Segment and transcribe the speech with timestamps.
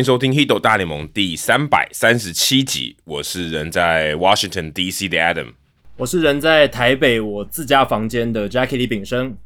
[0.00, 2.96] 迎收听《h i d o 大联盟》第三百三十七集。
[3.04, 5.10] 我是人在 Washington D.C.
[5.10, 5.52] 的 Adam，
[5.98, 9.36] 我是人在台北我自家房间的 Jackie 李炳生。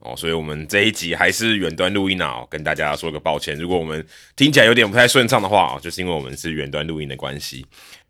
[0.00, 3.56] 哦，所以我们这一集还是远端录音啊，跟大家说个抱歉。
[3.56, 7.64] 如果我们听起来有点不太顺畅的话，就是因为我们是远端录音的关系。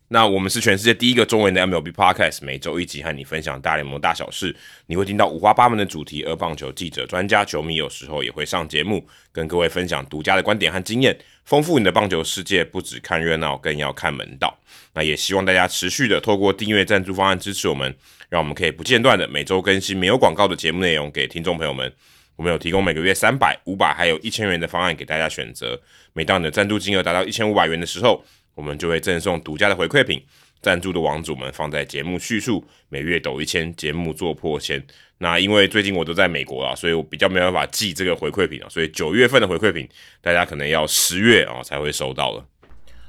[0.09, 4.55] 那我们是全世界第一个中文的 MLB Podcast，每周一集和你分享大联盟大小事。
[4.87, 12.63] 你会听到五花八门的主题，而棒球记者、专家、球迷有时候也会上节目，跟各位分享独家的观点和经验，丰富你的棒球世界。
[12.63, 14.59] 不只看热闹，更要看门道。
[14.93, 17.97] 那也希望大家持续的透过订阅赞助方案支持我们，
[18.29, 21.91] 让我们可以不间断的每周更新没有广告的节目内容给听众朋友们。
[22.35, 25.81] 我们有提供每个月三百、五百还有一千元的方案给大家选择。
[26.13, 28.23] 每当你的赞助金额达到一千五百元的时候，
[28.55, 30.23] 我们就会赠送独家的回馈品，
[30.61, 34.85] 赞助的网主们放在节目叙述，每月抖一千，节目做破千。
[35.19, 39.89] 那因为最近我都在美国啊，所以我比较没办法寄这个回馈品啊，所以九月份的回馈品，
[40.21, 42.45] 大家可能要十月啊才会收到了。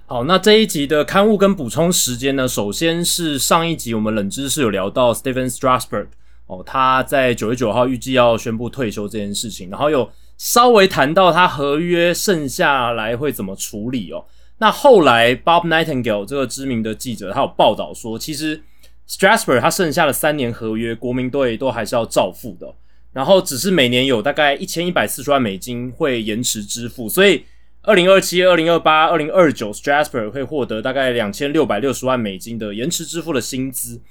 [0.05, 6.07] 好，那这一集的刊物跟补充时间呢，首先是上一集我们冷知识有聊到 Stephen Strasburg
[6.45, 14.23] 哦，他在九月九号预计要宣布退休这件事情，然后有稍微谈到他合约剩下来会怎么处理哦。
[14.59, 18.63] 那后来，Bob Nightingale 这个知名的记者，他有报道说，其实
[19.09, 22.73] Strasburg 他剩下的三年合约，国民队都还是要照付的。
[23.13, 27.45] 然后只是每年有大概一千一百四十万美金会延迟支付，所以
[27.81, 34.01] 二零二七、二零二八、二零二九，Strasburg 会获得大概两千六百六十万美金的延迟支付的薪资。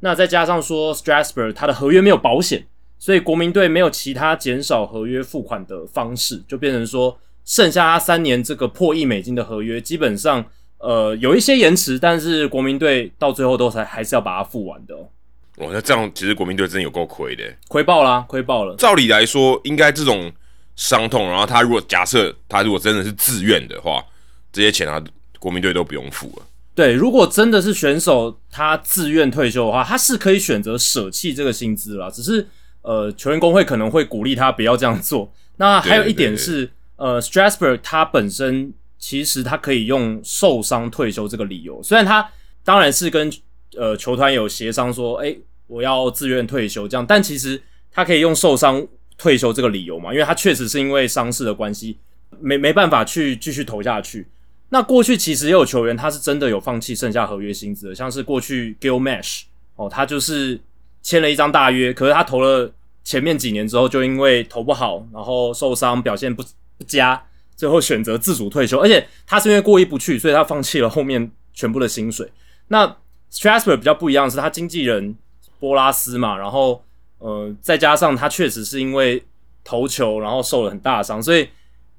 [0.00, 2.66] 那再加上说，Strasburg 他的合约没有保险，
[2.98, 7.18] 所以国民队没有其他减少合约付款的方式，就变成说。
[7.48, 10.44] 剩下他三年这个破亿美金的合约，基本上
[10.78, 14.94] 呃有一些延迟，但是国民队到最后都才还是要把它付完的。
[14.94, 18.76] 哦，那这样其实国民队真的有够亏的，亏爆啦，亏爆了。
[18.76, 20.30] 照理来说，应该这种
[20.76, 24.04] 伤痛，然后他如果假设他如果真的是自愿的话，
[24.52, 25.02] 这些钱啊
[25.38, 26.42] 国民队都不用付了。
[26.74, 32.10] 对，如果真的是选手他自愿退休的话，他是可以选择舍弃这个薪资啦。
[32.10, 32.46] 只是
[32.82, 35.32] 呃球员工会可能会鼓励他不要这样做。
[35.56, 36.70] 那还有一点是。
[36.98, 42.28] 呃，Strasburg 他本身其实他可以用受伤退休这个理由，虽然他
[42.64, 43.30] 当然是跟
[43.76, 45.36] 呃球团有协商说，哎，
[45.66, 47.60] 我要自愿退休这样，但其实
[47.92, 48.86] 他可以用受伤
[49.18, 51.98] 退休这个理由嘛，因为他确实是因为伤势的关系，
[52.40, 54.26] 没没办法去继续投下去。
[54.70, 59.42] 那过去其实也有球员他是真的有放弃剩下合约薪资的，像是过去 Gil Mesh
[59.76, 60.60] 哦，他就是
[61.02, 62.72] 签了一张大约，可是他投了
[63.04, 66.42] 前面几年之后，就因为投不好，然后受伤表现不。
[66.78, 67.18] 不佳，
[67.56, 72.30] 最后选择自主退休，而且他是因为过意不去，所以他放弃了后面全部的薪水。
[72.68, 72.96] 那
[73.32, 75.16] Strasburg 比较不一样，是他经纪人
[75.58, 76.84] 波拉斯嘛，然后
[77.18, 79.24] 呃，再加上他确实是因为
[79.64, 81.48] 投球，然后受了很大的伤，所以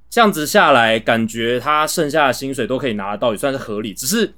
[0.10, 3.96] 这样子下来，感觉他剩下的薪水都可以拿得到，也算是合理。
[3.96, 4.32] 只是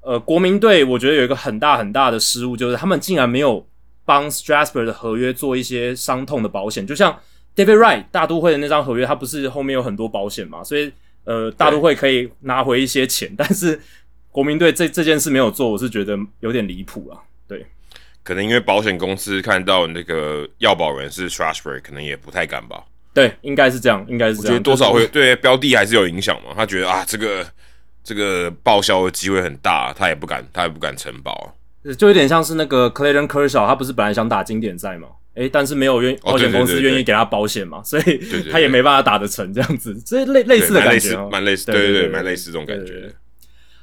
[0.00, 3.64] 呃，国民队我觉得有一个很大很大的失误，就是他们竟然没有
[4.04, 7.16] 帮 Strasburg 的合约做一些伤痛的保险，就像。
[7.56, 10.62] David Wright 大都会的那张合约，他不是后面有很多保险嘛？
[10.62, 10.92] 所以
[11.24, 13.80] 呃，大都会可以拿回一些钱， 但是
[14.30, 17.18] 国民队这这件事没有做，我是觉得有点离谱啊。
[17.48, 17.64] 对，
[18.22, 22.84] 可能因为保险公司看到那个要保人是 Strasburg，可能也不太敢吧。
[23.14, 24.48] 对，应该是这样，应该是这样。
[24.48, 26.50] 觉得多少会对标的还是有影响嘛？
[26.54, 27.46] 他觉得啊，这个
[28.04, 31.56] 这个报销的机会很大，他也不敢，他也不敢承保。
[31.98, 35.08] 就有点像是那个 Clayton Kershaw，他不是本来想打经典赛吗？
[35.36, 38.20] 诶，但是没有愿保险公司愿意给他保险嘛，所以
[38.50, 43.14] 他也没办法打得成这样子，所以类类似的感觉，蛮类似，对对对，蛮类似这种感觉。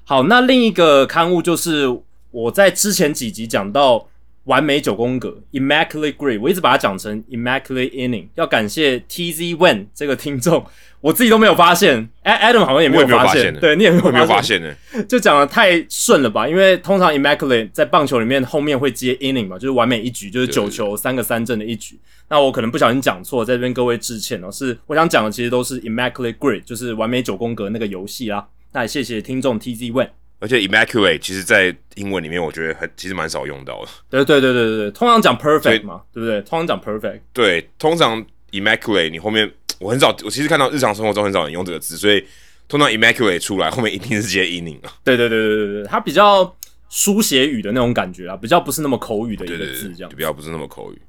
[0.04, 1.88] 好，那另一个刊物就是
[2.32, 4.10] 我在之前几集讲到。
[4.46, 8.28] 完美九宫格，immaculate grade，我一直把它讲成 immaculate inning。
[8.36, 10.66] 要感谢 T Z Wen 这个听众，
[11.04, 14.74] 我自己都没有发现，Adam 好像也没有发现，对你也没有发现呢，
[15.06, 16.48] 就讲的太顺了吧？
[16.48, 22.00] 因为通常 immaculate 在棒球里面后面会接 inning 嘛，就是完美一局，就是九球三个三振的一局。
[22.30, 24.50] 那我可能不小心讲错，在这边各位致歉哦。
[24.50, 28.48] 是我想讲的，其实都是 immaculate grade，就是完美九宫格那个游戏啦。
[28.72, 30.08] 那也谢谢听众 T Z Wen。
[30.40, 33.92] 而且 immaculate 其实，在英文里面，我觉得很其实蛮少用到的。
[34.10, 36.42] 对对对对对对，通常讲 perfect 嘛，对不对？
[36.42, 37.20] 通常讲 perfect。
[37.34, 39.50] 对，通常 immaculate 你后面
[39.84, 42.24] 我很少，我其实看到日常生活中很少人用这个字，所以
[42.68, 44.94] 通常 immaculate 出来后面一定是接 inning 啊。
[45.04, 46.56] 对对对对对对，它比较
[46.90, 51.02] 书写语的那种感觉啊，比较不是那么口语的一个字，这样比较不是那么口语。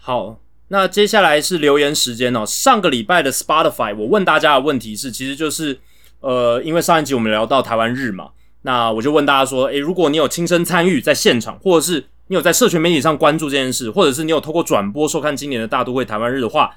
[0.00, 0.38] 好，
[0.68, 2.44] 那接下来是留言时间哦。
[2.44, 5.78] 上个礼拜的 Spotify，我问大家的问题是，其实就是
[6.20, 8.30] 呃，因为上一集我们聊到台湾日嘛。
[8.62, 16.74] 那我就问大家说，诶，如果你有亲身参与在现场，或者是你有在社群媒体上关注这件事，或者是你有透过转播收看今年的大都会台湾日的话，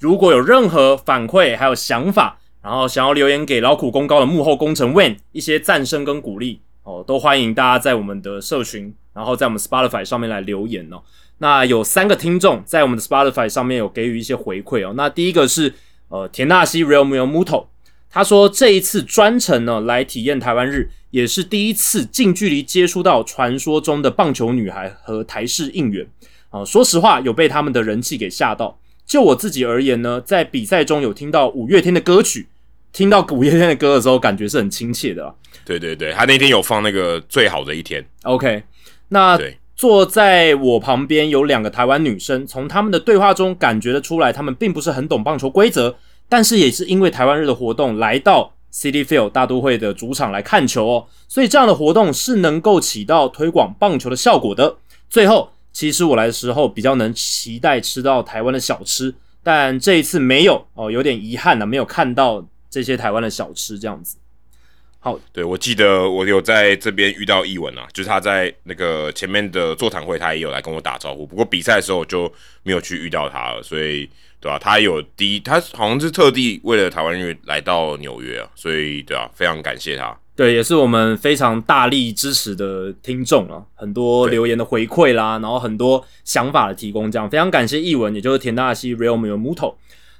[0.00, 11.02] 如果有任何反馈还有想法，然后想要留言给劳苦功高的幕后工程 Wen 一些赞声跟鼓励哦，都欢迎大家在我们的社群，然后在我们 Spotify 上面来留言哦。
[11.36, 14.94] 那有三个听众在我们的 Spotify 上面有给予一些回馈哦。
[14.96, 15.74] 那第一个是
[16.08, 17.66] 呃田纳西 Real Muto，
[18.10, 26.06] 他说这一次专程呢来体验台湾日，也是第一次近距离接触到传说中的棒球女孩和台式应援
[26.48, 26.64] 啊。
[26.64, 28.78] 说实话，有被他们的人气给吓到。
[29.10, 32.46] 就我自己而言呢，在比赛中有听到五月天的歌曲，
[32.92, 35.34] 听到五月天的歌的时候，感觉是很亲切的。
[35.64, 38.06] 对对对，他那天有放那个最好的一天。
[38.22, 38.62] OK，
[39.08, 39.36] 那
[39.74, 45.96] 坐在我旁边有两个台湾女生，从他们的对话中感觉得出来，他们并不是很懂棒球规则，
[46.28, 54.76] 但是也是因为台湾日的活动来到 City Field 大都会的主场来看球哦，所以这样的活动是能够起到推广棒球的效果的。
[55.08, 55.50] 最后。
[55.72, 64.16] 其实我来的时候比较能期待吃到台湾的小吃，但这一次没有哦，有点遗憾呢，没有看到这些台湾的小吃这样子。
[65.02, 71.26] 好，对我记得我有在这边遇到译文啊，就是他在那个前面的座谈会，他也有来跟我打招呼。
[71.26, 72.30] 不过比赛的时候就
[72.62, 74.06] 没有去遇到他了，所以
[74.40, 74.58] 对吧？
[74.58, 80.14] 他有第一，他好像是特地为了台湾乐来到纽约啊，所以对啊，非常感谢他。
[80.40, 89.74] 对，也是我们非常大力支持的听众啊，很多留言的回馈啦，然后很多想法的提供，这样非常感谢译文，也就是田大西 Real Muto。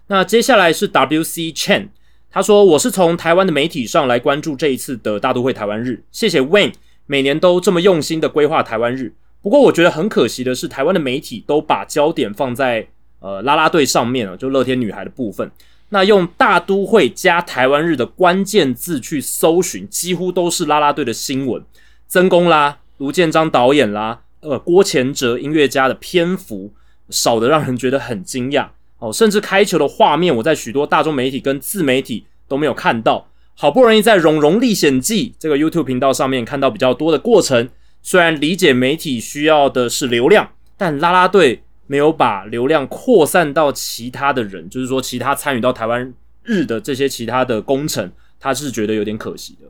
[0.09, 1.89] 那接下来是 WC Chen，
[2.31, 6.75] 他说我是从台湾的媒体上来关注这一次的大都会台湾日，谢谢 Wayne
[7.07, 9.15] 每年都这么用心的规划台湾日。
[9.41, 12.87] 不过我觉得很可惜的是，台湾的媒体都把焦点放在
[13.21, 15.51] 呃啦啦队上面了，就乐天女孩的部分。
[15.91, 21.63] 那用大都会加台湾日的关键字去搜寻，几乎都是啦啦队的新闻，
[22.09, 26.73] 曾公啦、卢建章导演啦、呃郭前哲音乐家的篇幅
[27.09, 33.27] 少的让人觉得很惊讶哦，甚至开球的画面，我在许多大众媒体跟自媒体都没有看到。
[33.57, 37.69] 好不容易在《荣荣历险记》这个 YouTube 频道上面看到比较多的过程，
[38.01, 41.63] 虽然理解媒体需要的是流量，但啦啦队。
[41.91, 46.15] 没有把流量扩散到其他的人，就是说其他参与到台湾
[46.45, 49.67] 日的这些其他的工程，他是觉得有点可惜的。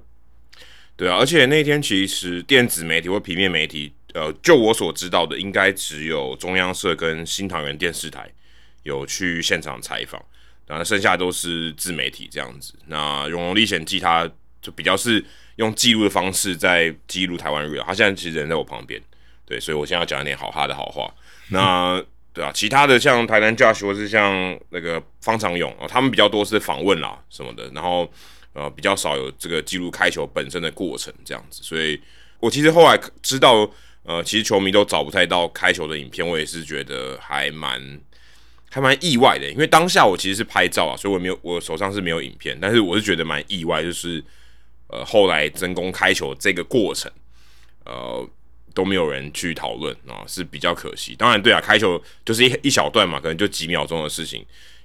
[0.96, 8.30] 对啊，而且那天其实电子媒体或平面媒体，呃，就我所知道的，应该只有中央社跟新唐人电视台
[8.82, 10.22] 有去现场采访，
[10.66, 12.74] 然后剩下都是自媒体这样子。
[12.88, 14.30] 那《荣荣历险记》它
[14.60, 15.24] 就比较是
[15.56, 19.00] 用记录的方式在记录台湾日，他现在其实人在我旁边，
[19.46, 21.10] 对，所以我现在要讲一点好他的好话。
[21.50, 22.02] 那
[22.32, 28.08] 对啊，其他的像台南 Josh 或是像那个方长勇啊，他们比较多是访问啦什么的，然后
[28.52, 31.60] 呃比较少有这个记录开球本身的过程这样子。
[31.64, 32.00] 所以
[32.38, 33.68] 我其实后来知道，
[34.04, 38.00] 呃，其实球迷都找不太到开球的影片，我也是觉得还蛮
[38.70, 39.50] 还蛮意外的。
[39.50, 44.24] 因为当下我其实是拍照啊，所以我没有我手上是没有影片，但是我是觉得蛮意外，就是
[44.86, 47.10] 呃后来真功开球这个过程，
[47.84, 48.28] 呃。
[48.74, 51.14] 都没有人去讨论啊，是比较可惜。
[51.14, 54.44] 当然，对啊，开球就是一一小段嘛，可能就几秒钟的事情，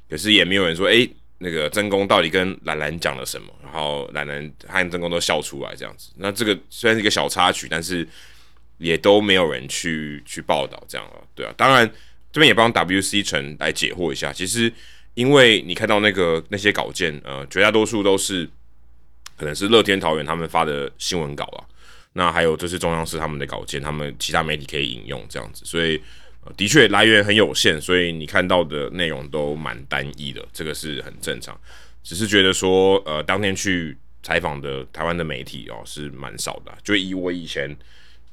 [0.10, 1.08] 可是也没有人说，哎，
[1.40, 6.12] 那个真宫到底跟兰兰讲了什么，然后兰兰和真宫都笑出来这样子。
[6.18, 8.08] 那这个虽然是一个小插曲，但是
[8.78, 11.54] 也都没有人去去报道这样了，对啊。
[11.56, 11.90] 当然，
[12.32, 14.72] 这边也帮 WC 城来解惑一下，其实
[15.14, 18.50] 因为你看到那个那些稿件，呃，绝大多数都是
[19.38, 21.64] 可能是乐天桃园他们发的新闻稿啊。
[22.18, 26.02] 那还有就是中央是他们的稿件，他们其他媒体可以引用这样子，所以
[26.56, 31.60] 的确来源很有限，所以你看到的内容都蛮单一的，这个是很正常。
[32.02, 37.76] 只是觉得说，呃，当天去采访的台湾的媒体哦是蛮少的，就以我以前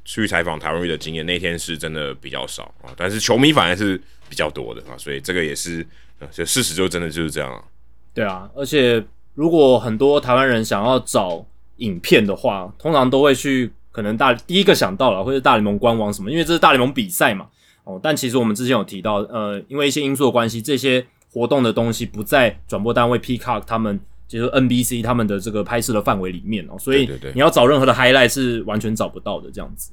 [0.04, 2.94] 去采访台湾的经验，那天是真的比较少啊。
[2.96, 5.84] 但是球迷反而是比较多的啊，所以这个也是，
[6.20, 7.68] 呃就事实就真的就是这样。
[8.14, 11.44] 对啊，而且如果很多台湾人想要找。
[11.82, 17.46] 影片的话，通常都会去可能大第一个想到了，或者大联盟官网什么，因为这是大联盟比赛嘛。
[17.84, 23.98] 哦，但其实我们之前有提到，呃，因为一些因素的关系，这些活动的东西不在转播单位 Peacock 他们
[24.28, 29.90] 就是 NBC 他们的这个拍摄的范围里面哦，所以你要找任何的 highlight 是完全找不到的这样子。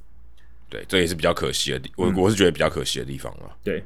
[0.68, 3.50] 对，这也是比较可惜的地，我我是觉得比较可惜的地方啊。
[3.64, 3.84] 对，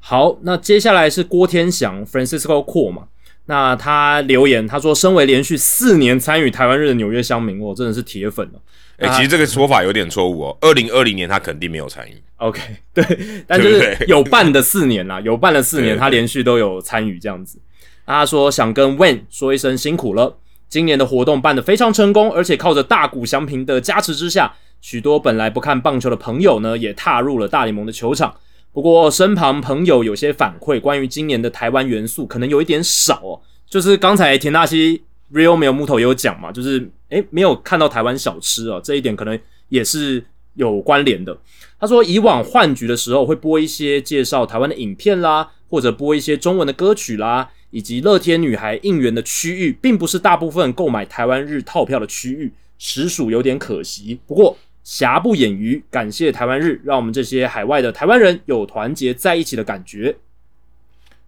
[0.00, 3.08] 好，那接下来是郭天祥 Francisco Core 嘛。
[3.46, 8.60] 那他留言，他说：“身为连续四年参与台湾日的纽约乡民，我真的是铁粉了。”
[8.98, 10.56] 哎，其实这个说法有点错误哦。
[10.60, 12.22] 二零二零年他肯定没有参与。
[12.36, 12.60] OK，
[12.94, 13.04] 对，
[13.46, 17.58] 但就是有办的四年啦， 有办了四年，他连续都有参与这样子。
[18.06, 20.36] 他说：“想跟 Wen 说一声辛苦了，
[20.68, 28.34] 今年的活动办得非常成功，而且靠着大谷祥平的加持之下，许多本来不看棒球的朋友呢，也踏入了大联盟的球场。”
[28.72, 40.24] 不过身旁朋友有些反馈，关于今年的台湾元素可能有一点少哦，就是刚才田纳西 Real 没有木头也有讲嘛，就是诶没有看到台湾小吃啊，这一点可能也是
[40.54, 41.36] 有关联的。
[41.80, 54.20] 他说以往换局的时候会播一些介绍台湾的影片啦，或者播一些中文的歌曲啦，以及乐天女孩应援的区域，并不是大部分购买台湾日套票的区域，实属有点可惜。
[54.26, 60.16] 不过瑕不掩瑜，感谢台湾日，让我们这些海外的台湾人有团结在一起的感觉。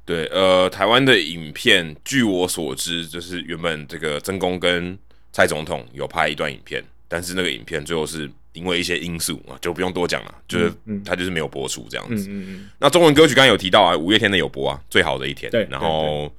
[0.04, 4.99] 对，呃，台湾的影片，据我所知，就是原本这个曾公跟
[5.32, 10.73] 蔡总统有拍一段影片，但是那个影片最后是因为一些因素啊，就不用多讲了，就是
[11.04, 12.71] 他就是没有播出这样子嗯嗯。
[12.80, 15.50] 那中文歌曲刚刚有提到啊，五月天的有播啊，最好的一天。
[15.52, 16.30] 对，然后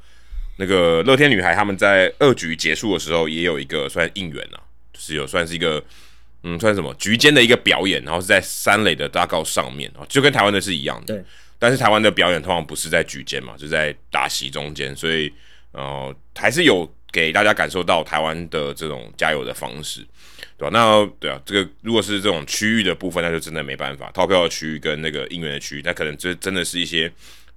[0.58, 4.60] 那个乐天女孩他们在二局结束的时候也有一个算应援啊，
[4.92, 5.82] 就是有算是一个
[6.44, 11.16] 嗯，算什么局间的一个表演，然后是在三垒的大告上面啊，就跟台湾的是一样的。
[11.16, 11.24] 对。
[11.58, 15.32] 但是台湾的表演通常不是在局间嘛，就在打席中间，所以
[15.72, 20.06] 呃还是有给大家感受到台湾的这种加油的方式，
[20.58, 20.70] 对吧？
[20.74, 24.12] 那对啊，这个如果是这种区域的部分，那就真的没办法。
[24.12, 27.10] 套票的区域跟那个应援的区域，那可能这真的是一些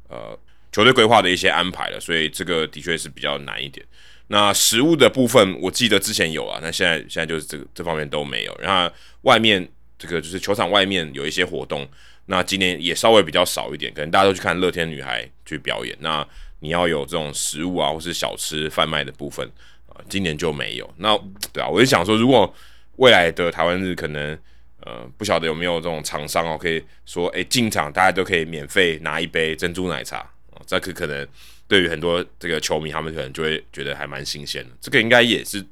[0.09, 0.39] 呃
[0.71, 3.85] 球队规划的一些安排了，所以这个的确是比较难一点。
[4.29, 8.57] 那食物的部分，我记得之前有啊，那现在现在就是这个这方面都没有。
[8.61, 9.67] 然后外面
[9.99, 11.89] 这个就是球场外面有一些活动。
[12.29, 15.97] 那今年也稍微比较少一点，可能大家都去看乐天女孩去表演。
[16.01, 16.27] 那
[16.59, 19.49] 你要有这种食物啊，或是小吃贩卖的部分
[19.87, 20.95] 啊，今年就没有。
[20.97, 21.17] 那
[21.53, 22.53] 对啊，我就想说，如果
[22.97, 24.37] 未来的台湾日可能
[24.81, 30.19] 呃不晓得有没有这种厂商哦，可以说诶进场大家都可以免费拿一杯珍珠奶茶
[30.51, 31.25] 啊，这个可能
[31.69, 34.71] 对于很多这个球迷他们可能就会觉得还蛮新鲜的。
[34.81, 35.65] 这个应该也是，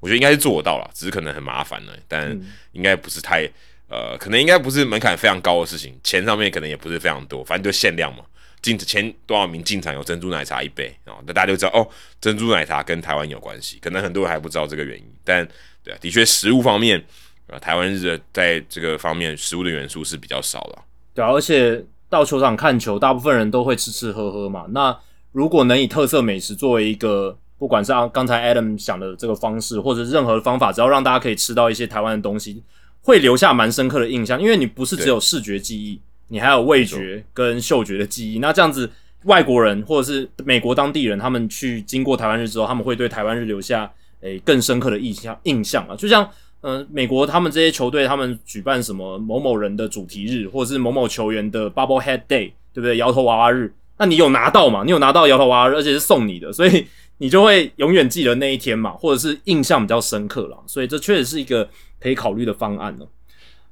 [0.00, 2.30] 我觉得应该是做到了，只是可能很麻烦了，但
[2.72, 3.48] 应该不是太。
[3.90, 8.22] 呃，可能应该不是门槛非常高的事情，钱上面可能也不是非常多，反正就限量嘛。
[8.60, 11.16] 进前多少名进场有珍珠奶茶一杯啊？
[11.26, 11.88] 那大家就知道哦，
[12.20, 13.78] 珍珠奶茶跟台湾有关系。
[13.80, 15.42] 可能很多人还不知道这个原因，但
[15.82, 17.02] 对啊，的确食物方面，
[17.46, 20.84] 啊，台湾日的在这个方面食物的元素是比较少了。
[21.14, 24.66] 对，而且到球场看球，大部分人都会吃吃喝喝嘛。
[24.68, 24.94] 那
[25.32, 32.62] 如果能以特色美食作为一个，不管是刚才 Adam 想的这个方式，或者任何方法，只要让大家可以吃到一些台湾的东西。
[33.00, 38.38] 会留下蛮深刻的印象，因为你不是只有视觉记忆，你还有味觉跟嗅觉的记忆。
[38.38, 38.90] 那这样子，
[39.24, 45.96] 外国人或者是美国当地人，他们去经过台湾日之后，他们会对台湾日留下诶更深刻的印象印象啊。
[45.96, 46.28] 就像
[46.60, 52.96] 嗯，美国他们这些球队，他们举办什么某某人的主题日，或者是某某球员的 Bubble Head Day，对不对？
[52.98, 54.82] 摇头娃娃日，那你有拿到嘛？
[54.84, 56.86] 你有拿到摇头娃娃，而且是送你的，所以
[57.18, 60.56] 你就会永远记得那一天嘛，或者是印象比较深刻了。
[60.66, 61.68] 所以这确实是一个。
[62.00, 63.04] 可以考虑的方案呢？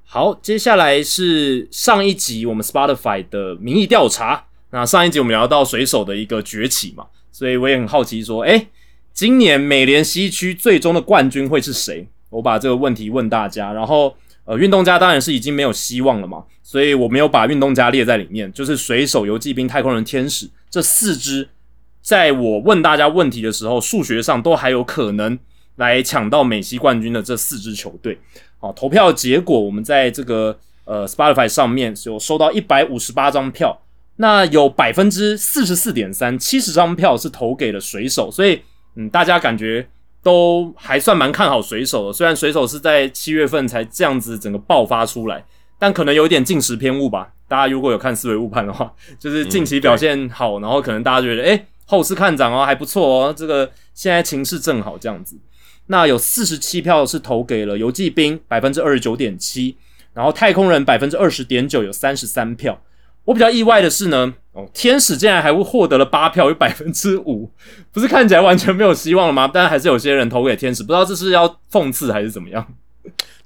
[0.05, 4.47] 好，接下来是上一集我们 Spotify 的民意调查。
[4.71, 8.67] 那上一集我们聊到水手的一个崛起嘛，所以我也很好奇说，哎，
[9.13, 12.05] 今年美联西区最终的冠军会是谁？
[12.31, 13.73] 我把这个问题问大家。
[13.73, 14.17] 然后，
[14.47, 18.51] 呃，运动家当然是已经没有希望了嘛，所以我没有把运动家列在里面。
[18.53, 21.49] 就是水手、游击兵、太空人、天使这四支，
[22.01, 25.39] 在我问大家问题的时候，数学上都还有可能。
[25.77, 28.19] 来抢到美西冠军的这四支球队，
[28.59, 33.79] 好，投票结果我们在这个呃 Spotify 上面有收到一百五十八张票，
[34.17, 38.63] 那有百分之四十四点三，七十张票是投给了水手，所以
[38.95, 39.87] 嗯，大家感觉
[40.27, 42.13] 都还算蛮看好水手的。
[42.13, 45.45] 虽然水手是在七月份才这样子整个爆发出来，
[45.79, 47.29] 但可能有点近时偏误吧。
[47.47, 55.37] 大家如果有看思维误判的话， 就是近期表现好，然后可能大家觉得哎后市看涨哦还不错哦，这个现在情势正好这样子。
[55.87, 59.77] 那有四十七票是投给了游击兵，百分之二十九点七，
[60.13, 62.83] 然后太空人百分之二十点九，有三十三票。
[63.27, 67.51] 我比较意外的是呢，哦，天使竟然还会获得了八票，有百分之五，
[67.93, 69.51] 不是看起来完全没有希望了吗？
[69.53, 72.67] 但还是有些人投给天使，不知道这是要讽刺还是怎么样？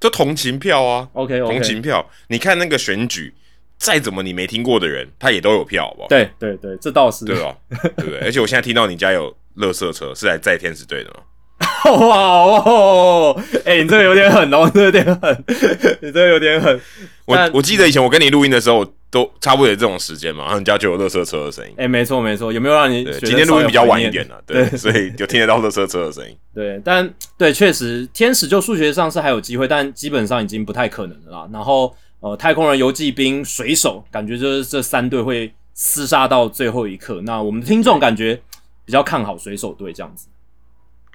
[0.01, 2.09] 就同情票啊，OK，同情票。
[2.29, 3.35] 你看那个选举，
[3.77, 6.09] 再怎么你没听过的人，他也都有票，好不好？
[6.09, 7.55] 对对对，这倒是对吧？
[7.97, 8.21] 对不对？
[8.25, 11.21] 而且我现在听到你家有乐色车，是来载天使队的吗？
[11.91, 12.17] 哇
[12.65, 13.43] 哦！
[13.67, 15.45] 哎，你这个有点狠哦，这有点狠，
[16.01, 16.81] 你这个有点狠。
[17.27, 21.75] 我我记得以前我跟你录音的时候，都差不多有这种时间嘛，然后你家就有乐色车的声音。
[21.77, 23.05] 哎，没错没错，有没有让你？
[23.21, 26.37] 今天录音比较晚一点呢，对，所以就听得到乐色车的声音。
[26.55, 31.49] 对，但对，确实天使就数学上是还有机会，但基本上已经不太可能了啦。
[31.53, 37.21] 然后呃，太空人、游击兵、水手，感觉就是这三队会厮杀到最后一刻。
[37.25, 38.41] 那我们的听众感觉
[38.85, 40.29] 比较看好水手队这样子。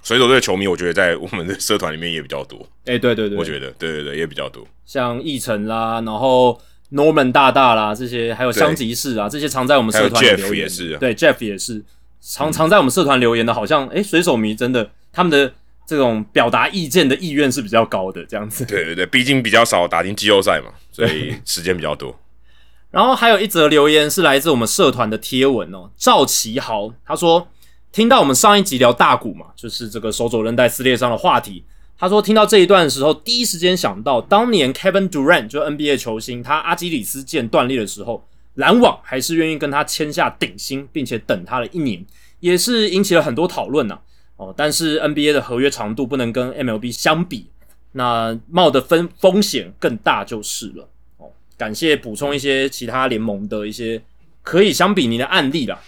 [0.03, 2.59] 水手队的球迷，我觉得在我们的社团里面也比较多。
[2.85, 4.65] 哎，对对对，我觉得，对对对，也比较多。
[4.85, 6.59] 像易成啦，然后
[6.91, 10.63] Norman 大大啦，这些还有香吉士啊，这些常在我们社团留言。
[10.63, 11.83] 也是，对 Jeff 也是。
[12.21, 15.53] 常常在我们社团留言的，好像诶，水手迷真的他们的
[15.85, 18.65] 这种表达意见的意愿是比较高的，这样子。
[18.65, 22.19] 对对对，毕竟比较少打进季后赛嘛，所以时间比较多。
[22.89, 27.47] 然后还有一则留言是来自我们社团的贴文哦，赵奇豪他说
[27.91, 31.63] 听到我们上一集聊大股嘛，就是这个手肘韧带撕裂伤的话题。
[31.97, 42.05] 他说听到这一段的时候，第一时间想到当年 Kevin Durant 就 NBA 球星，他阿基里斯腱断裂的时候，篮网还是愿意跟他签下顶薪，并且等他了一年，
[42.39, 43.99] 也是引起了很多讨论呐。
[44.37, 47.47] 哦，但是 NBA 的合约长度不能跟 MLB 相比，
[47.93, 50.89] 那冒的风风险更大就是了。
[51.17, 54.01] 哦感谢补充一些其他联盟的一些
[54.43, 55.79] 可以相比拟的案例啦。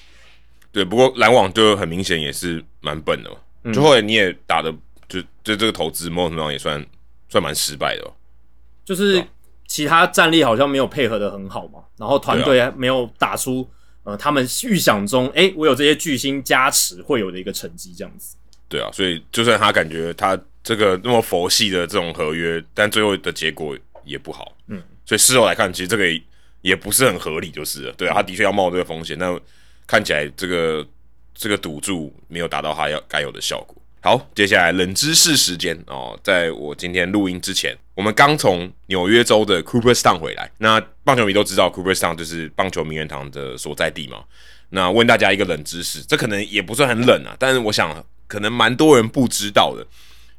[0.71, 4.73] 对，不过篮网就很明显也是蛮笨的，就后来你也打的
[5.47, 6.85] 就就这个投资某种程度上也算
[7.29, 8.13] 算蛮失败的，哦
[8.83, 9.23] 就是
[9.65, 13.69] 其他战力好像没有配合的很好嘛，然后团队没有打出
[14.03, 18.35] 呃他们预想中，哎，我有这些巨星加持会有的一个成绩这样子。
[18.69, 24.81] 对啊，所以就算他感觉他这个那么佛系的这种合约，但最后的结果也不好，嗯。
[25.05, 26.05] 所以事后来看，其实这个
[26.61, 27.93] 也不是很合理，就是了。
[27.93, 29.39] 对啊，他的确要冒这个风险，那
[29.85, 30.85] 看起来这个
[31.33, 33.75] 这个赌注没有达到他要该有的效果。
[34.07, 40.49] 好，接下来冷知识时间哦，在我今天录音之前，我们刚从纽约州的 Cooperstown 回来。
[40.59, 44.23] 那棒球迷都知道 Cooperstown 就是棒球名人堂的所在地嘛。
[44.69, 49.85] 那问大家一个冷知识，这可能也不算很冷啊，但是我想可能蛮多人不知道的。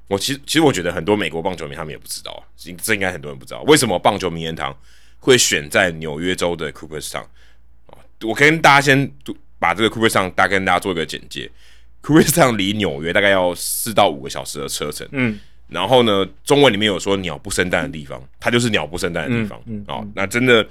[0.06, 2.40] 我其实其实我觉得很多美国棒球迷他们也不知道啊，
[2.82, 4.74] 这应该很多人不知道为什么棒球名人堂
[5.18, 7.26] 会选在纽约州的 Cooperstown？
[8.22, 9.12] 我跟大家先
[9.58, 11.50] 把这个 Cooperstown 大概跟大家做一个简介。
[12.02, 19.58] Cooperstown 离纽约大概要四到五个小时的车程，嗯，然后呢，中文里面有说鸟不生蛋的地方，它就是鸟不生蛋的地方。
[19.86, 20.06] 啊。
[20.14, 20.66] 那真的，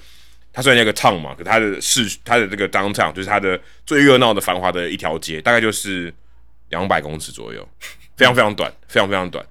[0.52, 6.14] 它虽然叫个 town 嘛，可它的市它的这个 downtown 就是它的最热闹的繁华的一条街，大概就是
[6.70, 7.68] 两百公尺左右。
[8.18, 9.46] 非常非常短，非常非常短，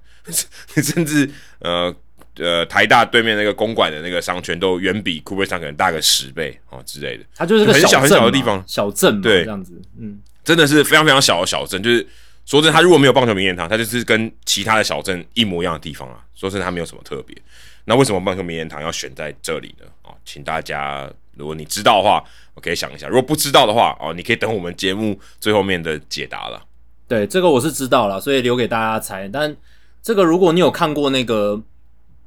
[0.83, 1.95] 甚至呃
[2.35, 7.23] 呃台大对面那个公馆的那个商圈都远比库贝商可能大个十倍哦之类的。
[7.33, 9.45] 它就是个很小很小的地方，小镇对。
[9.45, 11.83] 这样子，嗯，真的是非常非常小的小镇。
[11.83, 12.07] 就是
[12.45, 16.23] 说真，它如果没有棒球名人堂，它就是跟其他的小镇一模一样的地方啊。
[16.33, 17.35] 说真，它没有什么特别。
[17.83, 19.85] 那为什么棒球名人堂要选在这里呢？
[20.03, 26.61] 啊，请大家如果你知道的话，我可以想一下；如果不知道的话，哦，你可以等我们节目最后面的解答了。
[27.07, 29.27] 对这个我是知道了，所以留给大家猜。
[29.27, 29.55] 但
[30.01, 31.61] 这个如果你有看过那个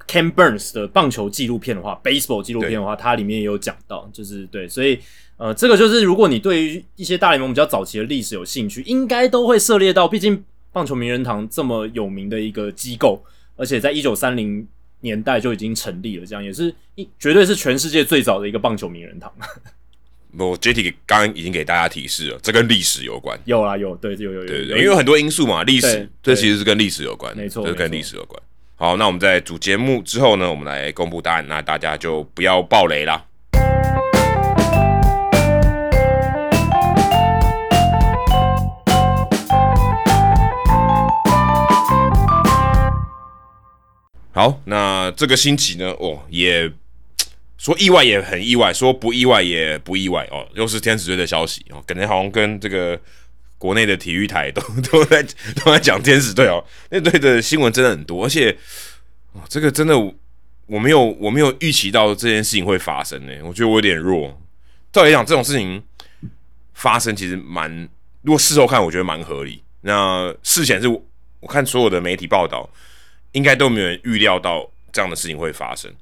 [0.06, 4.98] Ken Burns 的棒球纪录片的话，baseball 纪录片的话，它里面也有讲到，就是对，所以
[5.40, 10.06] 呃，这个就是如果你对于一些大联盟比较早期的历史有兴趣，应该都会涉猎到。
[10.06, 13.24] 毕竟棒球名人堂这么有名的一个机构，
[13.56, 14.68] 而且在一九三零
[15.00, 19.32] 年代就已经成立了，这样也是一绝对是全世界最早的一个棒球名人堂。
[20.38, 23.40] 我 J T 刚刚已经给大家提示了，这跟历史有关。
[23.46, 28.40] 有啊，有对，有有有，对对，因为有很多因素嘛，历史这其实是跟历史有关，没错，这跟历史有关。
[28.76, 33.24] 好，那我们在主节目之后呢，我们来公布答案，那大家就不要爆雷啦。
[44.40, 46.72] 好，那这个星期呢，哦也。
[47.58, 52.98] 说意外也很意外，说不意外也不意外哦，又是天使队的消息哦，感觉好像跟这个
[53.58, 55.22] 国内的体育台都 都在
[55.62, 58.50] 都在讲天使队哦，那队的新闻真的很多，而且
[59.34, 59.94] 哦，这个真的
[60.64, 64.40] 我没有我没有预期到这件事情会发生呢，我觉得我有点弱。
[64.90, 65.82] 照理讲，这种事情
[66.72, 67.70] 发生其实蛮，
[68.22, 69.62] 如果事后看，我觉得蛮合理。
[69.82, 72.66] 那事前是我看所有的媒体报道，
[73.32, 75.92] 应该都没有人预料到这样的事情会发生。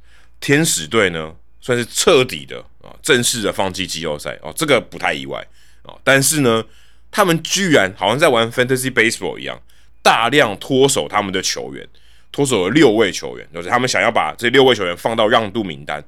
[0.41, 1.35] 天使队呢？
[1.61, 5.45] 算是彻底的啊，正式的放弃季后赛哦，这个不太意外
[5.83, 5.93] 啊。
[6.05, 6.65] 但是呢，
[7.11, 9.61] 他们居然好像在玩 Fantasy Baseball 一样，
[10.01, 11.87] 大量脱手他们的球员，
[12.31, 16.03] 脱手了六位球员，就是他们想要把这六位球员放到让渡名单。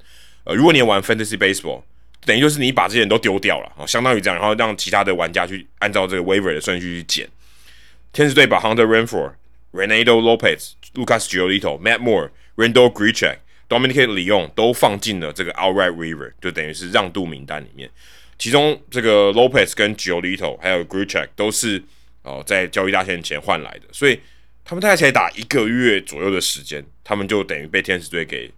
[0.44, 1.82] 呃，如果你玩 Fantasy Baseball，
[2.24, 7.28] 等于就是你把这些人都丢掉了啊，相当于这样，然后让其他的玩家去按照这个 Waiver 的顺序去捡。
[8.12, 9.32] 天使队把 Hunter Renfro、
[9.72, 13.38] Renato Lopez、Lucas Giolito、Matt Moore、Randall Grichuk。
[13.68, 17.88] Dominic Leon 都放进了这个 Outright River，就等于是让渡名单里面。
[18.36, 21.80] 其中这个 Lopez 跟 Giolito 还有 Grichuk 都是
[22.24, 24.18] 哦在交易大限前换来的，所以
[24.64, 28.50] 他们大概才打一个月左右的时间，他们就等于被天使队给，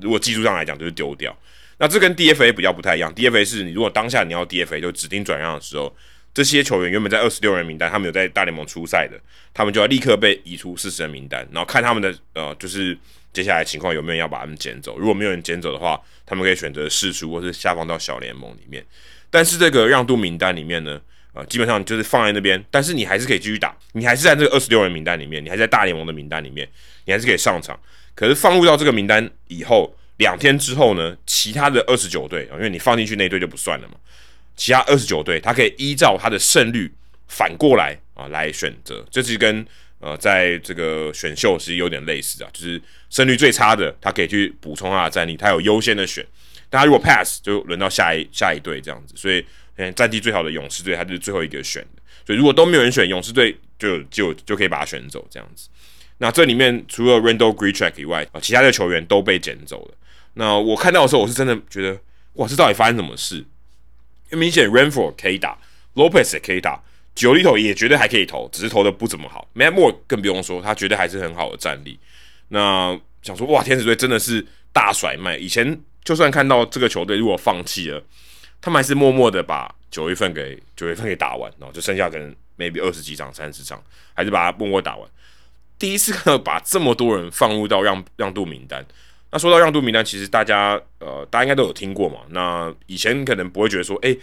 [0.00, 1.36] 如果技术上来讲就是丢掉。
[1.76, 5.94] 那这跟 DFA 比较不太一样，DFA 是你如果当下你要 DFA 就指定转让的时候，
[6.36, 9.18] 这些球员原本在二十六人名单，他们有在大联盟出赛的，
[9.54, 12.96] 他们就要立刻被移出四十人名单，然后看他们的呃就是。
[13.32, 14.96] 接下来情况有没有人要把他们捡走？
[14.98, 18.82] 如果没有人捡走的话，他们可以选择释出或是下放到小联盟里面。
[19.28, 20.98] 但是这个让渡名单里面呢，
[21.34, 26.66] 啊，基本上就是放在那边，但是你还是可以继续打，你还是在这个二十六人名单里面，你还在大联盟的名单里面，
[27.04, 27.78] 你还是可以上场。
[28.14, 33.96] 可是放入到这个名单以后，两天之后呢，其他的二十九队，因为你放进去那队就不算了嘛，
[34.56, 36.92] 其他二十九队，他可以依照他的胜率
[37.28, 39.64] 反过来啊来选择，这是跟
[40.00, 46.26] 呃在这个选秀其实有点类似啊，就是胜率最差的，他可以去补充他的战力，他有优先的选，
[46.68, 49.44] 但他如果 pass 就轮到下一下一队这样子，所以。
[49.78, 55.68] 嗯战绩最好的勇士队，他就是最后一个选的，所以如果都没有人选勇士队，就就就可以把他选走这样子。
[56.16, 59.94] 那这里面除了 Randall Greechek 以外啊，其他的球员都被捡走了。
[60.32, 62.00] 那我看到的时候，我是真的觉得，
[62.36, 63.44] 哇，这到底发生什么事？
[64.30, 65.58] 明显 Rainford 可以打
[65.94, 66.82] ，Lopez 也可以打，
[67.14, 69.48] 九里头也绝对还可以投，只是投的不怎么好。
[69.54, 71.98] Matt Moore 更不用说，他绝对还是很好的战力。
[72.48, 75.36] 那想说，哇，天使队真的是大甩卖。
[75.36, 78.02] 以前就算看到这个球队如果放弃了。
[78.58, 83.80] 他们还是默默的把九月份给九月份给打完，然后就剩下可能 maybe 二十几场、三十场，
[84.14, 85.08] 还是把它默默打完。
[85.78, 88.84] 第一次看到把这么多人放入到让让渡名单。
[89.36, 92.20] 那说到让渡名单，其实大家呃，大家应该都有听过嘛。
[92.30, 94.16] 那以前可能不会觉得说，哎，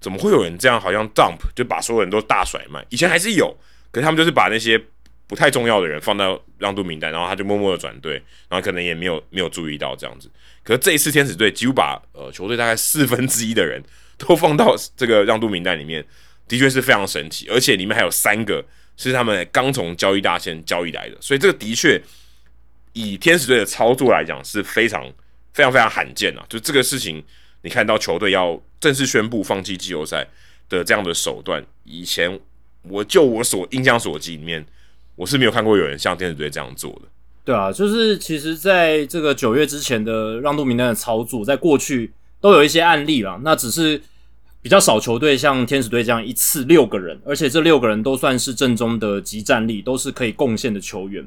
[0.00, 2.82] 怎么会有人这样好像 dump 就把所有人都大甩卖？
[2.88, 3.54] 以前还是有，
[3.92, 4.82] 可是他们就是把那些
[5.26, 8.14] 不太重要的人放到让渡名单，然后他就默默的转队，
[8.48, 10.30] 然后可能也没有没有注意到这样子。
[10.62, 13.82] 可是这一次天使队几乎把呃球队大概四分之一的人
[14.16, 16.02] 都放到这个让渡名单里面，
[16.48, 18.64] 的确是非常神奇，而且里面还有三个
[18.96, 22.00] 是他们刚从交易大线交易来的，所以这个的确
[22.94, 25.04] 以天使队的操作来讲是非常
[25.52, 26.44] 非常非常罕见啊！
[26.48, 27.22] 就这个事情，
[27.62, 30.26] 你看到球队要正式宣布放弃季后赛
[30.68, 32.40] 的这样的手段，以前
[32.82, 34.64] 我就我所印象所及里面，
[35.16, 37.02] 我是没有看过有人像天使队这样做的。
[37.44, 43.38] 对啊，就是其实在这个九月之前的让渡名单的操作，在过去都有一些案例了。
[43.44, 44.00] 那只是
[44.62, 51.26] 比较少球队像天使队这样一次六个人，而且这六个人都算是正宗的集战力，都是可以贡献的球员。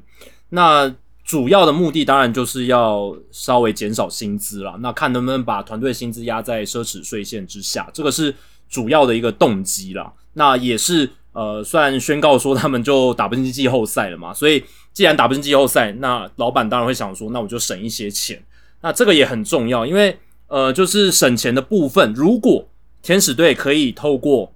[0.49, 0.91] 那
[1.27, 4.75] 主要的目的当然就是要稍微减少薪资了。
[4.79, 8.33] 那看能不能把团队薪资压在奢侈税线之下，这个是
[8.67, 10.11] 主要的一个动机了。
[10.33, 14.63] 那也是呃，算宣告说他们就打不进季后赛了嘛，所以。
[14.93, 18.43] 既然打不进季后赛，那老板当然会想说，那我就省一些钱。
[18.81, 22.11] 那这个也很重要，因为呃，就是省钱的部分。
[22.15, 22.67] 如果
[23.03, 24.55] 天使队可以透过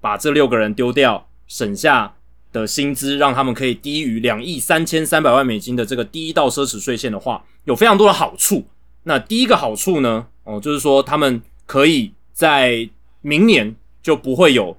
[0.00, 2.14] 把这六个人丢掉，省下
[2.52, 8.64] 的薪资，让他们可以低于两亿三千三百万美金的这个第一道奢侈税线的话，有非常多的好处。
[9.04, 12.88] 那第一个好处呢，哦，就是说他们可以在
[13.22, 14.76] 明年就不会有，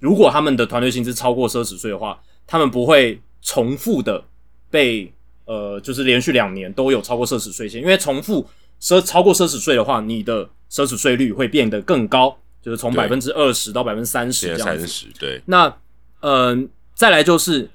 [0.00, 4.24] 如果他们的团队薪资超过奢侈税的话，他们不会重复的。
[4.68, 5.10] 被
[5.44, 8.44] 呃，就是连续两年都有超过奢侈税线，因为重复
[8.82, 15.06] 奢超过奢侈税的话，你的奢侈税率会变得更高，就是从百分之二十到百分之三十这样子。
[15.20, 15.72] 对，那
[16.20, 17.70] 嗯，再来就是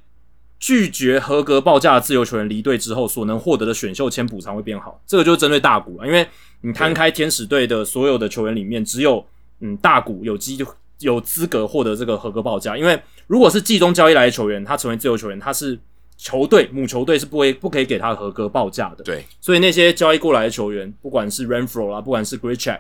[0.60, 6.28] 拒绝合格报价的自由球员离队之后所能获得的选秀签补偿会变好，这个就是针对大股啊，因为
[6.62, 9.26] 你摊开天使队的所有的球员里面，只有
[9.62, 10.58] 嗯大股有机
[11.00, 15.80] 有资格获得这个合格报价，因为如果是季中交易来的球员，他成为自由球员，他是。
[16.24, 22.78] 球队母球队是不会不可以给他合格报价的，对，所以那些交易过来的球员，不管是 Renfro 啊，不管是 Greatcheck，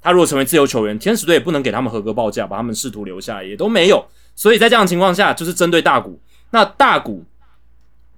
[0.00, 4.04] 他如果成为自由球员，天使队也不能给他们合格报价，把他们试图留下来也都没有。
[4.40, 6.18] 所以在这样的情况下，就是针对大谷，
[6.52, 7.26] 那大谷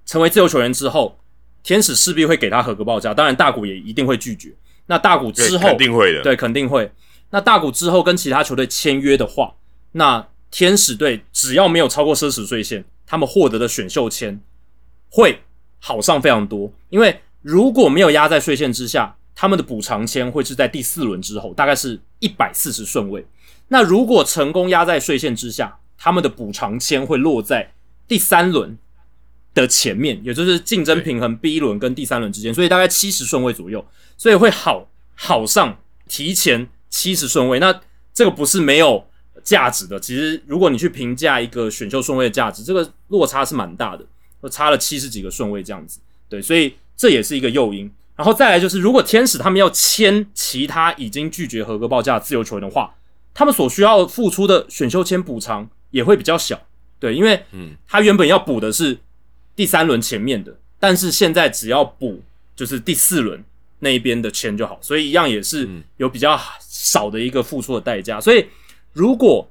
[0.05, 1.19] 成为自由球员之后，
[1.63, 4.53] 天使势必会给他合格报价，当然大谷也一定会拒绝。
[4.85, 6.89] 那大谷之后肯定会的，对，肯定会。
[7.31, 9.55] 那大谷之后跟其他球队签约的话，
[9.91, 14.39] 那天使队只要没有超过奢侈税线，他们获得的选秀签。
[15.09, 15.43] 会
[15.79, 23.27] 好上非常多，因为如果没有压在税线之下，他们的补偿签会是在第四轮之后，大概是一百四十顺位。
[23.67, 27.71] 那如果成功压在税线之下，他们的补偿签会落在
[28.09, 28.77] 第三轮
[29.53, 33.85] 的前面，也就是竞争平衡 B 轮跟第三轮之间，所以大概七十顺位左右，
[34.17, 37.57] 所以会好好上提前七十顺位。
[37.61, 37.79] 那
[38.13, 39.07] 这个不是没有
[39.45, 44.05] 价值的，其实如果你去评价一个选秀顺位的价值，这个落差是蛮大的。
[44.51, 47.89] 差了七十几个顺位这样子，对，所以这也是一个诱因。
[48.17, 52.93] 然后再来就是，如果天使他们要签其他已经拒绝合格报价自由球员的话，
[53.33, 56.59] 他们所需要付出的选秀签补偿也会比较小，
[56.99, 58.97] 对，因为嗯，他原本要补的是
[59.55, 62.19] 第三轮前面的，但是现在只要补
[62.55, 63.41] 就是第四轮
[63.77, 68.19] 那一边的签就好，所以一样也是有比较少的一个付出的代价。
[68.19, 68.43] 所以
[68.91, 69.47] 如果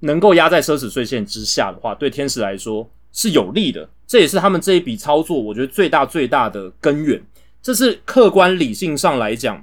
[0.00, 3.88] 能够压在奢侈税线之下的话，对天使来说是有利的。
[4.06, 7.22] 这也是他们这一笔操作，我觉得最大最大的根源。
[7.60, 9.62] 这是客观理性上来讲，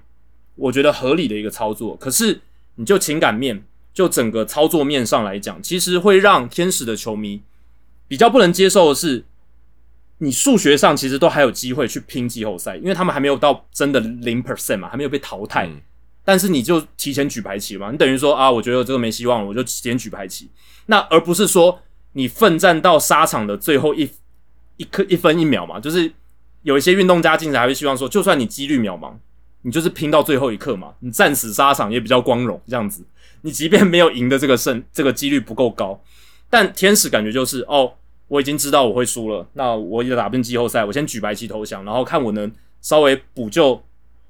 [0.56, 1.96] 我觉得合理的一个操作。
[1.96, 2.40] 可是，
[2.76, 7.42] 你就情感面，就整个操作面上来讲，其实会让天使的球迷
[8.08, 9.24] 比较不能接受的是，
[10.18, 15.70] 你数学上其实都还有机会去拼季后赛，因为他们还没有到真的零 percent 嘛，还没有被淘汰。
[16.26, 20.50] 但是你就提前举牌旗嘛，你等于说啊，我觉得这个没希望了，我就提前举牌旗。
[20.86, 21.82] 那而不是说
[22.14, 24.10] 你奋战到沙场的最后一
[24.78, 26.10] 一刻一分一秒嘛，就是
[26.62, 29.14] 有一些运动家精神还会希望说，就算你几率渺茫，
[29.64, 33.04] 你就是拼到最后一刻嘛，你战死沙场也比较光荣这样子。
[33.46, 36.02] 你即便没有赢的这个胜，这个几率不够高，
[36.50, 37.94] 但天使感觉就是哦，
[38.30, 42.50] 我已经知道我会输了，那我也打不进季后赛，我先举白旗投降，然后看我能
[42.82, 43.84] 稍微补救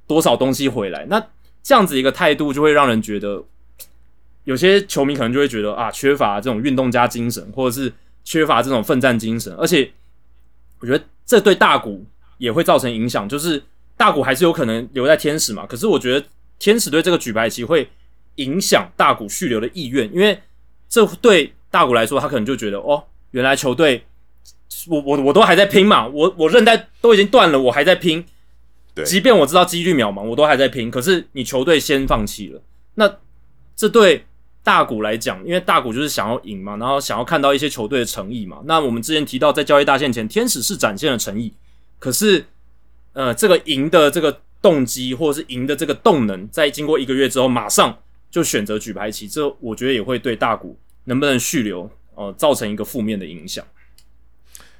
[0.08, 1.06] 多少东西回来。
[1.06, 1.24] 那
[1.62, 3.44] 这样子一个态度，就会让人觉得
[4.46, 9.54] 有些球迷可能就会觉得啊，缺乏这种运动家精神，或者是缺乏这种奋战精神。
[9.56, 9.92] 而且
[10.80, 12.04] 我觉得这对大股
[12.40, 13.62] 也会造成影响，就是
[13.96, 15.68] 大股还是有可能留在天使嘛。
[15.68, 16.26] 可是我觉得
[16.58, 17.88] 天使队这个举白旗会。
[18.36, 20.40] 影响大股续留的意愿，因为
[20.90, 24.06] 这对大股来说，他可能就觉得哦，原来球队
[24.88, 28.24] 我我我都还在拼嘛，我我韧带都已经断了，我还在拼。
[28.96, 30.92] 对，即便我知道几率渺茫，我都还在拼。
[30.92, 32.62] 可是你球队先放弃了，
[32.96, 33.18] 那
[33.76, 34.26] 这对
[34.64, 38.62] 大股来讲，因为大股就是想要赢嘛，然后想要看到一些球队的诚意嘛。
[38.66, 41.52] 那我们之前提到，在交易大线前，天使是展现了诚意，
[41.98, 42.46] 可是
[43.14, 47.98] 呃，这个赢的这个动机或者是赢的这个动能，在经过一个月之后，马上。
[48.34, 53.64] 就选择举牌旗，这我觉得也会对大股能不能续留，呃，造成一个负面的影响。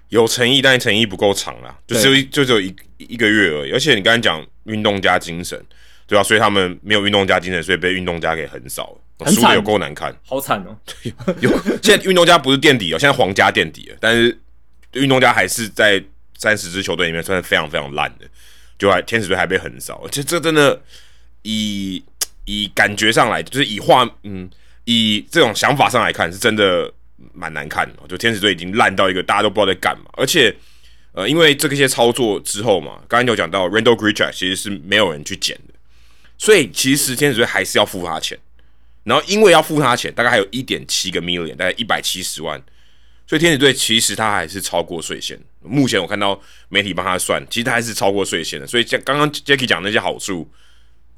[0.10, 3.72] 有诚意，但是诚意不够长啦，就是就只有一一个月而已。
[3.72, 5.64] 而且你刚才讲运动家精神，
[6.08, 10.76] 对啊，所以他们没有运动家精神，所以被运动家给横扫了，输的有够难看，好惨哦。
[11.40, 11.52] 有
[11.84, 14.36] 现在运动家不是垫底哦，现在皇家垫底了，但是
[14.94, 16.04] 运动家还是在
[16.40, 18.26] 三十支球队里面算是非常非常烂的，
[18.80, 20.82] 就还天使队还被横扫，而且这真的
[21.44, 22.04] 以。
[22.46, 24.50] 以感觉上来，就是以画，嗯，
[24.86, 26.92] 以这种想法上来看，是真的
[27.34, 27.96] 蛮难看的。
[28.10, 30.54] 就天使队已经烂到一个大家都不知道在干嘛，而且，
[31.14, 35.74] 呃，因为这些操作之后嘛，刚才有讲到 Randall g r i c h 其实是没有人去捡的，
[36.38, 38.38] 所以其实天使队还是要付他钱。
[39.06, 42.62] 然后因为要付他钱，大概还有一点七个 million，大概一百七十万，
[43.26, 45.40] 所以天使队其实他还是超过税线。
[45.62, 46.38] 目前我看到
[46.70, 48.68] 媒体帮他算，其实他还是超过税线的。
[48.68, 50.50] 所以像刚刚 Jackie 讲那些好处。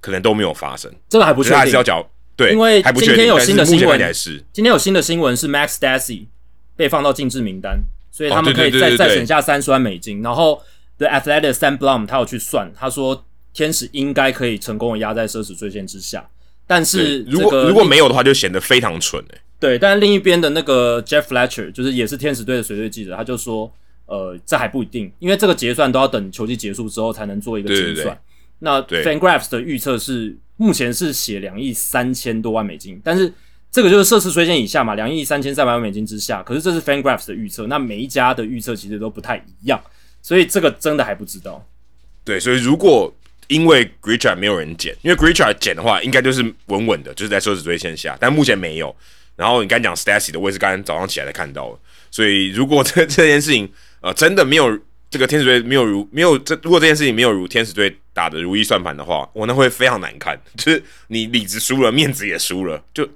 [0.06, 6.28] 可能都没有发生，这个还不确定，还是要缴对，因为今天有新的新闻，是今天有新的新闻是 Max Dassey
[6.76, 7.80] 被放到禁制名单，
[8.12, 10.22] 所以他们可以再再省下三十万美金。
[10.22, 10.62] 然后
[11.00, 16.30] The Athletic Sam Blum 他有去算，他说天使应该可以成功的压在奢侈税线之下，
[16.68, 19.42] 但是如果如果没有的话，就显得非常蠢哎。
[19.60, 23.72] 对，但是另一边的那个 Jeff Fletcher 就是也是天使队的随队记者，他就说，
[24.06, 28.16] 呃，这还不一定，因为这个结算都要等球季结束之后才能做一个结算。
[28.66, 33.32] 那 FanGraphs 的预测是目前是写两亿三千多万美金，但是
[33.72, 36.42] 这个就是涉事税线以下嘛，两亿三千三百万美金之下。
[36.42, 39.80] 可是这是 FanGraphs 的预测，那每一家的预测其实都不太一样，
[40.20, 41.64] 所以这个真的还不知道。
[42.24, 43.14] 对，所以如果
[43.48, 45.52] 因为 g r i c h a r d 没有人减，因为 g r i c h a
[45.52, 48.96] r d 减的话，应该就是稳稳的，就是在奢侈税线下，但目前没有。
[49.36, 51.80] 然后你刚讲 Stacy 的，我也是刚刚早上起来才看到的。
[52.10, 54.80] 所以如果这 这件事情呃真的没有。
[55.16, 60.38] 这个天使队没有如没有这，如果这件事情没有如天使队打的如意算盘的话，我那会非常难看。
[60.58, 63.08] 就是你里子输了，面子也输了，就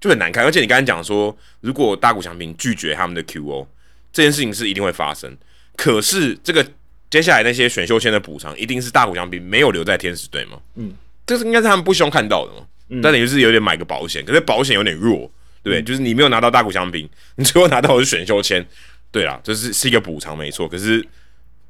[0.00, 0.44] 就很难看。
[0.44, 3.66] 而且你刚才讲说，如果大谷翔平拒绝他们的 QO，
[4.12, 5.36] 这件事情是一定会发生。
[5.74, 6.64] 可是这个
[7.10, 10.60] 接下来那些选秀签的补偿，一定是大谷翔平没有留在天使队吗？
[10.76, 10.94] 嗯，
[11.26, 12.64] 这是应该是他们不希望看到的嘛。
[13.02, 15.28] 但等于是有点买个保险，可是保险有点弱，
[15.64, 15.82] 对不对？
[15.82, 18.64] 就是你没有拿到大谷翔平，你最后拿到的是选秀签，
[19.10, 20.68] 对啦，这是是一个补偿没错。
[20.68, 21.04] 可是。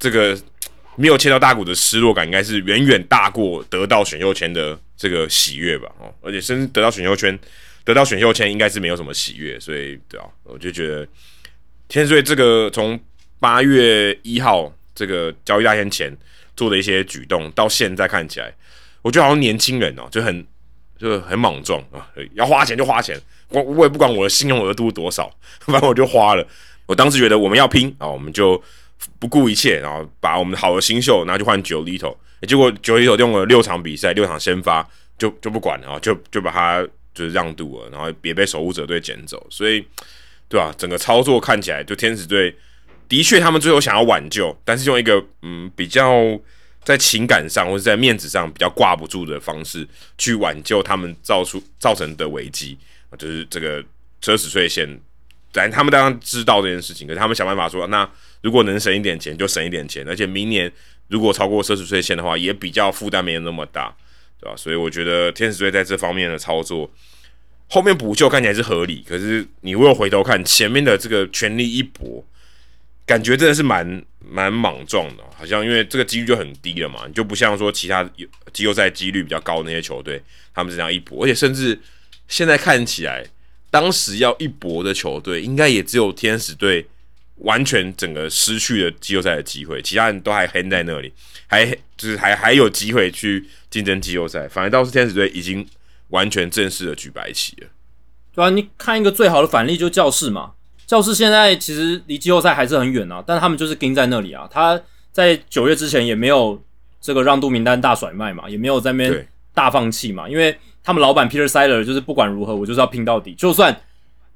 [0.03, 0.37] 这个
[0.97, 5.89] 没有签到大股的失落感，应该是远远大过得到选秀签的这个喜悦吧？
[6.01, 7.39] 哦，而且甚至得到选秀圈，
[7.85, 11.07] 得到选秀签应该是没有什么喜悦，所以对啊，我就觉得
[11.87, 12.99] 天水这个从
[13.39, 16.13] 八月一号这个交易大天前
[16.57, 18.53] 做的一些举动，到现在看起来，
[19.03, 20.45] 我觉得好像年轻人哦，就很
[20.99, 23.17] 就很莽撞啊，要花钱就花钱，
[23.51, 25.33] 我我也不管我的信用额度多少，
[25.65, 26.45] 反正我就花了。
[26.87, 28.61] 我当时觉得我们要拼啊，我们就。
[29.19, 34.87] 不顾一切，然后把我们好的新秀拿去换九里头，结果九里头用了六场比赛，六场先发
[35.19, 36.83] 就就不管了，就就把他
[37.15, 39.85] 就是让渡了，然后别被守护者队捡走，所以
[40.49, 40.75] 对吧？
[40.77, 42.55] 整个操作看起来，就天使队
[43.09, 46.39] 的确他们最后想要挽救，但是用一个嗯比较
[46.85, 49.87] 在情感上或者在面子上比较挂不住的方式
[50.19, 52.77] 去挽救他们造出造成的危机，
[53.19, 53.83] 就是这个
[54.21, 55.01] 奢侈税线。
[55.55, 58.09] 但他们当然知道这件事情，可是他们想办法说，那
[58.43, 60.71] 如果能省一点钱就省一点钱，而且明年
[61.09, 63.95] 如果超过奢侈税线的话，也比较负担没有那么大，
[64.41, 64.57] 对吧？
[64.57, 66.91] 所以我觉得天使队在这方面的操作
[67.69, 72.25] 后面补救看起来是合理，可是你如果回头看前面的这个全力一搏，
[73.07, 78.09] 感觉真的是蛮蛮莽撞的，好像因为这个几率就很低了嘛，就不像说其他
[78.53, 80.23] 季后赛几率比较高那些球队，
[80.55, 81.81] 他们这样一搏，而且甚至
[82.29, 83.25] 现在看起来，
[83.71, 86.87] 当时要一搏的球队，应该也只有天使队
[87.37, 91.13] 完全整个失去了季后赛的机会，其他人都还 hang 在那里，
[91.47, 91.67] 还
[91.97, 95.67] 就是还还有机会去竞争季后赛，反而倒是天使队已经。
[96.13, 97.69] 完全正式的举白旗了，
[98.35, 100.53] 对啊，你看一个最好的反例就教室嘛，
[100.87, 104.47] 教室现在其实离季后赛还是很远啊，但他们就是盯在那里啊。
[104.53, 104.79] 他
[105.11, 106.63] 在九月之前也没有
[107.01, 113.75] 这个让渡名单大甩卖嘛，也没有在那边大放弃嘛，因为他们老板 Peter Siler 就是不管如何我就是要拼到底，就算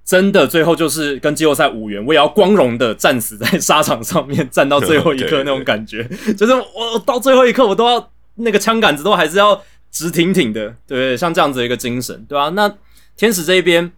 [0.06, 6.02] 真的最后就是跟季后赛无缘，我也要光荣的战死在沙场上面，战到最后一刻那种感觉，
[6.38, 9.60] 就是我到最后一刻我都要那个枪杆子都还是要。
[9.88, 12.50] 直挺挺的，对，像这样子的一个精神，对吧？
[12.50, 12.70] 那
[13.16, 13.90] 天使这一边，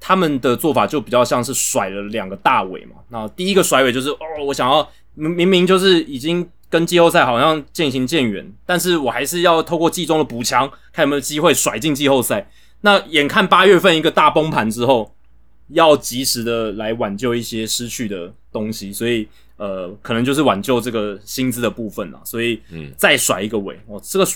[0.00, 2.96] 他们的做法就比较像是甩了两个大尾嘛。
[3.10, 12.50] 那第一个甩尾就是，哦，我想要明明就是已经跟季后赛好像渐行渐远，但是我还是要透过季中的补强，看有没有机会甩进季后赛。
[12.80, 15.14] 那眼看八月份一个大崩盘之后，
[15.68, 19.28] 要及时的来挽救一些失去的东西，所以。
[19.56, 24.26] 呃，可能就是挽救这个薪资的部分了，所以嗯再甩一个尾，哦，这个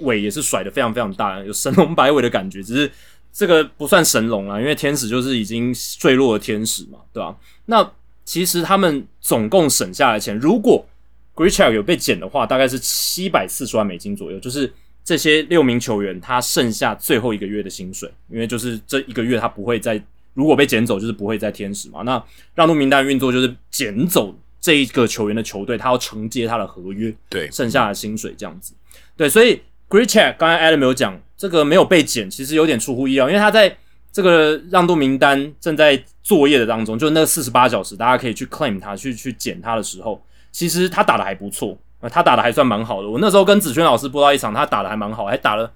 [0.00, 2.62] 尾也是甩的非常非常大，有神龙摆尾的感觉。
[2.62, 2.92] 只是
[3.32, 7.34] 这个不算神龙啊，因为天使就是已经坠落的天使嘛，对吧？
[7.64, 7.90] 那
[8.26, 10.86] 其实他们总共省下来钱，如果
[11.34, 14.70] g r e c h e k 有被减的话，大概是七百四十万美金左右，就是
[15.02, 19.98] 这些六名球员他剩下最后一个月的薪水，因为就是这一个月他不会再
[20.36, 22.02] 如果被捡走，就是不会在天使嘛。
[22.02, 22.22] 那
[22.54, 24.32] 让渡名单运作就是捡走。
[24.58, 28.74] 这一个球员的球队，他要承接他的合约，对，剩下的薪水这样子，
[29.16, 33.76] 对，所以 g r e e c h a c k 刚才 Adam 有讲，这个没有被减，其实有点出乎意料，因为他在
[34.10, 40.20] 这个让渡名单正在作业的当中，就那四十八小时，大家可以去 claim 他，去去捡他的时候，
[40.50, 41.78] 其实他打的还不错，
[42.10, 43.08] 他打的还算蛮好的。
[43.08, 45.70] 我那时候跟子轩老师播到一场，他打的还蛮好，还打了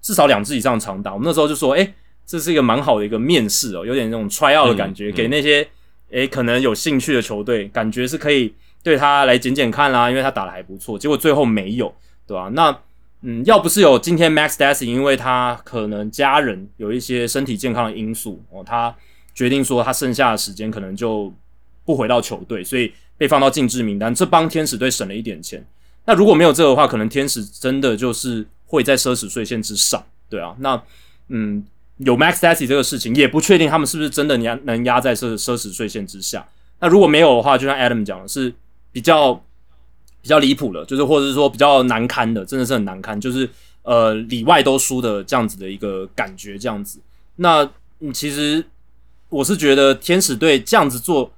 [0.00, 1.12] 至少两支以上长打。
[1.12, 1.92] 我们那时候就说，哎，
[2.30, 5.66] 这是一个蛮好的一个面试哦，有点那种 try out 的感觉，给那些。
[6.12, 10.98] 诶，可能有兴趣的球队，感觉是可以对他来捡捡看啦，因为他打的还不错。
[10.98, 11.94] 结果最后没有，
[12.26, 12.50] 对吧？
[12.52, 12.76] 那
[13.22, 18.92] 嗯，要不是有今天 Max Dassy，因为他可能家人有一些身体健康的因素哦，他
[19.32, 21.32] 决定说他剩下的时间可能就
[21.84, 25.64] 不回到球队，所以被放到禁制名单，这帮天使队省了一点钱。
[26.06, 30.56] 那如果没有这个的话，可能天使真的就是会在奢侈税线之上，对啊。
[30.58, 30.82] 那
[31.28, 31.64] 嗯。
[32.04, 36.48] 有 Max Dassy 这个事情，也不确定他们是不是真的压能压在奢奢侈税线之下。
[36.78, 38.54] 那如果没有的话，就像 Adam 讲的，是
[38.90, 39.34] 比较
[40.22, 43.46] 比较离谱的，就是或者是说比较难堪的，真的是很难堪，就是
[43.82, 46.98] 呃里外都输的这样子的一个感觉，这样子。
[47.36, 47.70] 那
[48.14, 48.64] 其实
[49.28, 51.30] 我是觉得天使队这样子做，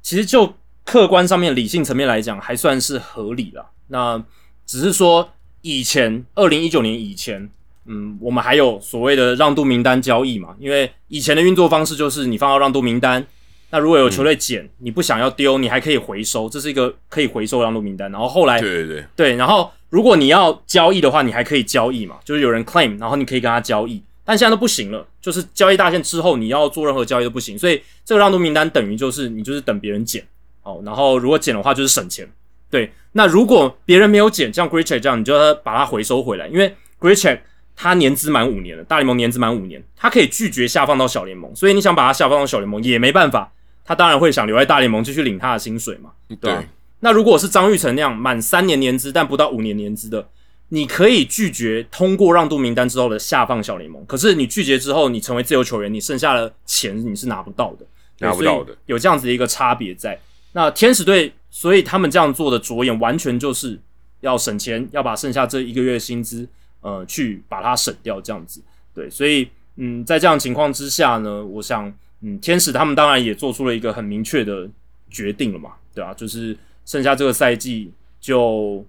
[0.00, 3.70] 其实就客观上面理性层面来讲，还算是合理了。
[3.88, 4.22] 那
[4.64, 5.30] 只是说
[5.62, 7.50] 以前二零一九年以前。
[7.86, 10.56] 嗯，我们还有所谓的让渡名单交易嘛？
[10.58, 13.24] 因为以前的运作方式就是你放到让渡名单，
[13.70, 18.10] 那如果有球队捡，你不想要丢，你还可以回收，这是一个可以回收让渡名单。
[18.10, 22.16] 然后后来，对对对，对，然后如果你要交易的话，你还可以交易嘛？
[22.24, 27.58] 就是有人 claim，然后你可以跟他交易，但现在都不行了，就是交易大限之后，你要做任何交易都不行。
[27.58, 30.24] 所以这个让渡名单等于就是你就是等别人捡
[30.62, 32.26] 哦，然后如果捡的话就是省钱。
[32.70, 37.40] 对，那如果别人没有捡，像 Great Check 这样，你就要把它回收回来，因为 Great Check。
[37.76, 43.52] 他年资满五年了，大联盟年资满五年，他可以拒绝下放到小联盟，所以你想把他下放到小联盟也没办法，
[43.84, 46.64] 他当然会想留在大联盟继续领他的薪水嘛，对吧？
[47.00, 50.28] 那如果是张玉成那样满三年年资但不到五年年资的，
[50.68, 57.84] 你可以拒绝通过让渡名单之后的下放小联盟，可是你拒绝之后，你成为自由球员，你剩下的钱你是拿不到的，
[58.20, 60.18] 拿不到的，有这样子的一个差别在。
[60.52, 63.78] 那天使队，所以他们这样做的着眼完全就是
[64.20, 66.48] 要省钱，要把剩下这一个月薪资。
[66.84, 68.60] 呃，去把它省掉，这样子，
[68.94, 74.68] 对，所以，嗯，在这样情况之下呢，我想，嗯，天使他们当然也做出了一个很明确的
[75.08, 76.12] 决定了嘛，对吧？
[76.12, 76.54] 就是
[76.84, 78.84] 剩下这个赛季就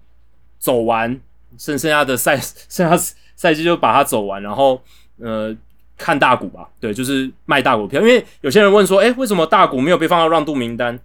[0.58, 1.10] 走完，
[1.56, 2.36] 剩剩下的赛
[2.68, 4.78] 剩下赛季就把它走完，然后，
[5.18, 5.56] 呃，
[5.96, 11.00] 看大股吧，对，就是卖大股票，因为有些人问说，诶，为什么大股没有被放到让渡名单？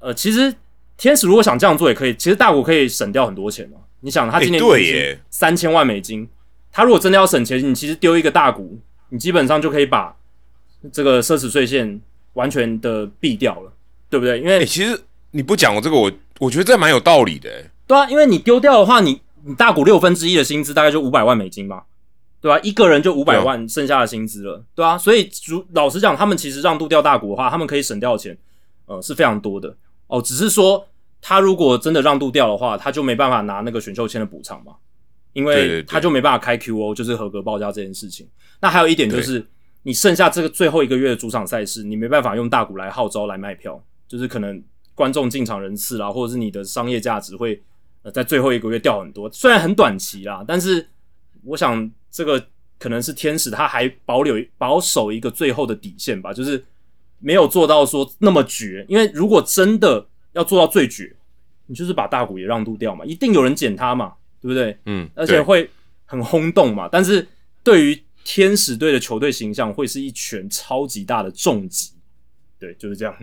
[0.00, 0.52] 呃，其实
[0.96, 3.78] 天使如果想这样做也可以，其实大股可以省掉很多钱哦。
[4.06, 6.28] 你想，他今年对耶三千万美金，
[6.70, 8.78] 他如果真的要省钱，你其实丢一个大股，
[9.08, 10.14] 你基本上就可以把
[10.92, 12.00] 这个奢侈税线
[12.34, 13.72] 完全的避掉了，
[14.08, 14.38] 对不对？
[14.38, 14.96] 因为其实
[15.32, 17.50] 你不讲我这个，我我觉得这蛮有道理的。
[17.88, 21.84] 对啊，因为你丢掉的话，你你大股六分之一的薪资大概就五百万美金吧，
[22.40, 22.60] 对对吧？
[22.62, 28.38] 一个人就五百万剩下的薪资了，对啊，所以如老实讲，他们其实让渡掉大股的话，他们可以省掉的钱，
[28.86, 29.74] 呃，是非常多的
[30.06, 30.22] 哦。
[30.22, 30.86] 只是说，
[31.28, 34.76] 他如果真的让渡掉的话，他就没办法拿那个选秀签的补偿嘛，
[35.32, 38.28] 因为他就没办法开 QO，就是合格报价这件事情。
[38.60, 39.44] 那还有一点就是，
[39.82, 44.62] 你剩下这个最后一个月的主场赛事，你没办法用大股来号召来卖票，就是可能
[44.94, 47.60] 观众进场人次啦，或者是你的商业价值会
[48.02, 49.28] 呃在最后一个月掉很多。
[49.32, 50.88] 虽然很短期啦，但是
[51.44, 51.90] 我想。
[52.08, 52.42] 这个
[52.78, 56.64] 可能是天使，他还保留保守一个最后的底线吧，就是
[57.18, 58.86] 没有做到说那么绝。
[58.88, 61.14] 因为如果真的要做到最绝，
[61.66, 64.76] 你就是把大股也让渡掉嘛，一定有人捡他嘛，对不对？
[64.86, 65.68] 嗯，而且会
[66.04, 66.88] 很轰动嘛。
[66.90, 67.26] 但是
[67.62, 71.92] 对于天使队的球队形象，会是一拳超级大的重击。
[72.58, 73.14] 对，就是这样。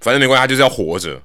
[0.00, 1.22] 反正没关系，他就是要活着，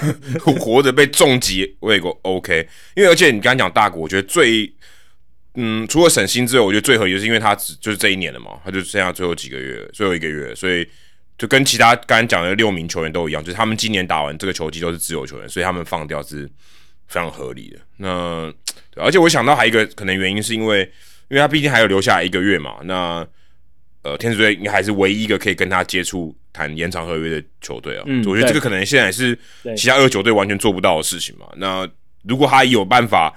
[0.60, 2.68] 活着被重击我也 OK。
[2.96, 4.72] 因为而且你刚刚讲大股，我觉得最。
[5.60, 10.86] 嗯，除了省心之外，我觉得最合理就是因为他只就是这一年了嘛，他就剩下最后几个月，最后一个月，所以
[11.38, 16.46] 就跟其他刚刚讲的六名球员都一样，就是他们今年打完这个球季都是自由球员，所以他们放掉是
[17.06, 17.78] 非常合理的。
[17.96, 18.52] 那
[18.96, 20.80] 而且我想到还有一个可能原因是因为，
[21.28, 23.26] 因为他毕竟还有留下一个月嘛，那
[24.02, 28.02] 呃，天使队应该还是唯一一个可以跟他接触谈延长合约的球队啊。
[28.06, 29.38] 嗯，我觉得这个可能现在是
[29.76, 31.46] 其他二球队完全做不到的事情嘛。
[31.56, 31.88] 那
[32.24, 33.34] 如果他有办法。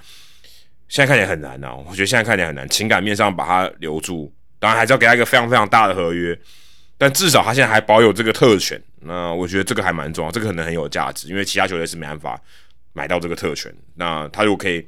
[0.87, 1.73] 现在看起来很难啊！
[1.73, 4.29] 我觉得现在看起来很难，情感面上把他留住，
[4.59, 6.37] 当然还是要给他一个非常非常大的合约，
[7.01, 8.79] 但至少他现在还保有这个特权。
[8.99, 12.39] 那我觉得这个还蛮重要，这个可能很有价值，因为其他球队是没办法
[12.93, 13.73] 买到这个特权。
[13.95, 14.85] 那他如果可以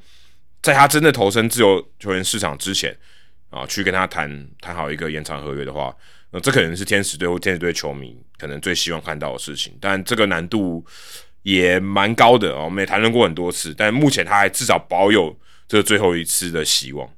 [0.62, 2.96] 在他真的投身自由球员市场之前
[3.50, 5.92] 啊，去跟他谈谈好一个延长合约的话，
[6.30, 9.76] 那这可能是天使队或天使队球迷可能最希望看到的事情。
[9.80, 10.84] 但这个难度
[11.42, 15.36] 也蛮高的哦，我们也谈论过很多次，但目前他还至少保有。
[15.66, 17.08] 这最后一次的希望，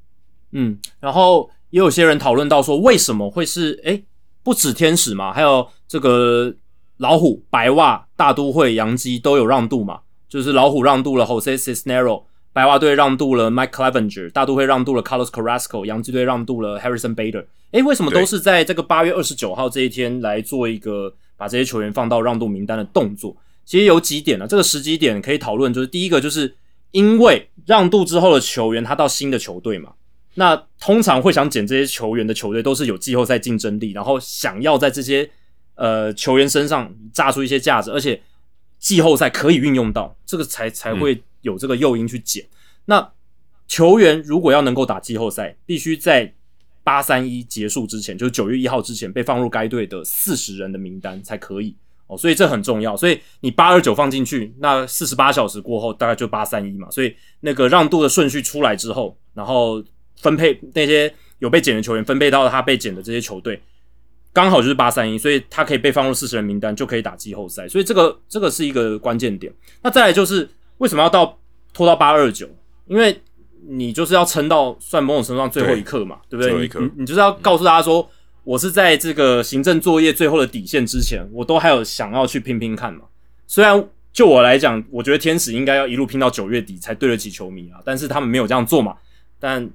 [0.53, 4.05] 嗯，然后也有些人讨论到说，为什么会是诶
[4.47, 6.55] 不止天使嘛，还有这个
[6.99, 12.22] 老虎、白袜、大都会、洋基都有让渡嘛，就是老虎让渡了 Jose Cisnero，
[12.53, 17.44] 白袜队让渡了 Mike Clevenger，大都会让渡了 Carlos Carrasco，洋基队让渡了 Harrison Bader。
[17.72, 23.36] 诶，为什么都是在这个八月二十九号这一天来做一个把这些球员放到让渡名单的动作？
[23.64, 26.55] 其实有几点呢，这个时机点可以讨论，就是第一个就是。
[26.92, 29.90] 因为让渡之后的球员，他到新的球队嘛，
[30.39, 35.28] 那通常会想捡这些球员的球队，都是有季后赛竞争力，然后想要在这些
[35.74, 38.22] 呃球员身上榨出一些价值，而且
[38.78, 42.47] 季后赛可以运用到，这个才才会有这个诱因去捡。
[42.84, 43.12] 那
[43.66, 46.34] 球员如果要能够打季后赛，必须在
[46.84, 51.74] 八三一结束之前，就是九月一号之前被放入该队的四十人的名单才可以。
[52.07, 52.97] 哦，所以这很重要。
[52.97, 56.89] 所以你八二九放进去，那四十八小时过后大概就八三一嘛。
[56.91, 59.82] 所以那个让渡的顺序出来之后，然后
[60.21, 63.61] 分配那些有被减的球员，分配到他被减的这些球队，
[64.33, 67.69] 刚好就是八三一，所以他可以被放入四十人名单，就可以打季后赛。
[67.69, 69.53] 所以这个这个是一个关键点。
[69.83, 70.49] 那再来就是
[70.79, 71.39] 为什么要到
[71.73, 72.49] 拖到八二九？
[72.87, 73.21] 因为
[73.69, 76.69] 你就是要撑到算某种程度上最后一刻嘛，对不对？
[76.81, 78.09] 你你就是要告诉大家说。
[78.47, 83.01] 我是在这个行政作业最后的底线之前，我都还有想要去拼拼看嘛。
[83.49, 88.95] 虽然就我来讲，我觉得天使应该要一路拼到九月底才对得起球迷啊，但是他们没有这样做嘛。
[89.41, 89.69] 但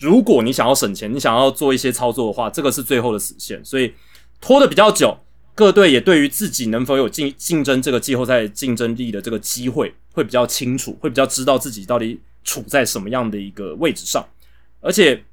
[0.00, 3.92] 如果你想要省钱，你想要做一些操作的话，这个是最后的死线，所以
[4.40, 5.16] 拖的比较久。
[5.54, 14.26] 各队也对于自己能否有竞竞争这个季后赛竞争力的这个机会会比较清楚，会比较知道自己到底处在什么样的一个位置上，
[14.80, 15.24] 而且。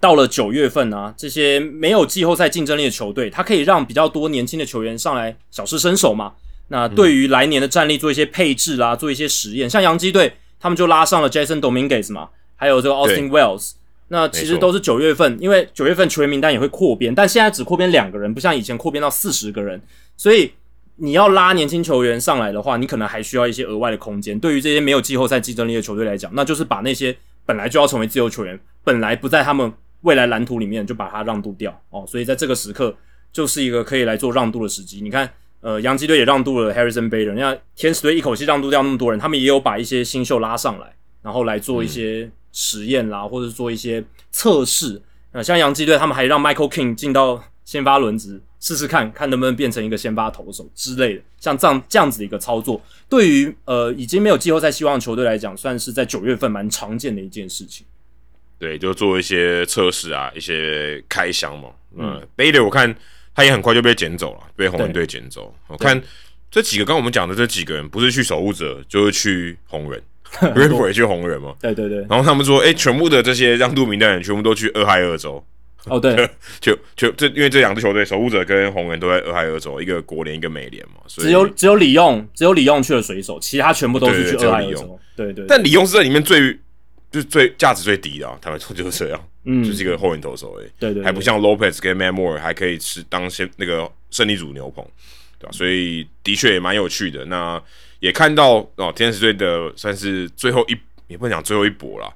[0.00, 6.34] 到了九月份啊，这些没有季后赛竞争力的球队，他可以让比较多年轻的球员上来小试身手嘛。
[6.68, 9.70] 那对于来年的战力做一些配置啦，做一些实验。
[9.70, 12.28] 像洋基队，他们就拉上了 Jason Dominguez 嘛，
[12.64, 13.72] 还有这个 Austin Wells。
[14.08, 19.78] 那其实都是九月份，因为九月份球员名单也会扩编，但现在只扩编两个人，不像以前扩编到四十个人。
[20.16, 20.50] 所以
[20.96, 24.38] 你要拉年轻球员上来的话，你可能还需要一些额外的空间。
[24.40, 29.70] 对于这些没有季后赛竞争力的球队来讲，那就是把那些本来就要成为自由球员，本来不在他们。
[30.04, 32.94] 未来蓝图里面就把它让渡掉哦，所以在这个时刻
[33.32, 35.00] 就是一个可以来做让渡的时机。
[35.00, 35.26] 你看，
[35.62, 45.02] 呃，洋基队也让渡了 Harrison Bader，你看天使队一口气让渡掉那么多人，他们也有把一些新秀拉上来，然后来做一些实验啦，或者做一些测试。
[45.32, 57.84] 呃，像洋基队他们还让 Michael King 进到先发轮值试试看看能不能变成一个先发投手之类的，像这样这样子的一个操作，对于呃已经没有季后赛希望的球队来讲，算是在九月份蛮常见的一件事情。
[58.56, 61.70] 对，就做一些测试啊，一些开箱嘛。
[61.98, 62.94] 嗯，Bader 我看
[63.34, 65.52] 他也很快就被捡走了，被红人队捡走。
[65.66, 66.00] 我看
[66.48, 70.00] 这几个，刚我们讲的这几个人，不是去守护者，就是去红人。
[70.54, 71.54] Ripper 也去红人嘛。
[71.60, 71.98] 对对对。
[72.08, 75.44] 然后他们说，哎，全部的这些让渡名单人全部都去俄亥俄州。
[75.86, 76.16] 哦，对，
[76.60, 80.94] 就就这，因为这两支球队守护者跟红人都在俄亥俄州，一个国联，一个美联嘛。
[81.06, 84.98] 所以只有只有李用，只有李用去了水手，其他全部都是去俄亥俄州。
[85.14, 85.44] 对对。
[85.46, 86.52] 但李用是在里面最
[87.12, 90.66] 就是最价值最低的，坦白说就是这样，嗯，就是一个后援投手诶。
[90.78, 91.04] 对对。
[91.04, 94.82] 还不像 Lopez 跟 Mamore 还可以吃当先那个胜利组牛棚，
[95.38, 95.52] 对吧？
[95.52, 97.26] 所以的确也蛮有趣的。
[97.26, 97.62] 那
[98.04, 100.76] 也看到哦，天使队的算是最后一，
[101.08, 102.14] 也不能讲最后一搏了，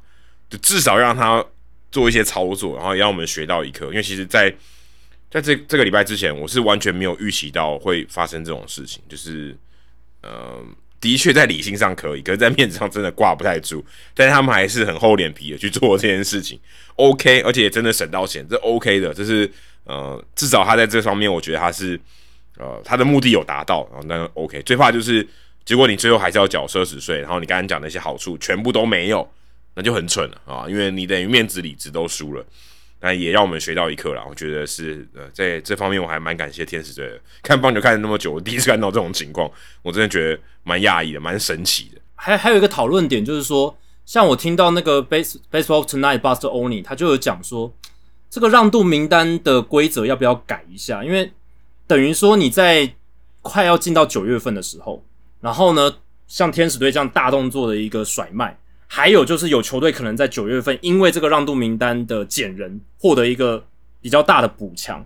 [0.51, 1.45] 就至少让他。
[1.91, 3.87] 做一些操作，然后也让我们学到一课。
[3.87, 4.55] 因为其实，在
[5.31, 9.03] 在这这个礼拜之前，我是完全没有预期到会发生这种事情。
[9.09, 9.57] 就是，
[10.21, 10.63] 呃，
[11.01, 13.83] 的确在理性上可以，可是在面子上真的挂不太住。
[14.13, 16.61] 但是他们还是很厚脸皮的去做这件事情。
[16.97, 19.15] OK，而且真的省到钱，这 OK 的。
[19.15, 19.51] 这是
[19.85, 21.99] 呃，至少他在这方面，我觉得他是
[22.59, 24.61] 呃，他的目的有达到，然后那 OK。
[24.61, 25.27] 最怕就是
[25.69, 29.29] 结果你最后还是要缴奢侈税，然后你刚刚讲那些好处全部都没有。
[29.75, 32.43] 那就很蠢了啊，因为你等于面子、里子都输了，
[33.01, 34.25] 那也让我们学到一课了。
[34.27, 37.21] 我觉得是呃，在这方面我还蛮感谢天使队的。
[37.43, 39.49] 看棒球看了那么久，我第一次看到这种情况，
[39.83, 42.01] 我真的觉得蛮讶异的，蛮神奇的。
[42.15, 47.71] 还还有一个讨论点就是说，像我听到那个 Base Baseball Tonight Buster only，他就有讲说，
[48.31, 51.05] 这个让渡名单的规则要不要改一下？
[51.05, 51.31] 因为
[51.87, 52.95] 等于说你在
[53.43, 55.05] 快要进到九月份的时候，
[55.41, 58.59] 然后呢，像天使队这样大动作的一个甩卖。
[58.91, 63.63] 还有就是有球队可能在九月份因为这个让渡名单的减人获得一个
[64.01, 65.05] 比较大的补强，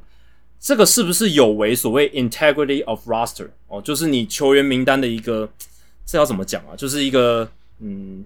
[0.61, 3.83] 这个是不是有违所谓 integrity of roster 哦？
[3.83, 5.51] 就是你球员名单的一个
[6.07, 6.77] 这要怎么讲啊？
[6.77, 8.25] 就是一个嗯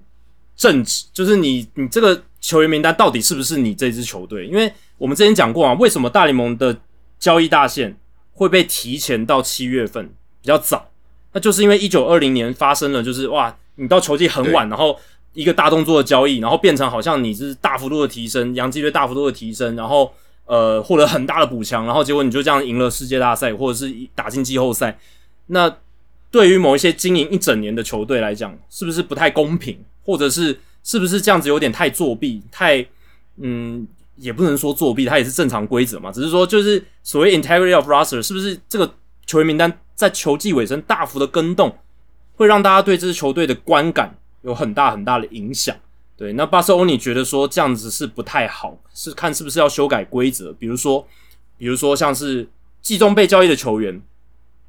[0.55, 4.47] 正直，就是你你这个球员名单到底是不是你这支球队？
[4.47, 6.79] 因为我们之前讲过啊，为什么大联盟的
[7.19, 7.99] 交易大限
[8.35, 10.11] 会被提前到七月份
[10.43, 10.91] 比较早？
[11.37, 14.99] 那就是因为一九二零年发生了，就是哇，你到球季很晚，然后。
[15.37, 20.11] 一个大动作的交易，然后变成好像你是大幅度的提升，洋基队大幅度的提升，然后
[20.47, 24.99] 呃获得很大的补强，然后结果你就这样赢了世界大赛，或者是打进季后赛。
[25.49, 25.77] 那
[26.31, 29.79] 对于某一些经营一整年的球队来讲，是不是不太公平？
[30.07, 32.41] 或者是是不是这样子有点太作弊？
[32.51, 32.83] 太
[33.37, 36.11] 嗯，也不能说作弊，它也是正常规则嘛。
[36.11, 38.91] 只是说就是所谓 integrity of roster，是不是这个
[39.27, 41.77] 球员名单在球季尾声大幅的更动，
[42.37, 44.17] 会让大家对这支球队的观感？
[44.43, 45.75] 有很大很大的影响，
[46.17, 46.33] 对。
[46.35, 51.05] 那巴塞欧尼觉得说这样子是不太好，是看是不是要修改规则，比如说，
[51.59, 52.49] 比如说像是
[52.81, 54.01] 季中被交易的球员，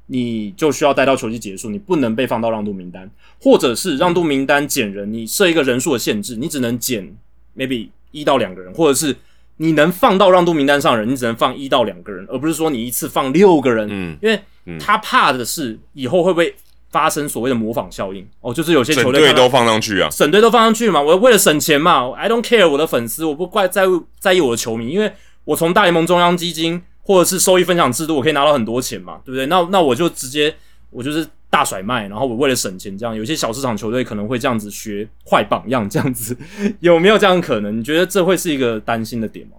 [0.06, 3.08] 你就需要待到球季结束，你不能被放到让渡名单，
[3.40, 7.16] 或者是让渡名单减人，你设一个人数的限制，你只能减
[7.56, 9.14] maybe 一到两个人，或者是
[9.58, 14.40] 你能放到让渡名单上人，你只能放一到两个人，而不是说你一次放六个人，嗯，因为
[14.80, 16.54] 他怕的是以后会不会。
[16.90, 20.98] 发生所谓的模仿效应哦，就是有些球队都放上去啊，省队都放上去嘛。
[20.98, 25.12] 我为了省钱嘛，I don't care 我的粉丝，我不怪在乎在意我的球迷，因为
[25.44, 29.44] 我从大联盟中央基金或者是收益分享制度，我可以拿到很多钱嘛，对不对？
[29.48, 30.54] 那那我就直接
[30.88, 36.36] 我就是大甩卖，然后我为了省钱，这样有些小市场球队可能会这样子学坏榜样，这样子
[36.80, 37.78] 有没有这样可能？
[37.78, 39.56] 你觉得这会是一个担心的点吗？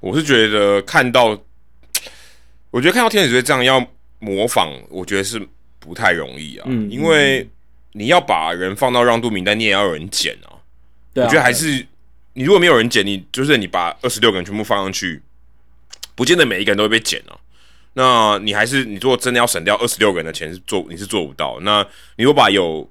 [0.00, 1.38] 我是觉得看到，
[2.70, 3.86] 我觉得看到天使队这样要
[4.18, 5.48] 模仿，我觉得是。
[5.84, 7.44] 不太容易啊，因为
[7.94, 10.62] 你要把人放到让渡名单，你也要有人捡啊。
[11.14, 11.84] 我觉得还是
[12.34, 15.20] 你如果没有人捡，你就是你把二十六个人全部放上去，
[16.14, 17.34] 不见得每一个人都会被捡啊。
[17.94, 21.58] 那你还是你如果真的要省掉二十六个人的钱，是做你是做不到。
[21.60, 21.86] 那
[22.16, 22.90] 你如果把有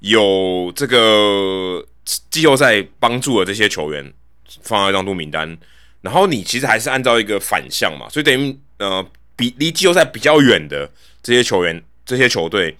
[0.00, 1.84] 有这个
[2.30, 4.12] 季后赛帮助的这些球员
[4.62, 5.56] 放在让渡名单，
[6.00, 9.04] 然后你其实还是按照一个反向嘛，所以等于呃
[9.36, 10.90] 比离季后赛比较远的
[11.22, 11.82] 这些球员。
[12.08, 12.74] 这些球队，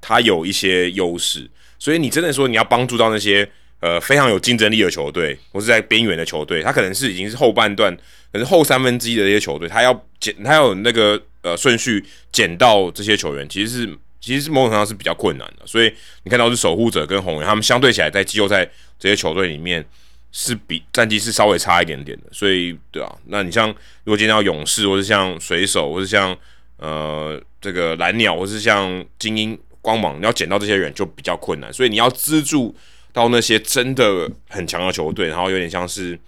[0.00, 1.46] 他有一些优势，
[1.78, 3.46] 所以你真的说你要帮助到那些
[3.82, 7.94] 呃非常有竞争力的球队，或是在边缘的球队，他可能是已经是后半段，
[8.30, 15.66] 可能后三分之一的这些球队，他要捡，他有那个呃顺序捡到这些球员，其实是其实是某种程度上是比较困难的。
[15.66, 18.64] 所以你看到是守护者跟红人，他们相对起来在季后赛
[18.98, 19.84] 这些球队里面
[20.30, 22.24] 是比战绩是稍微差一点点的。
[22.30, 23.68] 所以对啊，那你像
[24.04, 26.36] 如果今天要勇士，或是像水手，或是像
[26.76, 32.74] 呃，这个蓝鸟或是像精英光芒，你要捡到这些人就比较困难，所以你要资助
[33.12, 36.18] 到那些真的很强的球队，然后有点像是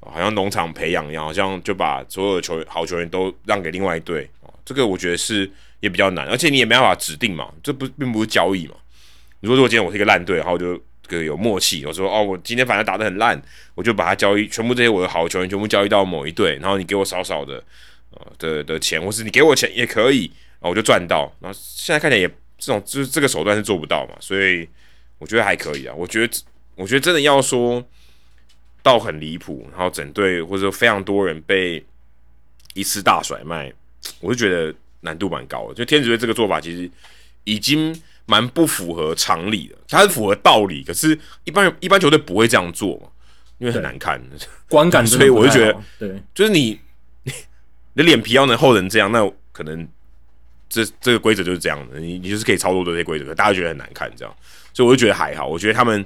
[0.00, 5.50] 好像农场培养一样，好像就把所有的球好球员都让给另外一队啊，这个我觉得是
[5.80, 8.74] 也比较难，而且你也没办法指定嘛，这不并不是交易嘛。
[9.40, 13.40] 你说如果今天我是一个烂队，然后就这个有默契，我说哦，我今天反正打得很烂，
[13.74, 17.62] 我就把它交易，全部这些我的好球员全部交易到某一队，然后你给我少少的。
[18.38, 20.22] 的的钱，或是你给我钱也可以，
[20.58, 21.30] 然后我就赚到。
[21.38, 24.66] 然后现在看起来也这种，就是这个手段是做不到嘛，所以
[25.18, 25.94] 我觉得还可以啊。
[25.94, 26.38] 我觉得，
[26.74, 27.84] 我觉得真的要说
[28.82, 31.84] 到很离谱，然后整队或者说非常多人被
[32.74, 33.72] 一次大甩卖，
[34.20, 35.74] 我就觉得难度蛮高的。
[35.74, 36.90] 就天使队这个做法，其实
[37.44, 37.94] 已经
[38.26, 39.76] 蛮不符合常理的。
[39.88, 43.08] 它是符合道理，可是一般一般球队不会这样做嘛，
[43.58, 44.22] 因为很难看，
[44.68, 45.06] 观感。
[45.06, 46.78] 所以我就觉得，对，就是你
[47.24, 47.32] 你
[47.96, 49.88] 的脸皮要能厚成这样，那可能。
[50.68, 54.36] 这这个规则就是这样的，你你就是可以操作这些规则，大家觉得很难看，这样，
[54.76, 55.46] 所以我就觉得还好。
[55.46, 56.04] 我觉得他们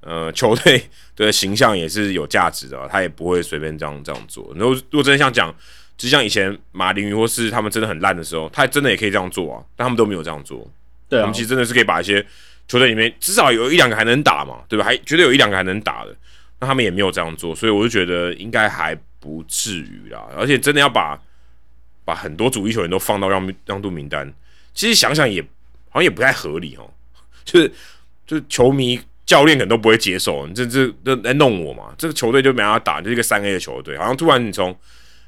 [0.00, 0.82] 呃球队
[1.14, 4.52] 的形象也是有价值的，他也不会随便这样这样做。
[4.56, 5.54] 然后如果真的像讲，
[5.96, 10.68] 就像以前马林鱼或是他们真的很烂的时候，他真的也可以这样做啊，但他们都没有这样做。
[11.08, 12.20] 对，他们其实真的是可以把一些
[12.66, 14.84] 球队里面至少有一两个还能打嘛，对吧？
[14.84, 16.12] 还绝对有一两个还能打的，
[16.58, 20.26] 那他们也没有这样做，所以我就觉得应该还不至于啦。
[20.36, 21.16] 而且真的要把。
[22.04, 24.32] 把很多主力球员都放到让让渡名单，
[24.72, 25.42] 其实想想也
[25.90, 26.90] 好像也不太合理哦。
[27.44, 27.70] 就是
[28.28, 31.84] 就是球迷教练可能都不会接受，你这这这来弄我嘛？
[31.98, 34.76] 这个球队就没法打，就是一个三 A 的球队，好像突然你从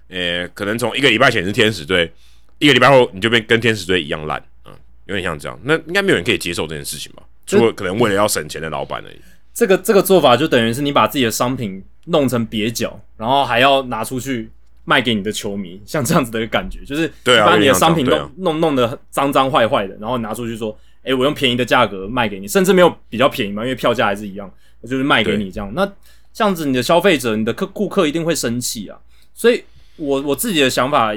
[0.08, 2.12] 呃可能从一个礼拜前是天使队，
[2.58, 4.72] 一个礼拜后你就变跟天使队一样烂，嗯，
[5.06, 5.58] 有点像这样。
[5.64, 7.22] 那应该没有人可以接受这件事情吧？
[7.46, 9.20] 除了可能为了要省钱的老板而已。
[9.54, 14.50] 这个这个做法就等于是你把自己的商品弄成蹩脚，然后还要拿出去。
[14.82, 25.90] 卖给你的球迷，像这样子的一个感觉，就是把你的商品弄弄弄得脏脏坏坏的，然后拿出去说：“哎，我用便宜的价格卖给你，甚至没有比较便宜嘛，因为票价还是一样，我就是卖给你这样。”那
[26.32, 28.98] 这样子，你的消费者、你的客顾客一定会生气啊。
[29.34, 29.64] 所以，
[29.96, 31.14] 我我自己的想法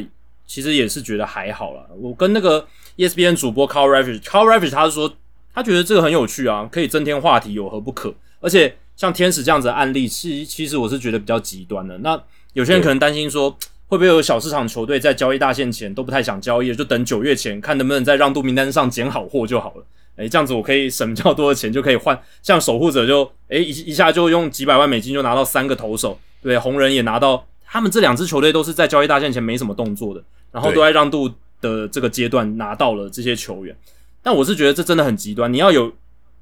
[0.47, 1.85] 其实也是觉得还好啦。
[1.99, 2.65] 我跟那个
[2.97, 5.13] ESPN 主播 Carl Ravage，Carl Ravage 他是说，
[5.53, 8.13] 他觉得这个很有趣啊，可以增添话题，有何不可？
[8.39, 11.97] 而且像天使这样子的案例，其其实我是觉得比较极端的。
[11.99, 12.21] 那
[12.53, 13.55] 有些人可能担心说，
[13.87, 19.85] 会不会有小市场球队在交易大限前都不太想交易，就等九月前看能不能在让渡名单上捡好货就好了。
[20.15, 31.27] 诶，这样子我可以省比较多的钱，就可以换像守护者就诶一一下就用几百万美金就拿到三个投手，对，红人也拿到，他们这两支球队都是在交易大限前没什么动作的，然后都在让渡
[31.61, 33.75] 的这个阶段拿到了这些球员。
[34.21, 35.91] 但我是觉得这真的很极端，你要有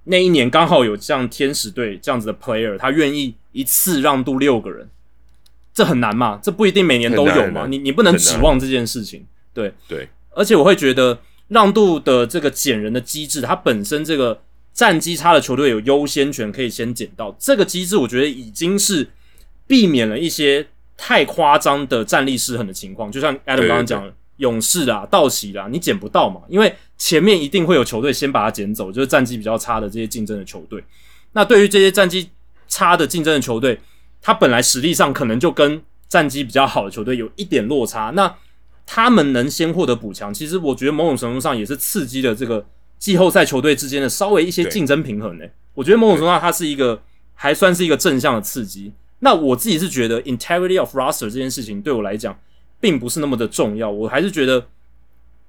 [0.03, 4.89] 那一年刚好有像天使队这样子的 player，他愿意一次让渡六个人。
[5.74, 6.39] 这很难嘛？
[6.43, 7.65] 这不一定每年都有嘛？
[7.67, 9.26] 你你不能指望这件事情。
[9.53, 11.19] 对对，而且我会觉得
[11.49, 14.41] 让渡的这个捡人的机制，它本身这个
[14.74, 19.07] 战绩差的球队有优先权可以先捡到这个机制，我觉得已经是
[19.67, 23.11] 避免了一些太夸张的战力失衡的情况。
[23.11, 26.41] 就像 Adam 刚刚讲，勇士啊、道奇啦，你捡不到嘛？
[26.47, 30.84] 因为前面一定会有球队先把它捡走，就是战绩比较差的这些竞争的球队。
[31.34, 32.30] 那对于这些战绩
[32.67, 33.80] 差的竞争的球队，
[34.22, 38.36] 他本来实力上可能就跟战绩比较好的球队有一点落差，那
[38.86, 42.65] 他们能先获得补强，其实我觉得某种程度上也是刺激了这个
[42.99, 45.45] 季后赛球队之间的稍微一些竞争平衡呢。
[45.74, 47.01] 我觉得某种程度上它是一个
[47.34, 48.91] 还算是一个正向的刺激。
[49.19, 52.38] 那我自己是觉得 integrity of roster 这件事情对我来讲
[52.80, 54.67] 并不是那么的重要，我还是觉得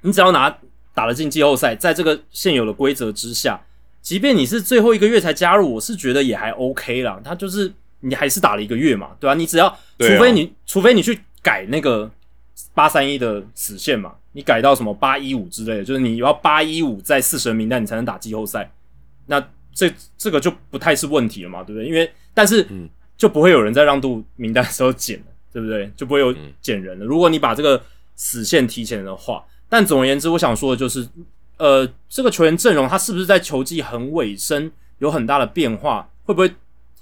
[0.02, 0.58] 你只要拿
[0.94, 3.60] 打得进季后赛，在这个现有的规则之下，
[4.00, 7.20] 即便你是最后一个月才加入，我是觉得也还 OK 啦。
[7.22, 7.74] 他就是。
[8.04, 9.34] 你还是打了一个月嘛，对吧？
[9.34, 12.10] 你只要，除非你，除非你去改那个
[12.74, 18.68] 八三一的死线嘛，你改到什么八一五之类的，就是你要八一五在四十名单，你才能打季后赛。
[19.26, 19.40] 那
[19.72, 21.88] 这这个就不太是问题了嘛，对不对？
[21.88, 22.66] 因为但是
[23.16, 25.88] 就不会有人在让渡名单的时候减了，对不对？
[25.96, 27.04] 就不会有减人了。
[27.04, 27.80] 如果你把这个
[28.16, 31.08] 死线提前的话，但总而言之，我想说的就是，
[31.56, 36.52] 呃，这个球员阵容他是不是在球技很尾声有很大的变化，会不会？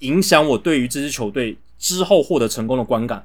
[0.01, 3.25] 影响我对于这支球队之后获得成功的观感，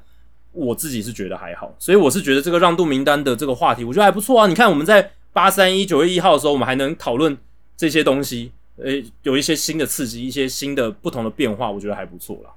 [0.53, 4.47] 我自己是觉得还好，所以我是觉得这个让渡名单的这个话题，我觉得还不错啊。
[4.47, 7.37] 你看我们在八三一九月一号的时候，我们还能讨论
[7.75, 8.91] 这些东西，呃，
[9.23, 12.51] 有一些新的刺激，一些新的不同的变化，我觉得还不错啦。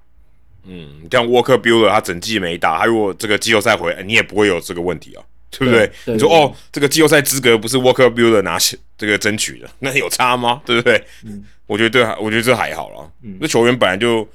[0.65, 5.91] 嗯，像 Walker Bueller 他整季没打，他如果这个季后赛回来，你也不会有这个问题啊，对不对？
[6.07, 8.59] 你说哦，这个季后赛资格不是 Walker Bueller 拿
[8.97, 10.61] 这个争取的，那有差吗？
[10.65, 11.03] 对不对？
[11.25, 11.45] 嗯。
[11.67, 13.13] 我觉得对，我觉得这还好了。
[13.41, 14.27] 那球员本来就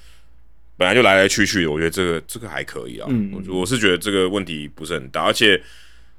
[0.78, 3.09] 本来就来来去去的，我觉得这个这个还可以啊。
[3.32, 5.59] 我我是觉得这个问题不是很大，而且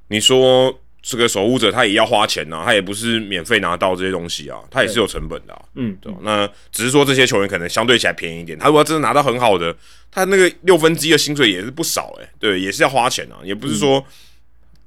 [0.08, 5.62] 你说这个守护者他也要花钱呐，他也不是免费拿到这些东西啊，他也是有成本的。
[5.76, 6.12] 嗯，对。
[6.22, 9.72] 那只是说这些球员可能相对起来便宜一点，他如果真的拿到很好的，
[10.10, 12.28] 他那个六分之一的薪水也是不少哎。
[12.40, 14.04] 对，也是要花钱啊，也不是说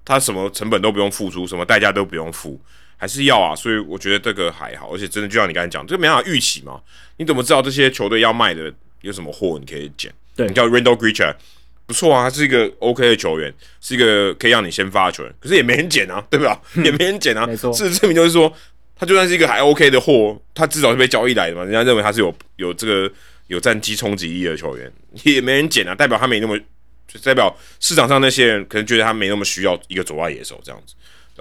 [0.08, 2.58] 他什么成本都不用付出，什么代价都不用付。
[2.96, 6.80] 还是要啊，所以我觉得这个还好，而且真的就像你刚才讲，这个没办法预期嘛。
[7.18, 9.60] 你怎么知道这些球队要卖的有什么货？
[9.60, 10.10] 你可以捡。
[10.34, 11.36] 对，你叫 Randall Creature，
[11.86, 15.34] 不错啊，他是一个 OK 的球员，是一个可以让你先发的球员。
[15.40, 16.60] 可是也没人捡啊， 对吧？
[16.84, 17.46] 也没人捡啊。
[17.46, 17.72] 没错。
[17.74, 18.52] 事实证明就是说，
[18.96, 23.12] 他就算是一个还 OK 的货，他至少是被交易来的嘛，人家认为他是有有这个
[23.48, 24.92] 有战绩冲击力的球员，
[25.24, 26.58] 也没人捡啊，代表他没那么，
[27.08, 30.94] 就代表市场上那些人可能觉得他没那么需要一个左外野手这样子，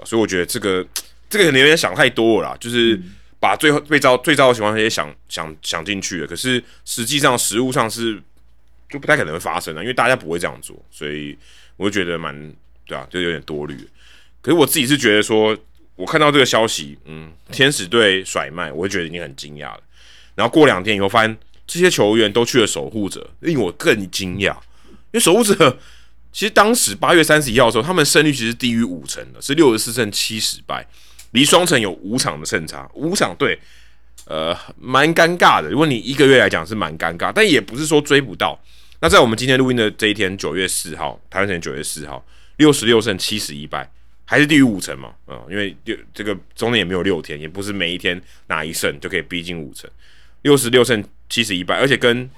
[0.05, 0.85] 所以我觉得这个
[1.29, 2.99] 这个可能有点想太多了啦，就是
[3.39, 8.21] 把最后最糟最糟的情况也想想想进去了，可是实际上实物上是
[8.89, 11.37] 就不太可能会发生的，因为大家不会这样做，所以
[11.75, 12.53] 我就觉得蛮
[12.85, 13.75] 对啊，就有点多虑。
[14.41, 15.57] 可是我自己是觉得说。
[15.97, 19.79] 我看到这个消息，嗯，天使队甩卖，我会觉得已经很惊讶了。
[20.35, 24.55] 然后过两天以后，发现这些球员都去了守护者，令我更惊讶。
[25.11, 25.79] 因为守护者
[26.31, 30.87] 其实当时八月三十一号的时候，他们胜率其实低于五成的，是六十四胜七十败，
[31.31, 33.59] 离双城有五场的胜差，五场对，
[34.25, 35.69] 呃，蛮尴尬的。
[35.69, 38.59] 如果你一个月来讲是蛮尴尬，但也不是说追不到。
[38.99, 42.25] 那在我们今天录音的这一天，九月四号，台湾时间九月四号，
[42.57, 43.89] 六十六胜七十一败。
[44.29, 49.89] 还是低于五成嘛，嗯，因为六这个中间也没有六天，也不是每一天拿一胜就可以逼近五成，
[50.41, 52.29] 六十六胜七十一败，而且跟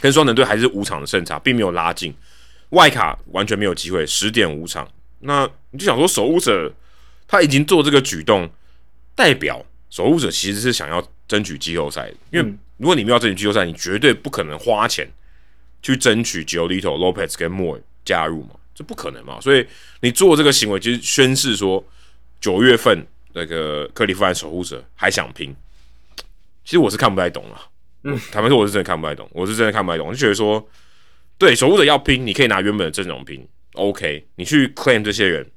[0.00, 2.14] 跟双城队还是五场的胜差，并没有拉近，
[2.70, 4.86] 外卡完全没有机会，十点五场，
[5.20, 6.72] 那你就想说守护者
[7.26, 8.48] 他已经做这个举动，
[9.14, 15.10] 代表守护者其实是想要争取季后赛的，因为如果你们要争取季后赛，你绝对不可能花钱
[15.82, 18.50] 去争取 Jolito Lopez 跟 Moore 加入嘛。
[18.72, 19.38] 这不可能嘛？
[19.42, 19.66] 所以
[20.00, 21.84] 你做这个行为，就是宣示说
[22.40, 25.54] 九月份那个克利夫兰守护者还想拼。
[26.64, 27.60] 其实我是看不太懂了，
[28.04, 30.68] 嗯，坦白说我是真的看不太懂，我是真的看不太懂，就觉得说，
[31.38, 35.50] 对守护者要拼，你可以拿原本的阵容拼，OK，你去 claim 这些人，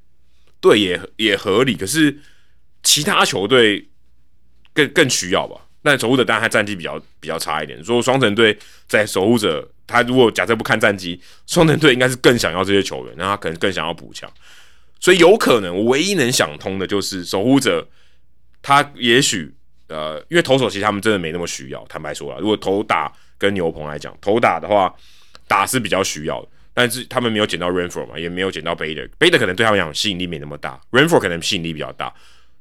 [0.60, 1.74] 对，也也合理。
[1.74, 2.18] 可是
[2.82, 3.88] 其他球队
[4.72, 5.60] 更更需要吧？
[5.82, 9.70] 那守护者当然他战绩比较比较差一点，说双城队在守护者。
[9.86, 14.32] 他如果假设不看战绩，双城队应该是更想要这些球员，那他可能更想要补强，
[14.98, 17.86] 所以有可能我唯一能想通的就是守护者，
[18.62, 19.54] 他也许
[19.88, 21.84] 呃，因为投手其实他们真的没那么需要。
[21.86, 24.94] 坦白说啊，如果投打跟牛棚来讲，投打的话
[25.46, 32.12] 打是比较需要，但是他们没有捡到 Rainford 嘛，也没有捡到 Bader，Bader 可能对他们讲吸引力没那么大，Rainford 可能吸引力比较大，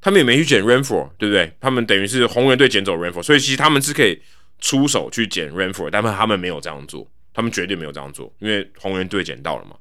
[0.02, 1.52] 他们也没去捡 Rainford，对不对？
[1.60, 4.22] 他们等于是红人队捡走 Rainford，所以其实他们是可以。
[4.60, 9.76] 出手去捡 Rainford，但是他们没有这样做，他们绝对没有这样做，因为红人队捡到了嘛。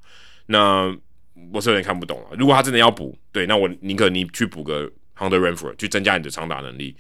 [0.47, 0.93] 那
[1.53, 2.31] 我是有点看不懂了。
[2.37, 6.97] 如果他真的要补，对，那我宁可你去补个 Hunter Rainford，去增加你的长打能力。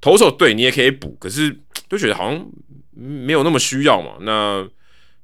[0.00, 1.50] 投手对你也可以补，可是
[1.88, 2.46] 就觉得好像
[2.92, 4.16] 没有那么需要嘛。
[4.20, 4.68] 那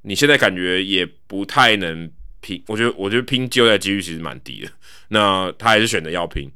[0.03, 2.11] 你现在感觉也不太能
[2.41, 4.71] 拼，我觉得我觉得拼季后赛几率其实蛮低的。
[5.09, 6.51] 那他还是选择要拼，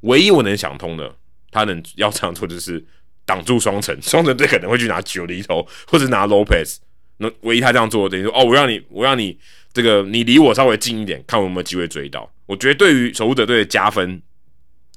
[0.00, 1.14] 唯一我能想通的，
[1.50, 2.84] 他能要这样做就是。
[3.26, 6.76] 挡住双城， 双城队可能会去拿九厘头，或者拿 Lopez。
[7.16, 9.34] 那唯一他这样做，等于说，哦，我让你，我让你
[9.72, 12.30] 这个，你离我稍微近一点，看我有没有机会追到。
[12.44, 14.20] 我觉得对于守护者队的加分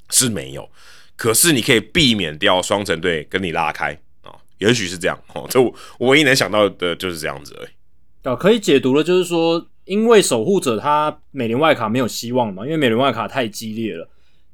[0.09, 0.69] 是没有，
[1.17, 3.91] 可是你可以避免掉双城队跟你拉开
[4.21, 5.19] 啊，也许是这样。
[5.33, 8.29] 哦，这我我唯一能想到的就是这样子而已。
[8.29, 14.09] 啊，可以解读的就是说，因为守护者他美联外卡没有希望嘛，因为美联外卡太激烈了。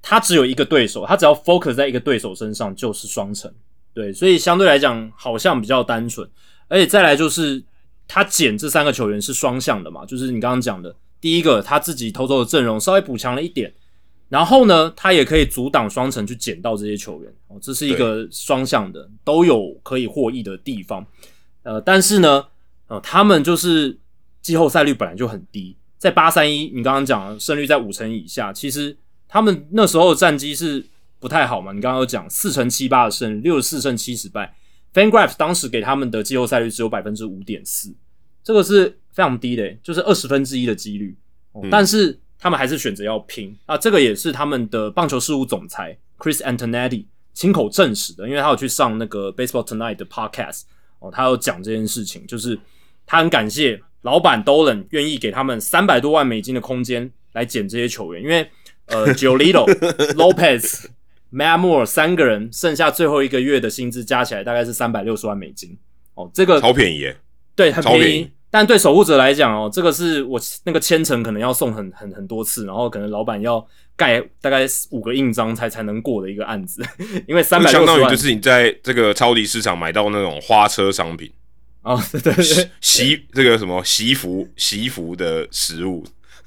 [0.06, 3.50] 他只有一个对手，他只要 focus 在一个对手身上就是双城，
[3.94, 6.30] 对，所以相对来讲好像比较单纯，
[6.68, 7.64] 而且再来就是
[8.06, 13.74] 他捡这三个球员是双向的嘛，就是你刚刚讲的，第一个他自己偷偷的阵容稍微补强了一点，
[14.30, 21.06] 然后呢，他也可以阻挡双城去捡到这些球员，哦，这是一个双向的，都有可以获益的地方，
[21.64, 22.46] 呃，但是呢，
[22.88, 23.98] 呃，他们就是
[24.42, 28.98] 季后赛率本来就很低，在八三一，你刚刚讲胜率在五成以下，其实。
[29.26, 30.86] 他们那时候的战绩是
[31.20, 31.72] 不太好嘛？
[31.72, 34.56] 你刚刚有讲四成七八的胜，六十四胜七十败。
[34.94, 37.92] FanGraphs 当时给他们的季后赛率只有百分之五点四，
[38.44, 41.18] 这个是非常低的，就是二十分之一的几率。
[41.72, 43.78] 但是他们还是选择要拼啊！
[43.78, 50.64] 这个也是他们的棒球事务总裁 Chris Antonetti 亲口证实的，因为他有去上那个 Baseball Tonight 的 Podcast
[51.00, 52.60] 哦，他有讲这件事情，就是
[53.06, 58.50] 他很感谢老板 Dolan 愿意给他们三百多万美金的空间来捡这些球员，因为。
[58.88, 59.66] 呃， Jolito、
[60.16, 60.88] Lopez、
[61.32, 65.78] Matt Moore 三个人，剩下最后一个月的薪资加起来大概是三百六十万美金。
[66.16, 67.16] 哦，这个超便宜耶，
[67.56, 68.30] 对，很便宜。
[68.56, 76.86] 但对守护者来讲，哦，这个是我那个千层可能要送很很很多次，然后可能老板要盖大概五个印章才才能过的一个案子。
[77.28, 81.32] 因为三百相当于就是你在这个超级市场买到那种花车商品
[81.82, 86.06] 哦，对对对，洗这个什么洗服洗服的食物。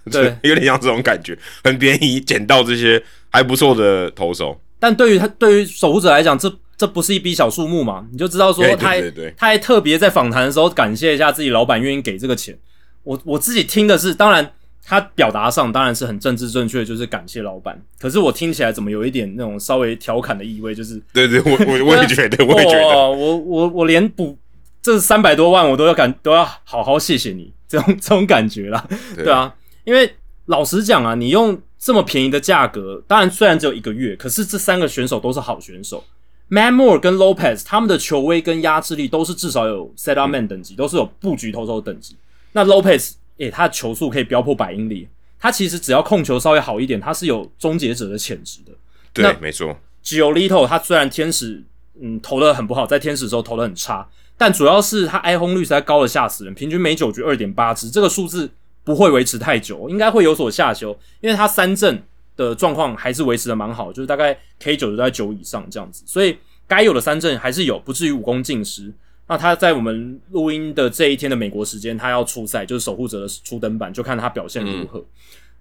[0.09, 4.61] 对， 有点像这种感觉，很便宜，捡到这些还不错的投手。
[4.79, 8.07] 但对于他，对于守护者来讲，这这不是一笔小数目嘛？
[8.13, 8.95] 你就知道说，他
[9.37, 12.59] 他还特别在访谈的时候感谢一下自己老板愿意给这个钱。
[13.03, 14.53] 我我自己听的是，当然
[14.85, 17.81] 他表达上当然是很政治正确，就是感谢老板。
[17.99, 20.75] 可是我听起来怎么有一点那种稍微调侃的意味？
[20.75, 24.37] 就是对对，我我我也觉得，我也觉得， 我我我连补
[24.83, 29.55] 这三百多万我都要感都要好好谢谢你，这种这种感觉啦，对啊，
[29.85, 30.15] 因为
[30.47, 36.05] 老实讲啊，你用这么便宜的价格，当然虽然只有一个月，可是这三个选手都是好选手
[36.49, 42.17] ，Man Moore 跟 Lopez 他们的球威跟压制力都是至少有 Set Up Man 等级，都是有布局投手等级。
[42.53, 43.13] 那 Lopez。
[43.39, 45.07] 诶，他的球速可以飙破百英里，
[45.39, 48.73] 他其实只要控球稍微好一点，他是有终结者的潜质的。
[49.13, 49.77] 对，没错。
[50.03, 51.63] Giolito 他虽然天使
[52.01, 58.51] 嗯投的很不好，在天使的时候投的很差，但主要是他挨轰率实在高的吓死人，平均每九局二点八支，这个数字
[58.83, 62.03] 不会维持太久，应该会有所下修，因为他三振
[62.37, 66.37] 的状况还是维持的蛮好，就是大概 K 九都在九以上这样子，所以
[66.69, 68.93] 该有的三振还是有，不至于武功尽失。
[69.29, 75.05] 那他在我们录音的这一天的美国时间，他要出赛，就是守护者的初登板，就看他表现如何。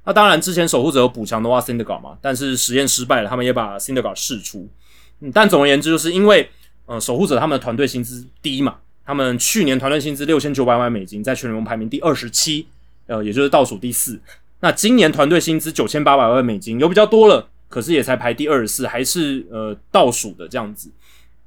[0.04, 4.04] 那当然，之前守护者有补强的话 c i n d e g a r 嘛，但是实验失败了，他们也把 c i n d e
[4.04, 4.70] g a r 释出。
[5.22, 6.48] 嗯，但总而言之，就是因为
[6.86, 12.68] 呃，守护者他们的团队薪资低嘛，他们去年团队薪资六千九百万美金，在全联盟排名第二十七，
[13.08, 14.20] 呃，也就是倒数第四。
[14.62, 20.90] 那今年团队薪资九千八百万美金，有比较多了，可是也才排第二十四，还是呃倒数的这样子。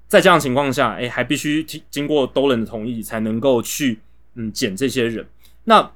[0.06, 3.98] 在这样情况下，哎，还必须经经过 Dolan 的同意才能够去
[4.34, 5.26] 嗯减这些人。
[5.64, 5.90] 那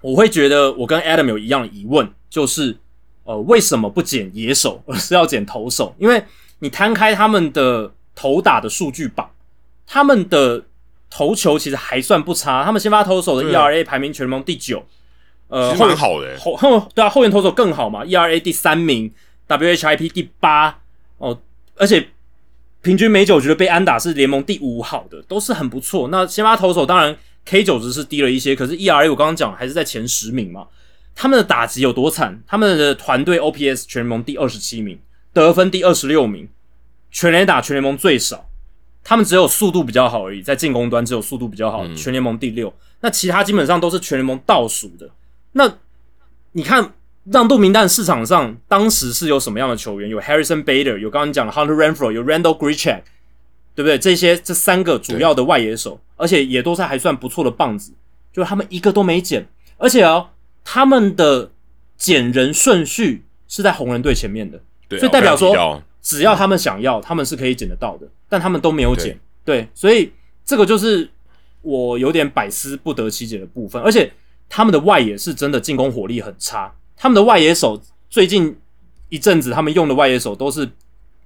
[0.00, 2.76] 我会觉得我跟 Adam 有一样的疑问，就是
[3.24, 5.94] 呃为什么不减野手， 而是要减投手？
[5.98, 6.24] 因为
[6.60, 9.30] 你摊开他们的投打的数据榜，
[9.86, 10.64] 他们的
[11.10, 12.64] 投球其实还算不差。
[12.64, 14.86] 他们先发投手的 ERA 排名全联盟第九，
[15.48, 16.38] 呃，蛮好的。
[16.38, 19.12] 后后对啊，后援投手更好嘛，ERA 第三名
[19.48, 20.80] ，WHIP 第八
[21.18, 21.40] 哦，
[21.76, 22.08] 而且。
[22.82, 26.08] 平均每九局的被安打是联盟第五好的，都是很不错。
[26.08, 27.16] 那先发投手当然
[27.46, 30.66] K 九值是低了一些，可是 ERA 我刚刚讲还是在前十名嘛。
[31.14, 32.42] 他们的打击有多惨？
[32.46, 34.98] 他们的团队 OPS 全联盟第二十七名，
[35.32, 36.46] 得分第二十六名，
[37.10, 38.50] 全联打全联盟最少。
[39.02, 42.70] 他们只有速度比较好而已，在进攻端只有速度比较好，全联盟第六。
[43.00, 45.08] 那其他基本上都是全联盟倒数的。
[45.54, 45.78] 那
[46.52, 46.92] 你看。
[47.32, 50.10] 让渡名单市场上当时是有什么样的球员？
[50.10, 53.00] 有 Harrison Bader，有刚刚讲的 Hunter Renfro，有 Randall Grichuk，
[53.74, 53.98] 对不对？
[53.98, 57.92] 这些这三个主要的外野手，而且也都是还算不错的棒子，
[58.30, 59.48] 就他们一个都没捡，
[59.78, 60.28] 而且哦，
[60.62, 61.50] 他们的
[61.96, 64.60] 捡人顺序是在红人队前面的，
[64.98, 70.12] 所以代表说只要他们想要，他们是可以捡得到的，但他们都没有捡，对，所以
[70.44, 71.08] 这个就是
[71.62, 74.12] 我有点百思不得其解的部分，而且
[74.48, 76.72] 他们的外野是真的进攻火力很差。
[76.96, 78.56] 他们的外野手最近
[79.08, 80.68] 一阵子，他们用的外野手都是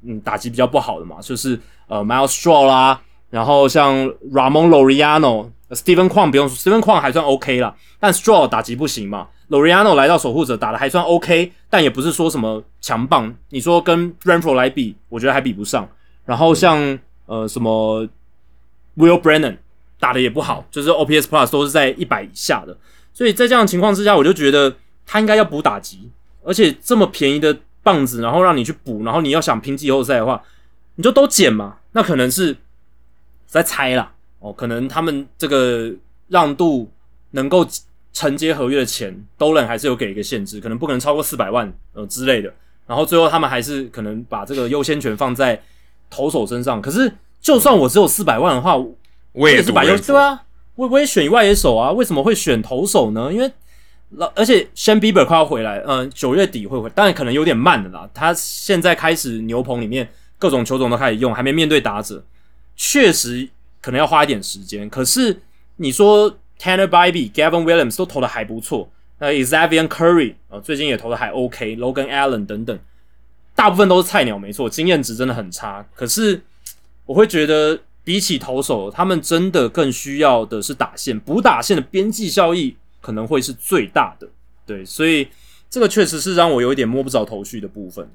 [0.03, 3.01] 嗯打击比较不好的嘛，就是呃 Miles Straw 啦，
[3.31, 3.95] 然后像
[4.33, 9.29] Ramon Loriano、Steven Kwan 不用说，Steven Kwan 还算 OK 啦，但 Straw 打击不行嘛。
[9.51, 13.35] Loriano 来到守护者打的还算 OK，但也不是说什么强棒。
[13.49, 15.89] 你说跟 Renfro 来比，我觉得还比不上。
[16.27, 18.07] 然后像呃什么
[18.99, 19.57] Will Brennan
[19.99, 22.77] 打的也不好，就是 OPS Plus 都是在一百以下的。
[23.19, 24.73] 所以在这样的情况之下，我就觉得。
[25.11, 26.11] 他应该要补打击，
[26.45, 30.43] 而且这么便宜的棒子，然后让你去补，然后你要想拼季后赛的话，
[30.97, 31.79] 你就都减嘛。
[31.93, 32.55] 那可能是
[33.47, 35.91] 在猜啦，哦，可能他们这个
[36.29, 36.87] 让渡
[37.31, 37.67] 能够
[38.13, 42.53] 承接合约的钱，Dolan 还是有给一个限制，可能不可能超过四百万呃之类的。
[42.87, 45.59] 然后最后他们还是可能把这个优先权放在
[46.11, 46.83] 投手身上。
[46.83, 47.11] 可是
[47.41, 48.77] 就算我只有四百万的话，
[49.33, 50.43] 我也是把优对啊，
[50.79, 53.33] 我我也选外野手啊，为什么会选投手呢？
[53.33, 53.51] 因为
[54.11, 58.09] 老而且 Shan Bieber 快要回来，嗯，九月底会回，当然可能有点慢的啦。
[58.15, 60.09] 他现在开始牛棚里面
[60.39, 62.23] 各种球种都开始用，还没面对打者，
[62.77, 63.49] 确实
[63.83, 64.89] 可能要花一点时间。
[64.89, 65.43] 可是
[65.79, 72.79] 你说 Tanner Bibee、Gavin Williams 都投的还不错，那 Xavier Curry 啊，最近也投的还 OK，Logan Allen 等等，
[73.57, 75.85] 大部分都是菜鸟，没错，经验值真的很差。
[75.97, 76.41] 可是
[77.05, 82.75] 我会觉得比起投手，他们真的更需要的是打线，补打线的边际效益。
[83.01, 84.27] 可能会是最大的，
[84.67, 85.29] 对，所以
[85.71, 88.11] 这个确实是让我有一点摸不着头绪的部分。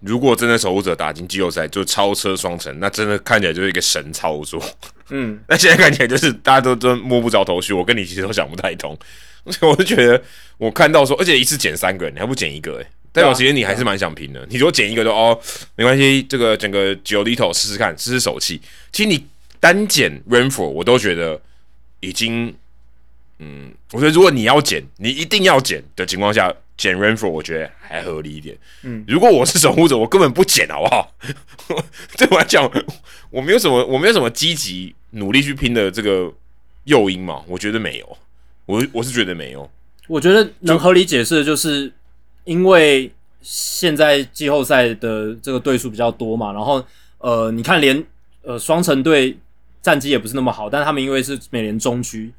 [0.00, 4.62] 如果真的守护者打进季后赛就超车双城，那真的看起来就是一个神操作。
[5.08, 7.72] 嗯， 那现在看起来就是大家都都摸不着头绪。
[7.72, 8.96] 我跟你其实都想不太通，
[9.62, 10.22] 我就觉得
[10.58, 12.78] 我看到说，而且一次减三个人，你还不减一个？
[12.80, 14.46] 哎，代表其实你还是蛮想拼的。
[14.50, 15.38] 你如果捡一个都哦，
[15.76, 18.60] 没关系，这个整个九里头试试看，试试手气。
[18.90, 19.26] 其实你
[19.60, 21.40] 单捡 Rainfall，我都觉得
[22.00, 22.54] 已经。
[23.44, 28.56] 嗯，我觉得如果你要捡，你一定要捡的情况下，捡 Rainfall 我觉得还合理一点。
[28.82, 31.12] 嗯，如果我是守护者，我根本不捡，好不好？
[32.16, 32.70] 对我来讲，
[33.30, 36.32] 我没有什么，我没有什么积极努力去拼的这个
[36.84, 38.18] 诱因嘛，我觉得没有。
[38.66, 39.68] 我我是觉得没有。
[40.06, 41.92] 我觉得能合理解释的就是，
[42.44, 46.84] 因为现在季后赛的这个队数比较多嘛，然后
[47.18, 48.04] 呃，你看连
[48.42, 49.36] 呃双城队
[49.80, 52.32] 战绩也不是那么好，但是他们因为是美联中区，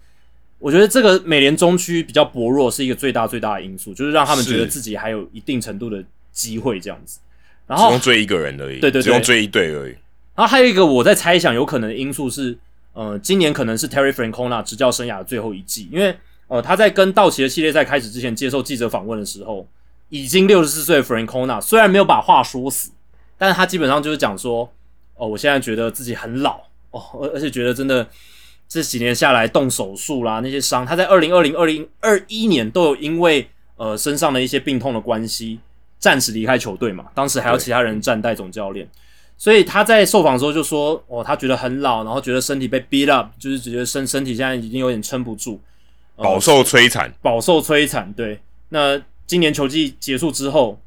[0.60, 7.20] 我觉得这个美联中区比较薄弱是一个最大最大的因素，就是让他们觉得自己还有一定程度的机会这样子。
[7.66, 9.95] 然后只用追一个人而已，对对，只用追一队而已。
[10.36, 12.58] 然后还有一个我在猜想有可能的因素是，
[12.91, 16.14] 呃，今年可能是 Terry Francona 执教生涯的最后一季，因为
[16.47, 19.66] 呃他在跟道奇的系列赛开始之前接受记者访问的时候，
[20.14, 22.91] 已经六十四岁的 Francona 虽然没有把话说死，
[23.38, 24.72] 但是他基本上就是讲说，
[25.16, 26.59] 哦，我现在觉得自己很老
[26.91, 28.07] 哦，而而且觉得真的
[28.70, 35.59] 这几年下来动手术啦那些伤，他在二零二零二零二一年都有因为呃身上的一些病痛的关系。
[35.99, 38.86] 暂时离开球队嘛，当时还有其他人站代总教练，
[39.38, 45.61] 所以他在受访的时候就说：“哦，他觉得很老，然后觉得身体被 beat up，就是觉得身身体现在已经有点撑不住，
[46.18, 48.38] 饱受摧残，饱受摧残。”对，
[48.68, 49.01] 那
[49.34, 50.80] 今年球季结束之后，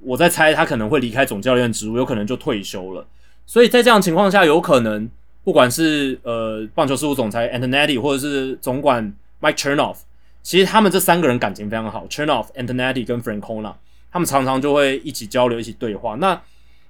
[0.00, 3.06] 我在猜他可能会离开总教练职务，有可能就退休了。
[3.44, 5.06] 所以在这样情况下，有可能
[5.44, 9.98] 不管是呃棒球事务总裁 Antonetti 或者是总管 Mike Chernoff，
[10.42, 13.74] 其实他们这三个人感情非常好，Chernoff、Antonetti 跟 Francona。
[14.10, 16.14] 他们常常就会一起交流、一起对话。
[16.14, 16.40] 那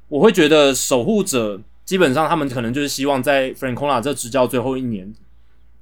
[0.06, 5.12] 我会觉得守护者基本上他们可能就是希望在 Francona 这执教最后一年，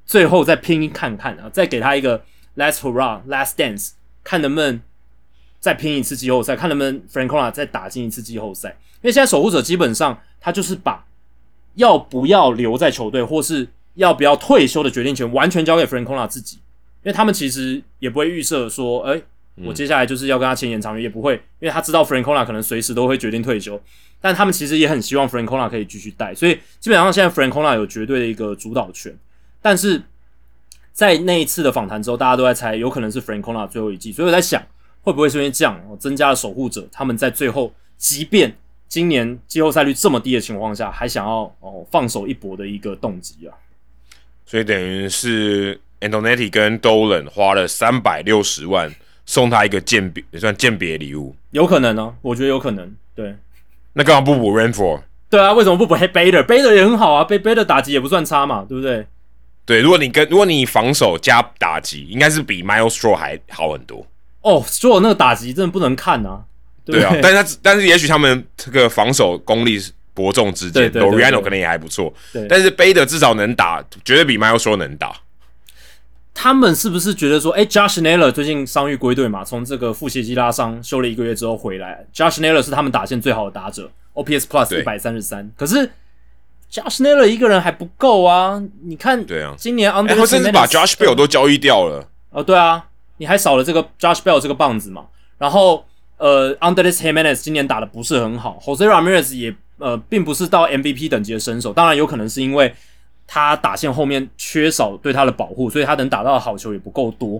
[0.07, 2.23] 最后再拼看看啊，再给他一个
[2.57, 3.91] Last Hurrah、Last Dance，
[4.25, 4.81] 看能不能
[5.61, 8.69] 再拼一次季后赛，看能不能 Francona 再打进一次季后赛。
[8.69, 11.05] 因为现在守护者基本上他就是把
[11.75, 19.23] 要不要留在球队，或是要不要退休的决定权完全交给 Francona 自己，因为他们其实也不会预设说，哎。
[19.65, 23.83] 我接下来就是要跟他签延长约，也不会，因为他知道 Francona 可能随时都会决定退休，
[24.21, 29.13] 但他们其实也很希望 Francona 可以继续带，所以基本上现在 Francona 有绝对的一个主导权。
[29.61, 30.01] 但是
[30.93, 34.65] 在那一次的访谈之后，大家都在猜，有可能是 Francona 最后一季，所以我在想，
[35.09, 38.55] 会不会是因为这样，增加了守护者，他们在最后，即便
[38.87, 43.57] 今年季后赛率这么低的情况下，还想要哦放手一搏的一个动机啊？
[44.45, 48.95] 所以等于是 Antonetti 跟 Dolan 花了三百六十万。
[49.31, 52.97] 送他一个鉴别也算鉴别礼物，有可能呢，我觉得有可能。
[53.15, 53.37] 对，
[53.93, 55.03] 那干嘛不补 Rainford？
[55.29, 59.07] 对啊，为什么不补 Bader？Bader 也很好啊，Bader 打击也不算差嘛，对不对？
[59.67, 64.07] 对，如果你跟如果你防守加打击，应该是比 Miles Straw 还好很多。
[64.43, 66.45] 哦，Straw 那个打击真的不能看啊。
[66.85, 69.79] 对啊，但是他但是也许他们这个防守功力
[70.15, 72.13] 伯仲之间，Loriano 可能也还不错。
[72.33, 75.15] 对，但是 Bader 至少能打，绝对比 Miles Straw 能打。
[76.33, 79.45] 他们是不是觉得说，哎，Josh Naylor 最近伤愈归队嘛？
[79.45, 85.51] 从这个腹斜肌拉伤休了一个月之后回来，Josh Naylor 是他们打线最好的打者，OPS Plus 一百三十三。
[85.57, 85.91] 可是
[86.73, 88.63] Josh Naylor 一个人还不够啊！
[88.85, 92.09] 你看，对啊，今年 Under 他甚至把 Josh Bell 都交易掉了。
[92.31, 92.87] 哦，对啊，
[93.19, 95.07] 你还少了这个 Josh Bell 这个棒子嘛？
[95.37, 95.85] 然后，
[96.17, 101.73] 呃，Under Jimenez 今年打的不是很好，Jose Ramirez 也呃，并不是到 MVP 等级的身手。
[101.73, 102.75] 当然，有可能是因为。
[103.31, 107.39] 他打线后面缺少对他的保护，所以他能打到的好球也不够多。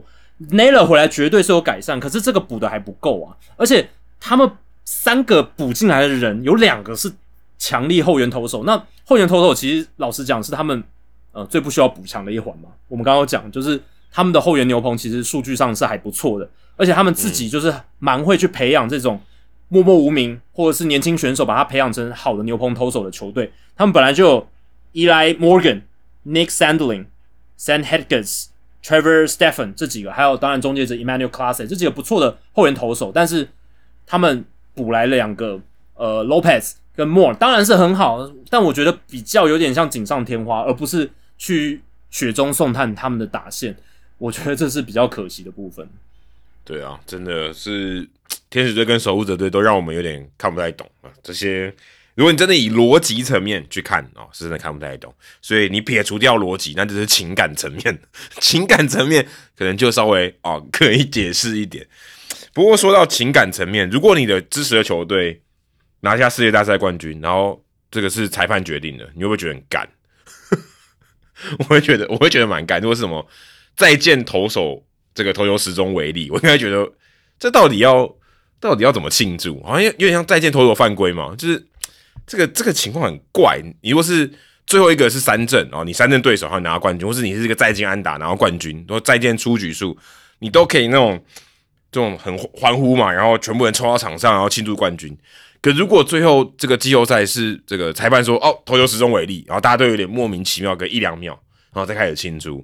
[0.51, 3.33] Naylor 回来绝对是有改善，可是这个补的还不够啊！
[3.57, 3.89] 而且
[4.21, 4.47] 他们
[4.85, 7.11] 三个补进来的人有两个是
[7.59, 10.85] 强力后援投手，那后援投手其实老实讲是他们
[11.33, 12.69] 呃最不需要补强的一环嘛。
[12.89, 19.21] 我们刚刚讲就是他们的后援牛棚其实数据上是还不错的，而且他们自己就是蛮会去培养这种
[19.69, 23.53] 默默无名或者是年轻选手，把他培养成好的牛棚投手的球队。
[23.77, 24.49] 他们本来就有。
[24.95, 25.83] Eli Morgan、
[26.27, 27.05] Nick Sandling、
[27.59, 28.47] Sam Hedges、
[28.83, 33.47] Trevor Stephen 这几个，还有当然终结者 Emmanuel Clase 这几个不错的后援投手，但是
[34.07, 34.45] 他们
[34.75, 35.61] 补来了两个
[35.95, 43.77] 呃 Lopez 跟 Moore，当然是很好，但我觉得比较有点像锦上添花，而不是去雪中送炭他们的打线，
[44.19, 45.89] 我觉得这是比较可惜的部分。
[46.65, 48.07] 对啊，真的是
[48.51, 51.75] 天使队跟守护者队都让我们有点看不太懂啊这些。
[52.15, 55.15] 如果你真的以逻辑层面去看哦，是真的看不太懂。
[55.41, 57.99] 所以你撇除掉逻辑，那就是情感层面。
[58.41, 59.25] 情感层面
[59.57, 61.87] 可能就稍微哦可以解释一点。
[62.53, 65.41] 不过说到情感层面，如果你的支持的球队
[66.01, 69.89] 拿下世界大赛冠军，然后这个是裁判决定的，你会不会觉得很干？
[71.61, 72.81] 我会觉得我会觉得蛮干。
[72.81, 73.25] 如果是什么
[73.79, 76.87] 再见投手这个投球时钟为例， 我应该觉得
[77.39, 78.15] 这到底要
[78.61, 79.63] 到底要怎么庆祝？
[79.63, 81.67] 好像有点像再见投手犯规嘛，就是。
[82.31, 84.31] 这个这个情况很怪，你如果是
[84.67, 89.97] 最后一个是三振哦，你三振对手然后拿到冠军，或是你是一个再见安打拿到冠军，或再见出局数，
[90.41, 91.19] 你都可以那种
[91.91, 95.17] 这种很欢呼嘛，然后全部人冲到场上然后庆祝冠军。
[95.63, 101.33] 可如果最后这个季后赛是这个裁判说哦投球时钟为例，然后大家都有点莫名其妙，个一两秒，
[101.73, 102.63] 然后再开始庆祝，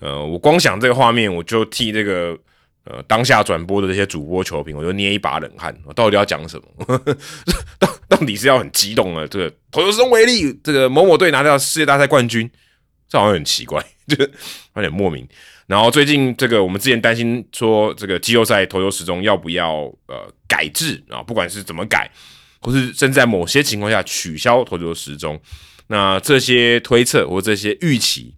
[0.00, 2.36] 呃，我光想这个画面，我就替这个
[2.84, 6.98] 呃当下转播的这些主播球评，我就捏一把冷汗，我到底要讲什么？
[7.78, 12.50] 到到底是要很激动啊，这个投球中为例，这个某某队拿到世界大赛冠军，
[13.08, 14.32] 这好像很奇怪， 就是
[14.76, 15.26] 有点莫名。
[15.66, 21.22] 然后最近这个我们之前担心说，这个季后赛投球时钟要不要呃改制啊？
[21.22, 22.10] 不管是怎么改，
[22.62, 25.38] 或是甚至在某些情况下取消投球时钟，
[25.88, 28.34] 那这些推测或这些预期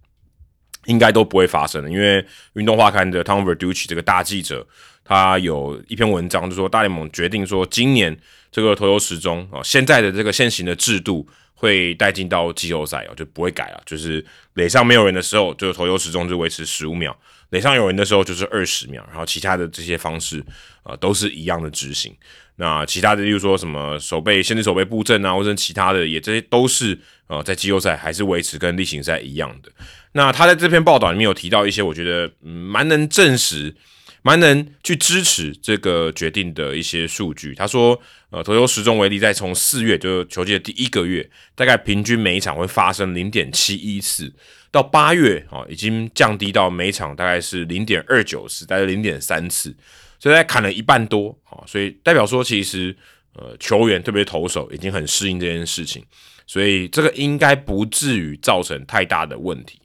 [0.87, 2.25] 应该都不会发生的，因为
[2.55, 4.67] 运动画刊的 Tom Verducci 这个大记者，
[5.05, 8.17] 他有一篇文章就说，大联盟决定说今年
[8.51, 11.29] 这个投球时钟啊，现在的这个现行的制度。
[11.53, 13.83] 会带进到季后赛哦，就不会改了。
[13.85, 14.25] 就是
[14.55, 17.13] 垒上没有人的时候，就投球时钟就维持十五秒；
[17.51, 19.07] 垒上有人的时候就是二十秒。
[19.11, 20.43] 然后其他的这些方式，
[20.85, 22.17] 呃，都是一样的执行。
[22.57, 29.71] 那其他的，例如说什么守备、限制守备布阵啊，或者其他的，也这些都是呃，在季后赛还是维持跟例行赛一样的。
[30.13, 33.75] 那他在这篇报道里面有提到一些，我觉得蛮能证实。
[34.23, 37.55] 蛮能去支持这个决定的一些数据。
[37.55, 37.99] 他说，
[38.29, 44.31] 呃，投球时钟为例，在从四月就球季的第一个月，大概平均每一场会发生零点七一次，
[44.71, 49.75] 到八月啊，已经降低到每场大概是零点二九次，大概零点三次，
[50.19, 51.65] 所以在砍了一半多啊。
[51.67, 52.95] 所以代表说，其实
[53.33, 56.05] 呃，球员特别投手已经很适应这件事情，
[56.47, 59.80] 所以这个应该不至于造成太大的问题。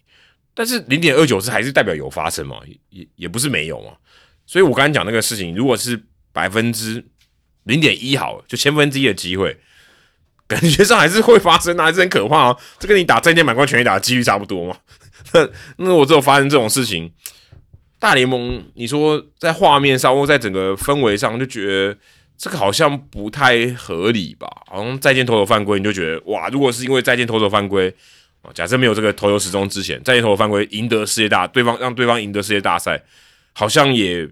[0.56, 2.56] 但是零点二九次还是代表有发生嘛？
[2.89, 3.91] 也也不是没有嘛。
[4.47, 6.01] 所以我刚才讲那个事情，如果是
[6.32, 7.06] 百分之
[7.64, 9.58] 零点一好，就千分之一的机会，
[10.47, 12.58] 感觉上还是会发生啊，还是很可怕啊。
[12.80, 14.78] 这跟你打再见满贯全垒打的几率差不多嘛。
[15.34, 17.12] 那那我只有发生这种事情，
[17.99, 21.97] 大联盟你说在画面上或在整个氛围上，就觉得
[22.38, 24.47] 这个好像不太合理吧？
[24.68, 27.93] 好像再见投手犯规，你就觉得哇，如果是因为再见投手犯规
[28.46, 33.02] 啊，假设没有这个投球时钟之前，在一投犯规赢得世界大，对方让对方赢得世界大赛。
[33.58, 34.30] 好像也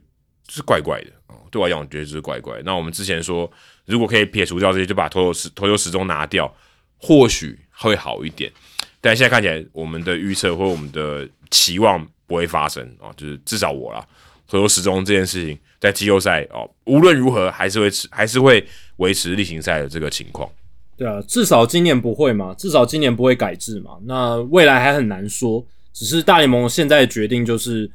[0.49, 2.61] 是怪怪的啊，对我来讲，我觉得就是怪怪。
[2.65, 3.49] 那我们之前说，
[3.85, 6.53] 如果可以撇除掉这些，就把投球时投球时钟拿掉，
[6.97, 8.51] 或许会好一点。
[8.99, 14.05] 但现在看起来，我们的预测或我们的期望不会发生啊，就是至少我啦，
[14.45, 20.49] 投球时钟这件事情在季后赛哦，无论如何还是会持，还是会维持例行赛的这个情况。
[20.97, 23.91] 对啊，至少今年不会嘛，至少今年不会改制嘛。
[24.05, 27.91] 那未来还很难说，只是大联盟现在决定就是。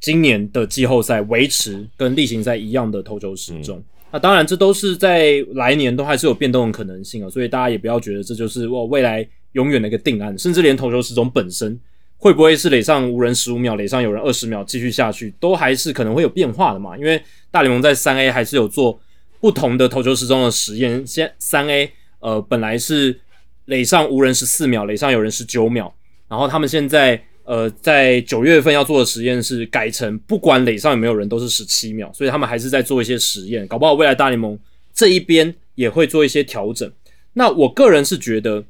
[0.00, 3.82] 今年的季后赛维持跟例行赛一样的投球时钟，
[4.12, 11.80] 那当然这都是在来年都还是有变动的可能性啊，所以大家也不要觉得这就是我未来永远的一个定案，甚至连投球时钟本身
[12.18, 16.98] 会不会是垒上无人十五秒，垒上有人二十秒继续下去，都还是可能会有变化的嘛。
[16.98, 17.18] 因为
[17.50, 19.00] 大联盟在三 A 还是有做
[19.40, 21.90] 不同的投球时钟的实验，先三 A
[22.24, 23.20] 呃本来是
[23.66, 25.92] 垒上无人十四秒，垒上有人十九秒，
[26.28, 27.22] 然后他们现在。
[27.46, 34.58] 呃，在九月份要做的实验是改成不管垒上有没有人都是十七秒，所以他们还是在做一些实验，搞不好未来大联盟
[34.94, 36.90] 这一边也会做一些调整。
[37.34, 38.64] 那我个人是觉得，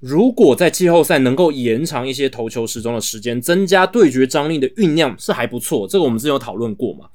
[0.00, 5.86] 如果在季后赛能够延长一些投球时钟的时间，增加对决张力的酝酿是还不错。
[5.86, 7.10] 这个我们之前有讨论过嘛？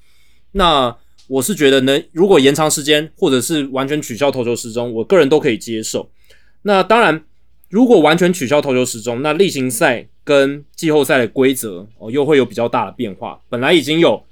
[0.51, 0.95] 那
[1.31, 6.09] 我是觉得呢，如果延长时间或者是完全取消投球时钟，我个人都可以接受。
[6.63, 7.23] 那当然，
[7.69, 10.07] 如果完全取消投球时钟，那例行赛。
[10.23, 13.41] 跟季后赛的规则哦，又会有比较大的变化。
[13.49, 14.23] 本来已经有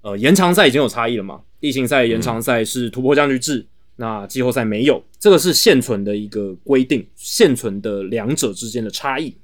[0.00, 3.66] 呃延长赛已经有差异了嘛，例行赛延长赛是突破僵局制，
[3.96, 9.36] 那季后赛没有，这个是现存的一个规定，现存的两者之间的差异。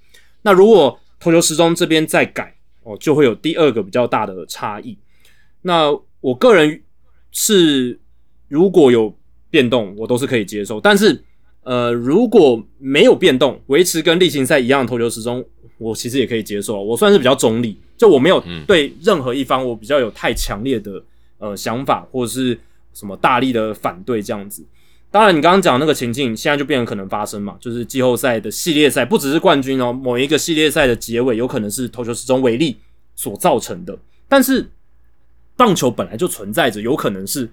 [0.43, 2.55] 那如果投球时钟这边再改
[2.85, 4.97] 哦，就会有第二个比较大的差异。
[5.63, 5.91] 那
[6.21, 6.81] 我个人
[7.33, 7.99] 是
[8.49, 9.15] 如果有
[9.51, 11.23] 变动，我都是可以接受，但是
[11.63, 15.45] 呃如果没有变动，维持跟例行赛一样的投球时钟。
[15.81, 21.01] 我其实也可以接受，我算是比较中立，就我没有对任何一方我比较有太强烈的
[21.39, 22.59] 呃想法或者是
[22.93, 24.67] 什么大力的反对这样子。
[25.09, 32.77] 当然，你刚刚讲那个情境，现在就变成可能发生嘛，就是季后赛的系列赛不只是冠军哦，某一个系列赛的结尾有可能是投球时钟为例
[33.15, 33.97] 所造成的。
[34.29, 34.69] 但是
[35.59, 37.51] 棒球本来就存在着有可能是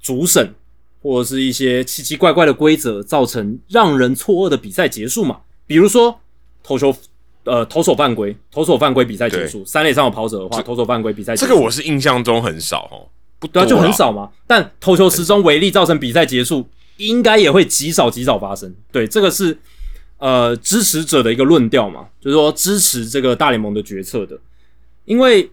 [0.00, 0.54] 主审
[1.02, 6.20] 或者是一些奇奇怪怪的规则造成让人错愕的比赛结束嘛，比如说。
[6.64, 6.96] 投球，
[7.42, 9.64] 呃，投手犯规，投手犯规，比赛结束。
[9.64, 13.10] 三垒上有跑者的话，投手犯规，比赛结束这个我是印象中很少哦，
[13.40, 14.30] 不对啊，就很少嘛。
[14.46, 16.64] 但投球时钟违例造成比赛结束，
[16.98, 18.72] 应该也会极少极少发生。
[18.92, 19.58] 对，这个是
[20.18, 24.38] 呃支持者的一个论调嘛，就是说支持这个大联盟的决策的。
[25.04, 25.50] 因为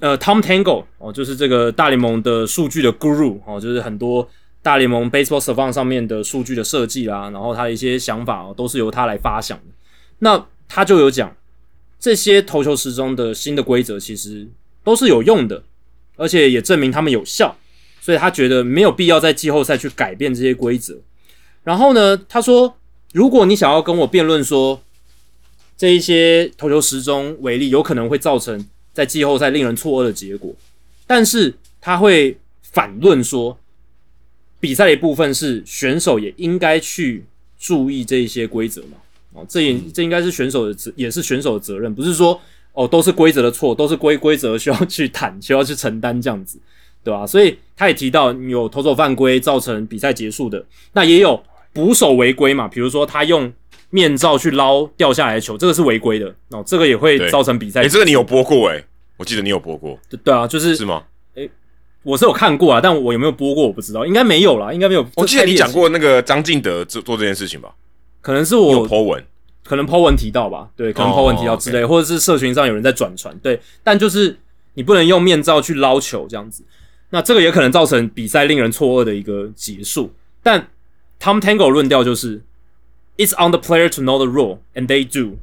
[0.00, 4.28] 呃，Tom Tango 哦，就是这个大联盟的数据的 guru 哦，就是很多
[4.62, 9.64] 大联盟 baseball survey 上面的数据的设计啦，然后他的一些想法哦，都是由他来发想的。
[10.20, 11.34] 那他就有讲，
[11.98, 14.48] 这些投球时钟的新的规则其实
[14.82, 15.62] 都是有用的，
[16.16, 17.54] 而且也证明他们有效，
[18.00, 20.98] 所以他觉得没有必要在季后赛去改变这些规则。
[21.62, 22.74] 然后呢，他说，
[23.12, 24.80] 如果你想要跟我辩论说
[25.76, 30.54] 这一些投球时钟为例，有可能会造成在季后赛令人错愕的结果，
[31.06, 33.58] 但是他会反论说，
[34.58, 37.24] 比赛的一部分是选手也应该去
[37.58, 38.98] 注意这一些规则嘛。
[39.32, 42.38] 哦，这也这应该是选手的责，也是选手的责任，不是说
[42.72, 46.58] 哦都是规则的错，都是规规则需要去谈，需要去承担这样子，
[47.04, 47.24] 对吧？
[47.24, 51.40] 所以他也提到有投手犯规造成比赛结束的，那也有
[51.72, 53.52] 捕手违规嘛，比如说他用
[53.90, 57.82] 面罩去捞掉下来的球，这个是违规的哦，这个也会造成比赛。
[57.82, 58.82] 哎，这个你有播过哎，
[59.16, 61.02] 我记得你有播过，对啊，就是是吗？
[61.34, 61.48] 哎，
[62.02, 65.06] 我是有看过啊，但我有没有播过我不知道，应该没有啦，应该没有。
[65.16, 67.74] 我记得你讲过那个张敬德做做这件事情吧。
[68.20, 69.24] 可能是我 Po 文，
[69.64, 74.38] 可能 Po 文提到吧，对，可能 Po 文提到之类，或者是社群上有人在转传，对，但就是
[74.74, 76.62] 你不能用面罩去捞球这样子，
[77.10, 80.12] 那这个也可能造成比赛令人错愕的一个结束。
[80.42, 80.68] 但
[81.20, 82.42] Tom Tango 论调就是
[83.22, 85.36] ，It's on the player to know the rule and they do，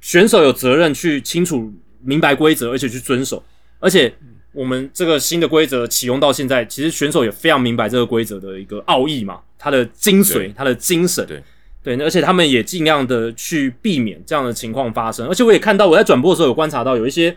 [0.00, 3.44] 选手有责任去清楚明白规则，而且去遵守，
[3.78, 4.14] 而且
[4.52, 11.26] 我们这个新的规则启用到现在，其实选手也非常明白这个规则的一个奥义嘛，它的精髓，它的精神。
[11.26, 11.42] 对。
[11.84, 15.26] 对，而且他们也尽量的去避免这样的情况发生。
[15.26, 17.36] 而且我也看到，我在转播的时候有观察到，有一些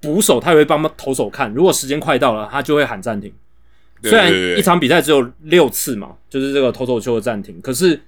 [0.00, 3.32] 捕手他也会帮投手看，如果时间快到了，他就会喊暂停。
[4.04, 8.00] 虽然一场比赛只有六次嘛，就是这个投手球的暂停，可是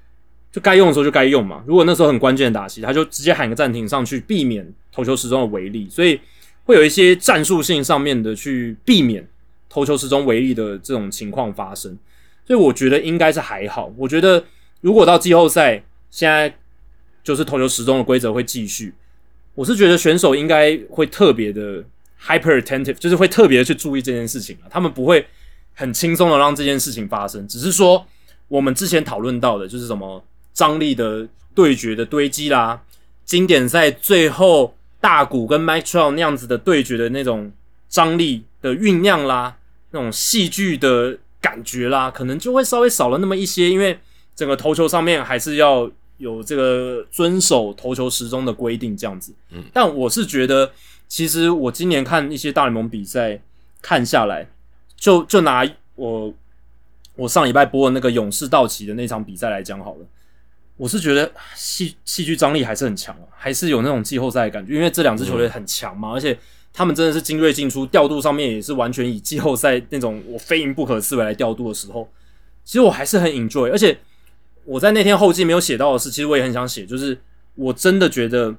[0.53, 1.65] 就该用的时候就该用嘛。
[1.67, 5.89] 如果那时候很关键的打戏，他就直接喊个暂停上去，避免投球时钟的违例。
[5.91, 6.21] 所以
[6.65, 9.27] 会有一些战术性上面的去避免
[9.69, 11.99] 投球时钟违例的这种情况发生。
[12.47, 13.93] 所以我觉得应该是还好。
[13.97, 14.45] 我觉得。
[14.83, 15.81] 如果到季后赛，
[16.11, 16.53] 现在
[17.23, 18.93] 就是投球时钟的规则会继续，
[19.55, 21.85] 我是觉得选手应该会特别的
[22.21, 24.67] hyper attentive，就是会特别去注意这件事情啊。
[24.69, 25.25] 他们不会
[25.73, 28.05] 很轻松的让这件事情发生，只是说
[28.49, 30.21] 我们之前讨论到的，就是什么
[30.53, 32.83] 张力的对决的堆积啦，
[33.25, 37.53] 经典赛最后大谷跟 Mike Trout 那样子的对决的那种
[37.89, 39.57] 张力的酝酿啦，
[39.91, 43.99] 那种戏剧的感觉啦，可能就会稍微少了那么一些，因为。
[44.35, 49.31] 整个投球上面还是要有这个遵守投球时钟的规定，这样子。
[49.51, 50.73] 嗯，但我是觉得，
[51.07, 53.39] 其实我今年看一些大联盟比赛
[53.83, 54.49] 看下来，
[54.97, 56.33] 就就拿我
[57.15, 60.07] 我上礼拜播的那个勇士道奇的那场比赛来讲好了，
[60.83, 66.37] 我是觉得戏戏剧张力还是很强，还是有那种季后赛的感觉，因为这两支球队很强嘛，而且
[66.73, 72.11] 他们真的是精锐进出，调度上面也是完全以季后赛那种我非赢不可思维来调度的时候，
[72.65, 73.97] 其实我还是很 enjoy，而且。
[74.65, 77.19] 我在那天后记没有写到的是，其实我也很想写，就是
[77.57, 78.55] 我真的觉得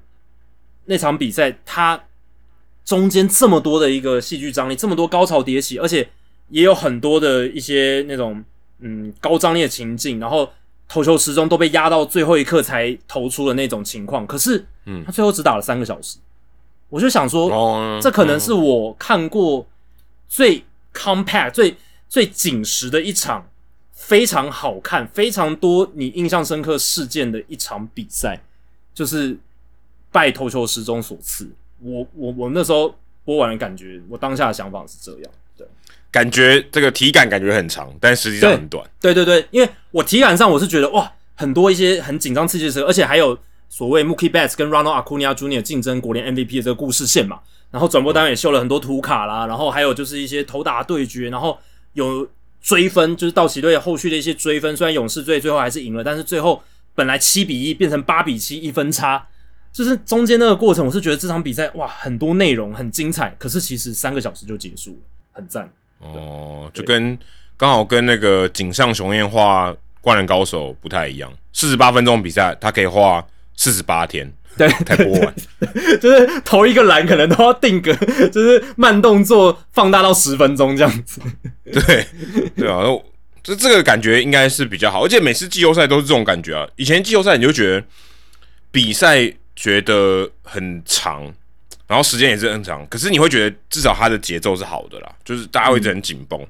[0.83, 1.97] 那场比赛它
[2.83, 6.09] 中间这么多的一个戏剧张力，这么多高潮迭起，而且
[6.49, 8.43] 也有很多的一些那种
[8.79, 10.51] 嗯高张力的情境，然后
[10.93, 14.27] 投球时钟都被压到最后一刻才投出的那种情况。
[14.27, 16.19] 可是，嗯，他最后只打了三个小时，
[16.87, 19.65] 我就想说，这可能是我看过
[20.29, 20.63] 最
[20.93, 21.75] compact、最
[22.07, 23.47] 最紧实的一场。
[23.95, 28.37] 非常好看，非常多你印象深刻事件的一场比赛，
[28.93, 29.37] 就是
[30.11, 31.49] 拜投球时钟所赐。
[31.79, 32.93] 我我我那时候
[33.23, 35.31] 播完的感觉，我当下的想法是这样，对，
[36.13, 38.89] 感觉这个体感感觉很长，但实际上很短。
[39.01, 43.37] 对对对，因为我体感上我是觉得哇，很多一些很紧张刺激的时候，而且还有
[43.67, 45.61] 所谓 Mookie Betts 跟 Ronald Acuna Jr.
[45.61, 47.41] 竞争国联 MVP 的这个故事线嘛。
[47.71, 51.59] 然后转播单元也秀了很多图卡啦，然后还有就是一些投打对决，然后
[51.91, 52.25] 有。
[52.65, 56.63] 追分就是道奇队后续的一些追分，虽然勇士队最后还是赢了，但是最后
[56.95, 59.27] 本来七比一变成八比七，一分差，
[59.73, 64.97] 就是中间那个过程，我是觉得这场比赛哇，很多内容很精彩，可是其实三个小时就结束了，
[65.33, 65.69] 很赞
[66.03, 67.17] 哦，就跟
[67.57, 73.25] 刚好跟那个井上雄彦画灌篮高手不太一样，四十八分钟比赛他可以画
[73.55, 74.31] 四十八天。
[74.55, 75.35] 对，太播完，
[75.99, 77.91] 就是投一个篮可能都要定格，
[78.27, 81.19] 就是慢动作放大到十分钟这样子。
[81.65, 82.05] 对，
[82.55, 82.83] 对啊，
[83.41, 86.67] 这这个感觉应该是比较好，而且每次季后赛都是这种感觉啊。
[86.75, 87.83] 以前季后赛你就觉得
[88.69, 91.33] 比赛觉得很长，
[91.93, 96.43] 然后时间也是很长，可是你会觉得至少它的节奏是好的啦，就是大家会一直很紧绷。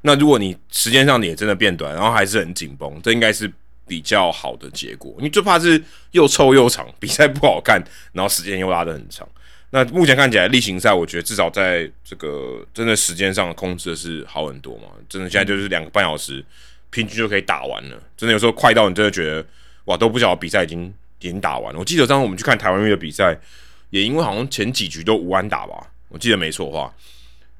[0.00, 3.48] 那如果你时间上你也真的变短，然后还是很紧绷，这应该是。
[3.88, 9.26] 比较好的结果，你最怕是又臭又长，比赛不好看，然后时间又拉得很长。
[9.70, 14.88] 那目前看起来例行赛，我觉得至少在这个真的时间上控制的是好很多嘛。
[15.08, 16.44] 真的现在就是两个半小时，
[16.90, 17.96] 平均就可以打完了。
[18.14, 19.42] 真的有时候快到你真的觉得
[19.86, 21.78] 哇，都不晓得比赛已经已经打完了。
[21.78, 23.34] 我记得当时我们去看台湾队的比赛，
[23.90, 25.74] 也因为好像前几局都无安打吧，
[26.08, 26.92] 我记得没错的话。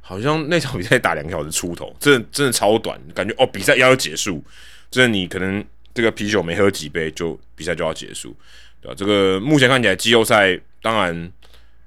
[0.00, 4.42] 好像那场比赛打两个小时出头，真的真的超短，感觉哦比赛要结束，
[4.90, 8.34] 真的你可能这个啤酒没喝几杯就比赛就要结束，
[8.80, 8.94] 对吧？
[8.96, 11.32] 这个目前看起来季后赛，当然，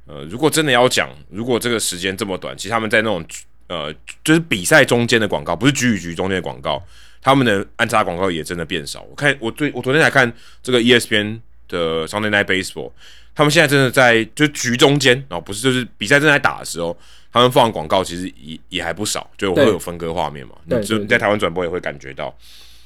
[0.06, 3.26] 呃，如果真的要讲，如果这个时间这么短，其实他们在那种
[3.66, 3.92] 呃
[4.24, 6.80] 就是比赛中间的广告，不是局与局中间的广告，
[7.24, 9.02] 他们的安插广告也真的变少。
[9.02, 10.32] 我看我最我昨天才看
[10.62, 12.92] 这个 ESPN 的 Sunday Night Baseball。
[13.34, 16.96] 他们现在真的在就局中间哦，不是就是比赛正在打的时候，
[17.32, 20.56] 他们放广告其实也也还不少，就会有分割画面嘛。
[20.70, 22.36] 对，就在台湾转播也会感觉到，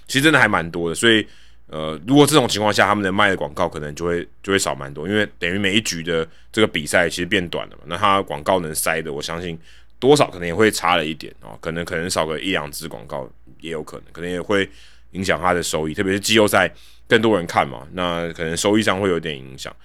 [0.08, 0.96] 其实真的还蛮多的。
[0.96, 1.26] 所以
[1.68, 7.84] 呃，如果这种情况下，他们能卖的广告可能就会就会少蛮多，因为等于每一局的这个比赛其实变短了嘛。
[7.88, 9.58] 那它广告能塞的，我相信
[9.98, 13.28] 多少可能也会差了一点哦，可能可能少个一两支广告
[13.62, 14.70] 也有可能，可能也会
[15.14, 16.72] 影响它的收益，特别是季后赛
[17.08, 19.76] 更多人看嘛，那可能收益上会有点影响。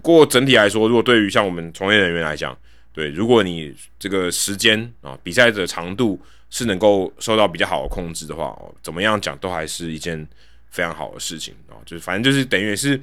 [0.00, 2.56] 不过整体来说，如果对于像我们从业人员来讲，
[2.92, 6.20] 对，如果你这个时间啊，比赛的长度
[6.50, 10.24] 是能够受到比较好的控制的话，哦，怎么样讲都还是一件
[10.70, 11.74] 非常好的事情啊。
[11.84, 13.00] 就是反正就是等于也是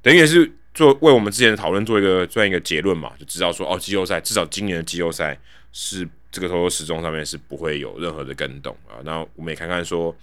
[0.00, 5.38] 等于也是做为我们之前的讨论做一个做一个结论嘛，就知道说哦，季后赛至少今年的季后赛
[5.70, 9.04] 是这个投球时钟上面是不会有任何的跟动啊。
[9.04, 10.16] 那我们也看看说，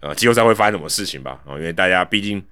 [0.00, 2.42] 呃，季后赛会发生什么事情吧啊，因为大家毕竟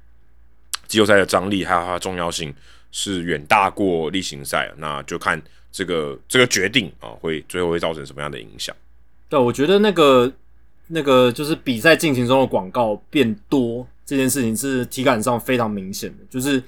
[0.86, 2.54] 季后赛的张力还有它的重要性。
[2.96, 5.42] 是远大过例行赛，那就看
[5.72, 8.74] 这个这个决定啊，会最后会造成什么样的影响？
[9.28, 10.32] 对，我觉得那个
[10.86, 16.62] 那个就是比赛进行中的广告变多这件事情是体感上非常明显的，就是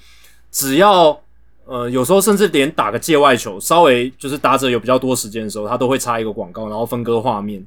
[0.51, 1.17] 只要
[1.65, 7.65] 呃有时候甚至连打个界外球，稍微就是打者有比较多时间的时候，他都会插一个广告，然后分割画面。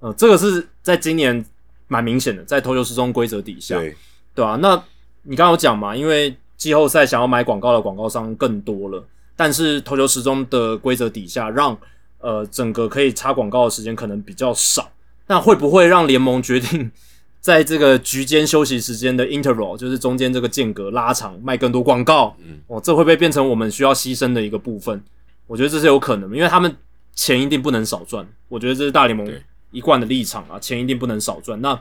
[0.00, 1.44] 呃，这个是在今年
[1.86, 3.94] 蛮明显的，在投球时钟规则底下，对
[4.34, 4.82] 对啊，那
[5.22, 6.34] 你刚刚有讲嘛，因为。
[6.60, 9.02] 季后赛想要买广告的广告商更多了，
[9.34, 11.74] 但是投球时钟的规则底下，让
[12.18, 14.92] 呃整个可以插广告的时间可能比较少。
[15.26, 16.90] 那会不会让联盟决定
[17.40, 22.36] 在这个局间休息时间的 interval，就是中间这个间隔拉长，卖更多广告？
[22.44, 25.02] 嗯，哦，这会不会变成我们需要牺牲的一个部分？
[25.46, 26.76] 我觉得这是有可能的，因为他们
[27.14, 28.28] 钱一定不能少赚。
[28.50, 29.26] 我觉得这是大联盟
[29.70, 31.58] 一贯的立场啊，钱一定不能少赚。
[31.62, 31.80] 那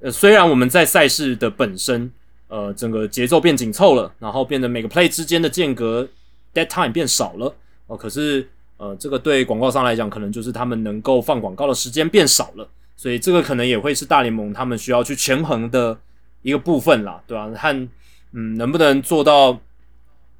[0.00, 2.10] 呃，虽然我们在赛事的本身。
[2.50, 6.06] 呃，整个节奏变紧凑了，然后变得每个 play 之间的间隔
[6.52, 7.54] dead time 变少了
[7.86, 7.96] 哦。
[7.96, 8.44] 可是，
[8.76, 15.96] 呃，这个对广告商来讲，可能就是他们能够放广告的时间变少了，所以这个可能也会是大联盟他们需要去权衡的
[16.42, 17.48] 一个部分啦，对吧？
[17.54, 17.88] 看，
[18.32, 19.60] 嗯，能不能做到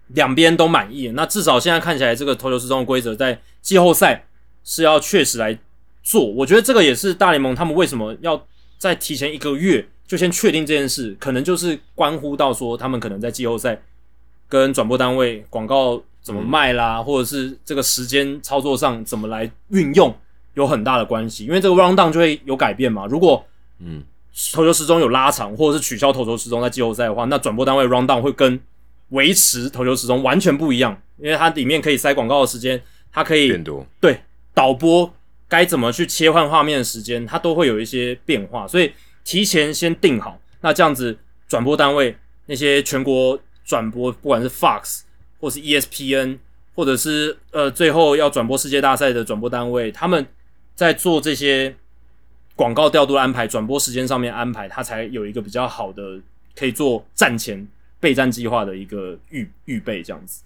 [0.08, 1.12] 两边都满意？
[1.14, 4.26] 那至少现在看起来，这个投球时钟的规则在季后赛
[4.64, 5.56] 是要确实来
[6.02, 6.26] 做。
[6.26, 8.44] 我觉得这个也是大联盟他们为什么要
[8.78, 9.86] 在提前一个月。
[10.10, 13.80] 就先确定这件事，可能就是关乎到说他们可能在季后赛
[14.48, 20.12] 跟转播单位广告怎么卖啦，或者是这个时间操作上怎么来运用
[20.54, 23.06] 有很大的关系，因为这个 round down 就会有改变嘛。
[23.06, 23.46] 如果
[23.78, 24.02] 嗯
[24.52, 28.58] 投球时钟有拉长，或者是取消投球时钟在季后赛的话，那转播单位 round down 会跟
[29.10, 32.82] 维持投球时钟完全不一样，因为它里面可以塞广告的时间，
[33.12, 34.20] 它可以变多，对
[34.52, 35.14] 导播
[35.46, 38.90] 该怎么去切换画面的时间，它都会有一些变化，所以。
[39.24, 41.16] 提前先定好，那这样子
[41.48, 42.16] 转播单位
[42.47, 45.01] 那些全国转播，不管是 Fox
[45.38, 46.38] 或是 ESPN，
[46.74, 50.26] 或者是呃最后要转播世界大赛的转播单位，他们
[50.74, 51.74] 在做这些
[52.56, 56.20] 广告调度安排、转播时间上面安排，他才有一个比较好的
[56.56, 57.66] 可以做战前
[57.98, 60.42] 备战计划的一个预预备这样子。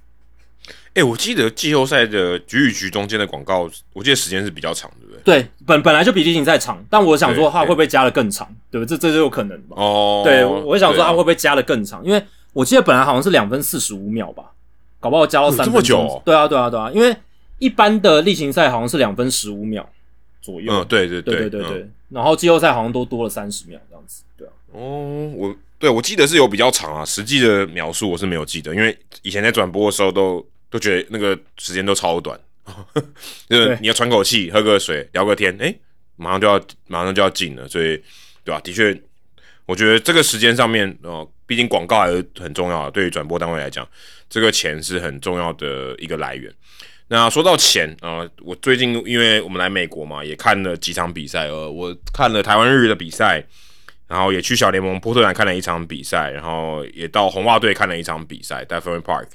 [0.94, 5.48] 哎，我记得季后赛的局与局中间的广告，我记得时间是比较长，对不对？
[5.66, 8.96] 本本来就比例行赛长，但我想说它会不会加的更长，对不对？
[8.96, 9.76] 这这就有可能吧。
[9.76, 12.22] 哦，对，我想说它会不会加的更长，因为
[12.52, 14.52] 我记得本来好像是两分四十五秒吧，
[15.00, 16.22] 搞不好加到三分钟。
[16.24, 17.16] 对啊，对啊，对啊，因为
[17.58, 19.88] 一般的例行赛好像是两分十五秒
[20.42, 20.72] 左右。
[20.72, 21.90] 嗯，对对对对对对。
[22.10, 24.52] 然后季后赛好像都多了三十秒这样子，对啊。
[24.72, 30.44] 哦，我对我记得是有比较长啊，实际的描述我是没有记得，因为以前在转播的时候都。
[30.70, 32.36] 都觉得那个时间都超短，
[33.48, 35.74] 就是你要喘口气、喝个水、聊个天，哎，
[36.16, 38.02] 马上就要马上就要进了，所以
[38.42, 38.60] 对吧？
[38.60, 38.98] 的确，
[39.66, 43.86] 我觉得这个时间上面，哦，毕竟广告还是很重要的，对于转播单位来讲，
[44.30, 46.52] 这个钱是很重要的一个来源。
[47.08, 53.44] 那说到钱啊，我最近因为我们来美国嘛，也看了几场比赛，呃，我看了台湾日的比赛，
[54.08, 59.26] 然后也去小联盟波特兰看了一场比赛，然后也到红袜队看了一场比赛，在 f e r r Park。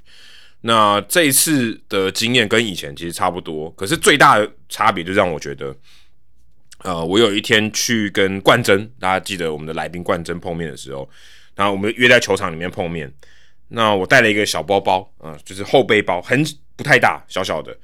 [0.62, 5.76] 那这一次的经验跟以前其实差不多，可是最大的差别就让我觉得，
[6.80, 11.10] 呃，我有一天去跟冠真，大家记得我们的来宾冠真碰面的时候，
[11.56, 13.12] 然后我们约在球场里面碰面。
[13.70, 16.44] 那我带了一个小包包，啊，就是后背包，很
[16.76, 17.78] 不太大，小小的。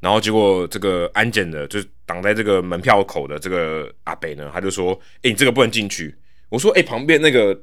[0.00, 6.14] 然后结果这个安检的，就挡在这个门票口的这个阿北呢，他就说：“哎，你这个不能进去。”
[6.48, 7.56] 我说：“哎，旁边那个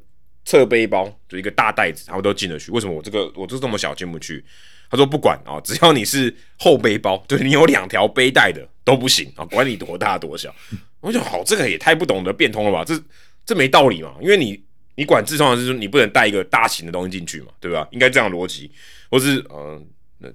[0.46, 4.44] 侧背包就一个大袋子，他们都进得去，为什么我这个我就这么小进不去？”
[4.92, 10.54] 他说：“不管啊， 只要你是后背包，就是你有两条背带的都不行啊，管你多大多小。
[11.00, 12.84] ”我就好，这个也太不懂得变通了吧？
[12.84, 13.00] 这
[13.46, 14.16] 这没道理嘛？
[14.20, 14.60] 因为你
[14.96, 17.88] 你管制通常是说你不能带一个大型的东西进去嘛，对吧？
[17.92, 18.72] 应该这样逻辑，
[19.12, 19.88] 或是嗯，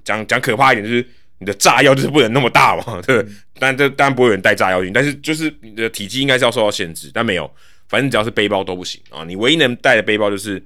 [0.04, 1.06] 讲讲可怕一点，就是
[1.38, 3.26] 你的炸药就是不能那么大嘛，对。
[3.58, 7.52] 但这当然不会有人带炸药进，但是就是你的体积应该是要受到限制，但没有，
[7.88, 9.24] 反正只要是背包都不行啊。
[9.24, 10.62] 你唯一能带的背包就是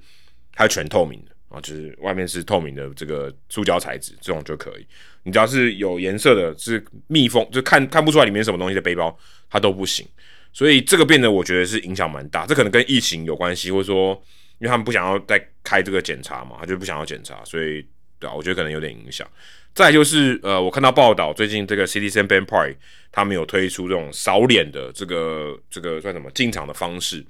[0.52, 4.86] 它全透明的啊，就是外面是透明的这个塑胶材质，这种就可以。
[5.22, 9.16] 你只要是有颜色的，是密封，就看看不出来里面什么东西的背包。
[9.50, 10.06] 它都不行，
[10.52, 12.44] 所以这个变得我觉得是影响蛮大。
[12.44, 14.12] 这可能跟疫情有关系，或者说
[14.58, 17.82] 因为他们不想要再开这个检查嘛，他就不想要检查，所以
[18.18, 19.26] 对啊，我觉得可能有点影响。
[19.74, 22.76] 再就是呃，我看到报道，最近这个 Citizen Bank Park
[23.10, 27.24] 他们有推出这种扫脸的这个这个算什么进场的方式。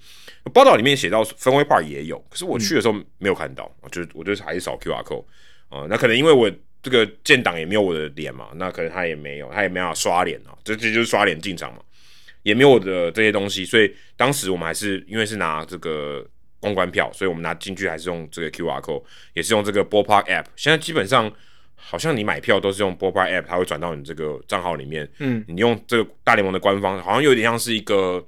[0.52, 5.24] 报道里面写到分威 Park 也有，可是我去的时候没有看到，就我就还是扫 QR code
[5.68, 5.86] 啊。
[5.88, 6.50] 那可能因为我
[6.82, 11.80] 这个建档也没有我的脸嘛，那可能他也没有，他也没法刷脸啊，这这就是刷脸进场嘛。
[12.44, 16.24] 也没有我的这些东西，所以当时我们还是因为是拿这个
[16.60, 19.02] 公关票，所以我们拿进去还是用这个 QR code，
[19.34, 20.46] 也是用这个 Ballpark App。
[20.56, 21.30] 现在基本上
[21.78, 25.08] 好像你买票都是用 Ballpark App，它会转到你这个账号里面。
[25.18, 28.22] 嗯，你用这个大联盟的官方，好像有点像是一个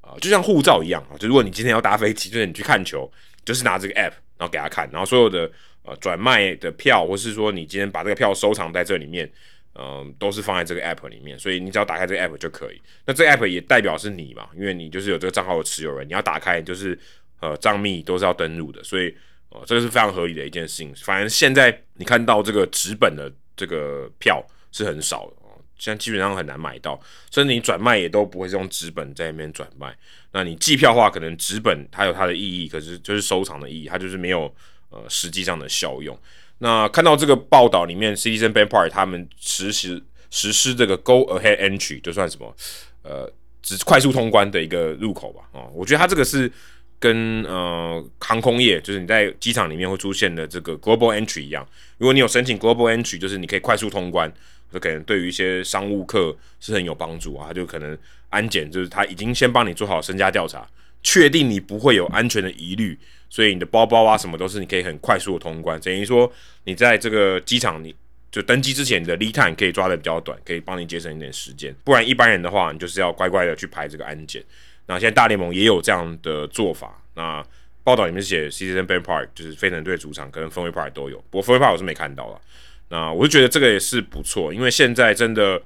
[0.00, 1.14] 啊，就像护照一样啊。
[1.18, 3.10] 就如果你今天要搭飞机，就是你去看球，
[3.44, 5.50] 就是拿这个 App，然后给他看，然后所有的
[5.84, 9.30] 呃转卖的票，或是说你今天把这个票收藏在这里面。
[9.76, 12.82] 嗯，都是放在这个 app 里面，所以你只要打开这个 app 就可以。
[13.06, 16.98] 那这个 app 也代表是你嘛，因为你就是有这个账号的持有人，你要打开就是
[17.40, 19.14] 呃账密都是要登录的，所以
[19.50, 20.92] 哦这个是非常合理的一件事情。
[21.04, 26.98] 反正现在你看到这个纸本的这个票是很少的哦，现在基本上很难买到，
[27.30, 29.94] 甚至你转卖也都不会是用纸本在那边转卖。
[30.32, 34.52] 那你计票的话，可能纸本它有它的意义，可是就是收藏的意义，它就是没有
[34.88, 36.16] 呃实际上的效用。
[36.58, 40.00] 那看到这个报道里面，Citizen Bank Park 他们实施
[40.30, 42.54] 实施这个 Go Ahead Entry 就算什么，
[43.02, 43.32] 呃，
[43.62, 45.42] 只快速通关的一个入口吧。
[45.52, 46.52] 哦，我觉得它这个是
[47.00, 51.66] 跟呃航空业，就是你在机场里面会出现的这个 Global Entry 一样。
[51.96, 54.30] 如果你有申请 Global Entry，就是你可以快速通关，
[54.70, 57.52] 就可能对于一些商务客是很有帮助啊。
[57.52, 57.96] 就可能
[58.28, 60.68] 安检，就是他已经先帮你做好身家调查，
[61.02, 62.96] 确定你不会有安全的疑虑。
[63.30, 66.30] 所以你的包包啊什么都是你可以很快速的通关，等于说
[66.64, 67.94] 你在这个机场你
[68.30, 71.74] 就登机之前你的 lead time 可以抓的比较短，可以帮你节省一点时间。
[71.82, 74.44] 不然一般人的话，你就是要乖乖的去排这个安检。
[74.90, 77.00] 那现在大联盟也有这样的做法。
[77.14, 77.40] 那
[77.84, 82.40] 报道里面写 c i t i Bank Park 就是飞人队主场跟氛围 Park 都有，不过氛围 Park 我是没看到了。
[82.88, 85.62] 那我就觉得这个也是不错，因为现在真的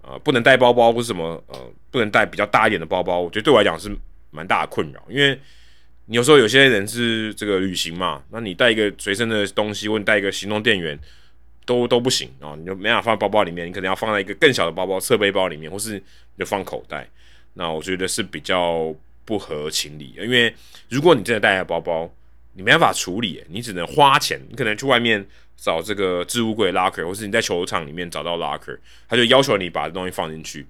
[0.00, 3.94] 呃不能带包包或是什么呃不能带比较大一点的包包，我觉得对我来讲是
[4.30, 5.38] 蛮大的困扰，因为
[6.06, 6.16] 你。
[6.16, 10.98] 有时候有些人是这个旅行嘛，那你带一个随身的东西，或你带一个行动电源，
[11.64, 16.02] 都都不行啊，你就没法放在包包里面，你可能要放在一个更小的包包侧背包里面，或是
[16.36, 17.08] 就放口袋。
[17.54, 20.54] 那我觉得是比较不合情理，因为
[20.88, 22.12] 如果你真的带个包包，
[22.54, 25.26] 你没办法处理，你只能花钱，你可能去外面
[25.56, 30.66] 找这个置物柜 locker，或是你在球场里面找到 locker，他就要求你把东西放进去，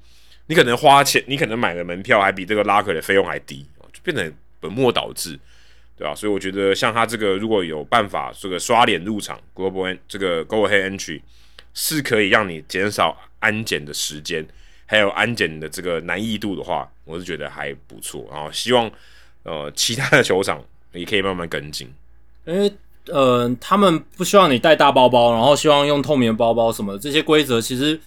[0.47, 4.33] 你可能花钱，你可能买个门票还比这个 locker 的费用还低，就变成。
[4.63, 5.37] 本末倒置，
[5.99, 6.15] 对吧？
[6.15, 11.21] 所以我觉得像他这个，如果有办法这个刷脸入场，Global 这个 Go Ahead Entry
[11.75, 14.47] 是可以让你减少安检的时间，
[14.93, 18.29] 还有安检的这个难易度的话，我是觉得还不错。
[18.31, 18.91] 然后希望
[19.43, 20.63] 呃其他的球场
[20.93, 21.91] 也可以慢慢跟进，
[22.45, 22.71] 因 为
[23.07, 27.99] 呃他们不希望你带大包包，然后希望用透明包包什么的这些规则，其实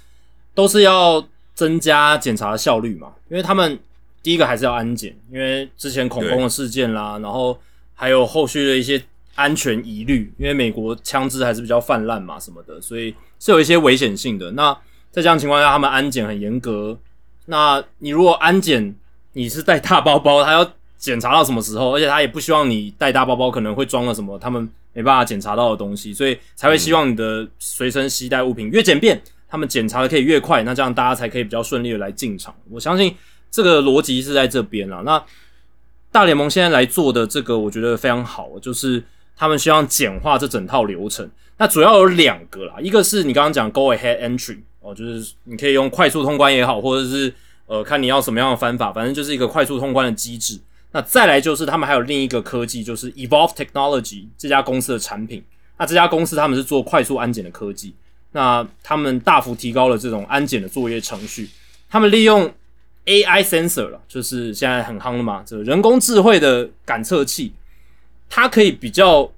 [0.54, 3.80] 都是要增加检查的效率嘛，因为他们。
[4.24, 7.56] 第一个还是要安检，因为之前恐攻的事件啦，然后
[7.94, 9.00] 还有后续的一些
[9.36, 14.50] 安全疑虑，因为美国枪支还是比较泛滥嘛，什么的，所以是有一些危险性的。
[14.54, 14.76] 那
[15.16, 17.00] 在这样情况下，他们安检很严格。
[17.46, 18.94] 那你如果安检，
[19.32, 21.96] 你是带大包包，他要检查到什么时候？
[21.96, 32.54] 而且他也不希望你带大包包，可能会装了什么他们没办法检查到的东西，所以才会希望你的随身携带物品越简便，他们检查的可以越快，那这样大家才可以比较顺利的来进场。
[32.70, 33.16] 我相信。
[33.52, 35.02] 这个逻辑是在这边了。
[35.04, 35.24] 那
[36.12, 39.02] 大联盟现在来做的这个，我觉得非常好，就是
[39.38, 41.30] 他们希望简化这整套流程。
[41.58, 47.34] 那主要有两个啦，一个是你刚刚讲 Go Ahead Entry 哦，就是你可以用快速通关也好，或者是
[47.66, 50.60] 呃看你要什么样的方法，反正就是一个快速通关的机制。
[50.92, 55.44] 那再来就是他们还有另一个科技，就是 Evolve Technology 这家公司的产品。
[55.78, 57.96] 那这家公司他们是做快速安检的科技。
[58.32, 61.50] 那他们大幅提高了这种安检的作业程序，
[61.90, 62.54] 他们利用
[63.06, 67.54] AI sensor 了，就是现在很夯的嘛，这个人工智慧的感测器，
[68.30, 69.32] 它可以比较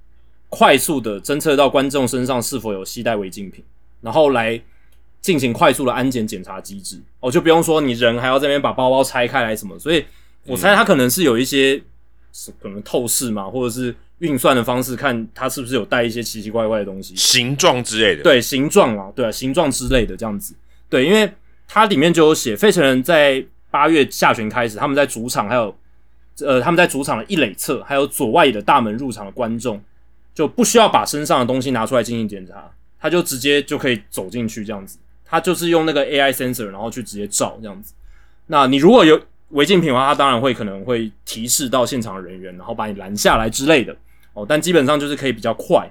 [0.49, 3.64] 快速的侦测到观众身上是否有携带违禁品，
[4.02, 4.60] 然后来
[5.22, 6.99] 进行快速的安检检查机制。
[7.19, 10.06] 哦，就不用说你人还要这边把包包拆开来什么，所以
[10.45, 11.81] 我猜他可能是有一些
[12.61, 18.23] 可能透视嘛，或者是运算的方式，看他是不是有带一些奇奇怪怪的东西，形状之类的。
[18.23, 20.56] 对，形状啊，对啊，形状之类的这样子。
[20.89, 21.30] 对，因为
[21.68, 25.76] 它里面就有写，费城人在八月下旬开始，他们在主场还有
[26.39, 29.81] 呃，他们在主场的一垒侧还有左外野的大门入场的观众，
[30.34, 34.98] 就不需要把身上的东西拿出来进行检查，他就直接就可以走进去这样子。
[35.29, 37.93] 他就是用那个 AI sensor，然后去直接照这样子。
[38.47, 43.95] 那你如果有违禁品的话，它当然会可能会提示到现场的人员，然后把你拦下来之类的
[44.33, 44.45] 哦。
[44.47, 45.89] 但基本上就是可以比较快。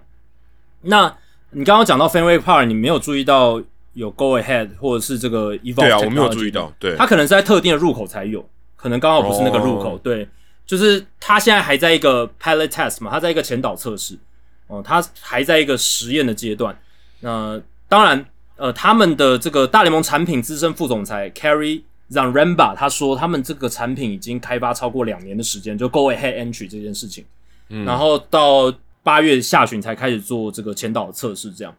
[0.82, 1.14] 那
[1.50, 3.62] 你刚刚讲到 Fenway Park，你没有注意到
[3.94, 5.74] 有 Go Ahead 或者是这个 Evolve？
[5.74, 6.72] 对啊，我没有注意到。
[6.78, 8.46] 对，它可能是在特定的入口才有，
[8.76, 9.98] 可能刚好不是那个入口。
[9.98, 10.28] 对，
[10.66, 14.18] 就是它现在还在一个 Pilot Test 嘛，它在一个前导测试
[14.66, 16.78] 哦，它还在一个实验的阶段。
[17.20, 18.26] 那当然，
[18.56, 27.24] 呃，他们的这个大联盟产品资深副总裁 Carry Zanramba 他说，他们这个产品已经开发超过两年的时间，就 Go Ahead Entry 这件事情。
[27.68, 28.72] 嗯，然后到
[29.02, 31.74] 八月下旬才开始做这个前导测试，这样。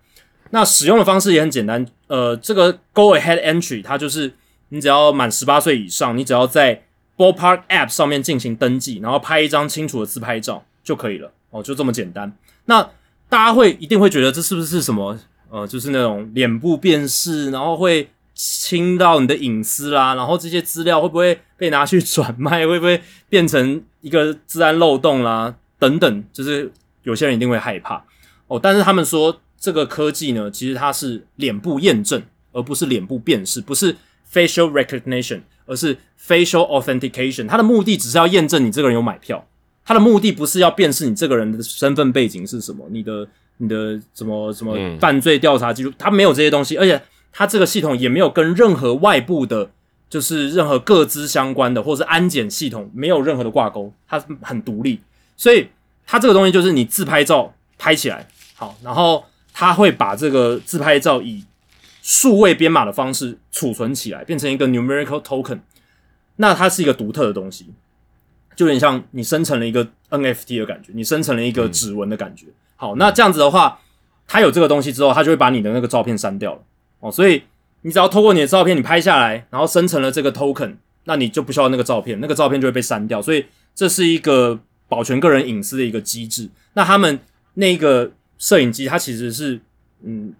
[0.51, 4.33] 那使用的方式也很简单，呃，这个 Go Ahead Entry 它就是
[4.69, 6.83] 你只要满十八岁以上，你只要在
[7.17, 12.31] Ballpark App 上面进行登记，然后拍一张清楚的自拍照就可以了，哦，就这么简单。
[12.65, 12.81] 那
[13.27, 15.17] 大家会一定会觉得这是不是什么
[15.49, 26.71] 呃，就是那种脸部辨识，然后会侵到你的隐私啦，然后这些资料会不会被拿去 转卖，会不会变成一个治安漏洞啦，等等，就是
[27.03, 28.03] 有些人一定会害怕
[28.47, 28.59] 哦。
[28.61, 29.41] 但是他们说。
[29.59, 32.21] 这个科技呢，其实它是脸部验证，
[32.51, 33.91] 而不是脸部辨识，不是
[34.31, 37.47] facial recognition，而是 facial authentication。
[37.47, 39.43] 它的目的只是要验证你这个人有买票，
[39.83, 47.01] 它的目的不是要辨识你这个人的身份背景是什么，你的你的什么什么犯罪调查记录，它没有这些东西，而且
[47.31, 49.69] 它这个系统也没有跟任何外部的，
[50.09, 54.99] 就是任何各资相关的或者是安检系统没有任何的挂钩，它很独立，
[55.35, 55.67] 所以
[56.05, 59.23] 它这个东西就是你自拍照拍起来好，然后。
[59.59, 61.43] 它会把这个自拍照以
[62.03, 65.61] 数位编码的方式储存起来，变成一个 numerical token。
[66.35, 67.65] 那它是一个独特的东西，
[68.55, 72.45] 就有点像你生成了一个 NFT 的感觉，你生成了一个指纹的感觉。
[72.77, 73.79] 好，那这样子的话，
[74.25, 76.61] 他有这个东西之后，他就会把你的那个照片删掉了
[77.01, 77.11] 哦。
[77.11, 77.43] 所以
[77.81, 83.21] 你只要透过你的照片，你拍下来，然后生成了这个 token，那你就不需要那个照片，那个照片就会被删掉。
[83.21, 83.45] 所以
[83.75, 86.49] 这是一个保全个人隐私的一个机制。
[86.73, 87.19] 那他们
[87.55, 88.13] 那个。
[88.39, 89.59] 摄影机它其实是，
[90.03, 90.31] 嗯，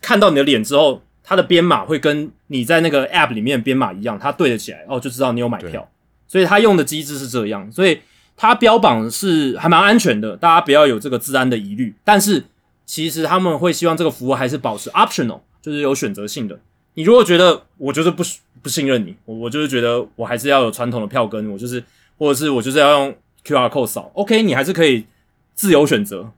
[0.00, 5.88] 看到你的脸之后，它的编码会跟你在那个 App 里面编码一样，它对得起来，哦，就知道你有买票。
[6.26, 8.00] 所以它用的机制是这样，所以
[8.36, 11.94] 它标榜是还蛮安全的，大家不要有这个治安的疑虑。
[12.04, 12.44] 但是
[12.84, 16.58] 其实他们会希望这个服务还是保持 optional，就是有选择性的。
[16.94, 18.22] 你如果觉得我就是不
[18.62, 21.82] 不信任你，我我就是觉得我还是要有传统的票根，我就是
[22.18, 25.06] 或者是我就是要用 QR code 扫，OK，你还是可以
[25.54, 26.30] 自由选择。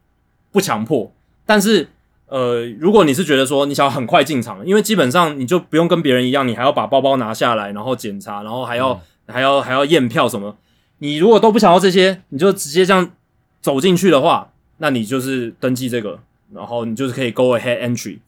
[0.52, 1.12] 不强迫，
[1.44, 1.86] 但是
[2.28, 10.56] 呃，如果你是觉得说你想要很快进场，因为基本上你就不用跟别人一样，你还要把包包拿下来，然后检查，然后还要还要还要验票什么。
[10.98, 13.10] 你如果都不想要这些，你就直接这样
[13.60, 16.18] 走进去的话，那你就是登记这个，
[16.52, 18.18] 然后你就是可以 go ahead entry，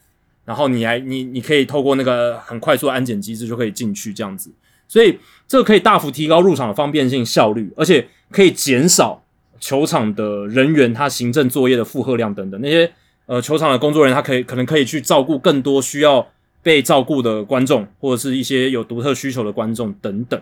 [0.45, 4.51] 然后你还你你可以透过那个很快速的安检机制就可以进去这样子，
[4.87, 9.23] 所以这个可以大幅提高入场的方便性效率，而且可以减少。
[9.61, 12.89] 球场的人员，他行政作业的负荷量等等，那些
[13.27, 16.25] 呃球场的工作人员，他可以可能可以去照顾更多需要
[16.63, 20.41] 被照顾的观众，或者是一些有独特需求的观众等等。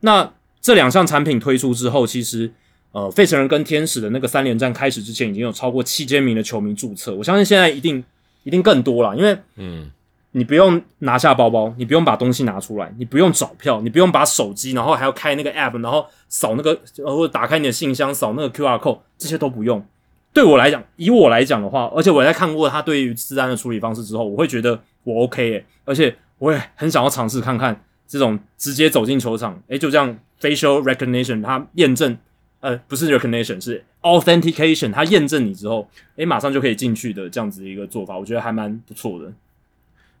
[0.00, 0.32] 那
[0.64, 2.50] 这两项产品推出之后，其实
[2.92, 8.02] 呃费城人跟天使的那个三连战开始之前，已经有超过七千名的球迷注册，我相信现在一定
[8.44, 9.90] 一定更多了，因为嗯。
[10.36, 19.86] 你不用拿下包包，你不用把东西拿出来，你不用找票，你不用把手机，然后还要开那个 app，然后扫那个，或者打开你的信箱扫那个 QR code，这些都不用。
[20.32, 32.16] 对我来讲，以我来讲的话，而且我在看过他对于治安的处理方式之后，我会觉得我 OK 诶，而且我也很想要尝试看看这种直接走进球场，诶，就这样 facial recognition，它验证，
[32.60, 39.32] 呃，不是 recognition，是 authentication，它验证你之后，诶，马上就可以进去的这样子一个做法，我觉得还蛮不错的。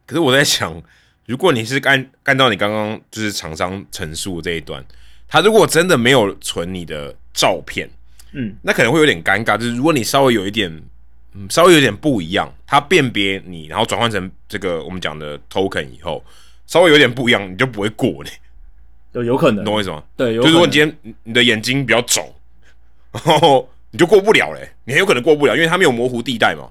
[0.06, 0.82] 可是我在想，
[1.26, 4.84] 如果你是按按照你刚刚就是厂商陈述这一段，
[5.26, 7.88] 他如果真的没有存你的照片，
[8.32, 9.56] 嗯，那可能会有点尴尬。
[9.56, 10.70] 就是如果你稍微有一点
[11.34, 16.22] 嗯稍微有点不一样，它辨别你，然后转换成这个我们讲的 token 以后，
[16.66, 18.30] 稍微有点不一样，你就不会过嘞，
[19.12, 19.64] 有有可能。
[19.64, 20.02] 懂我意思吗？
[20.16, 22.32] 对，就是如果你今天你的眼睛比较肿，
[23.12, 26.70] 然后你就过不了嘞，你很有可能过不了，因为它没有模糊地带嘛，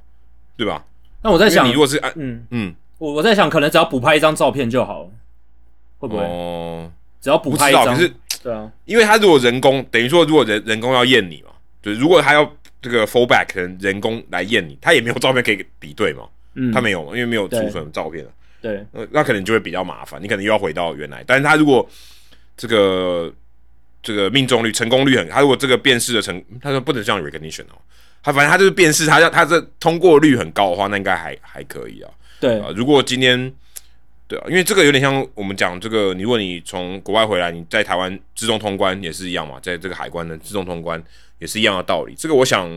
[0.58, 0.84] 对吧？
[1.22, 2.46] 那我在想，你如果是按嗯。
[2.50, 5.10] 嗯，我我在想，可能只要补拍一张照片就好了，
[6.00, 6.24] 会不会？
[6.24, 6.92] 哦，
[7.22, 8.12] 只要补拍一张，可是
[8.44, 11.52] 对啊，因为他如果人工，等于说如果人人工要验你嘛，
[11.82, 12.52] 就是如果他要
[12.82, 16.24] 这个 fallback 可能人工来验你，他也没有照片可以比对嘛，
[16.56, 17.62] 嗯，他没有，因为没有对。
[17.62, 18.30] 储存照片啊
[18.64, 21.22] 对，呃，那可能就会比较麻烦，你可能又要回到原来。
[21.28, 21.86] 但是他如果
[22.56, 23.30] 这个
[24.02, 27.76] 这个命中率、成功率很，他如果这个辨识的成，他说不能像 recognition 哦，
[28.24, 32.10] 他反正他就是辨识，他要他这通过率很高的话，那应该还还可以啊。
[32.40, 33.54] 对啊，如果今天
[34.30, 41.04] 对啊，因为这个有点像我们讲这个，你如果你从国外回来，你在台湾自动通关也是一样嘛，在这个海关的自动通关
[41.40, 42.16] 也是一样的道理。
[42.18, 42.70] 这个我想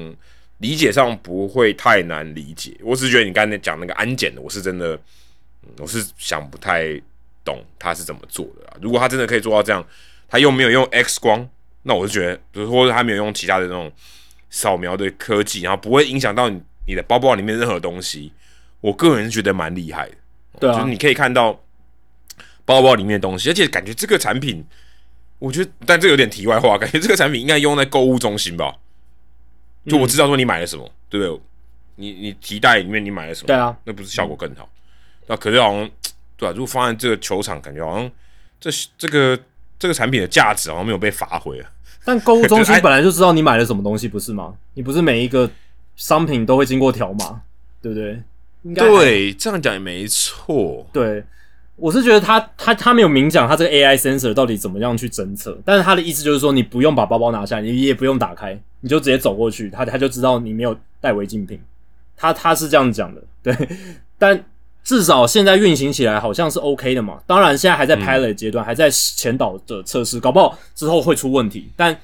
[0.59, 4.99] 理解上不会太难理解，我只是觉得你刚才讲那个安检的，我是真的，
[5.67, 7.01] 嗯我是想不太
[7.45, 8.77] 懂他是怎么做的啊。
[8.81, 9.85] 如果他真的可以做到这样，
[10.29, 11.49] 他又没有用 X 光，
[11.83, 13.91] 那我就觉得，就是或者他没有用其他的那种
[14.51, 18.33] 扫描的科技，然后不会影响到你你的包包里面任何东西，
[18.81, 20.15] 我个人是觉得蛮厉害的。
[20.61, 21.53] 对啊就是，你可以看到
[22.65, 24.65] 包包里面的东西，而且感觉这个产品，
[25.39, 28.75] 我觉得，但这有点题外话，感觉这个产品应该用在购物中心吧？
[29.87, 31.41] 就我知道说你买了什么，对不对？
[31.99, 33.47] 你你提袋里面你买了什么？
[33.47, 34.69] 对啊，那不是效果更好？
[35.27, 35.91] 那可是好像
[36.37, 38.11] 对吧、如果放在这个球场，感觉好像
[38.61, 39.39] 这这个
[39.79, 41.71] 这个产品的价值好像没有被发挥啊。
[42.05, 44.55] 但购物中心 本来就知道你买了什么东西，不是吗？
[44.75, 45.51] 你不是每一个
[45.97, 47.41] 商品都会经过条码，
[47.81, 48.23] 对不对？
[48.63, 50.87] 应该对，这样讲也没错。
[50.93, 51.25] 对，
[51.77, 61.59] 我是觉得他他他没有明讲他这个 AI sensor 到底怎么样去侦测，但是他的意思就是说，你不用把包包拿下来，你也不用打开，你就直接走过去，他他就知道你没有带违禁品。
[62.17, 63.69] 他他是这样讲的，对，
[64.19, 64.45] 但
[64.87, 67.19] 至少现在运行起来好像是 OK 的嘛。
[67.27, 71.99] 当然现在还在 pilot 阶段，还在前导的测试，搞不好之后会出问题，但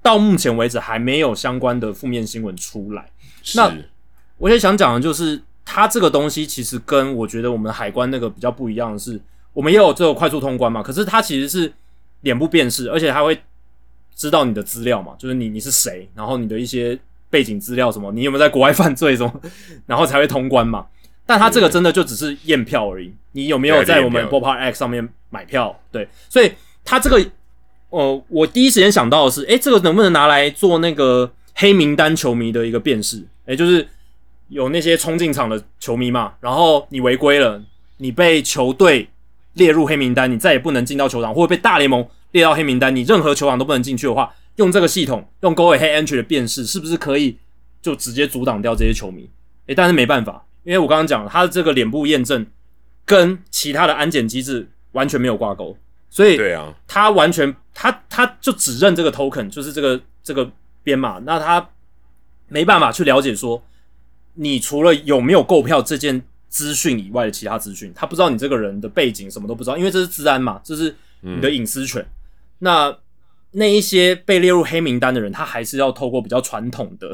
[0.00, 3.10] 到目前为止还没有相关的负面新闻出来。
[3.56, 3.76] 那
[4.36, 9.20] 我也想讲的就是，它这个东西其实跟我觉得我们海关那个比较不一样的是，
[9.52, 11.72] 我们也有这个快速通关嘛，可是它其实是
[12.20, 13.36] 脸部辨识，而且它会
[14.14, 16.96] 知道你的资料嘛，就是你你是谁，然后你的一些
[17.28, 19.40] 背景资料什么，你有没有在国外犯罪什么，
[19.86, 20.86] 然后才会通关嘛。
[21.28, 25.78] 但他这个真的就只是验票而已，你有没有在我们验票 b o p a X 上面买票？
[25.92, 26.50] 对，所以
[26.86, 27.22] 他这个，
[27.90, 33.22] 呃，我第一时间想到的是，诶，这个能不能拿来做那个黑名单球迷的一个辨识？
[33.44, 33.86] 诶，就是
[34.48, 37.62] 有那些冲进场的球迷嘛，然后你违规了，
[37.98, 39.06] 你被球队
[39.52, 47.36] 列入黑名单，你再也不能进到球场，或者被大联盟列到黑名单，你任何球场都不能进去的话，用这个系统，用 Go Ahead Entry 的辨识，是不是可以
[47.82, 49.28] 就直接阻挡掉这些球迷？
[49.66, 52.46] 诶，但是没办法，因为我刚刚讲了，它的这个脸部验证
[53.06, 55.74] 跟其他的安检机制完全没有挂钩，
[56.10, 61.70] 所以对啊，他完全他他就只认这个 token，就是这个这个编码，那他
[62.48, 63.62] 没办法去了解说，
[64.34, 72.06] 你除了有没有购票这件资讯以外的其他资讯，他不知道你这个人的背景什么都不知道，因为这是治安嘛，这是你的隐私权。
[72.58, 72.94] 那
[73.52, 77.10] 那一些被列入黑名单的人，他还是要透过比较传统的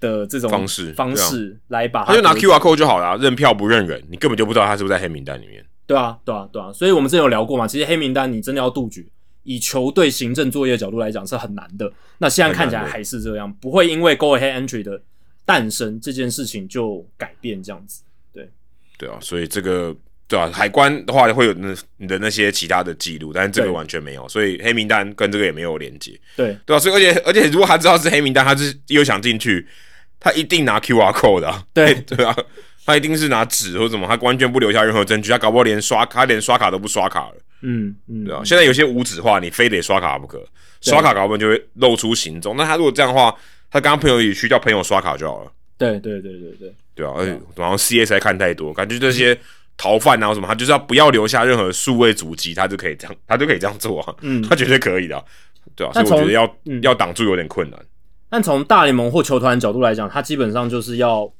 [0.00, 5.64] 的这种方式方式来把他就拿 QR code 就好了啊，认票不认人，你根本就不知道他是不是在黑名单里面。
[5.86, 9.04] 对啊，对啊，对啊，所以我们之前有聊过嘛，其实黑名单你真的要杜绝，
[9.42, 11.90] 以球队行政作业角度来讲是很难的。
[12.18, 15.00] 那现在看起来还是这样，不会因为 Go Ahead Entry 的
[15.46, 18.02] 诞生这件事情就改变这样子。
[18.32, 18.50] 对
[18.98, 19.96] 对啊，所以这个
[20.28, 26.54] 对啊，海关的话会有那你的那些其他的记录，但是这个完全没有，所以黑名单跟这个也没有连接，对。
[26.66, 29.66] 对啊，所以而且而且如果他知道是黑名单，他是又想进去，
[30.20, 31.94] 他一定拿 QR code 的、啊，对。
[32.06, 32.36] 对啊，
[32.84, 40.44] 他一定是拿纸或者什么，他完全不留下任何证据，他搞不好连刷他连刷卡都不刷卡了，嗯嗯，对啊，现在有些无纸化，你非得刷卡不可，
[40.82, 43.34] 刷卡搞不好就会露出行踪，那他如果这样的话，
[43.70, 45.52] 他跟他朋友一起去叫朋友刷卡就好了。
[45.78, 46.74] 对对对对对。
[46.94, 49.38] 对啊，而且然后 CS 看太多，感觉这些
[49.78, 55.24] 逃犯啊什么，他就是要不要留下任何数位足迹，他就可以这样，他就可以这样做啊，嗯他绝对可以的啊、
[55.76, 57.80] 对啊，所以我觉得要、嗯要挡住有点困难。
[58.28, 61.32] 但从大联盟或球团角度来讲，他基本上就是要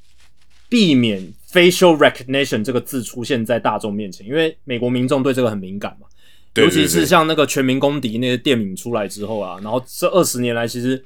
[0.69, 1.21] 避免
[1.53, 6.07] facial recognition 这个字出现在大众面前，因为美国民众对这个很敏感嘛。
[6.55, 11.05] 对尤其是像那个全民公敌那些电影出来之后啊，然后这二十年来，其实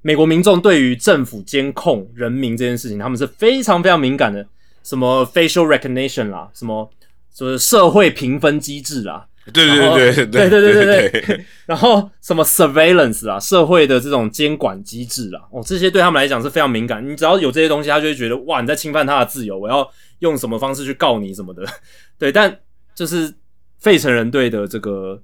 [0.00, 4.46] 美国民众对于政府监控人民这件事情，他们是非常非常敏感的。
[4.82, 6.90] 什么 facial recognition 啦，什么
[7.32, 17.08] 就是社会评分机制啦，对对对对对对对对对，然后什么 surveillance 啊，社会的这种监管机制啦，哦，这些对他们来讲是非常敏感。
[17.08, 19.88] 你只要有这些东西，他就会觉得哇，你在侵犯他的自由，我要
[20.18, 21.64] 用什么方式去告你什么的。
[22.18, 22.58] 对，但
[22.94, 23.32] 就是
[23.78, 25.22] 费城人队的这个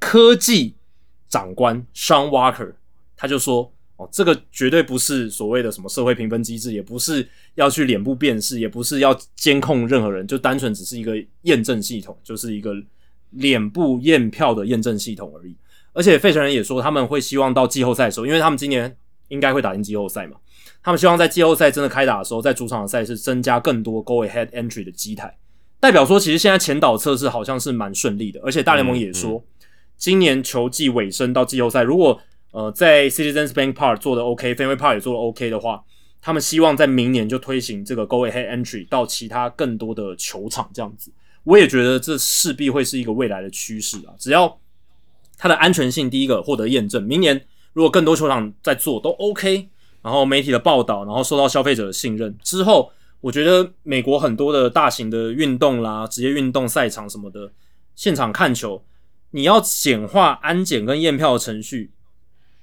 [0.00, 0.74] 科技
[1.28, 2.72] 长官 Sean Walker，
[3.16, 3.72] 他就说。
[3.96, 12.74] 哦，这个绝对不是所谓的什么社会评分机制，也不是要去脸部辨识，也不是要监控任何人，就单纯只是一个验证系统，就是一个
[13.30, 15.56] 脸部验票的验证系统而已。
[15.94, 18.94] 而且费城人也说，他们会希望到季后赛的时候，因为他们今年
[19.28, 20.36] 应该会打进季后赛嘛，
[20.82, 25.38] 他们希望在季后赛真的开打的时候，在主场的赛事增加更多 Go Ahead Entry 的机台，
[25.80, 29.42] 代表说其实现在前导测试好像是蛮顺利的，而且大联盟也说，
[29.96, 32.20] 今年球季尾声到季后赛，如果
[32.56, 35.84] 呃，在 Citizens Bank Park 做的 OK，Fenway Park 也做的 OK 的话，
[36.22, 41.12] 他们希望在明年就推行这个 Go Ahead Entry 到其他更多的球场这样子。
[41.44, 44.16] 我也觉得这势必会是一个未来的趋势啊！
[44.18, 44.58] 只要
[45.36, 49.68] 它的安全性第一个获得验证，明年如果更多球场在做都 OK，
[50.00, 57.52] 然后媒体的报道，然后受到消费者的信任之后，我觉得美国很多的大型的运动啦、职业运动赛场什么的，
[57.94, 58.82] 现场看球，
[59.32, 61.90] 你要简化安检跟验票的程序。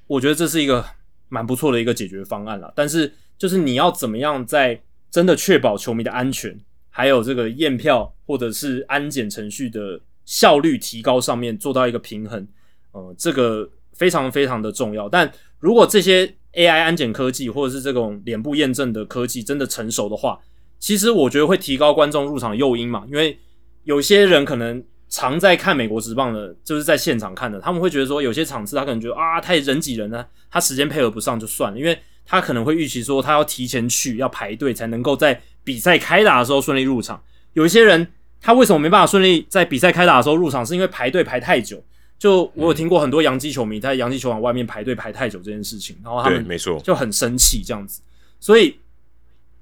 [0.07, 0.85] 我觉得这是一个
[1.29, 6.57] 蛮不错的一个解决方案了，但是就是你要怎么样在真的确保球迷的安全，
[6.89, 12.47] 还有这个验票或者是安检程序的效率提高上面做到一个平衡，
[12.91, 15.09] 呃，这个非常非常的重要。
[15.09, 20.39] 但如果这些 AI 安检科技或者是这种脸部验证的科技真的成熟的话，
[20.79, 23.39] 其实我觉得会提高观众入场诱因嘛，因为
[23.83, 24.83] 有些人可能。
[25.13, 31.95] 常在看美国职棒的，就是在现场看的，他们会觉得说，有些场次他可能觉得啊，太人挤人了，他时间配合不上就算了，因为
[32.25, 37.21] 他可能会预期说，他要提前去，要排队才能够在比赛开打的时候顺利入场。
[37.53, 38.07] 有一些人，
[38.41, 40.65] 他为什么没办法顺利在比赛开打的时候入场？
[40.65, 41.83] 是因为排队排太久。
[42.17, 48.01] 就我有听过很多洋基球迷在洋基球场外面排队排太久这件事情，然后他们没错就很生气这样子。
[48.39, 48.79] 所以，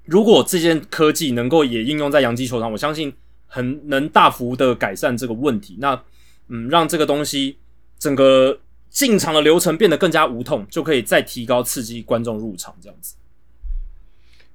[0.06, 3.12] 如果这件科技能够也应用在洋基球场，我相信。
[3.54, 6.02] 很能大幅的改善这个问题，那
[6.48, 7.58] 嗯，让这个东西
[7.98, 8.58] 整个
[8.88, 13.14] 进场的流程变得更加无痛，就可以再提高刺激观众入场这样子。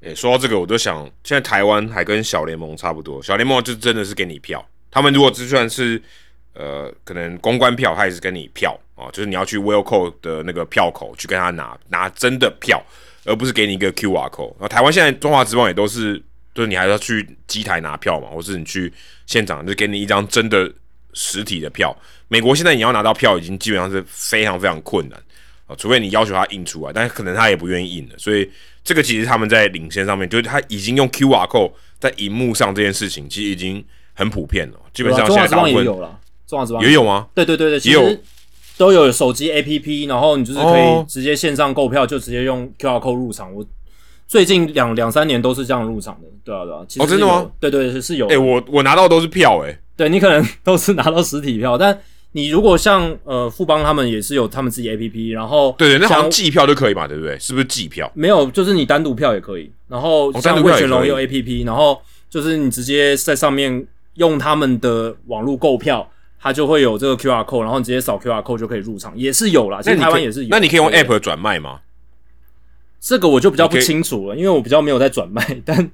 [0.01, 6.01] 诶，说到这个，我就想，现在台湾还跟小联盟差不多，小联盟就真的是给你票，他们如果就算是
[6.53, 12.83] 呃，可能公关票，他也是跟你票啊，就是你要去 Will Code 的那个票口去跟他拿拿真的票，
[13.25, 14.55] 而不是给你一个 QR code。
[14.59, 16.19] 那台湾现在中华职棒也都是。
[16.57, 18.91] 就是你还要去机台拿票嘛，或是你去
[19.27, 20.67] 现场就给你一张真的
[21.13, 21.95] 实体的票。
[22.29, 25.21] 美国现在你要拿到票已经基本上是非常非常困难
[25.67, 28.17] 啊，除非你要求他印出来，但是可能他也不愿意印的。
[28.17, 28.49] 所以
[28.83, 33.85] 这个其实他们在领先上面，就是他已经用 QR code 在荧幕上这件事情，其实已经
[34.15, 34.79] 很普遍了。
[34.91, 37.27] 基本上现在大部分也有了，中华之邦也有吗？
[37.35, 38.19] 对对对对，其实
[38.79, 43.53] 都有手机 APP，然后你就是可以直接线上购票，就直接用 QR code 入场。
[43.53, 43.63] 我。
[44.27, 46.79] 最近两两三年都是这样入场的，对啊对啊。
[46.99, 47.49] 哦，真的吗？
[47.59, 48.27] 对对是是有。
[48.27, 49.79] 哎，我我拿到都是票哎。
[49.95, 51.97] 对你可能都是拿到实体票， 但
[52.33, 57.39] 你如果像呃富邦他们也是有他们自己 A P P，然后对对，那好像寄票就可以嘛，对不对？
[57.39, 58.11] 是不是寄票？
[58.13, 59.71] 没有，就是你单独票也可以。
[59.87, 61.99] 然后像魏全龙也有 A P P，然后
[62.29, 66.07] 就是你直接在上面用他们的网络购票，
[66.39, 69.81] 它就会有这个 Q R code，然后你直接扫 Q R code 就可以入场，也是有啦。
[69.81, 70.49] 其实台湾也是有。
[70.51, 71.79] 那你可以用 App 转卖吗？
[73.07, 75.91] 这个我就比较不清楚了，因为我比较没有在转卖， 但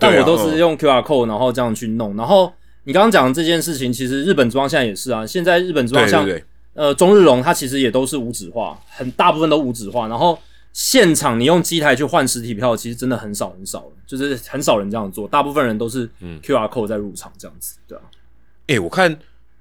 [0.00, 2.16] 但我都是用 QR code 然后这样去弄。
[2.16, 2.50] 然后
[2.84, 5.26] 你刚刚讲的这件事情，其实日本之邦现在也是啊。
[5.26, 6.26] 现在日本之邦像
[6.72, 10.08] 呃中日龙，它其实也都是无纸化，很大部分都无纸化。
[10.08, 10.38] 然后
[10.72, 16.08] 现场你用机台去换实体票，其实真的很少很少就是很少人这样做，大部分人都是
[16.42, 18.04] QR code 在入场这样子，对啊。
[18.68, 19.14] 哎，我看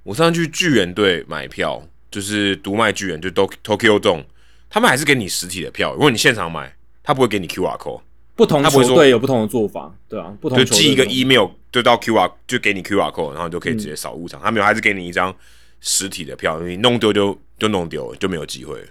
[0.03, 4.23] 我上次去巨人队买票，就是独卖巨人，就 Tokyo Dome，
[4.69, 6.73] 他们还是给你实体的票，如果你现场买。
[7.03, 7.99] 他不会给你 Q R code，
[8.33, 14.41] 不同球队有不同的做法，对啊，不同就寄一个 email 就到 Q R 就给你 Q R code，然后你就可以直接扫入场。
[14.41, 15.35] 他没有，还是给你一张
[15.81, 18.81] 实体的票，你弄丢就就弄丢，就没有机会。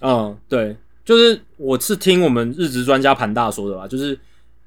[0.00, 4.18] 嗯，对，就是我是听我们日职专家盘大说的吧，就是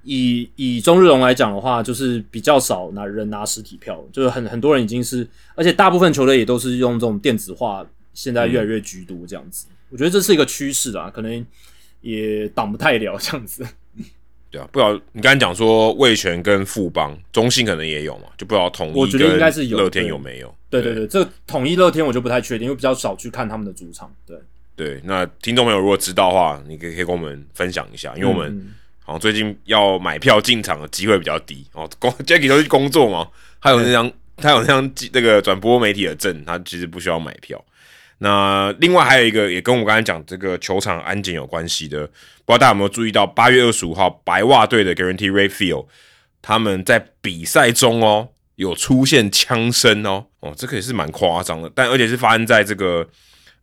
[0.03, 9.67] 以以中日龙来讲的话，就是比较少拿人拿实体票，就是很很多人已经是，而且大部分球队也都是用这种电子化，现在越来越居多这样子。
[9.89, 11.45] 我觉得这是一个趋势啊，可能。
[12.05, 13.65] 也挡不太了这样子，
[14.51, 20.55] 对啊，不知道你刚才讲说魏权跟富邦中信可能也有嘛，就不知道统一我觉得应该是有乐天有没有？
[20.69, 24.13] 对对对，这统一乐天我就不太确定，因为比较少去看他们的主场。
[24.23, 24.37] 对
[24.75, 28.71] 对，那听众朋友如果知道的话，你可以可以跟我们分享一下，因为我们
[29.03, 33.27] 好像最近要买票进场的机会比较低哦，工 Jacky 都去工作嘛，
[33.59, 37.59] 他有那张他有那张那个转播媒体的证，他其实不需要买票。
[38.19, 42.07] 那另外还有一个也跟我刚才讲这个球场安检有关系的，
[42.45, 45.87] 不知道大家有没有注意到，八月二十五号白袜队的 Guarantee Ray Field
[46.41, 53.05] 他们在比赛中哦有出现枪声哦哦，这个也是蛮夸张的，但而且是发生在这个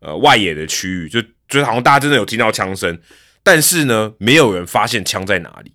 [0.01, 3.01] 呃外野的区域，就就好像大家真的有听到枪声，
[3.43, 5.73] 但是呢没有人发现枪在哪里，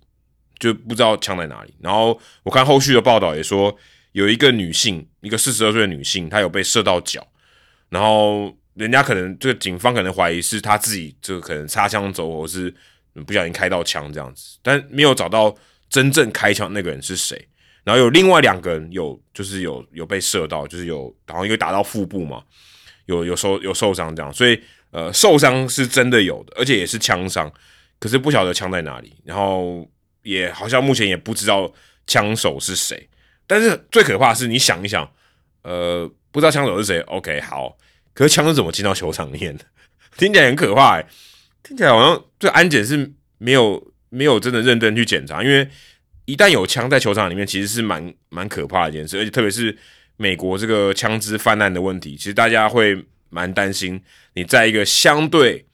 [0.60, 1.74] 就不知道枪在哪里。
[1.80, 3.76] 然后我看后续的报道也说，
[4.12, 7.26] 有一个女性，一个四十二岁的女性，她有被射到脚，
[7.88, 8.56] 然后。
[8.78, 12.72] 人家可能这个警方可能怀疑是他自己，这个可能擦枪走火，是
[13.26, 15.52] 不小心开到枪这样子，但没有找到
[15.90, 17.48] 真正开枪那个人是谁。
[17.82, 22.40] 然后有另外两个人有，就是有有被射到，就是有好像因为打到腹部嘛，
[23.06, 24.60] 有有受有受伤这样，所以
[24.92, 27.52] 呃受伤是真的有的，而且也是枪伤，
[27.98, 29.88] 可是不晓得枪在哪里，然后
[30.22, 31.72] 也好像目前也不知道
[32.06, 33.08] 枪手是谁。
[33.48, 35.10] 但是最可怕的是，你想一想，
[35.62, 37.76] 呃，不知道枪手是谁，OK，好。
[38.18, 39.64] 可是枪是怎么进到球场里面的？
[40.18, 41.00] 听起来很可怕，
[41.62, 45.68] 听起来好像这安检是没有没有真的认真去检查，因为
[46.24, 49.78] 一旦有枪在球场里面，其实是蛮蛮可怕的一件事，而且特别是
[50.16, 53.00] 美国这个枪支泛滥的问题，其实大家会
[53.30, 54.02] 蛮担心，
[54.34, 55.64] 你在一个相对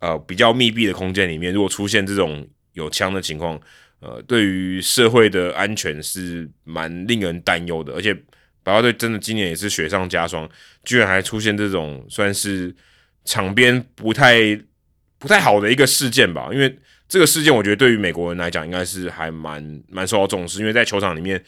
[0.00, 3.60] 呃比较密闭的空间里面，如果出现这种有枪的情况，
[4.00, 8.20] 呃，对于社会的安全是蛮令人担忧的，而且。
[8.64, 10.50] 白袜队真的今年也是雪上加霜，
[10.82, 12.74] 居然还出现这种算是
[13.24, 14.58] 场边不太
[15.18, 16.48] 不太好的一个事件吧？
[16.52, 16.76] 因为
[17.06, 20.58] 这个事件，我觉得对于美国人来讲，应该是还蛮蛮受到重视。
[20.58, 21.40] 因为在球场里面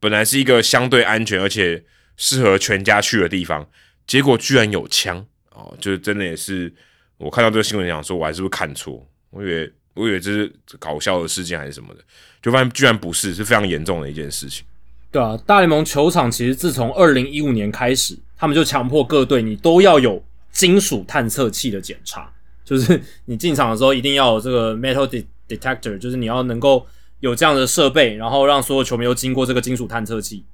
[0.00, 1.84] 本来是一个相对安全而且
[2.16, 3.68] 适合全家去的地方，
[4.06, 5.76] 结果居然有枪哦！
[5.78, 6.72] 就是真的也是
[7.18, 9.06] 我看到这个新闻，想说我还是不是看错？
[9.30, 12.00] 我以为我以为这是搞笑的事件还是什么的，
[12.40, 14.64] 就发现居然不是，是非常严重的一件事情。
[15.12, 22.32] 对啊，大联盟球场其实自从二零一五年开始，他们就强迫各队你都要有金属探测器的检查，
[22.64, 25.06] 就是 你进场的时候一定要有这个 metal
[25.46, 26.86] detector，就是你要能够
[27.20, 30.44] 有这样的设备，然后让所有球迷都经过这个金属探测器，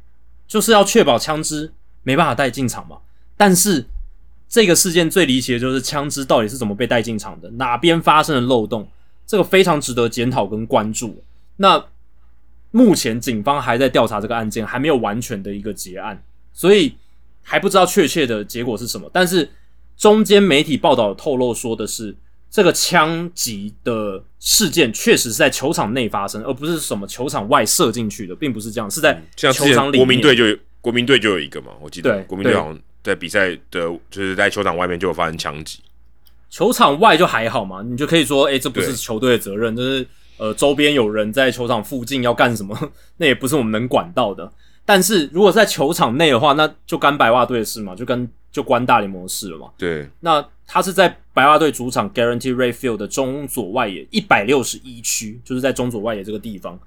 [0.49, 1.73] 就是要确保枪支
[2.03, 2.99] 没办法带进场嘛。
[3.37, 3.87] 但是
[4.49, 8.89] 这个事件最离奇的就是枪支到底是怎么被带进场的，哪边发生了漏洞，
[9.25, 11.23] 这个非常值得检讨跟关注。
[11.59, 11.85] 那。
[12.71, 16.23] 目前警方还在调查这个案件，还没有完全的一个结案，
[16.53, 16.95] 所以
[17.43, 19.11] 还不知道确切的结果是什么。
[19.13, 19.51] 但是
[19.97, 22.15] 中间媒体报道透露说的是，
[22.51, 29.99] 这个枪击的事件确实是在球场内发生，而不是什么球场外射进去的，并不是这样，是在球场里面。
[29.99, 35.79] 国民队就有国民队就有一个嘛，我记得国民队好像在比赛的，就是在球场外面就有发生枪击。
[36.51, 40.07] 球场外就还好嘛，你就可以说，哎，这不是球队的责任，这是。
[40.39, 42.77] 呃，周边有人在球场附近要干什么，
[43.19, 44.51] 那也不是我们能管到的。
[44.87, 49.69] 但是如果在球场内的话，那就干白袜队的事嘛，就跟就关大联盟的事了嘛。
[49.77, 56.79] 对，那他是在白袜队主场 Guarantee Ray Field 的中左外野一百六十一区，就是在中左外野这个地方，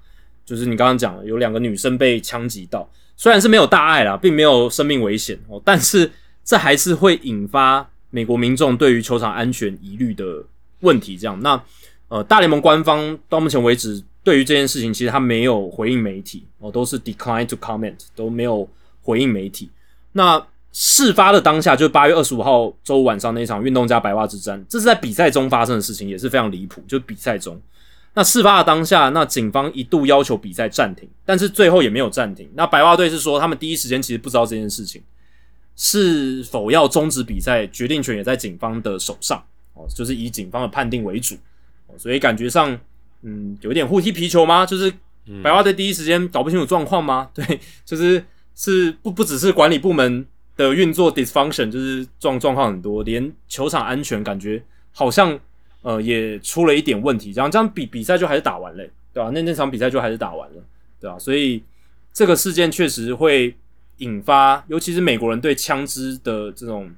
[0.44, 6.10] 就是你刚刚讲的有两个女生被枪击到，虽然是没有大碍啦，并没有生命危险哦，但是
[6.42, 10.42] 这还是会引发美国民众对于球场安全疑虑的
[10.80, 11.16] 问题。
[11.16, 11.62] 这样那。
[12.12, 18.68] 呃，大联盟官方到目前为止，对于这件事情，其实他没有回应媒体，哦，都是 decline to comment，都没有
[19.00, 19.70] 回应媒体。
[20.12, 26.84] 那事发的当下，就是八月二十五号周五晚上那一场运动家白袜之战，这是在比赛中发生的事情，也是非常离谱。
[26.86, 27.58] 就是比赛中，
[28.12, 32.46] 那事发的当下，那警方一度要求比赛暂停，但是最后也没有暂停。
[32.52, 35.02] 那白袜队是说，他们第一时间其实不知道这件事情
[35.76, 41.34] 是否要终止比赛，决定权也在警方的手上，哦，就是以警方的判定为主。
[41.98, 42.78] 所以感觉上，
[43.22, 44.66] 嗯，有点互踢皮球吗？
[44.66, 44.92] 就是
[45.42, 47.30] 白袜队第一时间搞不清楚状况吗？
[47.34, 48.24] 对，就是
[48.54, 54.62] 是不不只是管理部门的运作 dysfunction，就是状状况很多，连球场安全感觉
[54.92, 55.38] 好像
[55.82, 57.32] 呃也出了一点问题。
[57.32, 59.30] 这样这样比比赛就还是打完了，对吧？
[59.32, 60.62] 那那场比赛就还是打完了，
[61.00, 61.16] 对吧？
[61.18, 61.62] 所以
[62.12, 63.54] 这个事件确实会
[63.98, 66.90] 引发，尤其是美国人对枪支的这种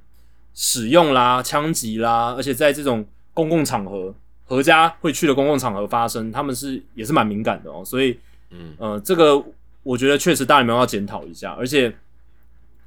[0.55, 3.05] 使用啦、枪击啦，而且在这种
[3.35, 4.15] 公共场合。
[4.47, 8.17] 合家会去的公共场合发生，他们是也是蛮敏感的哦，所以，
[8.51, 9.43] 嗯呃，这个
[9.81, 11.91] 我觉得确实大联盟要检讨一下，而且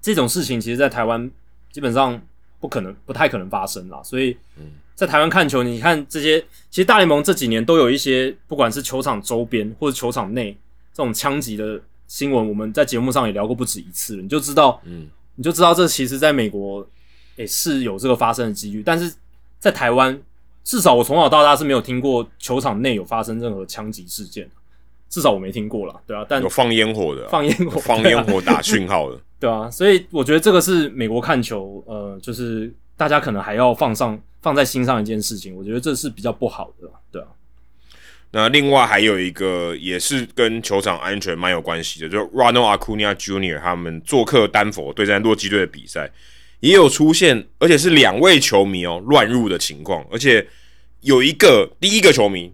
[0.00, 1.28] 这种事情其实，在台湾
[1.72, 2.20] 基本上
[2.60, 4.00] 不可能、不太可能发生啦。
[4.04, 4.36] 所以，
[4.94, 6.40] 在台湾看球，你看这些，
[6.70, 10.56] 其实大联盟这几年都有一些，不管是球场周边或者球场内
[10.94, 16.88] 这种枪击的新闻，我们在节目上也聊过不止一次了，你就知道，嗯，你就知道这其实在美国
[17.34, 19.12] 也是有这个发生的几率，但是
[19.58, 20.16] 在台湾。
[20.68, 24.46] 至少我从小到大是没有听过球场内有发生任何枪击事件，
[25.08, 37.28] 至少我没听过了，对啊，但有放烟火的，放烟火，放烟火打讯号的， 对啊，所以我觉得这个是美国看球，呃，就是大家可能还要放上放在心上一件事情，我觉得这是比较不好的，对啊。
[38.30, 43.58] 那另外还有一个也是跟球场安全蛮有关系的，就 Ronald Acuna Jr.
[43.58, 46.10] 他们做客丹佛对战洛基队的比赛，
[46.60, 50.46] 也有出现，而且是两位球迷哦乱入的情况，而且
[51.00, 52.52] 有一个第一个球迷。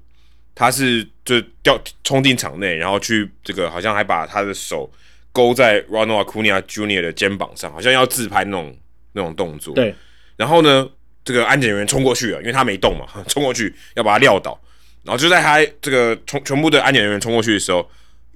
[0.56, 4.88] 他是就掉冲进场内，然后去这个好像还把他的手
[5.32, 7.00] 勾在 Ronald Acuna Jr.
[7.00, 8.78] 的肩膀上，好像要自拍那种
[9.14, 9.74] 那种动作。
[9.74, 9.92] 对，
[10.36, 10.88] 然后呢，
[11.24, 14.56] 这个安检人员冲过去了，因为他没动嘛，冲过去要把他撂倒。
[15.02, 17.90] 然后就在他这个冲全部的安检人员冲过去的时候，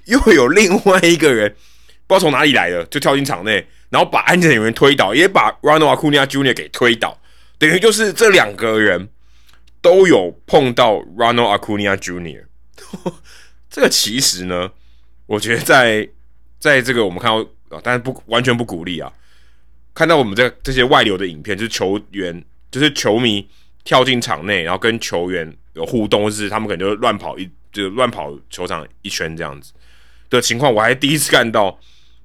[0.07, 1.49] 又有另外一个人
[2.09, 6.53] 不知道从哪里来的，就跳进场内，然后把安检人员推倒，也把 Ronald Acuna Jr.
[6.53, 7.17] 给推倒，
[7.61, 9.09] 等于就是这两个人。
[9.81, 12.45] 都有碰到 Ronald Acuna Jr.
[13.71, 14.71] 这个其实呢，
[15.27, 16.09] 我觉得在
[16.59, 19.13] 在这个我们看到啊，但是不完全不鼓励啊。
[19.95, 23.47] 看到我们这这些外流的影片，就是球员就是球迷
[23.85, 29.73] 跳进场内，然后跟球员有互动，或是他们可能就乱跑一就乱跑球场一圈这样子
[30.31, 31.79] 的情况，我还第一次看到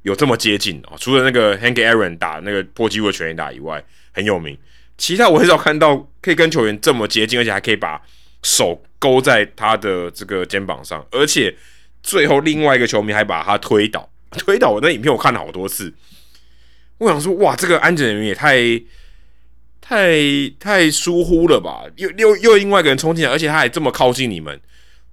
[0.03, 0.93] 有这么接近啊！
[0.99, 4.57] 除了那个 Hank Aaron 打那个破纪录全员打以外，很有名。
[5.03, 8.01] 其他我很少看到可以跟球员这么接近，而且还可以把
[8.41, 11.53] 手勾在他的这个肩膀上，而且
[12.01, 14.69] 最后另外一个球迷还把他推倒， 推倒。
[14.69, 15.93] 我那影片我看了好多次，
[16.99, 18.81] 我想说，哇，这个安检人员也太
[19.81, 20.15] 太
[20.57, 21.83] 太疏忽了吧？
[21.97, 24.57] 又又又另外一个人冲进来，而且他还这么靠近你们，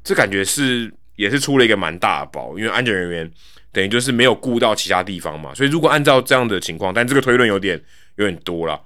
[0.05, 3.29] 这感觉是也是出了一个蛮大的包，因为安检人员
[3.73, 5.53] 等于就是没有顾到其他地方嘛。
[5.53, 7.83] 所以如果按照这样的情况，但这个推论有点
[8.15, 8.81] 有点多了。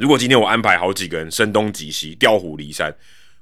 [0.00, 2.90] 如果今天我安排好几个人声东击西、调虎离山，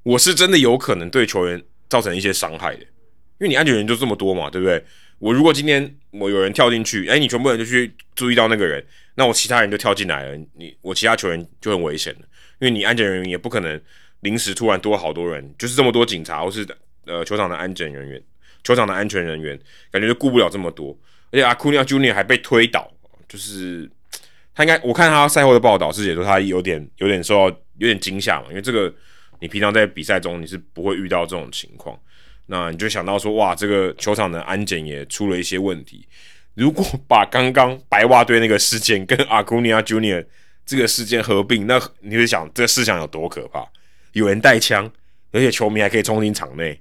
[0.03, 4.85] 我是真的有可能对球员造成一些伤害的，因为你安全员就这么多嘛，对不对？
[5.21, 12.23] 我如果今天我有人跳进去，哎，你全部人就去注意到那个人，那我其他人就跳进来了，你我其他球员就很危险了，
[12.59, 13.81] 因为你安检人员也不可能
[14.23, 16.67] 临时突然多好多人，就是这么多警察或是
[17.07, 18.21] 呃球场的安检人员、
[18.65, 19.57] 球场的安全人员，
[19.93, 20.91] 感觉就顾不了这么多，
[21.31, 22.93] 而且阿库尼亚 Junior 还被推倒，
[23.29, 23.89] 就是。
[24.59, 28.93] 他应该，我看他赛后的报道是解说他有点有点受到有点惊吓嘛，因为这个
[29.39, 31.97] 你平常在比赛中你是不会遇到这种情况，
[32.47, 36.09] 那你就想到说哇，这个球场的安检也出了一些问题。
[36.55, 40.27] 如果把刚刚白袜队那个事件跟阿库尼亚 Junior
[40.67, 43.65] 这个事件合并，那你会想这个事项有多可怕？
[44.11, 44.91] 有人带枪，
[45.31, 46.81] 而且球迷还可以冲进场内，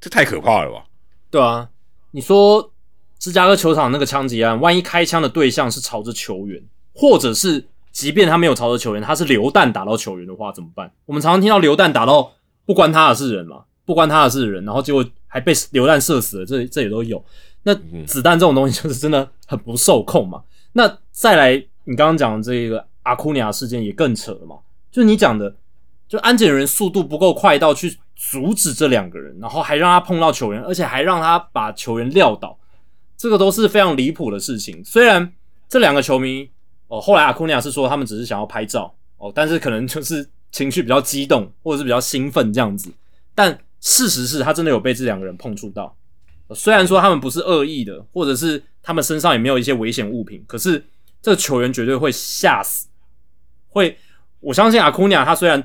[0.00, 0.84] 这太可怕了吧？
[1.30, 1.68] 对啊，
[2.12, 2.72] 你说
[3.18, 6.62] 芝加哥球场那个枪击案，万一开枪的对象是朝着球员？
[7.00, 10.92] 或者是，即便他没有朝着球员，他是流弹打到球员的话怎么办？
[11.06, 12.30] 我们常常听到流弹打到
[12.66, 17.24] 不关他的事人嘛，不关他的事人，然后结果还被流弹射死了，这这也都有。
[17.62, 17.74] 那
[18.04, 20.42] 子弹这种东西就是真的很不受控嘛。
[20.74, 21.54] 那再来，
[21.84, 24.56] 你刚刚讲的这个阿库尼亚事件也更扯了嘛，
[24.92, 25.56] 就你讲的，
[26.06, 32.58] 就安检人速度不够快到去阻止这两个人，然后还让他碰到球员，而且还让他把球员撂倒，
[33.16, 34.84] 这个都是非常离谱的事情。
[34.84, 35.32] 虽然
[35.66, 36.50] 这两个球迷。
[36.90, 42.90] 哦，后来阿库尼亚是说他们只是想要拍照哦，但是可能就是情绪比较激动，或者是比较兴奋这样子。
[43.32, 45.96] 但事实是他真的有被这两个人碰触到，
[46.52, 50.84] 虽然说他们不是恶意的，或者是他们身上也没有一些危险物品，可是
[51.22, 52.88] 这个球员绝对会吓死。
[53.68, 53.96] 会，
[54.40, 55.64] 我相信阿库尼亚他虽然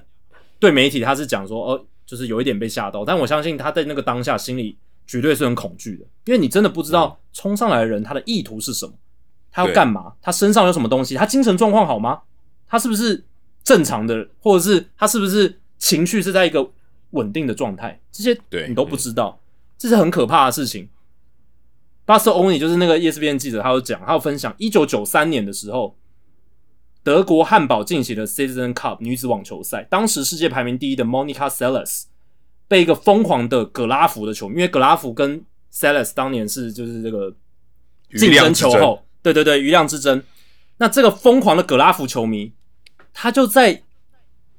[0.60, 4.78] 对媒体他是讲说哦，就是有一点被吓到，但我相信他在那个当下心里
[5.08, 8.94] 绝对是很恐惧的，因为你真的不知道冲上来的人他的意图是什么。
[9.56, 10.12] 他要干嘛？
[10.22, 11.16] 他身上有什么东西？
[11.16, 12.24] 他精神状况好吗？
[12.68, 13.24] 他是不是
[13.64, 14.28] 正常的？
[14.42, 16.72] 或者是他是不是情绪是在一个
[17.12, 18.02] 稳定的状态？
[18.12, 18.38] 这些
[18.68, 19.40] 你都不知道，
[19.78, 20.90] 这是很可怕的事情。
[22.04, 25.96] 巴斯欧尼就是那个 ESPN 记者，他有讲，他有分享，一九九三年的时候，
[27.02, 32.04] 德国汉堡进行了 Citizen Cup 女子网球赛，当时世界排名第一的 Monica Seles
[32.68, 37.34] 被一个疯狂的格拉夫的球迷，因为格拉夫跟 Seles 当年是就是这个
[38.10, 39.05] 竞争球后。
[39.26, 40.22] 对对对，余量之争。
[40.78, 42.54] 那这个疯狂的格拉夫球迷，
[43.12, 43.82] 他就在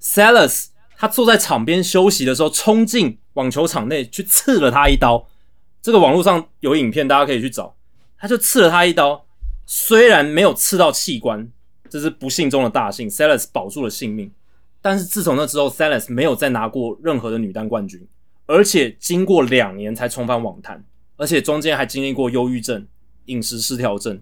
[0.02, 0.66] Salas
[0.96, 5.28] 他坐在场边休息的时候，冲进网球场内去刺了他一刀。
[5.80, 7.76] 这个网络上有影片，大家可以去找。
[8.18, 9.24] 他就刺了他一刀，
[9.66, 11.48] 虽然没有刺到器官，
[11.88, 14.32] 这是不幸中的大幸，Salas 保住了性命。
[14.82, 18.04] 但是自从那之后，Salas 没有再拿过任何的女单冠军，
[18.46, 20.84] 而且经过两年才重返网坛，
[21.16, 22.84] 而且中间还经历过忧郁症、
[23.26, 24.20] 饮食失调症。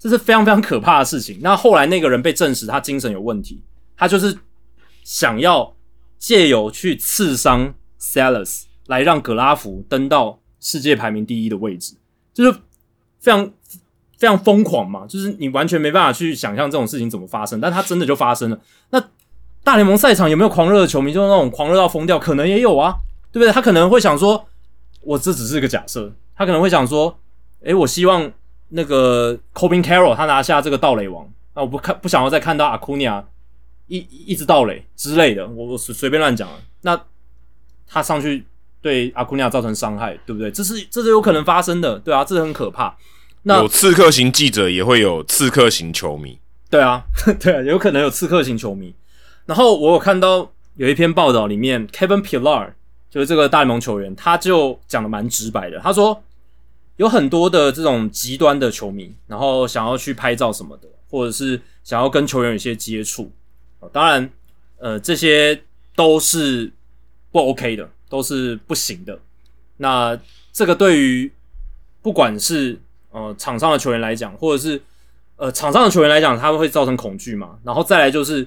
[0.00, 1.38] 这是非常非常可怕的事情。
[1.42, 3.62] 那后来那个人被证实他精神有问题，
[3.96, 4.36] 他就是
[5.04, 5.76] 想要
[6.18, 11.94] 借由去刺伤 Salas 来让格拉夫登到世界排名第一的位置，
[12.32, 12.58] 就是
[13.18, 13.52] 非常
[14.16, 18.58] 非常疯狂嘛，就是你完全没办法去想象这种事情怎么发生，但他真的就发生了。
[18.90, 19.02] 那
[19.62, 22.18] 大联盟赛场有没有狂热的球迷，就是那种狂热到疯掉？
[22.18, 22.94] 可能也有啊，
[23.30, 23.52] 对不对？
[23.52, 24.46] 他可能会想说，
[25.02, 27.18] 我这只是个假设，他可能会想说，
[27.62, 28.32] 诶，我希望
[28.70, 33.24] 那个 Cobin Carroll 他拿下这个盗垒王，那我不看不想要再看到阿库尼亚
[33.86, 37.00] 一一直盗垒之类的，我我随随便乱讲啊，那
[37.86, 38.44] 他上去。
[38.82, 40.50] 对阿库尼亚造成伤害，对不对？
[40.50, 42.96] 这是这是有可能发生的，对啊，这是很可怕。
[43.42, 46.38] 那有刺客型记者，也会有刺客型球迷，
[46.70, 47.04] 对啊，
[47.38, 48.94] 对啊，有可能有刺客型球迷。
[49.44, 52.70] 然后我有看到有一篇报道，里面 Kevin Pillar
[53.10, 55.78] 就是这个大联盟球员，他就讲的蛮直白的。
[55.80, 56.18] 他说
[57.00, 63.32] 有很多的这种极端的球迷，然后想要去拍照什么的，或者是想要跟球员有一些接触。
[63.90, 64.30] 当然，
[64.76, 65.62] 呃，这些
[65.96, 66.70] 都是
[67.32, 67.90] 不 OK 的。
[68.10, 69.16] 都是不行的。
[69.76, 70.18] 那
[70.52, 71.30] 这个对于
[72.02, 72.76] 不管是
[73.12, 74.82] 呃场上的球员来讲，或者是
[75.36, 77.56] 呃场上的球员来讲，他们会造成恐惧嘛？
[77.62, 78.44] 然后再来就是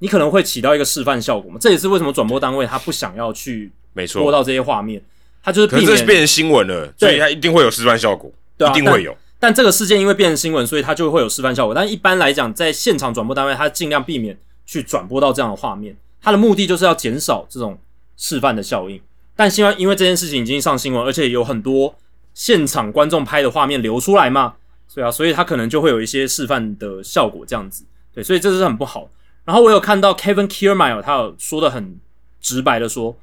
[0.00, 1.58] 你可能会起到一个示范效果嘛？
[1.60, 5.00] 这也是为什么转播单位他不想要去没错播到这些画面，
[5.44, 9.16] 他就是可是变成新闻了，所以他一定会有示范效果，一定会有。
[9.38, 11.74] 但这个事件因为变成新闻，所以他就会有示范效果。
[11.74, 17.78] 但一般来讲，在现场转播单位，他尽量避免去转播到这样的画面，他的目的就是要减少这种。
[18.16, 19.00] 示范的效应，
[19.34, 21.96] 但希望因为这件事情已经上新闻，而且有很多
[22.32, 24.54] 现场观众拍的画面流出来嘛，
[24.86, 27.84] 所以啊，所以他可能就会有一些示范的效果这样子，
[28.14, 29.10] 对，所以这是很不好。
[29.44, 31.98] 然后我有看到 Kevin Kiermaier 他有说的很
[32.40, 33.18] 直白的说，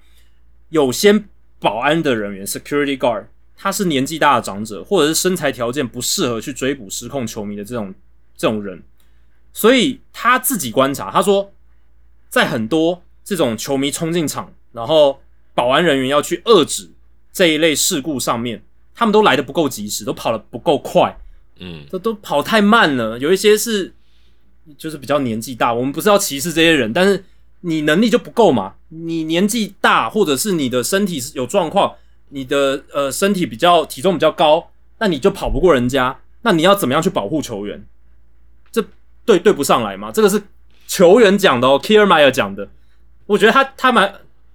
[0.68, 1.24] 有些
[1.62, 7.94] 保安的人员 Security Guard 他是年纪大的长者，或者是身材条件不适合去追捕失控球迷的这种
[8.36, 8.82] 这种人，
[9.54, 11.54] 所以他自己观察，他说
[12.28, 14.54] 在很多这种球迷冲进场。
[14.72, 15.22] 然后
[15.54, 16.90] 保安人员要去遏制
[17.34, 18.64] 这一类事故上面，
[18.96, 21.16] 他们都来的不够及时，都跑的不够快，
[21.60, 23.20] 嗯，都都跑太慢了。
[23.20, 23.94] 有一些是
[24.78, 27.24] 就是比较年纪大，我们不是要歧视这些人，但是
[27.60, 28.76] 你能力就不够嘛。
[28.92, 31.96] 你年纪大，或者是你的身体有状况，
[32.30, 34.70] 你的呃身体比较体重比较高，
[35.00, 36.20] 那你就跑不过人家。
[36.44, 37.86] 那你要怎么样去保护球员？
[38.72, 38.84] 这
[39.26, 40.12] 对对不上来嘛？
[40.12, 40.42] 这个是
[40.88, 42.70] 球员讲的哦，Kiermaier 讲的。
[43.26, 44.14] 我觉得他他蛮。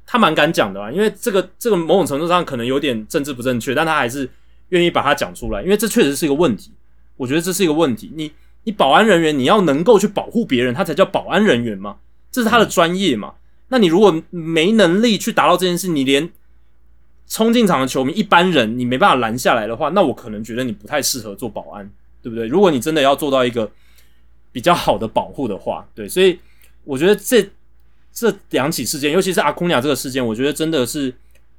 [0.08, 4.30] 他蛮敢讲的啊，因为这个这个某种程度上可能有点政治不正确，但他还是
[4.68, 6.70] 愿意把它讲出来，因为这确实是一个问题。
[7.16, 8.12] 我觉得这是一个问题。
[8.14, 8.30] 你
[8.62, 11.96] 你保安人员你要能够去保护别人，他才叫保安人员嘛，
[12.30, 13.34] 这是他的专业嘛。
[13.68, 16.30] 那你如果没能力去达到这件事，你连
[17.26, 21.90] 冲进场的球迷一般人你没办法拦下来的话，那我可能觉得你不太适合做保安，
[22.22, 22.46] 对不对？
[22.46, 23.70] 如果你真的要做到一个
[24.52, 26.38] 比较好的保护的话，对，所以
[26.84, 27.48] 我觉得这。
[28.18, 31.12] 这两起事件，尤其是阿库尼亚这个事件，我觉得真的是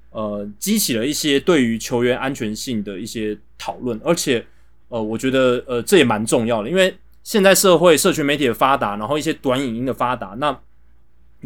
[0.09, 4.43] 呃激起了一些对于球员安全性的一些讨论，而且
[4.89, 10.59] 呃，我觉得呃这也蛮重要的，因为现在社会社群媒体的发达，然后一些短影音的发达，那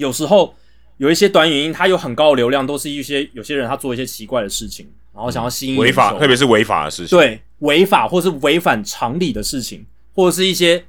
[0.02, 0.54] 有时候
[0.98, 10.84] 有一些短语音，它有很高的流量，都是一些有些人他做一些奇怪的事情，然后想要吸引违法，特别是违法的事情，对违法或是违反常理的事情，或者是一些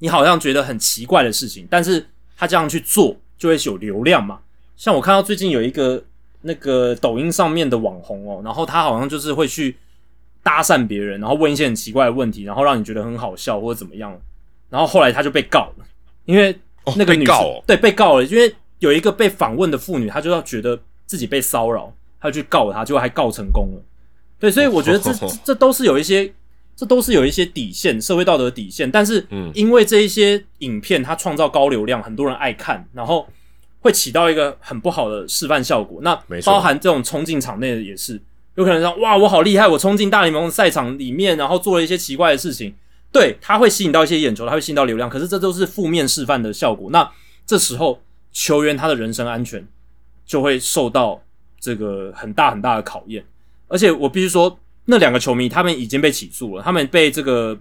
[0.00, 2.06] 你好像觉得很奇怪的事情，但是
[2.36, 3.16] 他这样去做。
[3.38, 4.40] 就会有流量嘛，
[4.78, 6.02] 像我看到最近有一个
[6.40, 9.76] 那个抖音上面的网红哦，然后他好像就是会去
[10.42, 14.18] 搭讪别人，然后问一些很奇怪的问题，然后让你觉得很好笑或者怎么样，
[14.70, 15.84] 然后后来他就被告了，
[16.24, 16.58] 因为
[16.96, 23.82] 那个女告对被告了，因为有一个被访问的妇女，她就要觉得自己被骚扰，她去告他，结果还告成功了。
[24.38, 25.12] 对，所以我觉得这
[25.44, 26.32] 这都是有一些，
[26.76, 28.90] 这都是有一些底线，社会道德底线。
[28.90, 33.26] 但是，因为这一些影片它创造高流量，很多人爱看，然后。
[33.80, 36.00] 会起到一个很不好的示范效果。
[36.02, 36.12] 那
[36.44, 38.20] 包含这种冲进场内的也是
[38.56, 39.68] 有可能说：“哇，我好厉害！
[39.68, 42.74] 我冲进大联盟赛场里面，然后做了一些奇怪的事情。”
[43.12, 45.08] 对，他会吸引到一些眼球，他会吸引到流量。
[45.08, 46.90] 可是这都是负面示范的效果。
[46.90, 47.10] 那
[47.46, 48.00] 这时候
[48.32, 49.66] 球员他的人身安全
[50.24, 51.22] 就会受到
[51.58, 53.24] 这个很大很大的考验。
[53.68, 57.58] 而且我必须说，那两个球迷他们已经被起诉了，他们被这个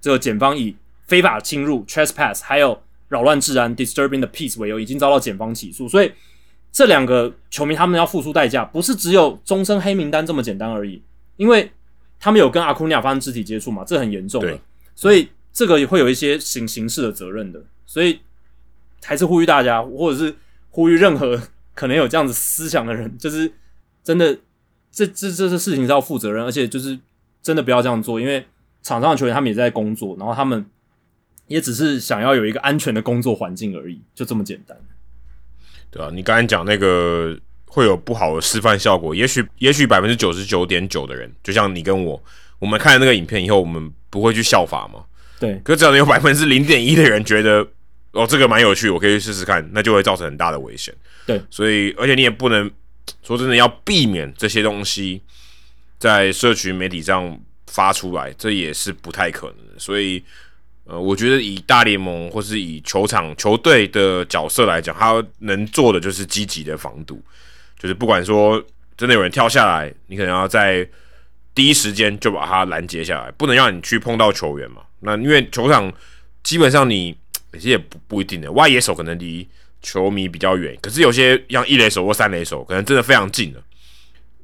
[0.00, 0.74] 这个检方以
[1.06, 2.80] 非法侵入 （trespass） 还有。
[3.08, 6.10] 扰乱治安 （disturbing the peace） 为由，已经遭到检方起诉，所以
[6.72, 11.00] 这两个球迷他们要付出代价，不是只有终身黑名单这么简单而已，
[11.36, 11.70] 因为
[12.18, 14.58] 他们有跟阿库尼亚发生肢体接触嘛，这很严重的，
[14.96, 18.18] 所以这个也会有一些形形式的责任的，所以
[19.04, 20.34] 还是呼吁大家，或者是
[20.70, 21.40] 呼吁任何
[21.72, 23.52] 可能有这样子思想的人， 就是
[24.02, 24.36] 真的，
[24.90, 26.98] 这这这些事情是要负责任，而且就是
[27.40, 28.44] 真的不要这样做，因为
[28.82, 30.66] 场上的球员他们也在工作，然后他们。
[31.48, 34.76] 也只是想要有一个安全的工作环境而已，就这么简单。
[35.92, 39.14] 对啊，你刚才讲那个会有不好的示范效果。
[39.14, 42.20] 也许，也许百分之九十九点九的人，就像你跟我，
[42.58, 45.04] 我们看了那个影片以后，我们不会去效法吗？
[45.38, 45.60] 对。
[45.64, 47.66] 可只要有百分之零点一的人觉得，
[48.12, 50.94] 哦，这个蛮有趣，我可以去试试看，那就会造成很大的危险。
[51.26, 51.40] 对。
[51.50, 52.70] 所以，而且你也不能
[53.22, 55.22] 说真的要避免这些东西
[55.98, 59.78] 在社群媒体上发出来，这也是不太可能的。
[59.78, 60.24] 所以。
[60.88, 67.20] 呃，我觉得以大联盟或是以球场球队的角色来讲，他能做的就是积极的防堵，
[67.76, 68.64] 就是不管说
[68.96, 70.88] 真的有人跳下来，你可能要在
[71.56, 74.82] 第一时间就把他拦截下来，不能让你去碰到球员嘛。
[75.00, 75.92] 那因为球场
[76.44, 77.12] 基本上你
[77.54, 79.48] 其实也不不一定的，外野手可能离
[79.82, 83.60] 球迷比较远，可是有些像一垒手或三垒手，可能真的非常近的，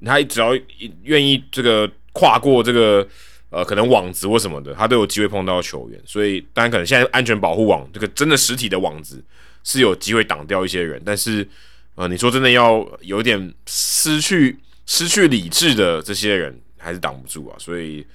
[0.05, 0.59] 他只要
[1.05, 3.06] 愿意这个跨过这个。
[3.55, 9.22] 呃，可能网子或什么的，他都有机会碰到球员，所以当然可能现在安全保护网这个真的实体的网子
[9.62, 11.47] 是有机会挡掉一些人，但是
[11.94, 18.06] 呃，你说真的要有点失去失去理智的这些人还是挡不住啊，所以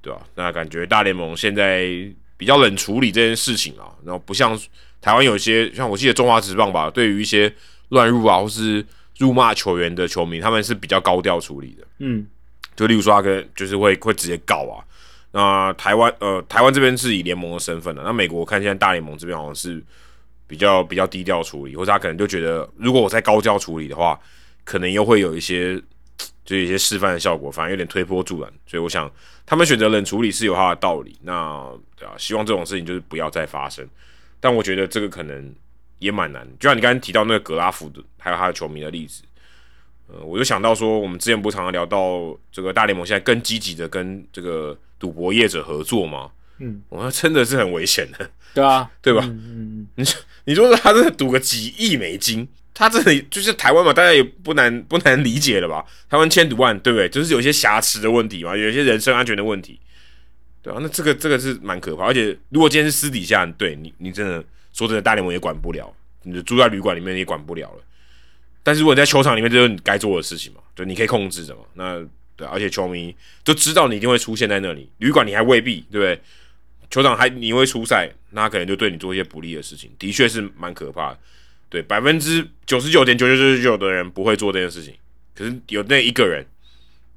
[0.00, 0.20] 对吧？
[0.34, 1.86] 那感觉大联盟现在
[2.36, 4.58] 比较冷处理这件事情啊，然后不像
[5.00, 7.52] 台湾有些像我记得中华职棒吧，对于一些
[7.90, 8.84] 乱入啊或是
[9.18, 12.26] 辱骂球员的球迷，他们是比较高调处理的，嗯。
[12.76, 14.82] 就例如说，他跟就是会会直接告啊。
[15.30, 18.02] 那台湾呃，台湾这边是以联盟的身份的。
[18.02, 19.80] 那美国我看现在大联盟这边好像是
[20.48, 24.18] 比较比较低调处理，或者他可能就觉得，如果我在高调处理的话，
[24.64, 25.80] 可能又会有一些
[26.44, 28.52] 就一些示范的效果，反而有点推波助澜。
[28.66, 29.10] 所以我想，
[29.46, 31.16] 他们选择冷处理是有他的道理。
[31.22, 33.88] 那对啊，希望这种事情就是不要再发生。
[34.40, 35.54] 但我觉得这个可能
[35.98, 36.46] 也蛮难。
[36.60, 39.22] 就像你刚才提到那个格拉夫的，还有他的球迷的例子。
[40.06, 46.30] 呃，我就想到说，我们之前不常常聊到这个大联盟现在更积极的跟这个赌博业者合作吗？
[46.58, 48.30] 嗯，我真的是很危险的。
[48.52, 49.24] 对啊， 对吧？
[49.24, 55.84] 嗯，你说， 你说他这赌个几亿美金，他这里就是台湾嘛，大家也不难不难理解了吧？
[56.10, 57.08] 台湾千赌万，对不对？
[57.08, 59.78] 就是有些瑕疵的问题嘛，有一些人身安全的问题，
[60.60, 65.94] 对啊，那这个这个是蛮可怕，而且如果今天是私底下，对你你真的说真的，大联盟也管不了，
[66.24, 67.82] 你就住在旅馆里面也管不了了。
[68.64, 70.60] 但是如果你在球场里面，这是你该做的事情嘛？
[70.74, 71.60] 就你可以控制的嘛？
[71.74, 73.14] 那对，而且球迷
[73.44, 76.20] 就知道你一定会出现在那里，旅馆你还未必，对不对？
[76.90, 81.18] 球场还你会出赛，那可能就对你做一些不利的事情，的确是蛮可怕的。
[81.74, 84.94] 对，百分之九十九点九九九九的人不会做这件事情，
[85.34, 86.46] 可是有那一个人，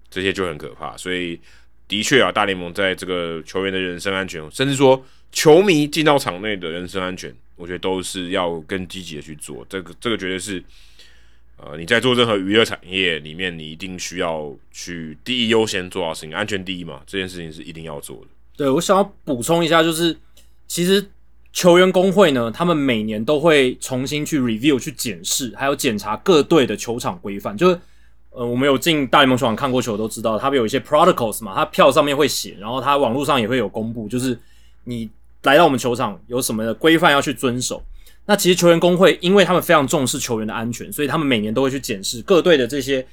[0.10, 0.98] 这些就很可怕。
[0.98, 1.40] 所以
[1.88, 9.64] 的确啊，大联盟在这个球员的人身安全，甚至说球迷进到场内的人身安全，我觉得都是要更积极的去做。
[9.70, 10.64] 这个这个绝对是。
[11.60, 18.28] 呃，你在做任何娱乐产业里面，你一定需要去第一优先做好事情，安全第一嘛，这件事情是一定要做的。
[18.56, 20.16] 对我想要补充一下，就是
[20.68, 21.04] 其实
[21.58, 27.58] 球员工会呢，他们每年都会重新去 review、去检视，还有检查各队的球场规范。
[27.58, 27.80] 就是
[28.30, 34.38] 呃，我们有进大联盟球场看过球，都知道他们有一些 protocols 嘛，他票上面会写，然后他网络上也会有公布，就是
[34.84, 35.10] 你
[35.42, 37.82] 来到我们球场有什么的规范要去遵守。
[38.28, 43.04] 那其实球员工会，因为他们非常重视球员的安全，所以他们每年都会去检视各队的这些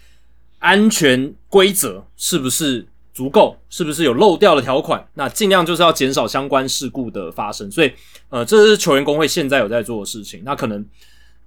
[0.58, 2.84] 安全规则是不是
[3.14, 5.02] 足够，是不是有漏掉的条款。
[5.14, 7.70] 那尽量就是要减少相关事故的发生。
[7.70, 7.90] 所以，
[8.28, 10.42] 呃，这是球员工会现在有在做的事情。
[10.44, 10.84] 那可能，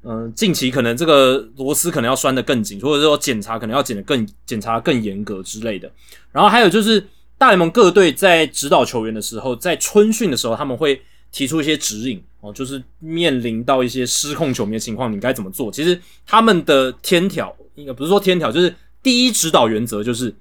[0.04, 5.92] 嗯，近期可能这个螺丝可能要拴得更紧，或者说检查可能要检得更检查更严格之类的。
[6.32, 7.06] 然后还有就是
[7.38, 11.00] 大联盟各队在指导球员的时候，在春训的时候，他们会。
[11.30, 15.70] 提出一些指引哦，就是面临到一些失控球迷的情况，你该怎么做？
[15.70, 18.74] 其实他们的天条应该不是说天条，就是
[19.04, 20.34] 第一指导原则就是，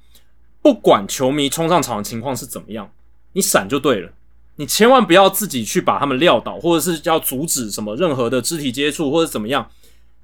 [0.67, 2.91] 不管球迷冲上场的情况是怎么样，
[3.35, 4.11] 你闪就对了。
[4.57, 9.71] 你千万不要自己去把他们撂倒，或者是要阻止什么任何的肢体接触或者怎么样，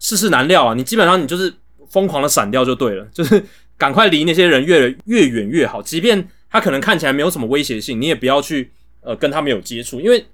[0.01, 0.75] 世事难料啊！
[0.75, 1.55] 你基本上你就是
[1.89, 3.41] 疯狂的闪掉就对了，就是
[3.79, 5.81] 赶快离那些人越越远越好。
[5.81, 10.27] 即便他可能看起来没有什么威胁性，你也不要去呃跟他们有接触，因为。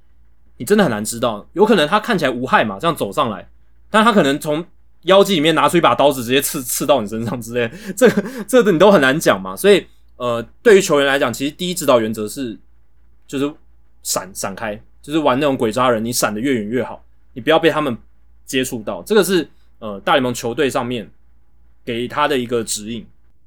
[0.61, 3.49] 你真的很难知道，有可能他看起来无害嘛，这样走上来，
[3.91, 4.65] 但他可能从
[5.03, 9.55] 腰际里面拿出一把刀子，直接刺刺到你身上之类，这个这个你都很难讲嘛。
[9.55, 9.87] 所以，
[10.19, 12.59] 呃，对于球员来讲，其实第一指导原则是，
[13.27, 13.51] 就是
[14.03, 17.97] 闪闪开，就是玩那种鬼抓人，你闪的越远越好，你不要被他们
[18.45, 19.03] 接触到。
[19.03, 21.11] 这个是呃大联盟球队上面
[21.85, 23.07] 给他的一个指引。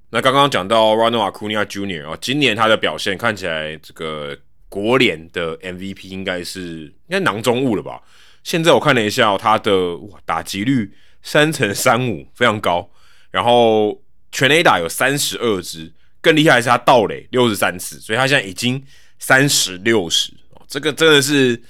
[0.09, 2.09] 那刚刚讲到 Ronald Acuna Jr.
[2.09, 4.35] 啊，今年他的表现看起来这个。
[4.71, 8.01] 国联的 MVP 应该是应该囊中物了吧？
[8.41, 12.89] 现在我看了一下，他的哇打击率三乘三五非常高，
[13.31, 15.91] 然后全垒打有三十二支，
[16.21, 18.81] 更厉害是他盗垒六十三次，所以他现在已经
[19.19, 20.31] 三十六十
[20.67, 21.61] 这个真的是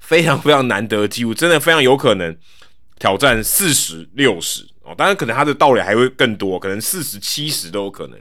[0.00, 2.36] 非常非常难得的记录，真的非常有可能
[2.98, 8.20] 挑战四十六十哦，当然可能他的盗垒还会更多，可能四十七十都有可能。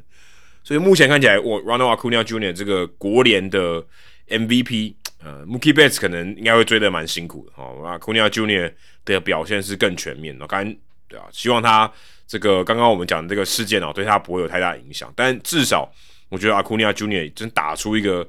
[0.63, 2.53] 所以目前看起来，我 Ronald Acuna Jr.
[2.53, 3.85] 这个国联的
[4.29, 7.81] MVP，呃，Mookie Betts 可能应该会追得蛮辛苦的哦。
[7.83, 8.71] Acuna Jr.
[9.03, 10.63] 的表现是更全面的，刚
[11.09, 11.91] 对啊，希望他
[12.33, 15.13] 这个刚刚我们讲的这个事件哦，对他不会有太大影响。
[15.15, 15.87] 但至少
[16.29, 17.31] 我觉得 Acuna Jr.
[17.35, 18.27] 真打出一个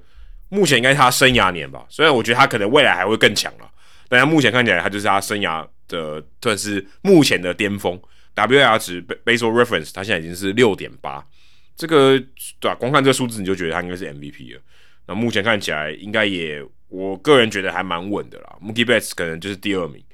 [0.50, 1.86] 目前应该是他生涯年吧。
[1.88, 3.70] 虽然我觉得他可能未来还会更强了，
[4.06, 7.98] 但他目前看起来他就是他生涯的算是目前的巅峰。
[8.36, 11.26] WAR 值 Baseball Reference 他现在已经是六点八。
[11.74, 12.18] 这个
[12.60, 12.74] 对吧？
[12.74, 14.60] 光看这个数字，你就觉得他应该是 MVP 了。
[15.06, 18.56] 那目前看起来，应该也，我个人觉得还蛮稳的啦。
[18.62, 20.04] Mookie Betts 可能就是第二名。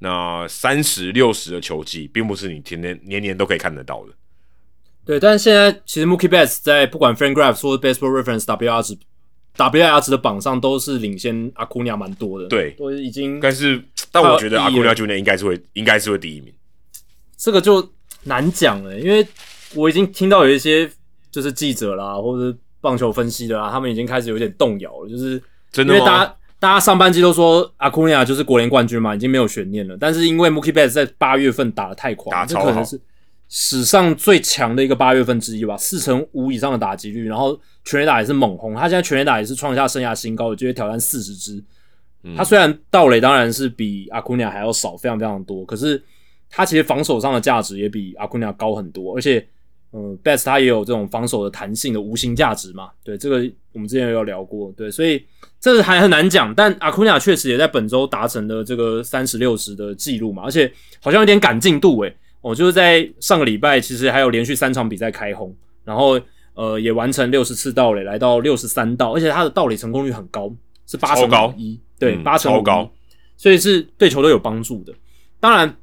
[0.00, 4.12] 那三十六十的球技，并不是你天天年年都可以看得到的。
[5.04, 8.98] 对，但是现在其实 Mookie Betts 在不管 FanGraphs 或 Baseball Reference WR 值
[9.56, 12.48] WR 值的榜上，都是领先阿库尼亚蛮多的。
[12.48, 13.38] 对，都已经。
[13.40, 16.52] 但是，但我觉得阿库尼亚今年应该是会，应该是会第一名。
[17.36, 17.92] 这个就
[18.24, 19.26] 难讲了，因为
[19.74, 20.90] 我已经听到有一些。
[21.32, 25.08] 就是记者啦，或者棒球分析的啦，他们已经开始有点动摇了。
[25.08, 25.40] 就是
[25.70, 29.96] 真的，因为大家大家上半季都说阿库尼亚就是国联冠军嘛，已经没有悬念了。
[29.98, 33.00] 但是因为 Mookie Betts 在八月份打的太狂，这可能是
[33.48, 41.64] 史上最强的一个八月份之一吧，四成五以上的打击率，然后全垒打也是猛轰，他现在全垒打也是创下生涯新高，有机会挑战四十支。
[42.36, 46.00] 他虽然盗垒当然是比阿库尼亚还要少，非常非常多，可是
[46.50, 49.44] 他其实防守上的价值也比阿库尼亚高很多，而且。
[49.92, 52.90] 嗯，Best 他也有这种防守的弹性的无形价值嘛？
[53.02, 53.38] 对，这个
[53.72, 54.72] 我们之前也有聊过。
[54.76, 55.20] 对，所以
[55.60, 56.54] 这个还很难讲。
[56.54, 62.16] 但阿库尼亚确实也在本周达成了这个三十六十的记录嘛，而且好像有点赶进度诶。
[62.40, 65.54] 哦，就是在上个礼拜，其实还有连续三场比赛开轰，
[65.84, 66.18] 然后
[66.54, 70.50] 呃也完成六十次盗垒，来到六十三道，而且他的盗垒成功率很高，
[70.86, 72.90] 是八成一，对，八成高，
[73.36, 74.94] 所以是对球队有帮助的。
[75.38, 75.76] 当然，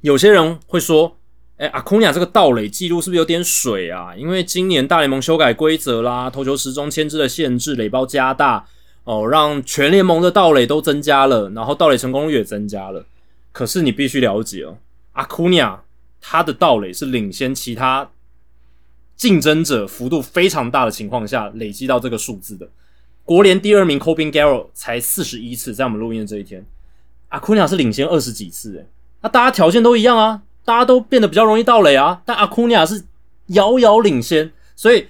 [0.00, 1.16] 有些人会说。
[1.58, 4.14] 哎，阿库尼亚这个盗垒记录是不是有点水啊？
[4.14, 8.68] 因为今年大联盟修改规则啦，投球时钟牵制的限制，垒包加大
[9.06, 13.06] 哦，让全联盟的盗垒都增加了，然后盗垒成功率也增加了。
[13.52, 14.76] 可是你必须了解哦，
[15.12, 15.82] 阿库尼亚
[16.20, 18.10] 他的盗垒是领先其他
[19.16, 22.68] 竞争者幅度非常大的情况下累积到这个数字的。
[23.24, 26.66] 国联第二名 Cobin Garrett 才四十一次，在我们录音的这一天，
[27.28, 28.86] 阿库尼亚是领先二十几次，诶，
[29.22, 30.42] 那大家条件都一样啊。
[30.64, 33.04] 大家都变得比较容易盗垒啊，但阿库尼亚是
[33.46, 35.06] 遥遥领先，所以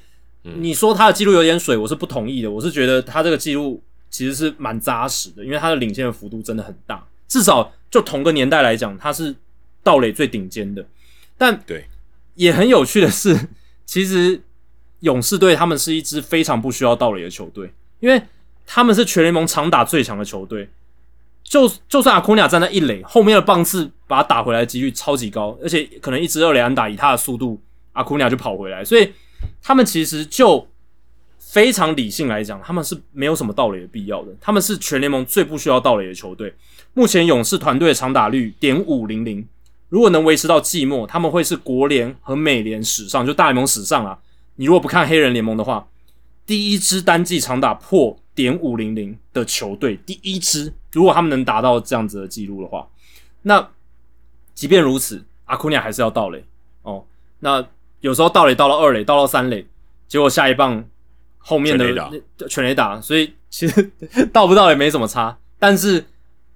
[0.55, 2.51] 你说他的记录有点水，我是不同意的。
[2.51, 9.35] 我是觉得他这个记录其实是蛮扎实的，因为他的领先的幅度真的很大，至少就同个年代来讲，他是
[9.83, 10.87] 道垒最顶尖的。
[11.37, 11.87] 但对，
[12.35, 13.49] 也很有趣的是，
[13.85, 14.41] 其实
[15.01, 18.23] 勇士队他们是一支非常不需要道垒的球队，因为
[18.67, 20.69] 他们是全联盟长打最强的球队。
[21.49, 27.63] 就就算阿库尼亚站在一垒，后面的棒次把他打回来的几率超级高，而且可能一支二垒安打以他的速度，
[27.93, 29.13] 阿库尼亚就跑回来，所以
[29.63, 30.69] 他们其实就
[31.39, 36.55] 非常理性来讲，他们是没有什么盗垒的必要的，他们是全联盟最不需要盗垒的球队。
[36.95, 39.47] 目前勇士团队的长打率点五零零，
[39.89, 44.19] 如果能维持到季末，他们会是国联和美联史上就大联盟史上啊，
[44.57, 45.89] 你如果不看黑人联盟的话，
[46.45, 48.19] 第一支单季长打破。
[48.37, 52.87] 点五零零的球队第一支，如果他们能达到这样子的记录的话，
[53.41, 53.67] 那
[54.53, 56.45] 即便如此，阿库尼亚还是要盗垒
[56.83, 57.03] 哦。
[57.39, 57.67] 那
[58.07, 59.67] 有时候盗垒到了二垒，到了三垒，
[60.07, 60.85] 结果下一棒
[61.39, 61.85] 后面的
[62.49, 63.91] 全垒打，所以其实
[64.33, 65.37] 到不到也没什么差。
[65.59, 66.05] 但是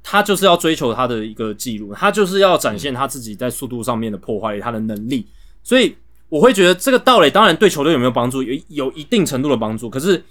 [0.03, 5.27] 他就是要追求他的一个记录，他就是要展现他自己在速度上面的破坏力他的能力。
[5.63, 5.97] 所以
[6.29, 10.23] 我会觉得这个盗垒当然对球队有没有帮助，有有一定程度的帮助，可是。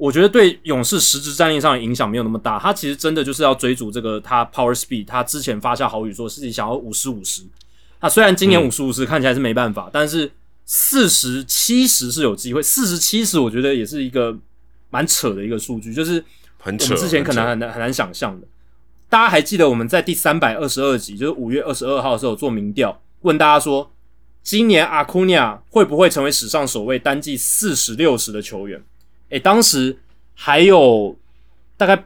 [0.00, 7.42] 我觉得对勇士实质战力上的影响没有那么大，他其实真的就是要追逐这个他 power speed，他之前发下豪语说自己想要五十五十，
[8.00, 10.30] 他虽然今年五十五十看起来是没办法，但是
[10.70, 14.36] 四十七十是有机会，四十七十我觉得也是一个
[14.90, 16.22] 蛮扯的一个数据，就是
[16.58, 18.46] 很扯，之前可能很难很难想象的。
[19.08, 23.90] 大家还记得我们在第三百二十二集，就是五月二十二号的时候做民调，问大家说，
[24.42, 28.84] 今年阿库尼亚会不会成为史上首位单季四十六十的球员？
[29.30, 29.96] 诶，当时
[30.34, 31.16] 还有
[31.78, 32.04] 大概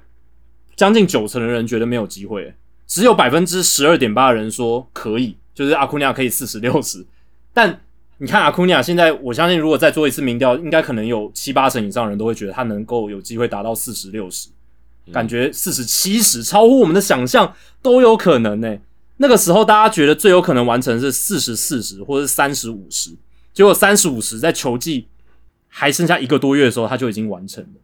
[0.77, 2.55] 将近九成的人觉得没有机会，
[2.87, 7.05] 只有百分之十二点八的人说可以，就是阿库尼亚可以四十六十。
[7.53, 7.82] 但
[8.23, 14.49] 你看阿库尼亚现在，我相信如果再做一次民调，应该可能有七八成以上人都会觉得他能够有机会达到四十六十，
[15.13, 18.79] 感觉四十七十超乎我们的想象都有可能呢。
[19.17, 23.11] 那个时候大家觉得最有可能完成是四十四十或者是三十五十，
[23.53, 25.09] 结果三十五十在球季。
[25.75, 27.81] 还剩下一个多月的时候，他就已经完成了。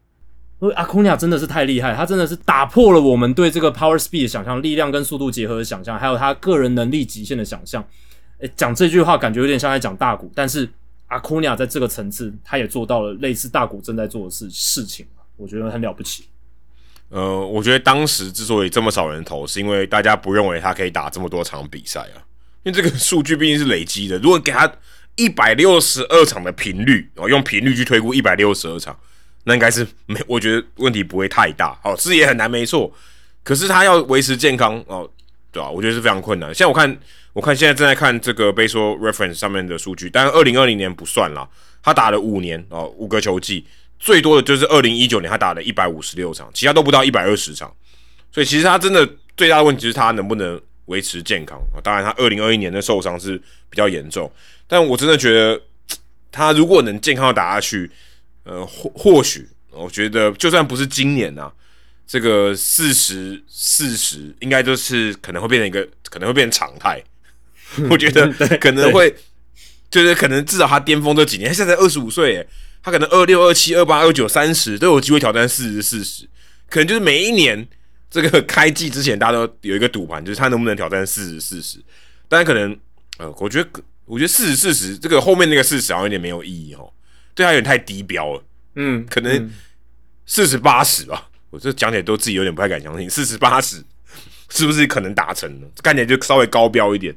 [0.61, 7.83] 因为阿库尼亚真的是太厉害，他真的是打破了我们对这个 power speed 的想象，力量跟速度结合的想象，还有他个人能力极限的想象。
[8.39, 10.69] 诶，讲这句话感觉有点像在讲大谷，但是
[11.09, 15.07] 阿库尼亚在这个层次，他也做到了类似大谷正在做的事事情，
[15.37, 16.25] 我觉得很了不起。
[17.09, 22.21] 呃，我觉得当时之所以这么少人投，是因为大家不认为他可以打这么多场比赛啊，
[22.63, 24.19] 因为这个数据毕竟是累积的。
[24.19, 24.71] 如果给他
[25.17, 28.97] 一百六十二场的频率，哦，用频率去推估一百六十二场，
[29.45, 31.77] 那应该是没，我觉得问题不会太大。
[31.83, 32.93] 哦，是也很难，没错。
[33.43, 35.11] 可是他要维持健康，哦，
[35.51, 35.71] 对吧？
[35.71, 36.55] 我觉得是非常困难。
[36.55, 36.95] 像我看，
[37.39, 41.49] 我看现在正在看这个 Baseball Reference 上面的数据，但是二零二零年不算了，
[41.81, 43.65] 他打了五年哦，五个球季。
[44.01, 47.73] 最多的就是二零一九年，他打了一百五十六场，其他都不到一百二十场，
[48.33, 51.79] 所以其实他真的最大的问题是他能不能维持健康啊？
[51.81, 53.41] 当然，他二零二一年的受伤是
[53.71, 54.29] 比较严重，
[54.67, 55.61] 但我真的觉得
[56.33, 57.89] 他如果能健康的打下去，
[58.43, 61.53] 呃，或或许我觉得就算不是今年呐，
[62.05, 67.01] 这个四十四十应该都是可能会变成一个可能会变成常态，
[67.91, 68.27] 我觉得
[68.61, 69.15] 可能会
[69.91, 72.49] 就是可能至少他巅峰这几年，现在二十五岁诶。
[72.81, 76.27] 他可能二六、二七、二八、二九、三十都有机会挑战四十、四十，
[76.71, 77.67] 可能就是每一年
[78.09, 81.79] 这个开季之前，大家都有一个赌盘，就是他能不能挑战四十、四十。
[82.29, 82.75] 但可能
[83.19, 83.69] 呃，我觉得
[84.07, 86.91] 我觉得四十、四十这个后面那个四十好像有点没有意义哦，
[87.35, 88.45] 对他有点太低标了。
[88.77, 89.51] 嗯， 可能
[90.25, 93.83] 四十八十吧，我这讲起来都自己有点不太敢相信，四十八十
[94.51, 95.67] 是不是可能达成呢？
[95.83, 97.15] 看起来就稍微高标一点，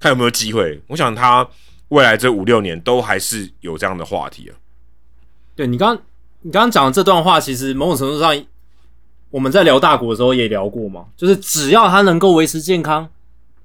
[0.00, 0.80] 看有没有机会。
[0.88, 1.46] 我想他
[1.88, 4.52] 未来这五六年都还是有这样的话题啊。
[5.56, 5.94] 对你刚
[6.42, 8.44] 你刚刚讲的这段话，其实某种程度上，
[9.30, 11.06] 我们在聊大国的时候也聊过嘛。
[11.16, 13.08] 就是只要他能够维持健康，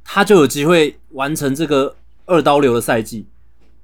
[0.03, 1.95] 他就有机会完成这个
[2.25, 3.27] 二刀流的赛季。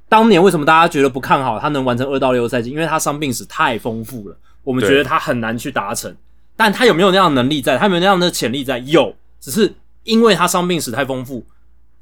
[0.08, 2.70] 当年为什么大家觉得不看好他能完成二刀流的赛季？
[2.70, 6.16] 因为他伤病史太丰富了，我们觉得他很难去达成。
[6.56, 7.78] 但他有没有那样的能力在？
[7.78, 8.78] 他有没有那样的潜力在？
[8.78, 9.74] 有，只是
[10.04, 11.44] 因为他伤病史太丰富，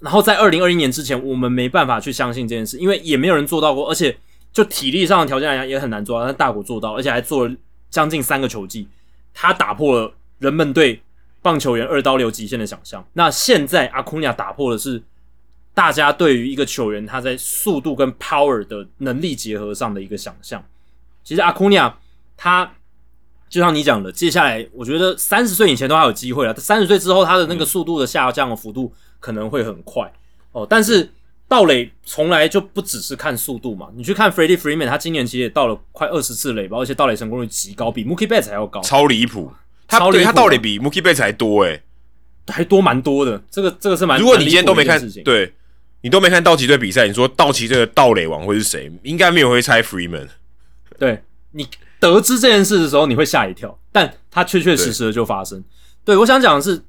[0.04, 4.16] 然后在二零二一年之前，我们没办法去相信这件事，因为也没有人做到过，而且。
[4.54, 6.28] 就体力上的条件来讲，也很难做到。
[6.28, 7.56] 但大谷做到，而且还做了
[7.90, 8.88] 将近三个球季，
[9.34, 11.02] 他打破了人们对
[11.42, 13.04] 棒球员二刀流极限的想象。
[13.14, 15.02] 那现在阿库尼亚打破的是
[15.74, 20.64] 大家对于一个球员他在速度跟 power 的能力结合上的一个想象。
[21.24, 21.98] 其实阿库尼亚
[22.38, 22.74] 他
[23.50, 26.54] 就像你讲的，接下来我觉得三十岁以前都还有机会了。
[26.58, 28.94] 三十岁之后，他的那个速度的下降的幅度
[29.24, 30.12] 可能会很快
[30.52, 31.10] 哦，但是。
[31.46, 39.52] 盗垒从来就不只是看速度嘛，你去看 Freddie Freeman，他今年其实也到了快二十次垒包，而且盗垒成功率极高，比 Mookie Betts 还要高，超离谱。
[39.86, 41.84] 他对他盗垒比 Mookie Betts 还多诶，
[42.48, 43.40] 还多蛮多的。
[43.52, 44.20] 这个这个是蛮。
[44.20, 45.54] 如果你今天都没看，对
[46.02, 48.92] 你都没看道奇队比赛，你说道奇这个盗垒王会是谁？
[49.04, 50.30] 应该没有会猜 Freeman。
[50.98, 51.22] 对
[51.52, 51.68] 你
[52.00, 55.64] 得知这件事的时候，你会吓一跳，但他确确实实的就发生。
[56.04, 56.82] 对我想讲的是，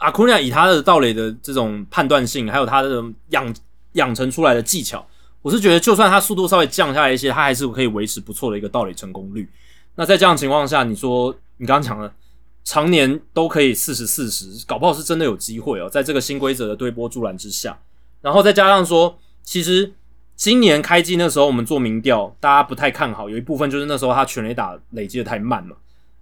[0.00, 3.54] 阿库尼亚以他的盗垒的这种判断性，还有他的养。
[3.94, 5.04] 养成出来的技巧，
[5.42, 9.48] 我是觉得，就算他速度稍微降下来一些，他还是可以维持不错的一个盗垒成功率。
[9.96, 12.14] 那在这样情况下，你说你刚刚讲的，
[12.62, 15.90] 常年都可以四十四十，搞不好是真的有机会哦。
[15.90, 17.76] 在这个新规则的对波助澜之下，
[18.22, 19.92] 然后再加上说，其实
[20.36, 25.76] 今年开机那时候我们做民调，大家不太看好，有一部分就是那时候他全垒打累积的太慢了。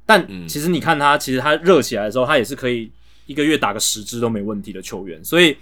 [0.06, 2.90] 但其实你看他，其实他热起来的时候，他也是可以
[3.28, 5.56] 一个月打个十支都没问题的球员，所以。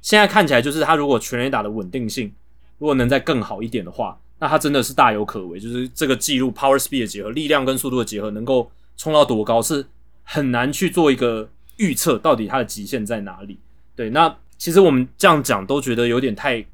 [0.00, 2.32] 现在看起来就是他如果全垒打的稳定性
[2.78, 5.58] 如果能再更好一点的话，那他真的是大有可为。
[5.58, 9.84] 就是这个记录 power speed 的结合，力量跟速度的结合，能够冲到多高是
[10.22, 13.58] 很难去做一个预测，到底它的极限在哪里？
[13.96, 16.64] 对，那其实我们这样讲都觉得有点太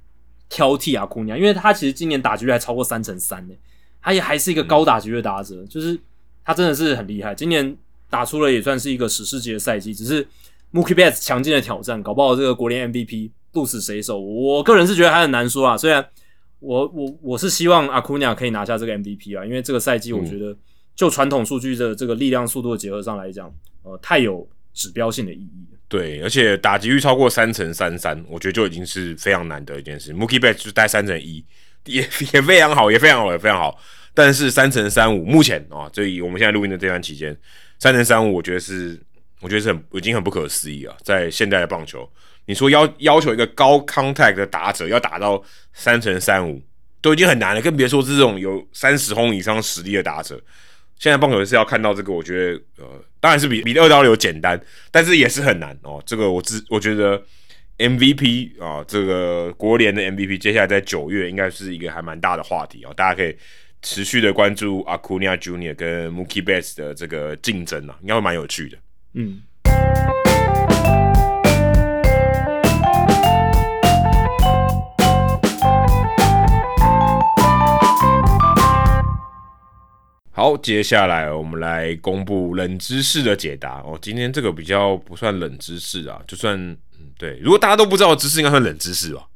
[0.51, 3.55] 挑剔啊，姑娘，因为他其实今年打击率还超过三成三呢，
[4.03, 5.99] 他也还是一个高打击率打者，就是
[6.45, 7.35] 他真的是很厉害。
[7.35, 7.75] 今年
[8.09, 10.27] 打出了也算是一个史诗级的赛季，只是。
[10.75, 14.19] Mookie Betts 强劲的挑战，搞不好这个国联 MVP 鹿死谁手？
[14.19, 15.77] 我个人是觉得还很难说啊。
[15.77, 16.05] 虽然
[16.59, 20.53] 我我我是希望阿库尼亚可以拿下这个 MVP 啊，因为这个赛季我觉得
[20.97, 23.49] 就传统数据的这个力量速度的结合上来讲，
[23.85, 25.65] 呃，太有指标性的意义。
[25.87, 30.13] 对，而且打击率超过三乘三三，我觉得就已经是非常难得一件事。
[30.13, 31.45] Mookie Betts 就带三乘一，
[31.85, 32.01] 也
[32.33, 33.79] 也非常好，也非常好，也非常好。
[34.13, 37.37] 但是三乘三五，目前啊，这以我们现在录音的这段期间，
[37.79, 39.01] 三乘三五，我觉得是。
[39.41, 40.97] 我觉得是很已经很不可思议啊！
[41.03, 42.11] 在现代的棒球，
[42.47, 45.43] 你说要要求一个高 contact 的打者要打到
[45.75, 46.63] 三乘三五，
[47.03, 50.41] 都已经很难了，更别说这种有三十轰以上实力的打者。
[50.99, 54.59] 现在棒球是要看到这个，我觉得呃，当然是比比二刀流简单，
[54.91, 56.03] 但是也是很难哦。
[56.07, 57.23] 这个我自我觉得
[57.77, 63.37] MVP 啊，这个国联的 MVP，接下来在九月应该是一个还蛮大的话题哦，大家可以
[63.85, 68.79] 持续的关注 acuna junior 跟 mookie base 的这个竞争啊应该会蛮有趣的。
[69.13, 69.43] 嗯。
[80.33, 83.83] 好接下来我们来公布冷知识的解答。
[83.83, 86.77] 哦今天这个比较不算冷知识啊就算
[87.19, 89.29] 对如果大家都不知道知识应该算冷知识吧。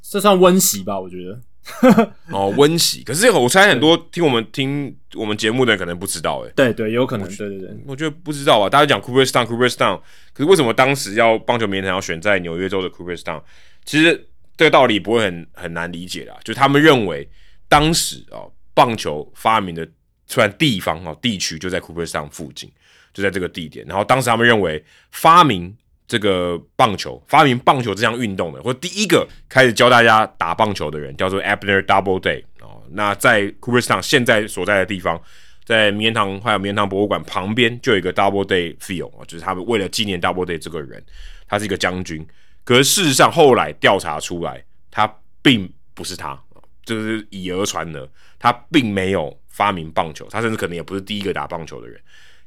[0.00, 1.40] 这算温习吧我觉得。
[2.30, 3.02] 哦，温习。
[3.02, 8.68] 可是我猜很多听我们听我们节目的人可能不知道，哎，对对，有可能，对对对，我觉得不知道吧？
[8.68, 10.00] 大家讲 Cooperstown，Cooperstown，
[10.32, 13.42] 可是为什么当时要棒球名人堂要选在纽约州的 Cooperstown？
[13.84, 17.28] 其实这个道理不会很很难理解啦，就他们认为
[17.68, 19.86] 当时哦，棒球发明的
[20.26, 22.70] 虽然地方哦地区就在 Cooperstown 附近，
[23.12, 25.76] 就在这个地点，然后当时他们认为发明。
[26.08, 32.82] 这个棒球发明棒球这项运动的，或第一个开始教大家打棒球的人，叫做 Abner Doubleday 哦。
[32.90, 35.20] 那在 Cooperstown 现在所在的地方，
[35.64, 41.04] 在名人堂还有名人堂博物馆旁边，就有一个 Doubleday Field 啊，就是他们为了纪念 Doubleday 这个人，
[41.48, 42.24] 他是一个将军。
[42.62, 45.12] 可是事实上后来调查出来，他
[45.42, 46.38] 并不是他，
[46.84, 48.08] 就是以讹传讹，
[48.38, 52.00] 他并没有发明棒球，他甚至可能也不是第一个打棒球的人。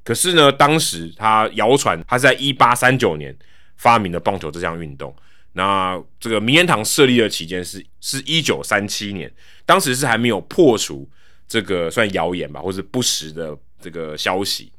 [0.03, 3.35] 可是呢，当时他谣传他在一八三九年
[3.79, 5.15] 发明了棒球这项运动。
[5.53, 9.29] 那这个名人堂设立的期间是是一九三七年，
[9.65, 11.09] 当时是还没有破除
[11.47, 14.71] 这个算谣言吧，或是不实的这个消息，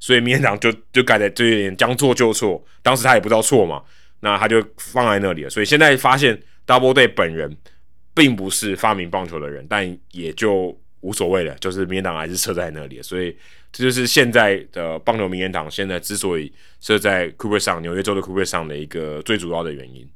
[0.00, 2.62] 所以名人堂就就改在就有点将错就错。
[2.82, 3.80] 当时他也不知道错嘛，
[4.20, 5.50] 那他就放在那里了。
[5.50, 7.56] 所以现在发现 Double Day 本人
[8.14, 13.36] 并不是发明棒球的人，但也就无所谓了，就是名人堂还是设在那里，所以。
[13.76, 16.50] 这就是现在的棒球名人堂现在之所以
[16.80, 20.08] 设在 Cooper 上纽约州的 Cooper 上的一个最主要的原因。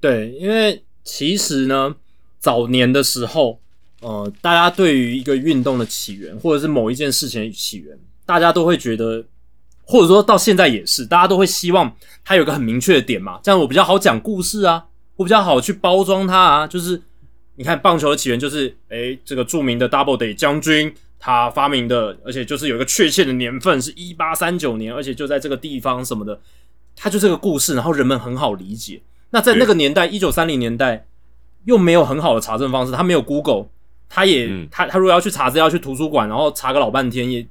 [0.00, 1.94] 对，因为其实呢，
[2.38, 3.60] 早年的时候，
[4.00, 7.94] 呃，大家对于一个运动的起源，或者是某一件事情的起源，
[8.24, 9.22] 大家都会觉得，
[9.84, 11.94] 或者说到现在也是，大家都会希望
[12.24, 14.86] 它有个很明确的点嘛，这样我比较好讲故事啊，
[15.16, 16.66] 我比较好去包装它啊。
[16.66, 16.98] 就是
[17.56, 20.94] 你看棒球的起源，就是诶，这个著名的 Double Day 将军。
[21.24, 26.40] 他发明的，而且就是有一个确切的年份，是一八三九年，而且就在这个地方什么的，
[26.96, 29.00] 他就这个故事，然后人们很好理解。
[29.30, 31.06] 那在那个年代，一九三零年代，
[31.64, 33.66] 又没有很好的查证方式，他没有 Google，
[34.08, 37.46] 他也他他如果要去查资料，去图书馆，然后查个老半天，也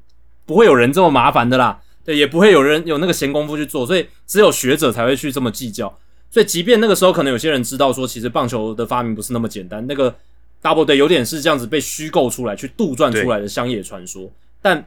[0.45, 5.97] 不会有人这么麻烦的啦，对，也不会有人有那个闲工夫去做，所以只有学者才会去这么计较。
[6.29, 10.13] 所以，即便那个时候可能有些人知道说，其实棒球的发明不是那么简单，那个。
[10.61, 14.31] Double Day 有点是这样子被虚构出来、去杜撰出来的乡野传说，
[14.61, 14.85] 但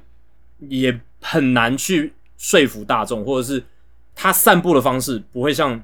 [0.68, 3.60] 也很难去说服大众，或者是
[4.14, 5.82] 他散布的方式不会像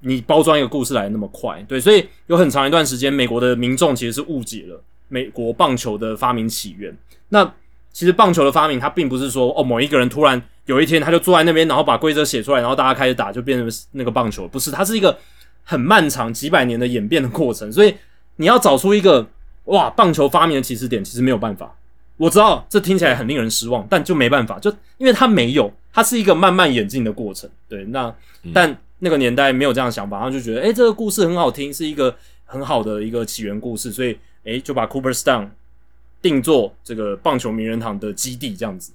[0.00, 1.64] 你包装一个故事来的那么快。
[1.68, 6.92] 对，所以有很长一段时间，美国的民众其实是误解了美国棒球的发明起源。
[7.28, 7.44] 那
[7.92, 14.48] 其实棒球的发明，它并不是说哦，某一个人突然有一天他就坐在那边，然后把规则写出来，然后大家开始打，就变成那个棒球。
[14.48, 15.16] 不是，它是一个
[15.62, 17.94] 很漫长几百年的演变的过程，所以。
[18.40, 19.28] 你要找出一个
[19.64, 21.76] 哇，棒球发明的起始点，其实没有办法。
[22.16, 27.48] 我知道这听起来很令人失望，但就没办法，就因为它没有，它是一个慢慢演进的过程。
[27.68, 28.12] 对，那
[28.54, 35.48] 但那个年代没有这样想法，然后就觉得，哎，这个故事很好听，是一个很好的一个起源故事，所以，哎，就把 Cooperstown
[36.22, 38.90] 定做这个棒球名人堂的基地，这样子，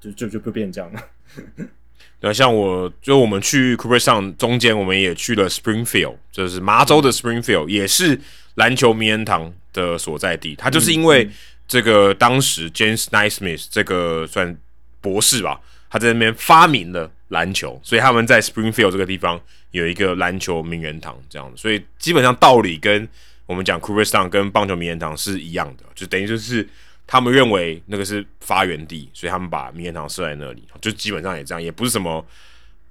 [0.00, 1.68] 就就就就变成这样了。
[2.20, 8.20] 对，像我就我们去 Cooperstown 中间，我们也去了 Springfield，就是麻州的 Springfield，也是。
[8.58, 11.30] 篮球名人堂的所在地，他就是因为
[11.66, 14.56] 这个当时 James Naismith 这个算
[15.00, 19.40] 博士吧，他在那边发明了篮球，所以他们在 Springfield 这个地方
[19.70, 23.08] 有一个篮球名人堂，这样所以基本上道理跟
[23.46, 26.68] 我们讲 Cooperstown 跟棒球名人堂是一样的，就等于就是
[27.06, 32.26] 他们认为那个是发源地，所以他们把名人堂设在那里，就基本上也这样，也不是什么。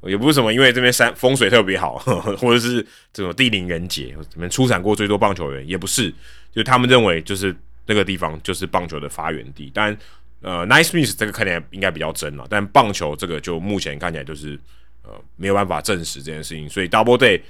[0.03, 6.13] 也不是什么，因为这边山风水特别好，或者是这种地灵人杰，你们出产过最多棒球员，也不是，
[6.51, 7.55] 就他们认为就是
[7.87, 9.71] 那个地方就是棒球的发源地。
[9.73, 9.97] 但
[10.41, 14.57] 呃，Nice Miss 这个看起来应该比较真了，但棒球这个就目前看起来就是
[15.01, 16.69] 呃没有办法证实这件事情。
[16.69, 17.41] 所以 Double Day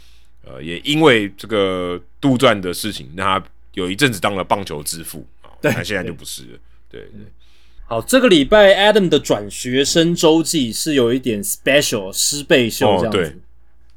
[0.44, 6.60] 呃也因为这个杜撰的事情，让他有一阵子当了棒球之父啊，但现在就不是了，
[6.90, 7.26] 对对。
[7.90, 13.40] 好，这个礼拜 Adam 的转学生周记是有一点 special 师备秀这样子，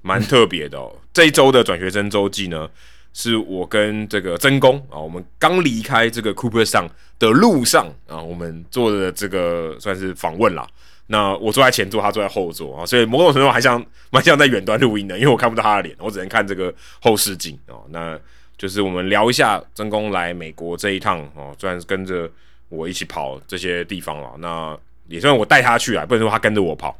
[0.01, 0.95] 蛮特别的哦。
[1.13, 2.71] 这一周的转学生周记呢，
[3.13, 6.89] 是我跟这个真公啊，我们刚离开这个 Cooper 上
[7.19, 10.65] 的路上啊，我们做的这个算是访问啦。
[11.09, 17.83] 那我坐在前座，他坐在后座啊，所以某种程度还像蛮像在远端录音的，因为我看不到他的脸，我只能看这个后视镜哦。
[17.89, 18.17] 那
[18.57, 22.31] 就是我们聊一下真公来美国这一趟哦，虽然跟着。
[22.71, 26.99] 我一起跑这些地方了，那也算我带他去啊，不能说他跟着我跑。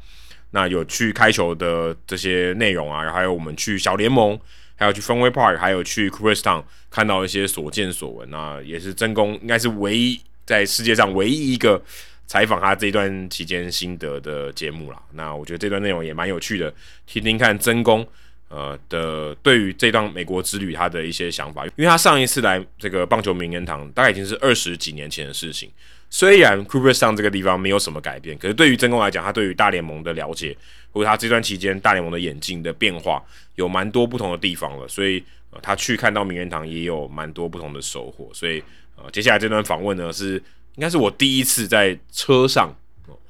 [0.51, 4.37] 那有去开球的这些内容啊，然后还有我们去小联盟，
[4.75, 11.81] 还有去 Funway Park，还有去 Cooperstown 看到一些所见所闻啊，也是真功，应该是唯一在世界上唯一一个
[12.27, 15.01] 采访他这一段期间心得的节目了。
[15.13, 16.73] 那我觉得这段内容也蛮有趣的，
[17.07, 18.05] 听听看真宫
[18.51, 25.71] 呃的对于这段美国之旅他的一些想法，因为他上一次来这个棒球名人堂大概已经是二十几年前的事情。
[26.09, 30.55] 虽然 Cooperstown 这个地方没有什么改变，可是对于真宫来讲，他对于大联盟的了解，
[30.91, 33.23] 或者他这段期间大联盟的眼镜的变化，
[33.55, 34.87] 有蛮多不同的地方了。
[34.87, 38.29] 所以呃，他去看到名人堂也有蛮多不同的收获。
[38.33, 38.61] 所以
[38.95, 40.41] 呃，接下来这段访问呢是。
[40.75, 42.73] 应该是我第一次在车上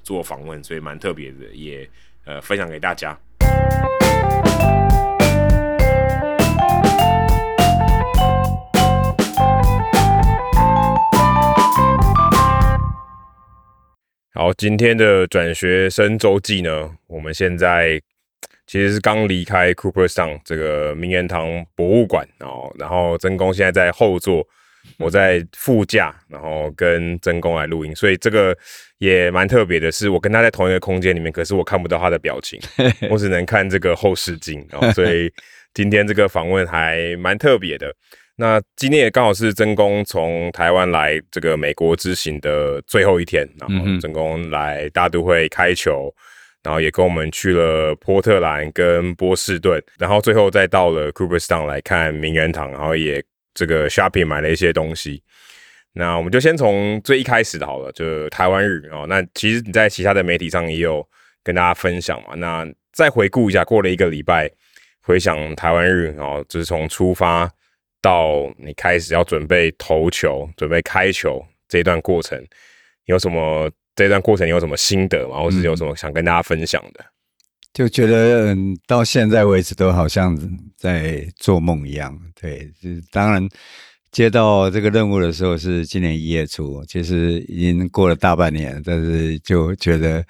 [0.03, 1.89] 做访问，所以蛮特别的，也
[2.23, 3.19] 呃分享给大家。
[14.33, 18.01] 好，今天的转学生周记呢，我们现在
[18.65, 24.47] 其实是刚离开 Cooperstown 这个名人堂博物馆哦，然后真宫现在在后座。
[24.97, 28.57] 我在副驾，然后跟真宫来录音，所以这个
[28.97, 32.59] 也蛮特别的，是我跟他在同一个空间里面，可是我看不到他的表情，
[33.11, 35.31] 我只能看这个后视镜哦，所以
[35.75, 37.93] 今天这个访问还蛮特别的。
[38.41, 46.11] 那今天也刚好是真宫从台湾来这个美国之行的最后一天，然后真宫来大都会开球，
[46.63, 53.23] 然后也跟我们去了波特兰跟波士顿，然后最后再到了 Cooperstown 来看名人堂，然后也。
[53.53, 55.21] 这个 shopping 买了一些东西，
[55.91, 59.05] 那我们就先从最一开始的好了，就台湾日哦。
[59.09, 61.05] 那其实你在其他的媒体上也有
[61.43, 62.33] 跟大家分享嘛。
[62.35, 64.49] 那再回顾一下，过了一个礼拜，
[65.01, 67.51] 回想台湾日哦，就是从出发
[68.01, 72.41] 到你开始要准备投球、准备开球这一段过程，
[73.05, 75.39] 有什么这段过程有什么心得吗？
[75.41, 77.05] 或是有什么想跟大家分享的？
[77.73, 80.37] 就觉得嗯到现在为止都好像
[80.75, 83.47] 在做梦一样，对，是当然
[84.11, 90.21] 接到这个任务的时候是今年一月初，其实已经过了大半年，但是就觉得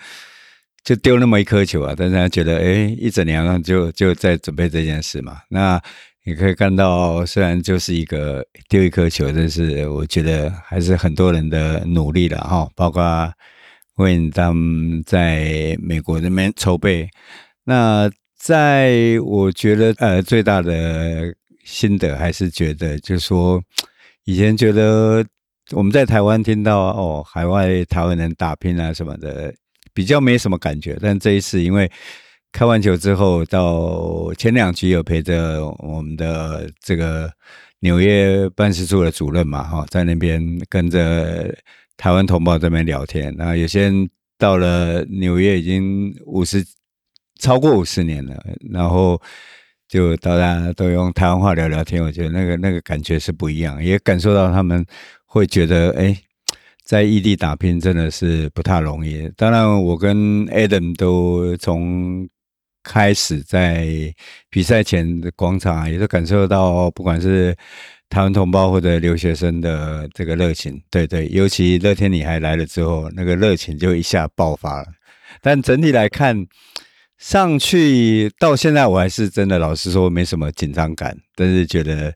[0.83, 5.41] 就丢那么一颗球啊，但是觉得哎，一整年就就在准备这件事嘛。
[5.49, 5.81] 那
[6.23, 13.33] 你可以看到，虽然就是一个丢一颗球，但是我觉得还是很多人的努力了哈，包括。
[13.95, 17.07] 为他们在美国那边筹备，
[17.65, 23.61] 那在我觉得呃最大的心得还是觉得，就是说
[24.23, 25.23] 以前觉得
[25.71, 29.53] 我们在台湾听到哦海外台湾人打拼啊什么的，
[29.93, 30.97] 比较没什么感觉。
[30.99, 31.91] 但这一次因为
[32.51, 37.31] 开完球之后，到前两局有陪着我们的这个
[37.79, 41.55] 纽约办事处的主任嘛，哈，在那边跟着。
[41.97, 46.65] 台湾同胞这边聊天，那有些人到了纽约已经五十
[47.39, 49.21] 超过五十年了，然后
[49.87, 54.83] 就大家都用台湾话聊聊天，我觉得那个那个感觉是不一样，也感受到他们
[55.27, 56.17] 会觉得，哎，
[56.83, 59.29] 在异地打拼真的是不太容易。
[59.37, 62.27] 当然，我跟 Adam 都从
[62.83, 63.87] 开始在
[64.49, 67.55] 比赛前的广场也是感受到，不管是。
[68.13, 74.87] 台湾同胞或者留学生的这个热情，对对，尤其乐天女孩来了之后，那个热情就一下爆发了。
[75.41, 76.45] 但整体来看，
[77.17, 82.13] 上去到现在，我还是真的老实说没什么紧张感，但是觉得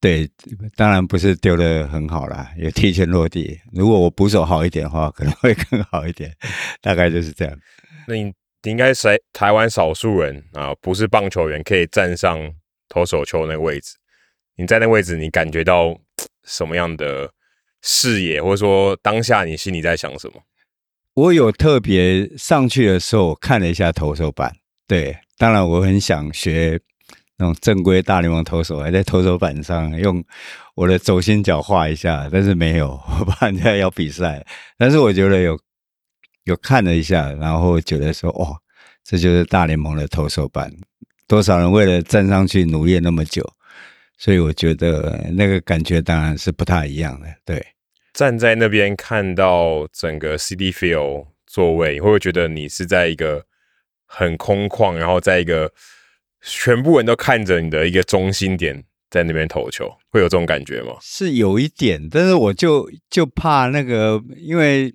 [0.00, 0.26] 对，
[0.74, 3.60] 当然不是丢的很好啦，也提前落地。
[3.74, 6.32] 如果我捕手好一点的话，可能会更好一点，
[6.80, 7.54] 大概就是这样。
[8.08, 8.32] 那你
[8.70, 12.52] 应该是台湾少数人啊，不是棒球员可以站上
[12.88, 13.96] 投手球那个位置。
[14.56, 15.96] 你在那位置，你感觉到
[16.44, 17.30] 什么样的
[17.82, 20.40] 视野，或者说当下你心里在想什么？
[21.14, 24.54] 我有特别上去的时候看了一下投手板，
[24.86, 26.78] 对，当然我很想学
[27.38, 30.22] 那种正规大联盟投手，还在投手板上用
[30.74, 34.44] 我的轴心脚画一下，但是没有，我怕人家要比赛。
[34.76, 35.58] 但是我觉得有
[36.46, 38.56] 有看了一下，然后觉得说，哇，
[39.02, 40.72] 这就是大联盟的投手板，
[41.26, 43.44] 多少人为了站上去努力那么久。
[44.16, 47.26] 所以我觉得那个感觉当然是不太一样的。
[47.44, 47.66] 对，
[48.12, 53.44] 站在那边看到整个 CD Field 座位，会不会觉得你是在一个
[54.06, 55.72] 很空旷，然后在一个
[56.40, 60.92] 全部人都看着你的一个中心点，在那边投球，会有这种感觉吗？
[61.02, 64.94] 是有一点，但是我就就怕那个，因为。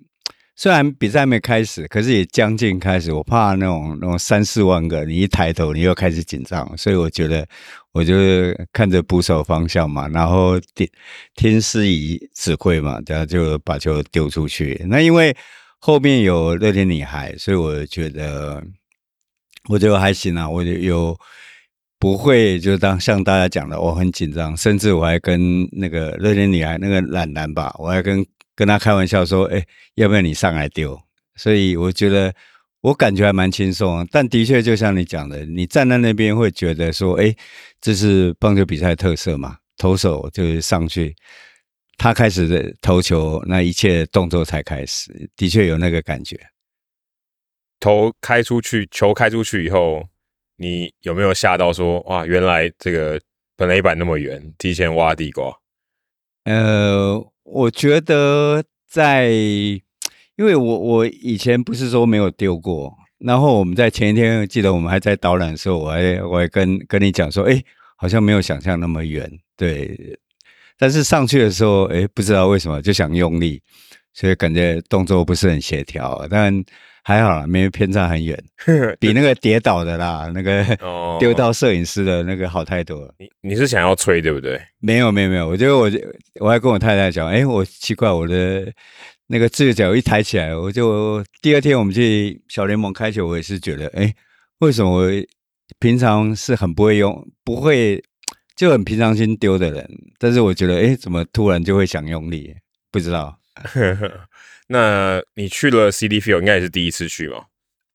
[0.62, 3.12] 虽然比赛没开始，可是也将近开始。
[3.12, 7.44] 我怕那种那种三四万个，你一抬头，你又开始紧张，所以我觉得，
[7.90, 8.14] 我就
[8.72, 10.88] 看着捕手方向嘛，然后听
[11.34, 14.80] 听司仪指挥嘛，然后就把球丢出去。
[14.88, 15.36] 那因为
[15.80, 18.62] 后面有乐天女孩，所以我觉得
[19.68, 20.48] 我觉得还行啊。
[20.48, 21.18] 我就有
[21.98, 28.24] 不会就当像大家讲的，我很紧张，甚至我还跟那个乐天女孩那个懒男吧，我还跟。
[28.62, 29.66] 跟他开玩笑说：“哎，
[29.96, 30.96] 要不要你上来丢？”
[31.34, 32.32] 所以我觉得
[32.80, 37.34] 我感觉还蛮轻松，但的确就像你讲的，你站在那边会觉得说：“哎，
[37.80, 41.12] 这是棒球比赛特色嘛，投手就是上去，
[41.98, 46.38] 他开始的投球，那一切动作才开始，的确有那个感觉。”
[47.80, 50.08] 头开出去，球开出去以后，
[50.56, 53.20] 你有没有吓到说：“哇，原来这个
[53.56, 55.52] 本垒板那么远，提前挖地瓜？”
[56.44, 67.62] 呃，我觉得在，因为我我以前不是说没有丢过，然后我们在前一天记得我们还在导览的时候，我还我还跟跟你讲说，哎，
[67.96, 70.18] 好像没有想象那么远，对。
[70.78, 73.62] 但是上去的时候，哎，不知道为什么就想用力，
[74.14, 76.64] 所以感觉动作不是很协调，但。
[77.04, 78.40] 还好啦，没有偏差很远，
[79.00, 80.64] 比那个跌倒的啦，那个
[81.18, 83.12] 丢到摄影师的那个好太多了。
[83.18, 84.56] 你你是想要吹对不对？
[84.78, 85.90] 没有没有没有，我觉得我
[86.38, 88.72] 我还跟我太太讲，哎，我奇怪我的
[89.26, 94.14] 那个自由脚一抬起来，我就第二天我们去小联盟开球，我也是觉得，哎，
[94.60, 95.10] 为什么我
[95.80, 98.00] 平常是很不会用，不会
[98.54, 99.84] 就很平常心丢的人，
[100.20, 102.54] 但是我觉得，哎，怎么突然就会想用力？
[102.92, 103.36] 不知道。
[104.68, 107.44] 那你去了 CD Field 应该也是第一次去吗？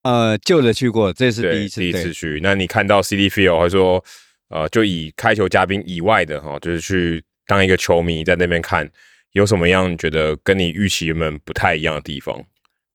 [0.03, 2.39] 呃，旧的去过，这是第一次第一次去。
[2.43, 4.03] 那你看到 CD Field，还是说
[4.49, 8.89] 呃，就以开球嘉宾以外的哈，就是去当一个球迷在那边看，
[9.31, 12.45] 有什么样觉得跟你预期们不太一样的地方？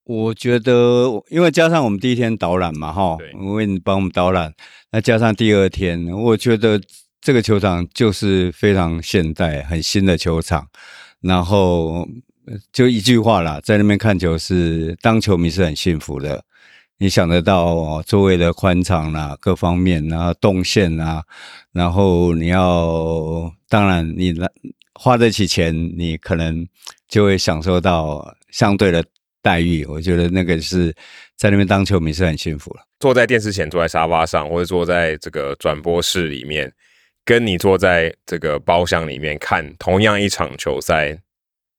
[0.05, 4.55] 我觉得，因为加上我们第一天导览嘛，哈，因为你帮我们导览，
[4.92, 6.81] 那加上第二天，我觉得
[7.20, 10.68] 这个球场就是非常现代、很新的球场，
[11.20, 12.07] 然后。
[12.72, 16.44] 就一句话啦，在那边看球是当球迷是很幸福的。
[16.98, 21.24] 你想得到周围的宽敞啦，各方面啊，动线啊，
[21.72, 24.34] 然后你要当然你
[24.94, 26.64] 花得起钱，你可能
[27.08, 29.04] 就会享受到相对的
[29.40, 29.84] 待遇。
[29.86, 30.94] 我觉得那个是
[31.36, 32.86] 在那边当球迷是很幸福了。
[33.00, 36.72] 坐在电视前，坐在沙发上，或者坐在这个转播室里面，
[37.24, 41.20] 跟你坐在这个包厢里面看同样一场球赛。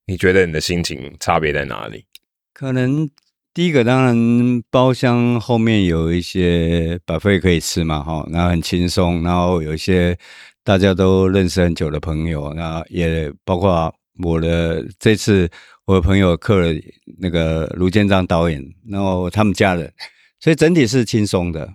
[0.05, 2.05] 你觉得你的心情差别在哪里？
[2.53, 3.09] 可能
[3.53, 10.17] 第一个，当然包厢后面有一些把费可以吃嘛，哈，然后很轻松，然后有一些
[10.63, 15.49] 大家都认识很久的朋友，那也包括我的这次
[15.85, 16.73] 我的朋友客了
[17.19, 19.93] 那个卢建章导演，然后他们家人，
[20.39, 21.73] 所以整体是轻松的。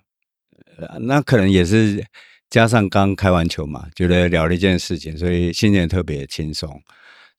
[1.00, 2.04] 那可能也是
[2.50, 6.80] 加上刚开完球嘛，觉得聊了一件事情，所以心情特别轻松。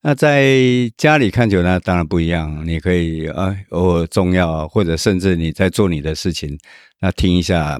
[0.01, 0.57] 那在
[0.97, 2.65] 家里看球呢，当然不一样。
[2.65, 6.57] 你可以啊，偶尔重要，或者甚至你在做你的事情，
[7.01, 7.77] 那听一下，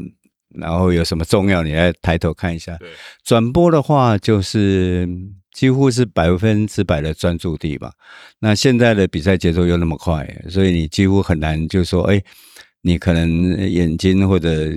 [0.50, 2.78] 然后有什么重要，你来抬头看一下。
[3.24, 5.08] 转播的话，就是
[5.54, 7.94] 几乎是百分之百的专注力吧。
[8.40, 12.22] 那现在的比赛节奏又那么快，所以你几乎很难就说，哎，
[12.82, 14.70] 你可能眼睛或者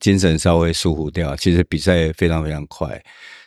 [0.00, 1.36] 精神稍微疏忽掉。
[1.36, 2.98] 其实比赛非常非常快，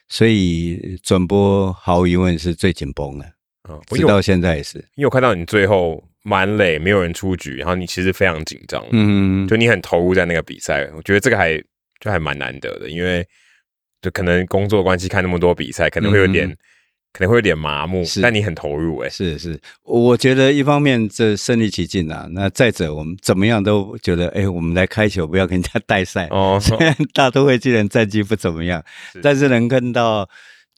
[0.07, 3.38] 所以转播毫无疑问是最紧绷的。
[3.95, 11.57] 直到现在也是，因为我看到你最后蛮累，没有人出局，然后你其实非常紧张，嗯，就你很投入在那个比赛，我觉得这个还
[11.99, 13.25] 就还蛮难得的，因为
[14.01, 16.49] 就可能工作关系看那么多比赛，可能会有点
[17.13, 28.83] 可能会有点麻木，但你很投入，哎，是是，我觉得一方面这身临其境啊，那再者我们怎么样都觉得，哎，我们来开球，不要跟人家带赛哦，虽 然大都会既然战绩不怎么样，
[29.21, 29.49] 但是。
[29.49, 30.29] 能看到。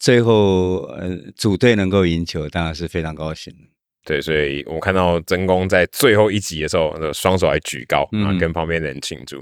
[0.01, 3.53] 最后，呃，组队能够赢球，当然是非常高兴。
[4.03, 9.39] 对，所以我看到真功在最后一集的时候，双手还举高，啊，跟旁边的人庆祝，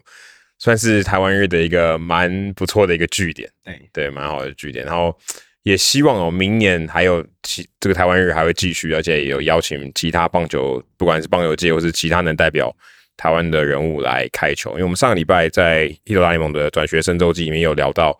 [0.57, 3.49] 算是台湾日的一个蛮不错的一个据点。
[3.63, 4.85] 对，对，蛮好的据点。
[4.85, 5.17] 然后
[5.63, 12.75] 也希望哦，明年还有其这个台湾日还会继续，而且也有邀请其他棒球，不管是棒球界或是其他能代表
[13.15, 14.71] 台湾的人物来开球。
[14.71, 18.19] 因为我们上个礼拜在《一流大联盟》的转学生周记里面有聊到。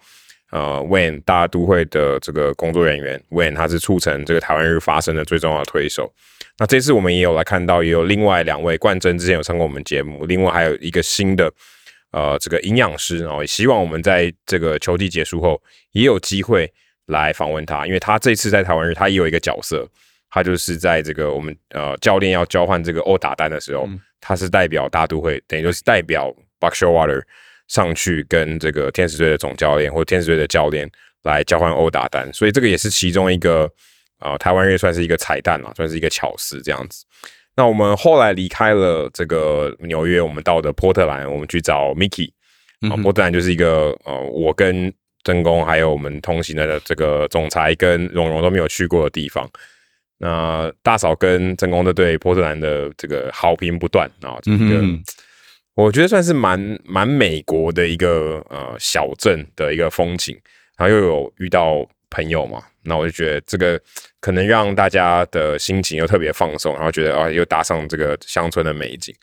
[0.52, 6.12] 呃，When 大都会的这个工作人员，When 他是促成这个台湾日发生的最重要的推手。
[6.58, 11.52] 那这次我们也有来看到，也有另外两位冠真之前有上过我们节目，另外还有一个新的
[12.12, 15.62] 呃这个营养师哦，也希望我们在这个球季结束后
[15.92, 16.72] 也有机会
[17.06, 19.88] 来访问他，因为他这次在台湾日他也有一个角色，
[20.32, 23.88] 他就是在这个我们呃教练要交换这个欧打单的时候，
[24.20, 27.22] 他是代表大都会，等于就是代表 Buck Showalter。
[27.70, 30.90] 上去跟这个天使队的总教练或者天使队的教练
[31.24, 33.72] 来交换欧打单，所以这个也是其中一个
[34.20, 37.06] 啊，台湾也算是一个彩蛋啦，算是一个巧事这样子。
[37.56, 42.30] 那我们后来离开了这个纽约，我们到的波特兰，我们去找 Mickey
[42.90, 44.92] 啊，波特兰就是一个呃，我跟
[45.24, 49.50] 真宫还有我们同行的这个总裁跟蓉蓉都没有去过的地方。
[50.18, 54.82] 那大嫂跟真宫都对波特兰的这个好评不断啊，这个
[55.80, 60.38] 我觉得算是蛮蛮美国的一个呃小镇的一个风景，
[60.78, 63.82] 然后又有遇到朋友嘛，那我就觉得这个
[64.20, 69.16] 可能让大家的心情又特别放松，然后觉得啊又搭上这个乡村的美景。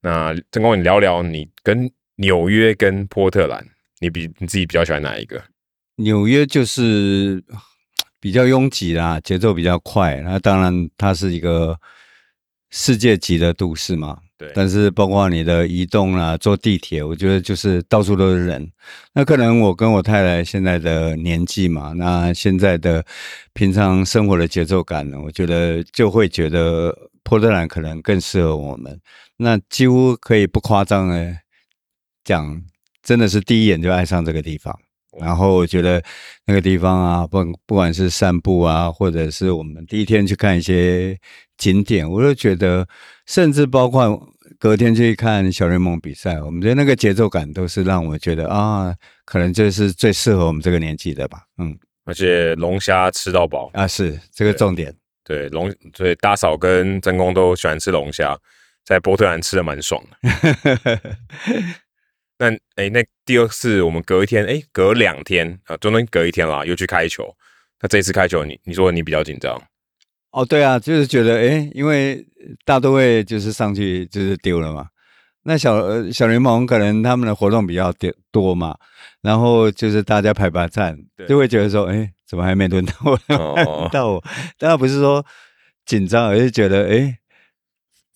[0.00, 3.62] 那真宫，你聊聊你跟纽约跟波特兰，
[4.00, 5.42] 你比你自己比较喜欢哪一个？
[5.96, 7.44] 纽约就是
[8.18, 10.16] 比较拥挤啦，节奏比较快。
[10.22, 11.78] 那当然，它是一个
[12.70, 14.20] 世界级的都市嘛。
[14.38, 14.50] 对。
[14.54, 18.70] 但是，包括你的移动啊，坐地铁，我觉得就是到处都是人。
[19.12, 23.04] 那可能我跟我太太现在的年纪嘛，那现在的
[23.52, 28.98] 平常生活的节奏感呢，我觉得就会觉得波特兰可能更适合我们。
[29.36, 31.36] 那几乎可以不夸张的
[32.24, 32.62] 讲，
[33.02, 34.78] 真的是第一眼就爱上这个地方。
[35.18, 36.00] 然后我觉得
[36.46, 41.18] 那个地方啊，不不管是散步啊，或者是我们第一天去看一些
[41.58, 42.88] 景点，我都觉得，
[43.26, 44.26] 甚至包括
[44.58, 48.94] 隔天去看小联盟比赛，我们觉得那个节奏感都是让我觉得啊，
[49.26, 51.42] 可能就是最适合我们这个年纪的吧。
[51.58, 54.94] 嗯，而且龙虾吃到饱啊，是这个重点。
[55.24, 58.34] 对龙，所以大嫂跟真公都喜欢吃龙虾，
[58.84, 61.00] 在波特兰吃的蛮爽的。
[62.38, 67.28] 那哎，那第二次我们隔一天，哎，隔两天啊，中间隔一天啦，又去开球。
[67.80, 69.60] 那这次开球，你你说你比较紧张？
[70.30, 72.26] 哦，对啊，就是觉得哎，因为
[72.64, 74.86] 大都会就是上去就是丢了嘛。
[75.44, 78.76] 那小呃小联盟可能他们的活动比较多多嘛，
[79.22, 83.88] 然后就是大家排排站，就会觉得说，哎，怎么还没轮到我？
[83.92, 84.24] 到我？
[84.58, 85.24] 当然不是说
[85.86, 87.18] 紧张，而是觉得哎。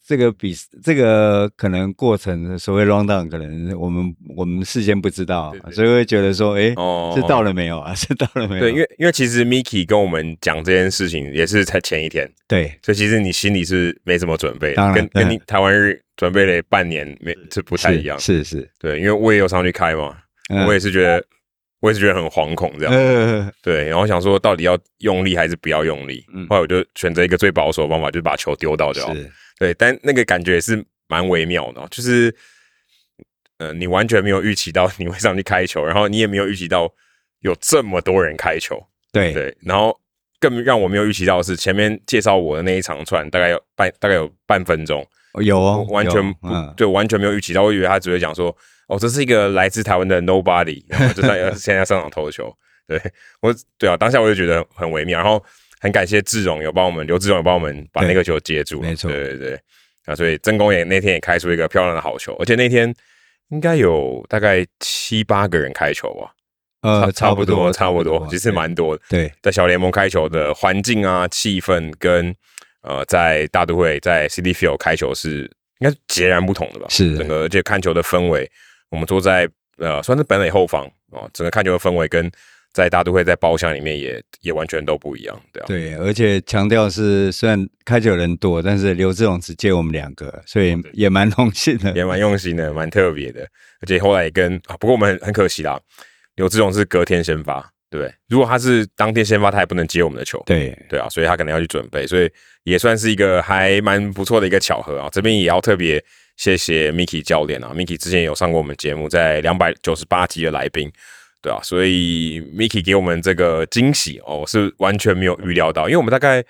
[0.05, 6.71] 这个比这个可能过程所谓 round down，可能我们我们事先不知道，所以会觉得说，哎，
[7.15, 7.95] 是到了没有啊？
[7.95, 8.61] 是到了没有？
[8.61, 20.17] 对，因为因为其实 Miki 跟我们讲这件事情也是才前一天，对，所以其实你心里是没怎么准备，跟跟你台湾日准备了半年没是不太一样，是是，对，因为我也有上去开嘛，
[20.67, 21.25] 我也是觉得
[21.81, 29.15] 我也是觉得很惶恐这样，对，然后想说到底要用力还是不要用力，后来我就选择一个最保守的方法，就是把球丢到就好。
[29.63, 32.35] 对，但那个感觉是蛮微妙的，就是，
[33.59, 36.93] 呃，你完全没有预期到你会上去开球，然后你也没有预期到
[37.43, 39.97] 有这么多人开球，对对，然后
[40.41, 45.07] 更让我没有预期到的是，前面介绍我的那一长串大概有半大概有半分钟，
[45.41, 48.53] 有哦，完全不，对，完全没有预期到，我以为他只会讲说，
[48.89, 52.53] 哦，这是一个来自台湾的 Nobody，然后就在 现在上场投球，
[52.89, 53.01] 对
[53.41, 55.41] 我，对啊，当下我就觉得很微妙，然后。
[55.83, 59.37] 很感谢志荣有帮我们，刘志荣有帮我们把那个球接住，没错，对对。
[59.37, 59.61] 对，
[60.05, 62.95] 啊，所以曾公也那天也开出一个漂亮的好球，而且那天
[63.49, 66.33] 应该有大概七八个人开球吧，
[66.83, 72.33] 呃，差不多差不多，其实蛮多的，对，在小联盟开球的环境啊、气氛跟
[72.83, 77.19] 呃，在大都会在 CD Field 开球是应该截然不同的吧，是。
[77.19, 78.49] 整个而且看球的氛围，
[78.89, 82.31] 我们坐在呃算是本垒后方啊，整个看球的氛围跟。
[82.73, 85.67] 在大都会，在包厢里面也也完全都不一样，对啊。
[85.67, 93.43] 对，而且强调是，虽然开酒人多，但是刘志勇只接我们两个，所以也蛮荣幸的，也蛮用心的，蛮特别的。
[93.83, 95.79] 而且后来也跟啊，不过我们很可惜啦，
[96.37, 98.11] 刘志勇是隔天先发，对？
[98.29, 102.31] 如果他是当天先发，他也不能接我们的球，对对啊，所以他可能要去准备，所以
[102.65, 105.11] 也算是一个还蛮不错的一个巧合啊。
[105.13, 106.03] 这边也要特别
[106.39, 110.91] 谢谢 Miki 教练啊，Miki 之前有上过我们节目，在两百九十八集的来宾。
[111.43, 116.43] 对啊，所以 Miki 给我们这个惊喜哦，是完全没有预料到，因为我们大概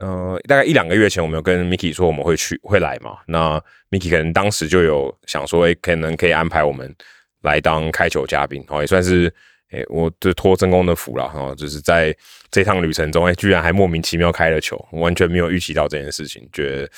[0.00, 3.58] 呃大概一两个月前，我们有跟 Miki 说我们会去会来嘛，那
[3.90, 6.94] Miki 可能当时就有想说，哎，可能可以安排我们
[7.40, 9.32] 来当开球嘉宾，哦，也算是
[9.70, 12.14] 哎，我就托真公的福了，哈，就是在
[12.50, 16.90] 这趟旅程中，哎，居然还莫名其妙开了球，完全没有预期到这件事情，觉得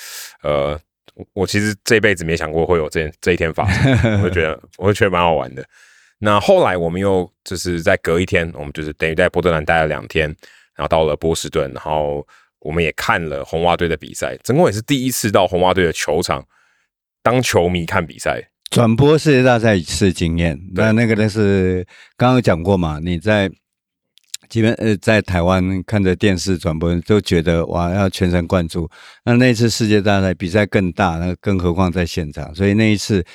[0.43, 0.79] 呃，
[1.31, 5.65] 我其实这辈子没想过会有这这一天发生，我就觉得我就觉得蛮好玩的。
[6.23, 10.27] 那后来我们又就是在隔一天，我们就是等于在波特兰待了两天，
[10.75, 12.23] 然后到了波士顿，然后
[12.59, 14.37] 我们也看了红袜队的比赛。
[14.43, 16.45] 总共也是第一次到红袜队的球场
[17.23, 20.59] 当球迷看比赛，转播世界大赛一次经验。
[20.75, 21.83] 那那个呢是
[22.15, 22.99] 刚刚讲过嘛？
[23.03, 23.49] 你在
[24.47, 28.87] 基本呃在台湾看着电视转播，都觉得哇要全神贯注。
[29.25, 33.25] 那那次世界大赛比赛更大，那更何况在现场，所以那一次。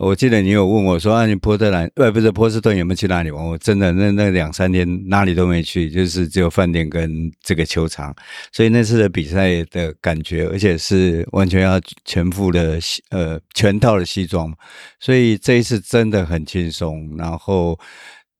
[0.00, 8.14] 我记得你有问我说：“啊，你波特兰，呃，不是波士顿有没有去哪里玩？”我真的那那两三天哪里都没去，就是只有饭店跟这个球场。
[8.50, 14.50] 所以那次的比赛的感觉，而且是完全要全副的西呃全套的西装，
[14.98, 17.14] 所以这一次真的很轻松。
[17.18, 17.78] 然后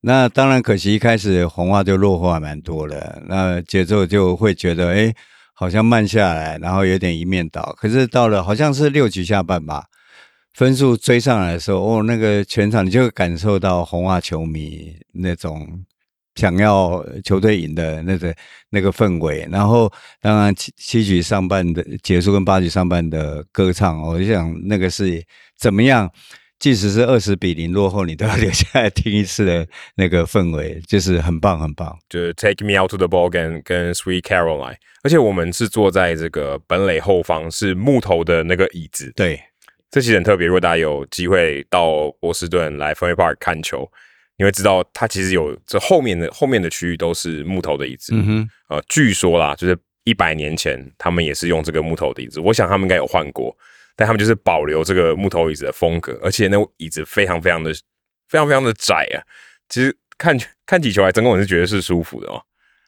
[0.01, 5.13] 那当然可惜一开始红袜就落后还蛮多了，那节奏就会觉得哎。
[5.53, 7.75] 好像慢下来，然后有点一面倒。
[7.77, 9.83] 可是到了好像是六局下半吧，
[10.53, 15.85] 分数追上来的时候，哦，那个全场你就感受到红袜球迷那种。
[16.35, 18.33] 想要球队赢的那个
[18.69, 25.21] 那个氛围，然后当然七七局上半的结束跟八局上半的歌唱，我就想那个是
[25.57, 26.09] 怎么样，
[26.57, 31.99] 即使是二十比零落后，你都要留下来听一次的那个氛围，就是很棒很棒。
[32.07, 39.11] 就是 Take Me Out to the Ball 跟跟 Sweet Caroline，而且我们是坐在这个本垒后方，是木头的那个椅子。
[39.17, 39.37] 对，
[39.91, 40.47] 这其实很特别。
[40.47, 43.87] 如果大家有机会到波士顿来 Fenway Park 看球。
[44.37, 48.11] 你会知道，它其实有这后面的后面的区域都是木头的椅子。
[48.15, 52.39] 嗯哼，呃，据说啦，就是一百年前他们也是用这个木头的椅子。
[52.39, 53.55] 我想他们应该有换过，
[53.95, 57.71] 但他们就是保留这个木头椅子的风格，而且那椅子非常非常的
[58.29, 59.21] 非常非常的窄啊。
[59.69, 62.41] 其实看看起球来，真我是觉得是舒服的哦。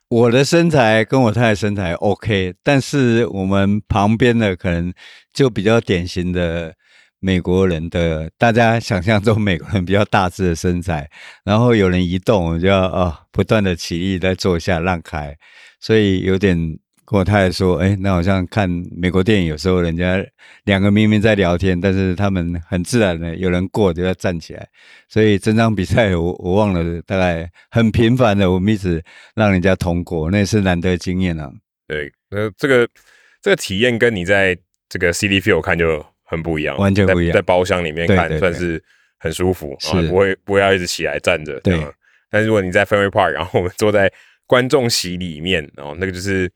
[0.09, 4.91] 我的身材跟我太太身材 OK，但是我们旁边的可能
[5.31, 6.73] 就比较典型的。
[7.23, 11.09] 美国人的大家想象中美国人比较大致的身材，
[11.45, 15.33] 然后有人移动我就要啊不断的起立再坐下让开，
[15.79, 16.57] 所以有点
[17.05, 20.21] 跟我太太说，哎，那好像看美国电影，有时候人家
[20.65, 24.67] 两个明明在聊天，但是他们很自然的有人过就要站起来，
[25.07, 29.01] 所以整场比赛我我忘了大概很频繁的我们一直
[29.33, 31.49] 让人家通过，那是难得经验啊。
[31.87, 32.85] 对，呃，这个
[33.41, 34.57] 这个体验跟你在
[34.89, 36.05] 这个 CD Field 看就。
[36.33, 37.33] 很不一样，完全不一样。
[37.33, 38.83] 在包厢里面看算是
[39.17, 41.59] 很舒服，啊，不会不会要一直起来站着。
[41.61, 41.79] 对，
[42.29, 44.11] 但是如果你在氛围 park，然后我们坐在
[44.45, 46.49] 观众席里面，然后那个就是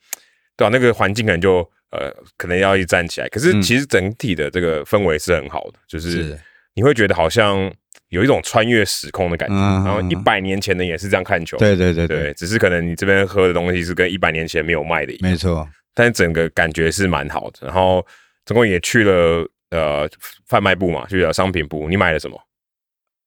[0.58, 0.70] 对吧？
[0.70, 1.60] 那个环境可能就
[1.92, 3.30] 呃，可能要一站起来。
[3.30, 6.38] 可是其实整体的这个氛围是很好的，就是
[6.74, 7.72] 你会觉得好像
[8.10, 9.56] 有一种穿越时空的感觉。
[9.56, 15.68] 然后一百年前的也是这样看球，对对对对，只是可能你这边喝的东西是跟一百年前没有卖的一样，没错。
[15.94, 17.60] 但是整个感觉是蛮好的。
[17.68, 18.06] 然后
[18.46, 19.48] 总共也去了。
[19.70, 20.10] 呃，
[20.46, 21.90] 贩卖部嘛，就叫商品部。
[21.90, 22.40] 你买了什么？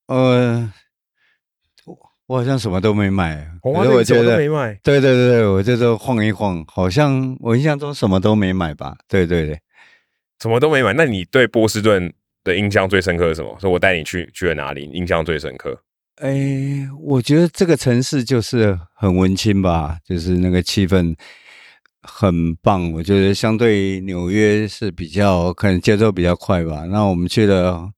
[0.07, 0.73] 呃，
[2.27, 3.47] 我好像什么都没买。
[3.63, 4.73] 我觉得没买。
[4.83, 8.97] 对对对对，我这都晃一晃，好像我印象中什么都没买吧？
[9.07, 9.61] 对对对，
[10.41, 10.93] 什么都没买。
[10.95, 12.13] 那你对波士顿
[12.43, 13.57] 的印象最深刻是什么？
[13.61, 14.85] 说我带你去去了哪里？
[14.93, 15.83] 印象最深刻？
[16.17, 21.15] 哎，我觉得这个城市就是很文青吧，就是那个气氛。
[22.03, 26.87] 很棒，我觉得相对纽约是比较可能节奏比较快吧。
[26.91, 27.91] 那我们去了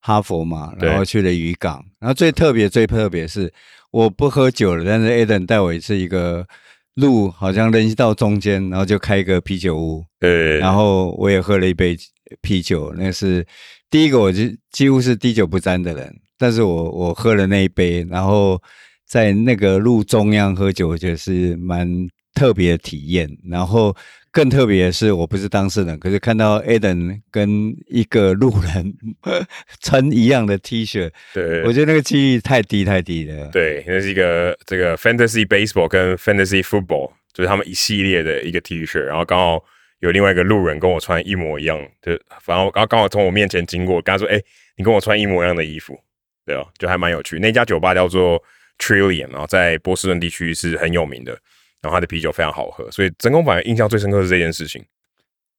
[0.00, 3.52] 哈佛嘛，然后去了渔港，然后最特别、最特别是
[3.90, 6.46] 我不喝酒了，但是 Eden 带我是一个
[6.94, 11.94] 路，好像人到中间，然后就开一个啤酒屋，对，然后我也喝了一杯
[12.40, 13.46] 啤酒，那是
[13.90, 18.58] 第一个，我就几乎是滴酒不沾的人，但是我我喝了那一杯，然后
[19.06, 22.08] 在那个路中央喝酒，我觉得是蛮。
[22.34, 23.94] 特别的体验，然后
[24.30, 28.94] 更特别的是，我不是当事人，可是看到 Eden 跟一个路人
[29.80, 33.48] 穿一样的 T 恤，对我觉得那个几率太低太低了。
[33.48, 39.62] 对，那是一个这个 Fantasy Baseball 跟 Fantasy Football，就是他们一系列的一个 T 恤，然后刚好
[40.00, 44.40] 有另外一个路人跟我穿一模一样，就反正刚刚好从我面前经过，跟他说：“哎，
[44.76, 45.98] 你跟我穿一模一样的衣服。”
[46.44, 47.38] 对哦，就还蛮有趣。
[47.38, 48.42] 那家酒吧叫做
[48.78, 51.38] Trillion，然后在波士顿地区是很有名的。
[51.82, 54.82] 然后他的啤酒非常好喝，所以真空反而印象最深刻是这件事情。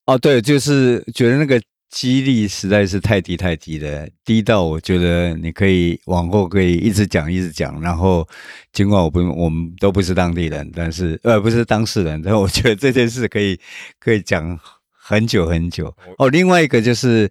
[0.06, 7.80] 哦，对，就是觉得那个激励实在是太低太低了，低到我觉得你可以往后可以一直讲一直讲。
[7.80, 8.26] 然后
[8.72, 13.60] 尽管我不我们都不是当地人，但是呃不是当事人，但我觉得这件事可以
[14.00, 14.58] 可以讲
[14.90, 15.94] 很久很久。
[16.18, 17.30] 哦，另外一个就是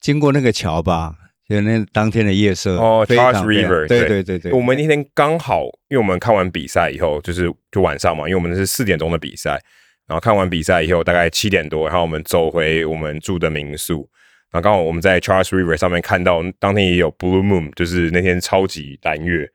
[0.00, 1.14] 经过那个桥吧。
[1.50, 4.52] 就那当天的夜色哦，Charles River，对对对对。
[4.52, 9.60] 我们那天刚好，因为我们看完比赛以后，就是就晚上嘛，因为我们是四点钟的比赛，
[10.06, 14.08] 然后看完比赛以后大概七点多，然后我们走回我们住的民宿，
[14.52, 19.50] 然后刚好我们在 Charles River 上面看到当天也有 Blue Moon，就是那天超级蓝月，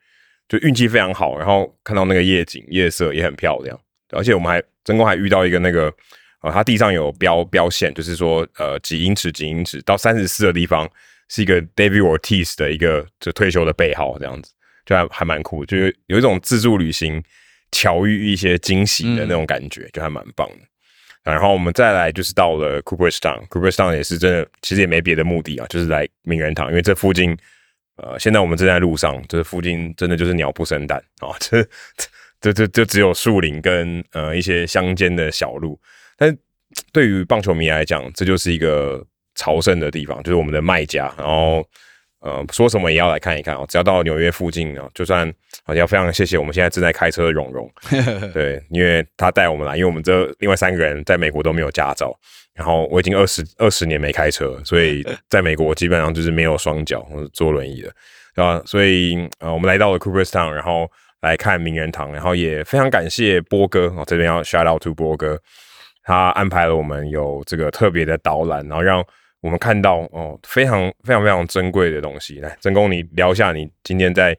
[0.49, 3.79] 就运气非常好，然后看到那个夜景夜色也很漂亮，
[4.11, 5.89] 而且我们还真共还遇到一个那个，
[6.41, 10.85] 呃，它地上有标标线，就是说呃几英尺几英尺到三十四的地方。
[11.27, 14.51] 是一个 David Ortiz 的一个就退休的背号，这样子
[14.85, 17.23] 就还还蛮酷，就是有一种自助旅行
[17.71, 20.57] 巧遇一些惊喜的那种感觉，就还蛮棒的。
[21.23, 27.35] 然后我们再来就是到了 Cooperstown，Cooperstown 也是真的，其实也没别的目的啊，就是来名人堂，因为这附近
[27.95, 31.67] 呃，现在我们正在路上，这附近真的就是鸟不生蛋啊，这
[32.39, 35.79] 这这就只有树林跟呃一些乡间的小路，
[36.15, 36.37] 但是
[36.93, 39.03] 对于棒球迷来讲，这就是一个。
[39.35, 41.63] 朝圣的地方就是我们的卖家，然后
[42.21, 43.63] 呃，说什么也要来看一看哦。
[43.69, 45.31] 只要到纽约附近啊，就算
[45.63, 47.71] 好像非常谢谢我们现在正在开车的蓉蓉，
[48.33, 52.17] 对，因为他带我们来，因为我们这另外三个人在美国都没有驾照，
[52.55, 57.91] 然后我已经二十二十年没开车，所以在美国基本上就是没有双脚，我是坐轮椅的，
[58.33, 58.59] 对吧？
[58.65, 60.89] 所以呃，我们来到了 Cooperstown，然后
[61.21, 65.39] 来看名人堂，然后也非常感谢波哥哦，这边要 shout out to 波哥，
[66.03, 69.05] 他安排了我们有这个特别的导览，然后让。
[69.45, 72.39] 我们看到哦，非常非常非常珍贵的东西。
[72.39, 74.35] 来，真公，你聊一下你今天在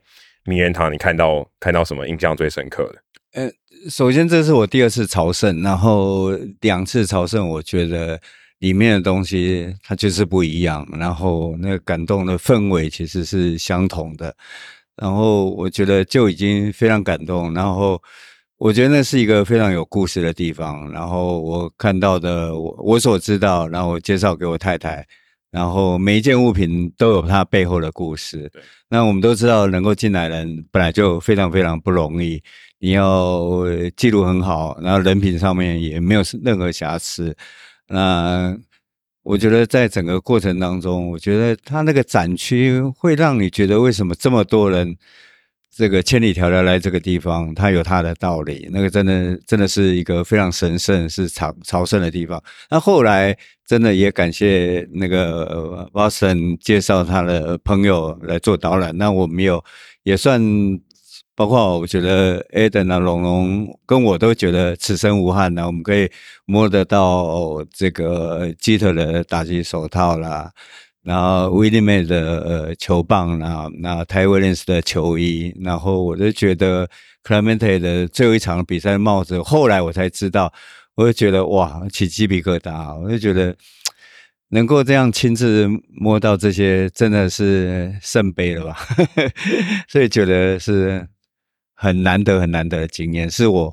[0.46, 3.00] 名人堂，你看到看到什么印象最深刻的？
[3.34, 3.48] 呃，
[3.88, 8.20] 首先这是我第二次朝圣，然后两次朝圣，我觉得
[8.58, 14.34] 里面的东西它就是不一样，然后那个感动的氛围其实是相同的，
[14.96, 18.02] 然后我觉得就已经非常感动，然后。
[18.58, 20.90] 我觉得那是一个非常有故事的地方。
[20.90, 25.06] 然后我看到的，我我所知道，然后我介绍给我太太。
[25.50, 28.50] 然后每一件物品都有它背后的故事。
[28.88, 32.42] 那我们都知道，能够进来人本来就非常非常不容易。
[32.78, 33.42] 你要
[33.96, 37.34] 记录很好，然后人品上面也没有任何瑕疵。
[37.88, 38.56] 那
[39.22, 44.96] 我觉得在整个过程当中，我觉得它那个展区会让你觉得为什么这么多人。
[45.76, 48.66] 这个千里迢迢来这个地方，它有它的道理。
[48.72, 52.42] 那个真的真的是一个非常神圣、是朝朝圣的地方。
[52.70, 58.96] 那后来真的也感谢那个 Boston 介绍他的朋友来做导览。
[58.96, 59.62] 那我们有
[60.02, 60.40] 也算，
[61.34, 65.66] 包括我觉得 Eden 啊、龙龙跟我都觉得此生无憾呢。
[65.66, 66.10] 我们可以
[66.46, 70.50] 摸得到这个基特的打击手套啦。
[71.06, 76.90] 然后威廉妹的呃球棒啊，那泰威廉斯的球衣，然后我就觉得
[77.22, 80.52] Clemente 的最后一场比赛帽子，后来我才知道，
[80.96, 83.56] 我就觉得哇起鸡皮疙瘩，我就觉得
[84.48, 88.76] 能够这样亲自摸到这些，真的是圣杯了吧？
[89.86, 91.06] 所以觉得是
[91.76, 93.72] 很难得很难得的经验，是我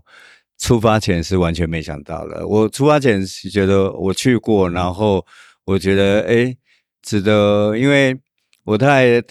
[0.60, 2.48] 出发前是完全没想到的。
[2.48, 5.26] 我出发前是觉得我去过，然后
[5.66, 6.56] 我觉得哎。
[7.04, 8.18] 值得，因为
[8.64, 9.22] 我太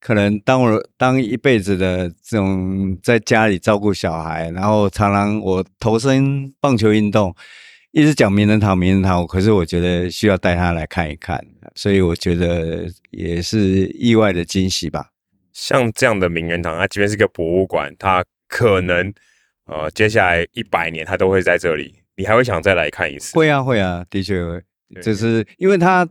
[0.00, 7.32] 可能当我当一辈子的这种在家里照顾小孩，然后常常我投身棒球运动，
[7.92, 11.40] 一直讲名人堂名人堂，可是我觉得需要带他来看一看，
[11.76, 15.10] 所以我觉得也是意外的惊喜吧。
[15.52, 19.12] 像这样的名人堂，它即便是个博物馆，它可能
[19.66, 23.36] 呃接下来一百年它都会在这里，你还会想再来看一次？
[23.36, 24.62] 会啊会啊，的确会，
[25.00, 26.08] 就是因为它。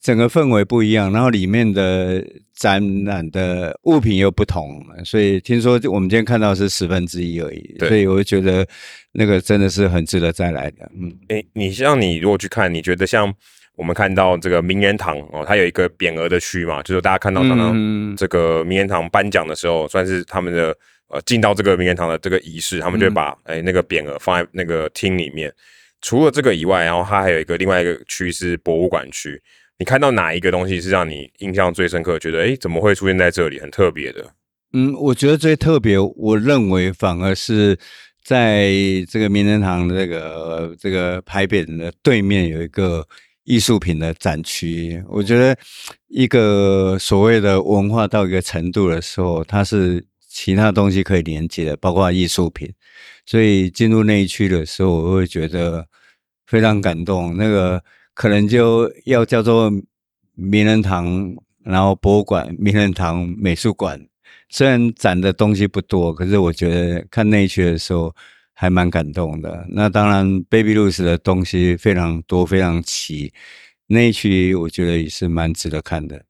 [0.00, 7.76] 整个氛围不一样，然后里面的展览的物品又不同，所以听说我们今天看到是十分之一而已。
[7.80, 8.66] 所以我就觉得
[9.12, 10.90] 那个真的是很值得再来的。
[10.98, 13.32] 嗯，哎，你像你如果去看，你觉得像
[13.76, 20.74] 我们看到这个名人堂哦，它有一个匾额的区嘛，就是大家看到常常这个名人堂颁奖的时候，算是他们的
[21.08, 25.52] 呃进到这个名人堂的这个仪式，他们就会把哎那个匾额放在那个厅里面。
[26.00, 29.38] 除了这个以外，然后它还有一个另外一个区是博物馆区。
[29.80, 32.18] 你看到哪一个东西是让你印象最深刻？
[32.18, 33.58] 觉得哎，怎么会出现在这里？
[33.58, 34.34] 很特别的。
[34.74, 37.78] 嗯，我觉得最特别，我认为反而是
[38.22, 38.70] 在
[39.08, 43.08] 这个名人堂的这个这个牌匾的对面有一个
[43.44, 45.02] 艺术品的展区。
[45.08, 45.56] 我觉得
[46.08, 52.70] 一个所谓的文化到一个程度的时候，它是其他东西可以连接的，包括艺术品。
[53.24, 55.86] 所以进入那一区的时候，我会觉得
[56.46, 57.34] 非常感动。
[57.34, 57.82] 那个。
[58.20, 59.72] 可能就要叫做
[60.34, 61.34] 名人堂，
[61.64, 63.98] 然后博物馆、名人堂美术馆。
[64.50, 68.14] 虽然展的东西不多，可是我觉得看那一区的时候
[68.52, 69.66] 还蛮感动的。
[69.70, 73.32] 那当然，Baby l u c e 的东西非常多、非常齐，
[73.86, 76.22] 那一区我觉得也是蛮值得看的。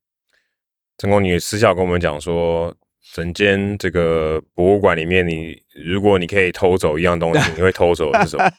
[0.97, 2.73] 陈工，你私下跟我们讲说。
[3.12, 8.50] 整间这个博物馆里面，你如果你可以偷走一样东西， 你会偷走是什么？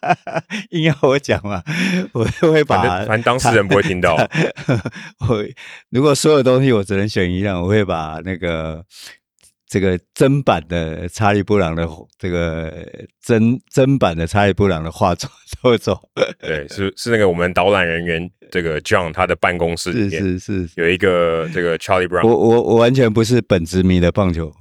[0.71, 1.63] 硬要我讲嘛，
[2.13, 4.15] 我会把反正当事人不会听到。
[5.29, 5.43] 我
[5.89, 8.83] 如果所有东西我只能选一样，我会把那个。
[9.73, 11.87] 这个真版的查理布朗的
[12.19, 12.69] 这个
[13.23, 15.29] 真真版的查理布朗的画作
[15.61, 15.97] 偷走，
[16.39, 22.27] 对，是是那个我们导览人员这个 John 他的办公室里面是是有一个这个 Charlie Brown。
[22.27, 24.53] 我我我完全不是本职迷的棒球，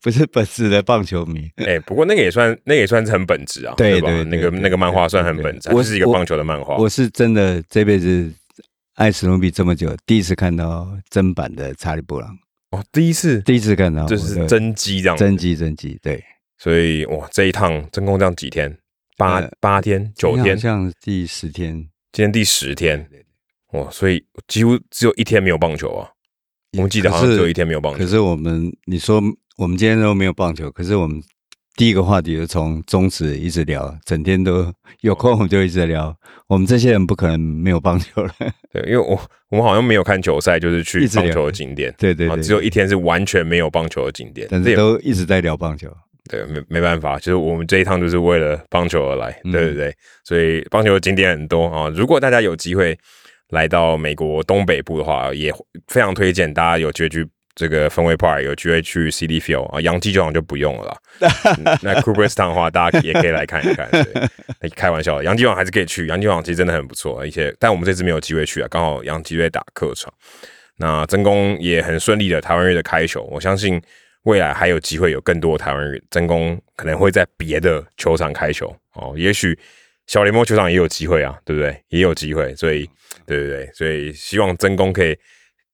[0.00, 1.50] 不是本职的棒球迷。
[1.56, 4.08] 哎，不过那个也算，那个也算是很本职啊，对吧？
[4.24, 6.76] 那个那个漫画算很本职，我是一个棒球的漫画。
[6.76, 8.32] 我是真的这辈子
[8.94, 12.30] 爱史努比这么久，第一次看到真版的查理布朗。
[12.70, 16.22] 哦，第一次，第一次看到，就是真机这样，真机真机，对，
[16.56, 18.78] 所以哇，这一趟真空这样几天，
[19.16, 23.08] 八八天九天，像第十天，今天第十天，
[23.72, 26.10] 哇，所以几乎只有一天没有棒球啊，
[26.76, 27.98] 我们记得好像只有一天没有棒球。
[28.00, 29.22] 可是我们你说
[29.56, 31.22] 我们今天都没有棒球，可是我们
[31.76, 36.14] 第一个话题就从中职一直聊，整天都有空我们就一直聊。
[36.48, 38.34] 我们这些人不可能没有棒球了。
[38.72, 39.10] 对，因为我
[39.50, 41.94] 我们好像没有看球赛，就是去棒球的景点。
[41.96, 45.88] 对对对，只有一天是完全没有棒球的景点，但是都一直在聊棒球。
[46.30, 51.88] 对，没没办法，就是我们这一趟就是为了棒球而来，对对对，所以棒球的景点很多啊。
[51.88, 52.96] 如果大家有机会
[53.48, 55.52] 来到美国东北部的话，也
[55.88, 60.96] 非常推荐大家有机会去这个氛围 park，有机会去 CD Field 啊，洋基球场就不用了啦。
[61.82, 63.90] 那 Cooperstown 的话，大家也可以来看一看。
[63.90, 70.12] 对， 开玩笑，洋基场还是可以去，洋基场其实真的很不错，而且但我们这次没有机会去啊，刚好洋基队打客场。
[70.76, 73.82] 那真宫也很顺利的台湾队的开球，我相信。
[74.24, 79.14] 未来还有机会有更多台湾人真功，可能会在别的球场开球哦。
[79.16, 79.58] 也许
[80.06, 81.82] 小联盟球场也有机会啊，对不对？
[81.88, 82.88] 也有机会，所以
[83.26, 85.16] 对对对，所以希望真功可以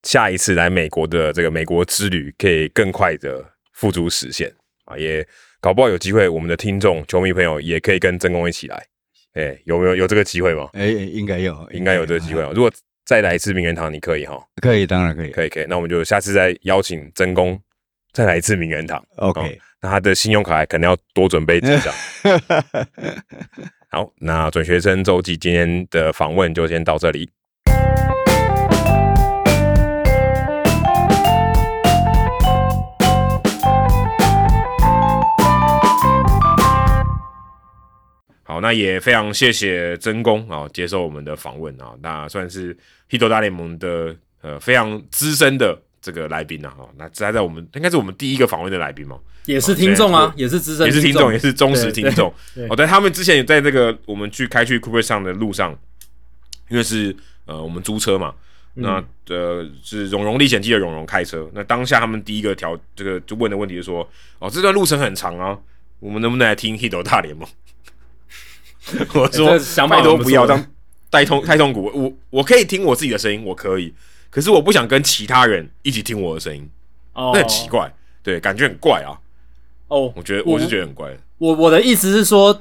[0.02, 4.52] 下一次来美国的这个美国之旅可以更快的付诸实现
[4.84, 4.96] 啊！
[4.96, 5.26] 也
[5.60, 8.80] 搞不好有机会，我们的听众球迷朋友也可以跟真功一起来。
[9.32, 10.70] 哎，有没有有这个机会吗？
[10.74, 12.52] 哎，应该有，应该有这个机会啊。
[12.54, 12.70] 如果
[13.04, 14.40] 再来一次名人堂，你可以哈？
[14.62, 15.66] 可以，当然可以，可以可以。
[15.68, 17.60] 那我们就下次再邀请真功。
[18.16, 21.92] 再来一次名人堂，OK，那他的信用卡可能要多准备几张。
[23.92, 27.30] 好，那准学生周记今天的访问就先到这里。
[38.44, 42.74] 好，那也非常谢谢真功啊，接受我们的访问啊，那算是
[43.10, 45.82] Hito 大联盟的呃非常资深的。
[46.06, 52.32] 这个来宾啊，哈，那这还在我们应该是我们第一个访问的来宾嘛，也是听众啊，也是资深，也是听众，也是忠实听众。
[52.70, 55.76] 哦，对，他们之前也在这个我们去开去 Cooper 上的路上，
[56.68, 58.32] 因为是呃我们租车嘛，
[58.74, 65.58] 那呃是荣荣历险记的荣荣开车，那当下他们第一个调这个就问的问题是说，哦这段路程很长啊，
[65.98, 67.48] 我们能不能来听 Hito 大联盟？
[69.12, 70.64] 我说拜托不要当
[71.10, 73.92] 带痛太痛苦，我我可以听我自己的声音，我可以。
[74.36, 76.68] 可是我不想跟其他人一起听我的声音，
[77.14, 77.90] 哦那很奇怪，
[78.22, 79.16] 对，感觉很怪啊。
[79.88, 81.10] 哦，我觉得我是觉得很怪。
[81.38, 82.60] 我我的意思是说，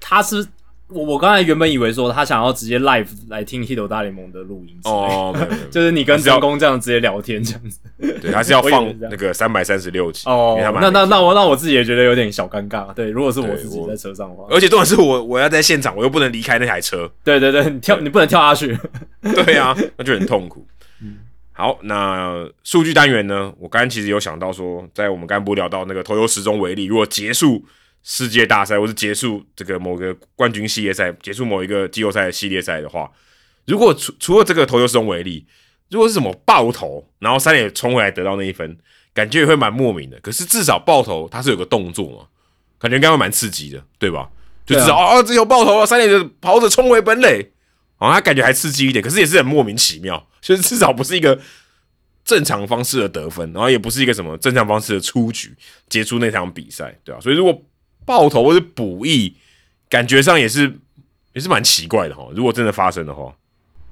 [0.00, 0.46] 他是
[0.88, 5.36] 我我刚才原本以为说他想要直接 live 来听《h i t 大联盟》的录音，哦，
[5.70, 7.78] 就是你跟张工这样直接聊天这样子。
[7.98, 10.58] 对，他是要 放那个三百三十六集哦。
[10.80, 12.90] 那那那我那我自己也觉得有点小尴尬。
[12.94, 17.10] 对，如果是我自己在车上的话，而且重点是我我要在现场，我又不能离开那台车。
[17.22, 18.78] 对对对，你跳你不能跳下去。
[19.44, 20.66] 对啊，那就很痛苦。
[21.54, 23.52] 好，那数据单元呢？
[23.58, 27.62] 我刚刚其实有想到说，在我们刚不聊到那个投球时钟为例，如果结束
[28.02, 33.10] 世界大赛，或是结束这个某个冠军系列赛，结束某一个季后赛系列赛的话，
[33.66, 35.46] 如果除除了这个投球时钟为例，
[35.90, 38.78] 如果是什么爆头，然后三垒冲回来得到那一分，
[39.12, 40.18] 感觉也会蛮莫名的。
[40.20, 42.26] 可是至少爆头它是有个动作嘛，
[42.78, 44.30] 感觉应该会蛮刺激的，对吧？
[44.64, 47.51] 就知道哦，这有爆头了，三垒的跑者冲回本垒。
[48.02, 51.38] 哦，他感觉还刺激一点，可是也是很莫名其妙，就是至少不是一个
[52.24, 55.54] 正常方式的得分，然后也不是一个什么正常方式的出局
[55.88, 57.20] 结束那场比赛，对吧？
[57.20, 57.62] 所以如果
[58.04, 59.36] 爆头或是补益，
[59.88, 60.80] 感觉上也是
[61.32, 62.26] 也是蛮奇怪的哈。
[62.34, 63.32] 如果真的发生的话，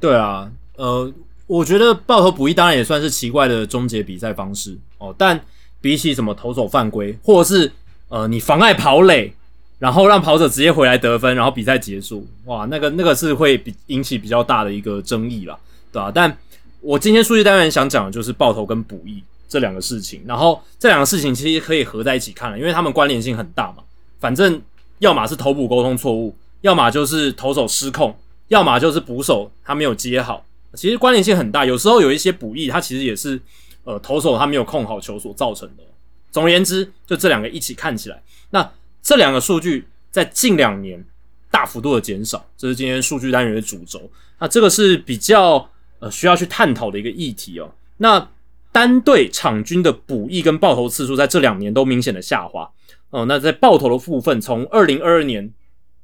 [0.00, 1.12] 对啊，呃，
[1.46, 5.40] 我觉得爆头补益当然也算是奇怪的终结比赛方式哦，但
[5.80, 7.70] 比起什么投手犯规，或者是
[8.08, 9.32] 呃你妨碍跑垒。
[9.80, 15.58] 然后让跑者直接回来得分，然后比赛结束，哇，那个那个是会比引起比较大的一个争议啦，
[15.90, 16.12] 对吧？
[16.14, 16.36] 但
[16.82, 23.82] 我今天数据单元想讲的就是爆头跟补益这两个事情，然后这两个事情其实可以合在一起看了，因为他们关联性很大嘛。
[24.18, 24.60] 反正
[24.98, 28.14] 要么是头补沟通错误，要么就是投手失控，
[28.48, 30.44] 要么就是捕手他没有接好，
[30.74, 31.64] 其实关联性很大。
[31.64, 33.40] 有时候有一些补益，它其实也是
[33.84, 35.82] 呃投手他没有控好球所造成的。
[36.30, 38.70] 总而言之，就这两个一起看起来，那。
[39.02, 41.04] 这两个数据在近两年
[41.50, 44.10] 大幅度的减少，这是今天数据单元的主轴。
[44.38, 47.72] 那这个是比较呃需要去探讨的一个议题哦。
[47.96, 48.30] 那
[48.72, 52.70] 单队场均的补益跟爆头次数在这两年都明显的下滑
[53.10, 53.24] 哦。
[53.26, 55.52] 那在爆头的部分，从二零二二年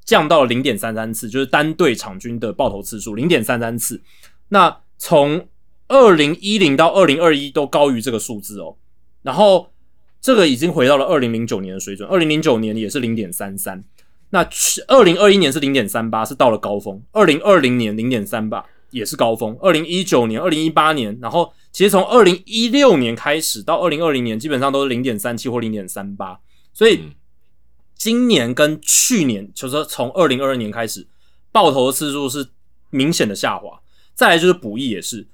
[0.04, 4.00] 降到了零点三三次，就是单队场均的爆头次数零点三三次。
[4.48, 5.46] 那从
[5.88, 8.76] 二零一零到二零二一都高于这个数字哦。
[9.22, 9.70] 然后。
[10.26, 13.84] 这个已经回到了二零零九年的水准，二零零九年也是零点三三，
[14.30, 14.44] 那
[14.88, 17.00] 二零二一年是零点三八，是到了高峰。
[17.12, 19.56] 二零二零年零点三八也是高峰。
[19.60, 26.40] 二零一九年、二零一八年，然后其实从二零一六年开始到二零二零年，基本上都是零点三七或零点三八。
[26.74, 27.04] 所以
[27.94, 31.06] 今年跟去年，就是说从二零二二年开始，
[31.52, 32.48] 爆头的次数是
[32.90, 33.80] 明显的下滑。
[34.12, 35.28] 再来就是补益也是，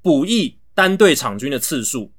[0.00, 2.12] 补益单队场均的次数，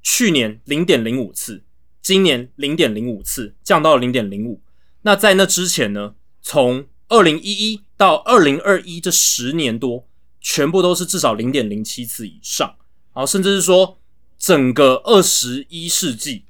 [0.00, 1.62] 去年零点零五次，
[2.04, 4.60] 今年零点零五次，降到了零点零五。
[5.02, 6.14] 那在那之前呢？
[6.42, 10.06] 从二零一一到二零二一这十年多，
[10.38, 12.76] 全部都是至少零点零七次以上，
[13.14, 13.98] 然后甚至是说
[14.38, 16.44] 整个二十一世纪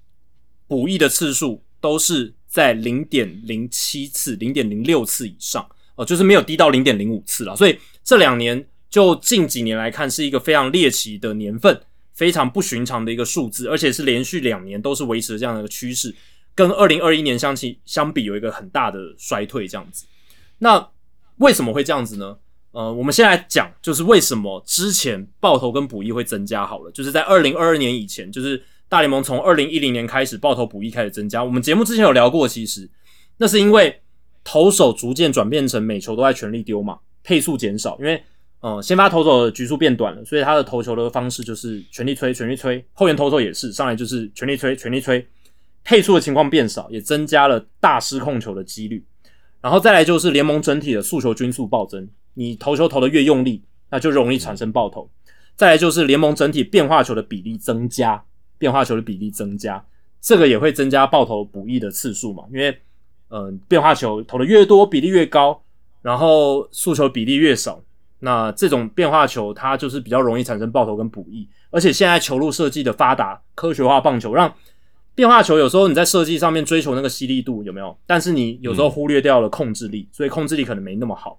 [0.67, 7.55] 补益的次数都是在零点零七次、零点零六次以上，哦，就是没有低到零点零五次了。
[7.55, 11.81] 所以这两年就近几年来看，是一个非常猎奇的年份，
[12.15, 16.15] 非常不寻常的一个数字，而且是连续两年都是维持这样的一个趋势。
[16.55, 20.07] 跟二零二一年相起相比，有一个很大的衰退，这样子。
[20.59, 20.89] 那
[21.39, 22.37] 为什么会这样子呢？
[22.71, 31.43] 呃，我们先来讲，就是为什么之前爆头跟补益会增加好了，就是在二零二二年以前，就是大联盟从二零一零年开始爆头补益开始增加。
[31.43, 32.89] 我们节目之前有聊过，其实
[33.39, 34.01] 那是因为
[34.45, 38.23] 投手逐渐转变成每球都在全力丢嘛，配速减少，因为
[38.65, 45.27] 呃先发投手的局数变短了，所以他的投球的方式就是全力吹，全力吹，后援投手也是上来就是全力吹，全力吹。
[45.85, 49.05] 配速的情况变少，也增加了大失控球的几率。
[49.61, 55.11] 然后再来就是联盟整体的速球均速暴增，你投球投的越用力，那就容易产生爆头。
[55.55, 58.25] 再来就是联盟整体变化球的比例增加，
[58.57, 59.85] 变化球的比例增加，
[60.23, 62.45] 这个也会增加爆头补益的次数嘛？
[62.51, 62.75] 因为
[63.29, 65.63] 嗯，变化球投的越多，比例越高，
[66.01, 67.83] 然后速球比例越少，
[68.25, 71.49] 那这种变化球它就是比较容易产生爆头跟补益。
[71.71, 74.53] 而且现在球路设计的发达，科学化棒球让。
[75.17, 77.97] 变化球有时候你在设计上面追求那个犀利度有没有？
[78.05, 81.39] 但是你有时候忽略掉了控制力，所以控制力可能没那么好。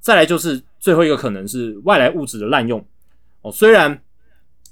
[0.00, 2.82] 再来就是最后一个可能是外来物质的滥用
[3.42, 3.52] 哦。
[3.52, 4.00] 虽然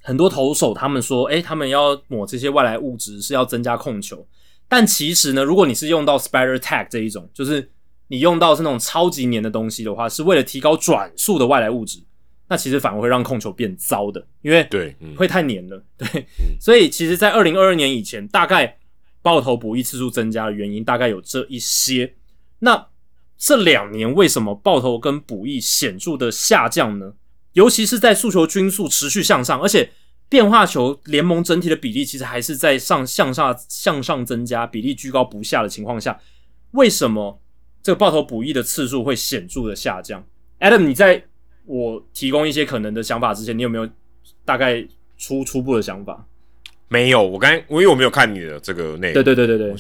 [0.03, 4.27] 很多投手他们说，诶，他们要抹这些外来物质是要增加控球，
[4.67, 7.71] 但其实呢，如果你是用到 Spider Tag 这一种，就是
[8.09, 12.03] 你用到是那种超级黏的东西的话，是为了提高转速的外来物质。
[12.51, 15.85] 那其实反而会让控球变糟的，因为对会太黏了。
[15.99, 16.27] 对，
[16.59, 18.79] 所以其实，在二零二二年以前，大概
[19.21, 22.15] 爆头补益次数增加的原因大概有这一些。
[22.61, 22.87] 那
[23.37, 27.13] 这两年为什么爆头跟补益显著的下降呢？
[27.53, 29.91] 尤其是在速球均速持续向上，而且
[30.31, 36.19] 变化球联盟整体的比例其实还是在上向下向上增加，比例居高不下的情况下，
[36.71, 37.41] 为什么
[37.83, 40.25] 这个爆头补益的次数会显著的下降
[40.61, 41.25] ？Adam，你在？
[41.71, 43.87] 我提供一些可能的想法之前，你有没有
[44.43, 44.83] 大概
[45.19, 46.27] 初初步的想法？
[46.89, 49.75] 没有，我刚我因为我没有看你的这个内容，对对对对对，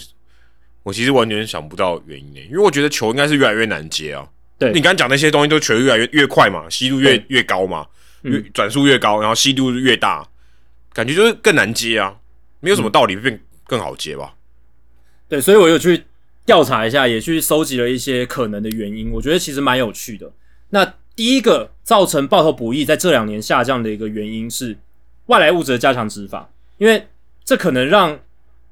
[0.82, 4.28] 我其实完全想不到原因呢，因为我觉得球应该是越来越难接啊。
[4.58, 7.86] 对你刚刚讲那些东西，都球越来越越快嘛，吸度越越高嘛，
[8.20, 10.28] 越转速越高，然后吸度越大，
[10.92, 12.14] 感觉就是更难接啊，
[12.60, 14.34] 没有什么道理变更好接吧？
[15.26, 16.04] 对，所以我有去
[16.48, 20.32] 调查一下，也去收集了一些可能的原因，我觉得其实蛮有趣的。
[20.70, 24.74] 那第一个造成爆头不易在这两年下降的一个原因是
[25.26, 27.06] 外来物质的加强执法，因为
[27.44, 28.18] 这可能让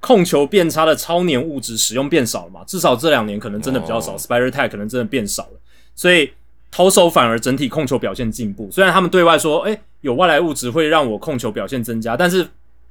[0.00, 5.60] 控球变差的超年物质使用变少了嘛，至少这两年可能真的比较少，Spider Tag 可能真的变少了，
[5.94, 6.32] 所以
[6.70, 8.70] 投手反而整体控球表现进步。
[8.70, 12.42] 虽然他们对外说，哎，有外来物质会让我控球表现增加，但是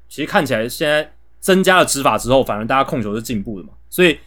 [0.07, 4.19] 其实看起来现在增加了执法之后，反而大家控球是进步的嘛，所以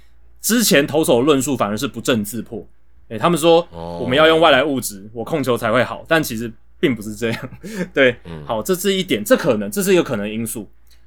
[0.49, 2.67] 之前投手论述反而是不正自破。
[3.09, 7.49] 诶，他们说我们要用外来物质，我控球才会好，但其实并不是这样。
[7.93, 10.67] 对，好，这是一点，这可能这是一个可能因素。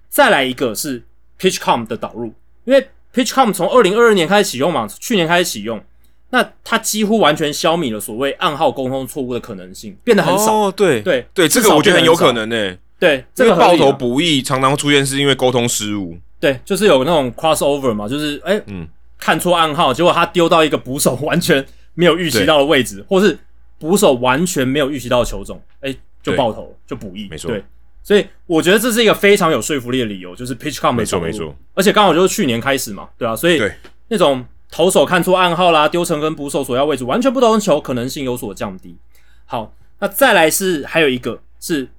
[0.09, 1.01] 再来一个是
[1.39, 2.31] PitchCom 的导入，
[2.65, 5.83] 因为 PitchCom 从二零二二年开始启用嘛，去年开始启用，
[6.29, 10.53] 那它几乎完全消弭了所谓暗号沟通错误的可能性，变得很少。
[10.53, 12.77] 哦，对对对，这个我觉得很有可能呢。
[12.99, 16.15] 对，这个爆头不易常常出现是因为沟通失误。
[16.39, 18.87] 对，就是有那种 crossover 嘛，就是哎，嗯，
[19.21, 21.65] 看错暗号，结果他丢到一个捕手完全。
[21.93, 23.37] 没有预期到的位置，或是
[23.77, 25.93] 捕手完全没有预期到球种，哎，
[26.23, 27.51] 就爆头就补一，没错。
[27.51, 27.61] 对，
[28.01, 33.61] 所以我觉得这是一个非常有说服力的理由，就是 pitch com 没错没错，而且刚好就是去年开始嘛，对啊，所以
[34.07, 38.95] 那种投手看错暗号啦，丢成跟捕手所要位置完全不同的球，可能性有所降低。
[39.43, 41.89] 好，那再来是还有一个是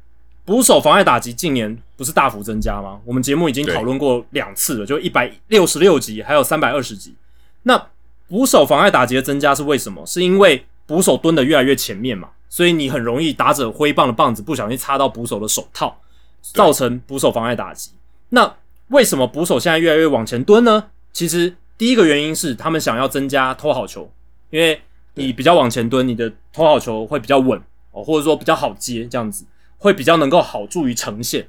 [0.44, 3.00] 捕手妨碍打击，近年不是大幅增加吗？
[3.04, 7.14] 我们节目已经讨论过两次了，就一百六十六集，还有三百二十集，
[7.62, 7.86] 那。
[8.28, 10.06] 捕手妨碍打击的增加是为什么？
[10.06, 16.00] 是因为捕手蹲的越来越前面嘛，所以你很容易打者挥棒的棒子不小心插到捕手的手套，
[16.40, 17.90] 造成捕手妨碍打击。
[18.30, 18.50] 那
[18.88, 20.86] 为什么捕手现在越来越往前蹲呢？
[21.12, 24.10] 其实第一个原因是他们想要增加偷好球，
[24.48, 24.80] 因为
[25.12, 29.44] 你比较往前蹲，你的偷好球会比较稳哦，或者说比较好接，这样子
[29.82, 31.48] 会比较能够好助于呈现。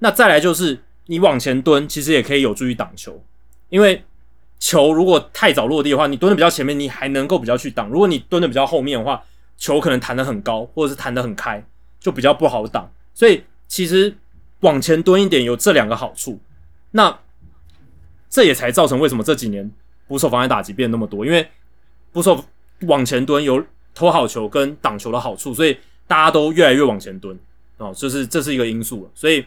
[0.00, 3.22] 那再来就是你往前蹲，其实也可以有助于挡球，
[3.68, 4.02] 因为。
[4.58, 9.22] 球如果太早落地的话，你蹲的比较前面，你还能够比较去挡；如果你蹲的比较后面的话，
[9.58, 11.62] 球可能弹得很高，或者是弹得很开，
[12.00, 12.90] 就比较不好挡。
[13.12, 14.16] 所以其实
[14.60, 16.40] 往前蹲一点有这两个好处，
[16.92, 17.18] 那
[18.30, 19.70] 这也才造成为什么这几年
[20.08, 21.46] 捕手防御打击变那么多，因为
[22.10, 22.42] 捕手
[22.86, 23.62] 往前蹲有
[23.94, 27.38] 投好球跟挡球的好处，所以大家都越来越往前蹲
[27.78, 29.44] 哦，就是这是一个因素，所以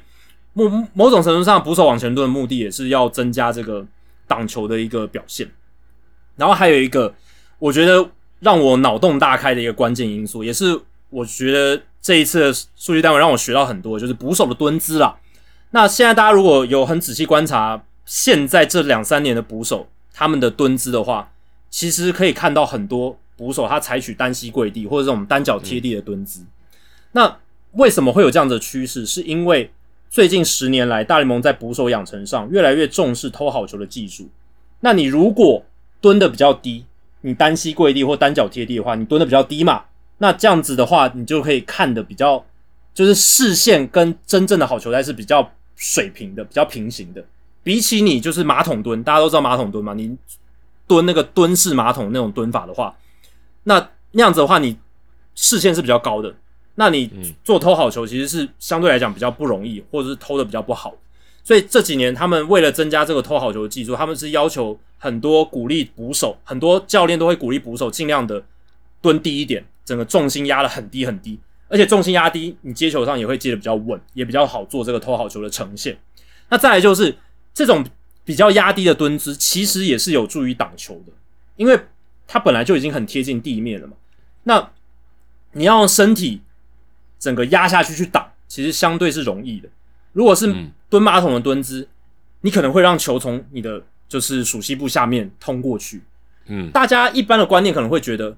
[0.53, 3.85] 某某种程度上，捕手往前蹲的目的也是要增加这个
[4.27, 5.49] 挡球的一个表现。
[6.35, 7.13] 然后还有一个，
[7.57, 8.09] 我觉得
[8.39, 15.17] 让我脑洞大开的一个关键因素，也是我觉得这一次的数据单位让我学到很多，就是捕手的蹲姿啦。
[15.71, 21.31] 那现在大家如果有很仔细观察现在这两三年的捕手他们的蹲姿的话，
[21.69, 26.45] 其实可以看到很多捕手他采取单膝跪地或者这种单脚贴地的蹲姿。
[27.11, 27.37] 那
[27.73, 29.05] 为什么会有这样的趋势？
[29.05, 29.71] 是因为
[30.09, 34.27] 最近十年来大联盟在捕手养成上越来越重视偷好球的技术。
[34.79, 35.63] 那你如果
[36.01, 36.85] 蹲的比较低，
[37.21, 39.83] 你单膝跪地或单脚贴地的话，你蹲的比较低嘛？
[40.17, 42.43] 那这样子的话，你就可以看的比较，
[42.93, 47.23] 就是视线跟真正的好球带是比较水平的，比较平行的。
[47.61, 50.17] 比起你就是马桶蹲，大家都知道马桶蹲嘛，你
[50.87, 52.97] 蹲那个蹲式马桶那种蹲法的话，
[53.63, 54.77] 那那样子的话，你
[55.35, 56.33] 视线是比较高的，
[56.79, 60.95] 那你做偷好球其实是相对来讲比较不容易，或者是偷的比较不好。
[61.43, 64.79] 所以这几年他们为了增加这个偷好球的技术，他们是要求。
[65.01, 68.43] 很多鼓励捕手，很多教练都会鼓励捕手尽量的
[69.01, 75.97] 蹲低一点，整个重心压的很低很低，而且重心压低，你接球上也会接的比较稳，也比较好做这个偷好球的呈现。
[76.49, 77.15] 那再来就是
[77.53, 77.81] 这种
[78.25, 81.13] 比较压低的蹲姿，其实也是有助于挡球的，
[81.55, 81.79] 因为
[82.27, 83.93] 它本来就已经很贴近地面了嘛。
[84.43, 84.71] 那
[85.53, 86.41] 你要用身体
[87.19, 89.69] 整个压下去去挡，其实相对是容易的。
[90.13, 90.51] 如果是
[90.89, 91.87] 蹲马桶的蹲姿，
[92.41, 96.01] 你可能会让球从你的就是属膝部下面通过去，
[96.47, 98.35] 嗯，大家一般的观念可能会觉得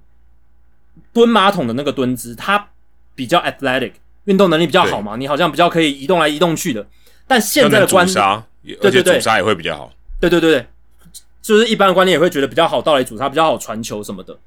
[1.13, 2.69] 蹲马桶的那个蹲姿，它
[3.15, 3.93] 比较 athletic，
[4.25, 6.85] 运动能力比较好嘛，你好像比较可以移动来移动去的。
[7.27, 8.43] 但现在的观念，
[8.81, 9.93] 对对对，阻杀也会比较好。
[10.19, 10.65] 对对对，
[11.41, 14.37] 就是一般的观念也会觉得比较好，到来阻杀比较好传球什么的。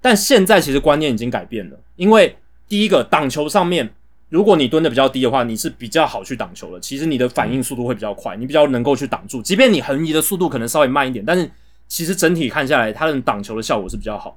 [0.00, 2.36] 但现在其实观念已经改变了，因为
[2.68, 3.92] 第一个挡球上面。
[4.28, 6.80] 如果你蹲的比较低的话，你是比较好去挡球的。
[6.80, 9.40] 其实你的反应速度会比较快，你比较能够去挡住。
[9.40, 11.48] 即便你横移的速度可能稍微慢一点，但是
[11.86, 14.36] 其实整体看下来，它的挡球的效果是比较好。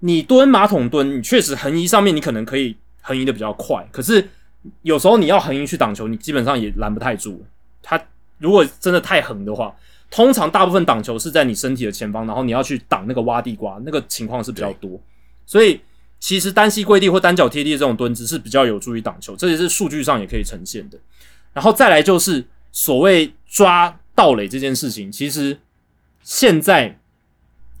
[0.00, 4.28] 你蹲马桶蹲，你确实横移上面你可能可以横移的比较快，可是
[4.82, 7.40] 有时候你要横移去挡球，你基本上也拦不太住。
[7.80, 7.98] 它
[8.38, 9.72] 如果真的太横的话，
[10.10, 15.00] 通常大部分挡球是在你身体的前方，然后你要去挡那个挖地瓜，那个情况是比较多，
[15.46, 15.80] 所以。
[16.20, 20.98] 其实单膝跪地或单脚贴地这种蹲姿是比较有助于挡球，这也是数据上也可以呈现的。
[21.52, 25.58] 然后再来就是所谓抓盗垒这件事情，其实
[26.22, 26.98] 现在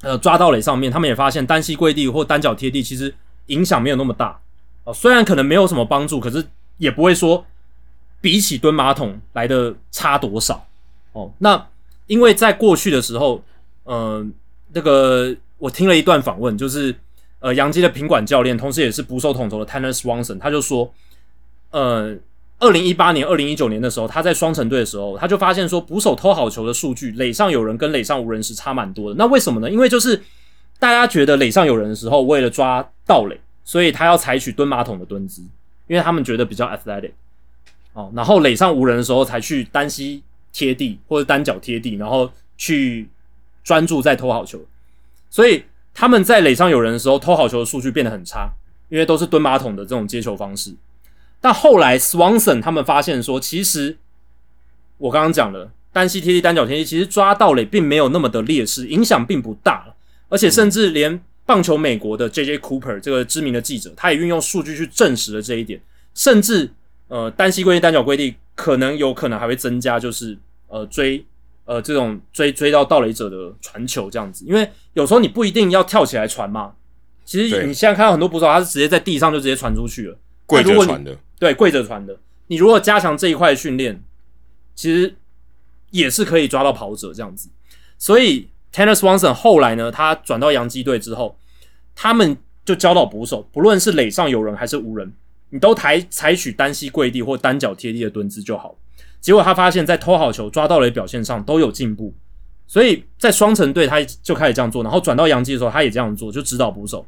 [0.02, 3.12] 呃抓盗垒上面，他们也发现单膝跪地或单脚贴地其实
[3.46, 4.40] 影响没有那么大
[4.84, 6.44] 哦，虽然可能没有什么帮助，可是
[6.76, 7.44] 也不会说
[8.20, 10.64] 比起蹲马桶来的差多少
[11.12, 11.32] 哦。
[11.38, 11.66] 那
[12.06, 13.42] 因为在过去的时候，
[13.84, 14.32] 嗯，
[14.72, 16.94] 那个我听了一段访问，就是。
[17.40, 20.92] 呃，杨基的品管教练，同时也是捕手统筹的 Tanner Swanson，他就说，
[21.70, 22.16] 呃，
[22.58, 29.16] 二零一八年、二零一九年的时候，他在双城队的时候，他就发现说，捕手偷好球的数据，垒上有人跟垒上无人是差蛮多的。
[29.16, 29.70] 那为什么呢？
[29.70, 30.20] 因为就是
[30.80, 35.40] 大家觉得垒上有人的时候，为了抓盗垒，所以他要采取蹲马桶的蹲姿，
[35.86, 37.12] 因为他们觉得比较 athletic。
[37.92, 43.08] 哦，然后垒上无人的时候，才去单膝贴地或者单脚贴地，然后去
[43.62, 44.60] 专注在偷好球，
[45.30, 45.62] 所以。
[45.98, 48.52] 他们在垒上有人的时候偷好球的数据变得很差，
[48.88, 50.72] 因为都是蹲马桶的这种接球方式。
[51.40, 53.98] 但后来 Swanson 他们发现说，其实
[54.98, 59.92] 我刚刚讲了单膝贴地、单脚贴地，其实抓到垒并没有那么的劣势，影响并不大
[60.28, 65.80] 而且甚至连棒球美国的 JJ Cooper 这个知名的记者，他也运用数据去证实了这一点。
[66.14, 66.70] 甚至
[67.08, 71.24] 呃单膝跪地、单脚跪地，可能有可能还会增加，就是呃追。
[71.68, 76.72] 呃，这种追追到盗垒者的传球这样子，因为有时候你不一定要跳起来传嘛。
[77.26, 80.16] 其实你现在看到很多捕手，他是直接在地上就直接传出去了，
[80.46, 81.14] 跪着传的。
[81.38, 82.18] 对，跪着传的。
[82.46, 84.02] 你如果加强这一块训练，
[84.74, 85.14] 其实
[85.90, 87.50] 也是可以抓到跑者这样子。
[87.98, 91.38] 所以 Tanner Swanson 后来呢，他转到洋基队之后，
[91.94, 95.12] 他们就教导捕手，不论是垒上有人还是无人，
[95.50, 98.74] 你都抬采取单膝跪地或单脚贴地的蹲姿就好。
[99.20, 102.14] 结果他发现，在偷好球、抓到垒表现上都有进步，
[102.66, 107.04] 所以在双城队他就开始这样做，然后转到洋基的时候他也这样做，就指导捕手。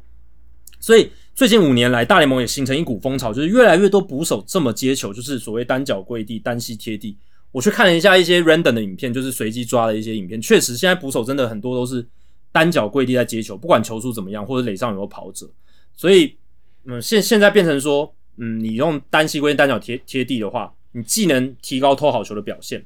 [0.79, 7.17] 所以最近五年来，大联盟也形成一股风潮，就是越来越多捕手这么接球，就是所谓单脚跪地、单膝贴地。
[7.51, 12.05] 我去看了一下一些 random 的影片，就是随机抓的一些影片，确实现在捕手真的很多都是
[12.51, 15.49] 单脚跪地在接球，不管球速怎么样，或者垒上有没有跑者。
[15.95, 16.35] 所以，
[16.85, 20.73] 嗯，现现在变成说，嗯，你用单膝跪、单脚贴贴地的话。
[20.93, 22.85] 你既能提高偷好球的表现，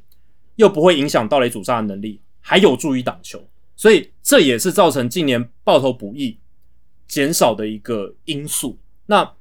[0.57, 6.37] 又不会影响盗垒阻杀的能力，还有助于挡球，所以这也是造成近年爆头补益
[7.07, 8.77] 减少的一个因素。
[9.07, 9.33] 那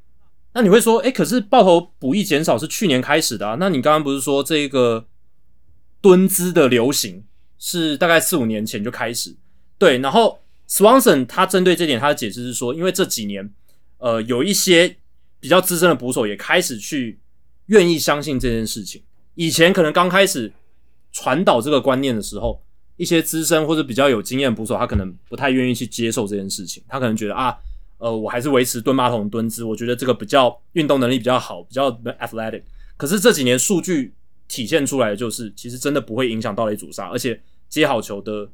[0.55, 3.57] 那你会说，哎，可是爆头补益减少是去年开始的啊？
[3.61, 5.07] 那你刚刚不是说这个
[6.01, 7.25] 蹲姿的流行
[7.59, 9.37] 是大概四五年前就开始？
[9.77, 13.53] 对，然后 Swanson 他针对这点他的解释是说，因为这几年
[13.99, 14.97] 呃有一些
[15.39, 17.21] 比较资深的捕手也开始去。
[17.67, 19.03] 愿意相信这件事情。
[19.35, 20.53] 以前可能刚开始
[21.13, 22.63] 传导这个观念的时候，
[22.97, 26.83] 一些资深或者比较有经验捕手，他可能不太愿意去接受这件事情。
[26.89, 27.57] 他可能觉得啊，
[27.99, 32.63] 呃，我还是维持蹲马桶蹲姿，我觉得这个比较运动能力比较好，比较 athletic。
[32.97, 34.15] 可是这几年数据
[34.47, 38.49] 体现出来的就是，其实真的不会影响到垒阻杀，而且接好球的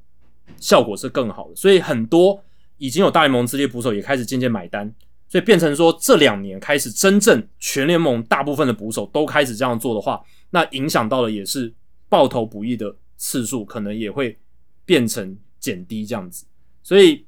[0.59, 1.55] 效果是更好的。
[1.57, 2.43] 所以很多
[2.79, 4.91] 已经有大联盟资历捕手也开始渐渐买单。
[5.31, 11.73] 所以变成说，这两年开始，真正全联盟大部分的捕手都开始这样做的话，那影响到的也是
[12.09, 14.37] 爆头补益的次数，可能也会
[14.85, 16.45] 变成减低这样子。
[16.83, 17.25] 所以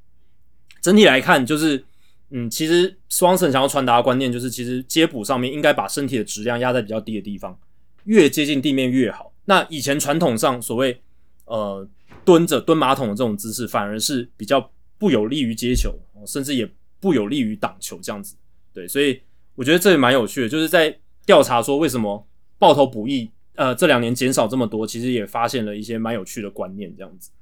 [0.80, 1.84] 整体来看，就是
[2.30, 7.56] 嗯，其实 Swanson 想要传达的观念就是，其实接捕上面应该把身体的质量压在比较低的地方，
[8.02, 9.32] 越接近地面越好。
[9.44, 11.00] 那以前传统上所谓
[11.44, 11.88] 呃
[12.24, 15.94] 蹲着蹲马桶的这种姿势，反而是比较不有利于接球，
[16.26, 16.68] 甚至也。
[17.02, 18.36] 不有利于挡球这样子，
[18.72, 19.20] 对，所以
[19.56, 22.24] 我觉得这也蛮有趣的，就是在调查说为什么
[22.60, 27.32] 爆头补益呃这两年减少这么多，其实也发现了一些蛮有趣的观念这样子。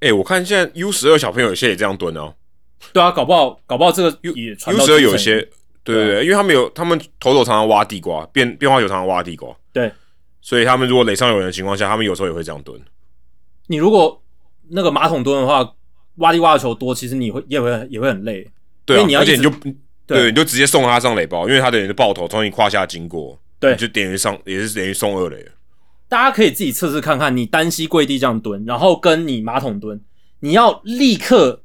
[0.00, 2.34] 哎，我看现在 U 十二小朋友有些也这样蹲哦。
[2.92, 5.40] 对啊，搞不好搞不好这个 U U 十二有些，
[5.82, 9.90] 对对对，因为他们有他们头头常常挖地瓜，变变化球常常挖地瓜，对，
[10.42, 12.78] 所以他们如果垒上有人的情况下，他们有时候也会这样蹲。
[13.66, 14.22] 你如果
[14.68, 15.74] 那个马桶蹲的话，
[16.16, 18.46] 挖地瓜的球多，其实你会也会也会很累。
[18.96, 19.50] 对，而且你就
[20.06, 25.46] 对，你就直接送他上垒包，因为他等于是爆头从你胯下经过，对，就等于上也是等于送二垒。
[26.08, 30.00] 大家可以自己测试看看，你单膝跪地这样蹲，然后跟你马桶蹲，
[30.40, 31.62] 你要立刻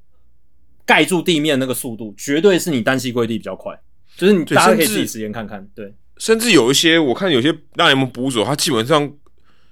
[0.85, 3.75] 盖住地面那个速度，绝对是你单膝跪地比较快。
[4.15, 5.91] 就是你大家可以自己实验看看，对。
[6.17, 9.11] 甚至有一些我看有些让你们捕手，他基本上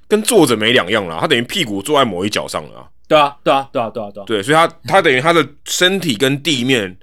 [0.08, 2.90] 跟坐着没两样了，他等于屁股坐在某一脚上了。
[3.08, 4.26] 对啊，对啊，对啊，对啊，对啊。
[4.26, 6.98] 对，所以他他等于他的身体跟地面。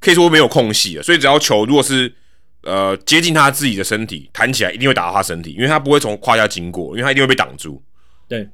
[0.00, 2.12] 可以说没有空隙了，所以只要球如果是
[2.62, 7.82] 呃接近他自己的身体，弹起来一定会打到他身体，因为他不会从胯下经过，因为他一定会被挡住。
[8.28, 8.48] 对，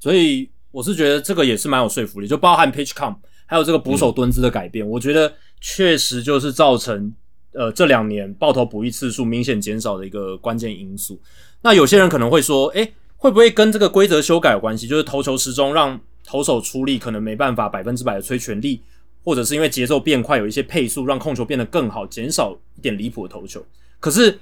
[0.00, 3.14] 所以我是觉得这个也是蛮有说服力，就包含 pitch com
[3.46, 7.12] 还有这个捕手蹲姿的改变，我觉得确实就是造成
[7.52, 11.20] 呃这两年爆头捕一次数明显减少的一个关键因素。
[11.62, 14.86] 那有些人可能会说，诶，会不会跟这个规则修改有关系？
[14.86, 18.82] 就是投球时钟让投手出力可能没办法百分之百的吹全力。
[19.28, 23.62] 或者是因为节奏变快，有一些配速让控球变得更好，减少一点离谱的投球。
[24.00, 24.40] 可是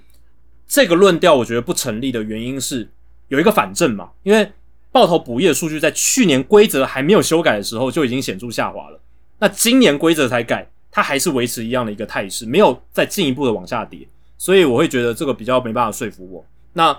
[0.69, 2.89] 这个论调我觉得不成立的原因是
[3.27, 4.53] 有一个反证嘛，因为
[4.93, 9.01] 爆头补益的数据在去年规则还没有修改的时候就已经显著下滑了。
[9.41, 14.07] 那今年规则才改，它还是维持一样的一个态势，没有再进一步的往下跌。
[14.39, 16.47] 所以我会觉得这个比较没办法说服我。
[16.75, 16.97] 那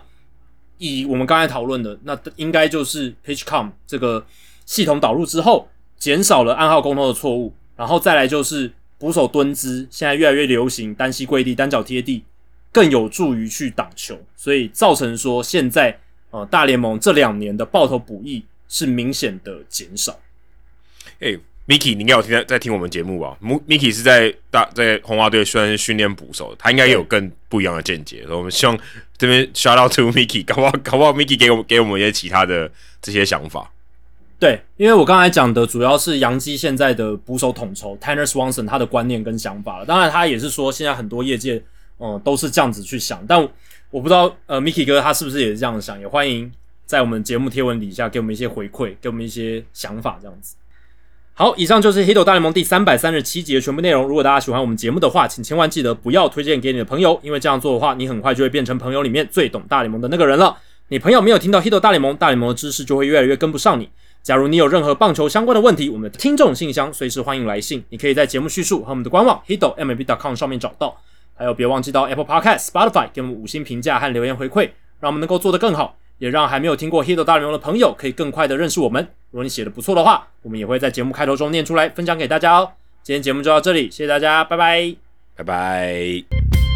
[0.78, 4.26] 以我们刚才讨论的，那应该就是 PitchCom 这个
[4.66, 7.54] 系统导入之后，减少了暗号沟通的错误。
[7.78, 12.24] 然后再来就是捕手蹲姿，现在越来越流行单膝跪地、单脚贴地，
[12.72, 16.00] 更有助于去挡球，所以造成说现在
[16.32, 20.20] 呃大联盟这两年的爆头补益是明显的减少。
[21.20, 28.26] 哎，Mickey，你应该有听在在听我们节目吧？Mickey 是在大在红花队虽然是训练捕手，他应该有更不一样的见解。
[28.28, 28.78] 我们希望
[29.18, 33.72] 这边 shout out to Mickey，搞不好搞不好 Mickey 给我给我们一些其他的这些想法。
[34.40, 39.86] 对，因为我刚才讲的主要是杨基现在的捕手统筹 Tanner Swanson 他的观念跟想法了。
[39.86, 41.64] 当然，他也是说现在很多业界
[42.00, 43.42] 嗯都是这样子去想，但
[43.90, 46.00] 我不知道呃 Mickey 哥他是不是也是这样想？
[46.00, 46.52] 也欢迎
[46.86, 50.56] 在我们节目贴文底下给我们一些回馈，给我们一些想法这样子。
[51.34, 54.08] 好，以上就是《黑斗大联盟》第三百三十七集的全部内容。
[54.08, 60.56] 如果大家喜欢我们节目的话，请千万记得不要推荐给你的朋友，因为这样做的话，你很快就会变成朋友里面最懂大联盟的那个人了。
[60.90, 63.90] 你朋友没有听到《黑斗大联盟》，大联盟的知识就会越来越跟不上你。
[64.28, 67.82] 假如你有任何棒球相关的问题，我们的听众信箱随时欢迎来信。
[67.88, 70.98] 你可以在节目叙述和我们的官网 hiddlemlb.com 上面找到。
[71.34, 79.02] 还有，别忘记到 Apple Podcast、Spotify 给我们五星评价和留言回馈，让我们能够做得更好，也让还没有听过 Hiddle 大联盟的朋友可以更快的认识我们。
[79.32, 82.70] 如果你写的不错的话，我们也会在节目开头中念出来，分享给大家哦。
[83.04, 84.94] 今天节目就到这里，谢谢大家，拜拜，
[85.38, 86.67] 拜拜。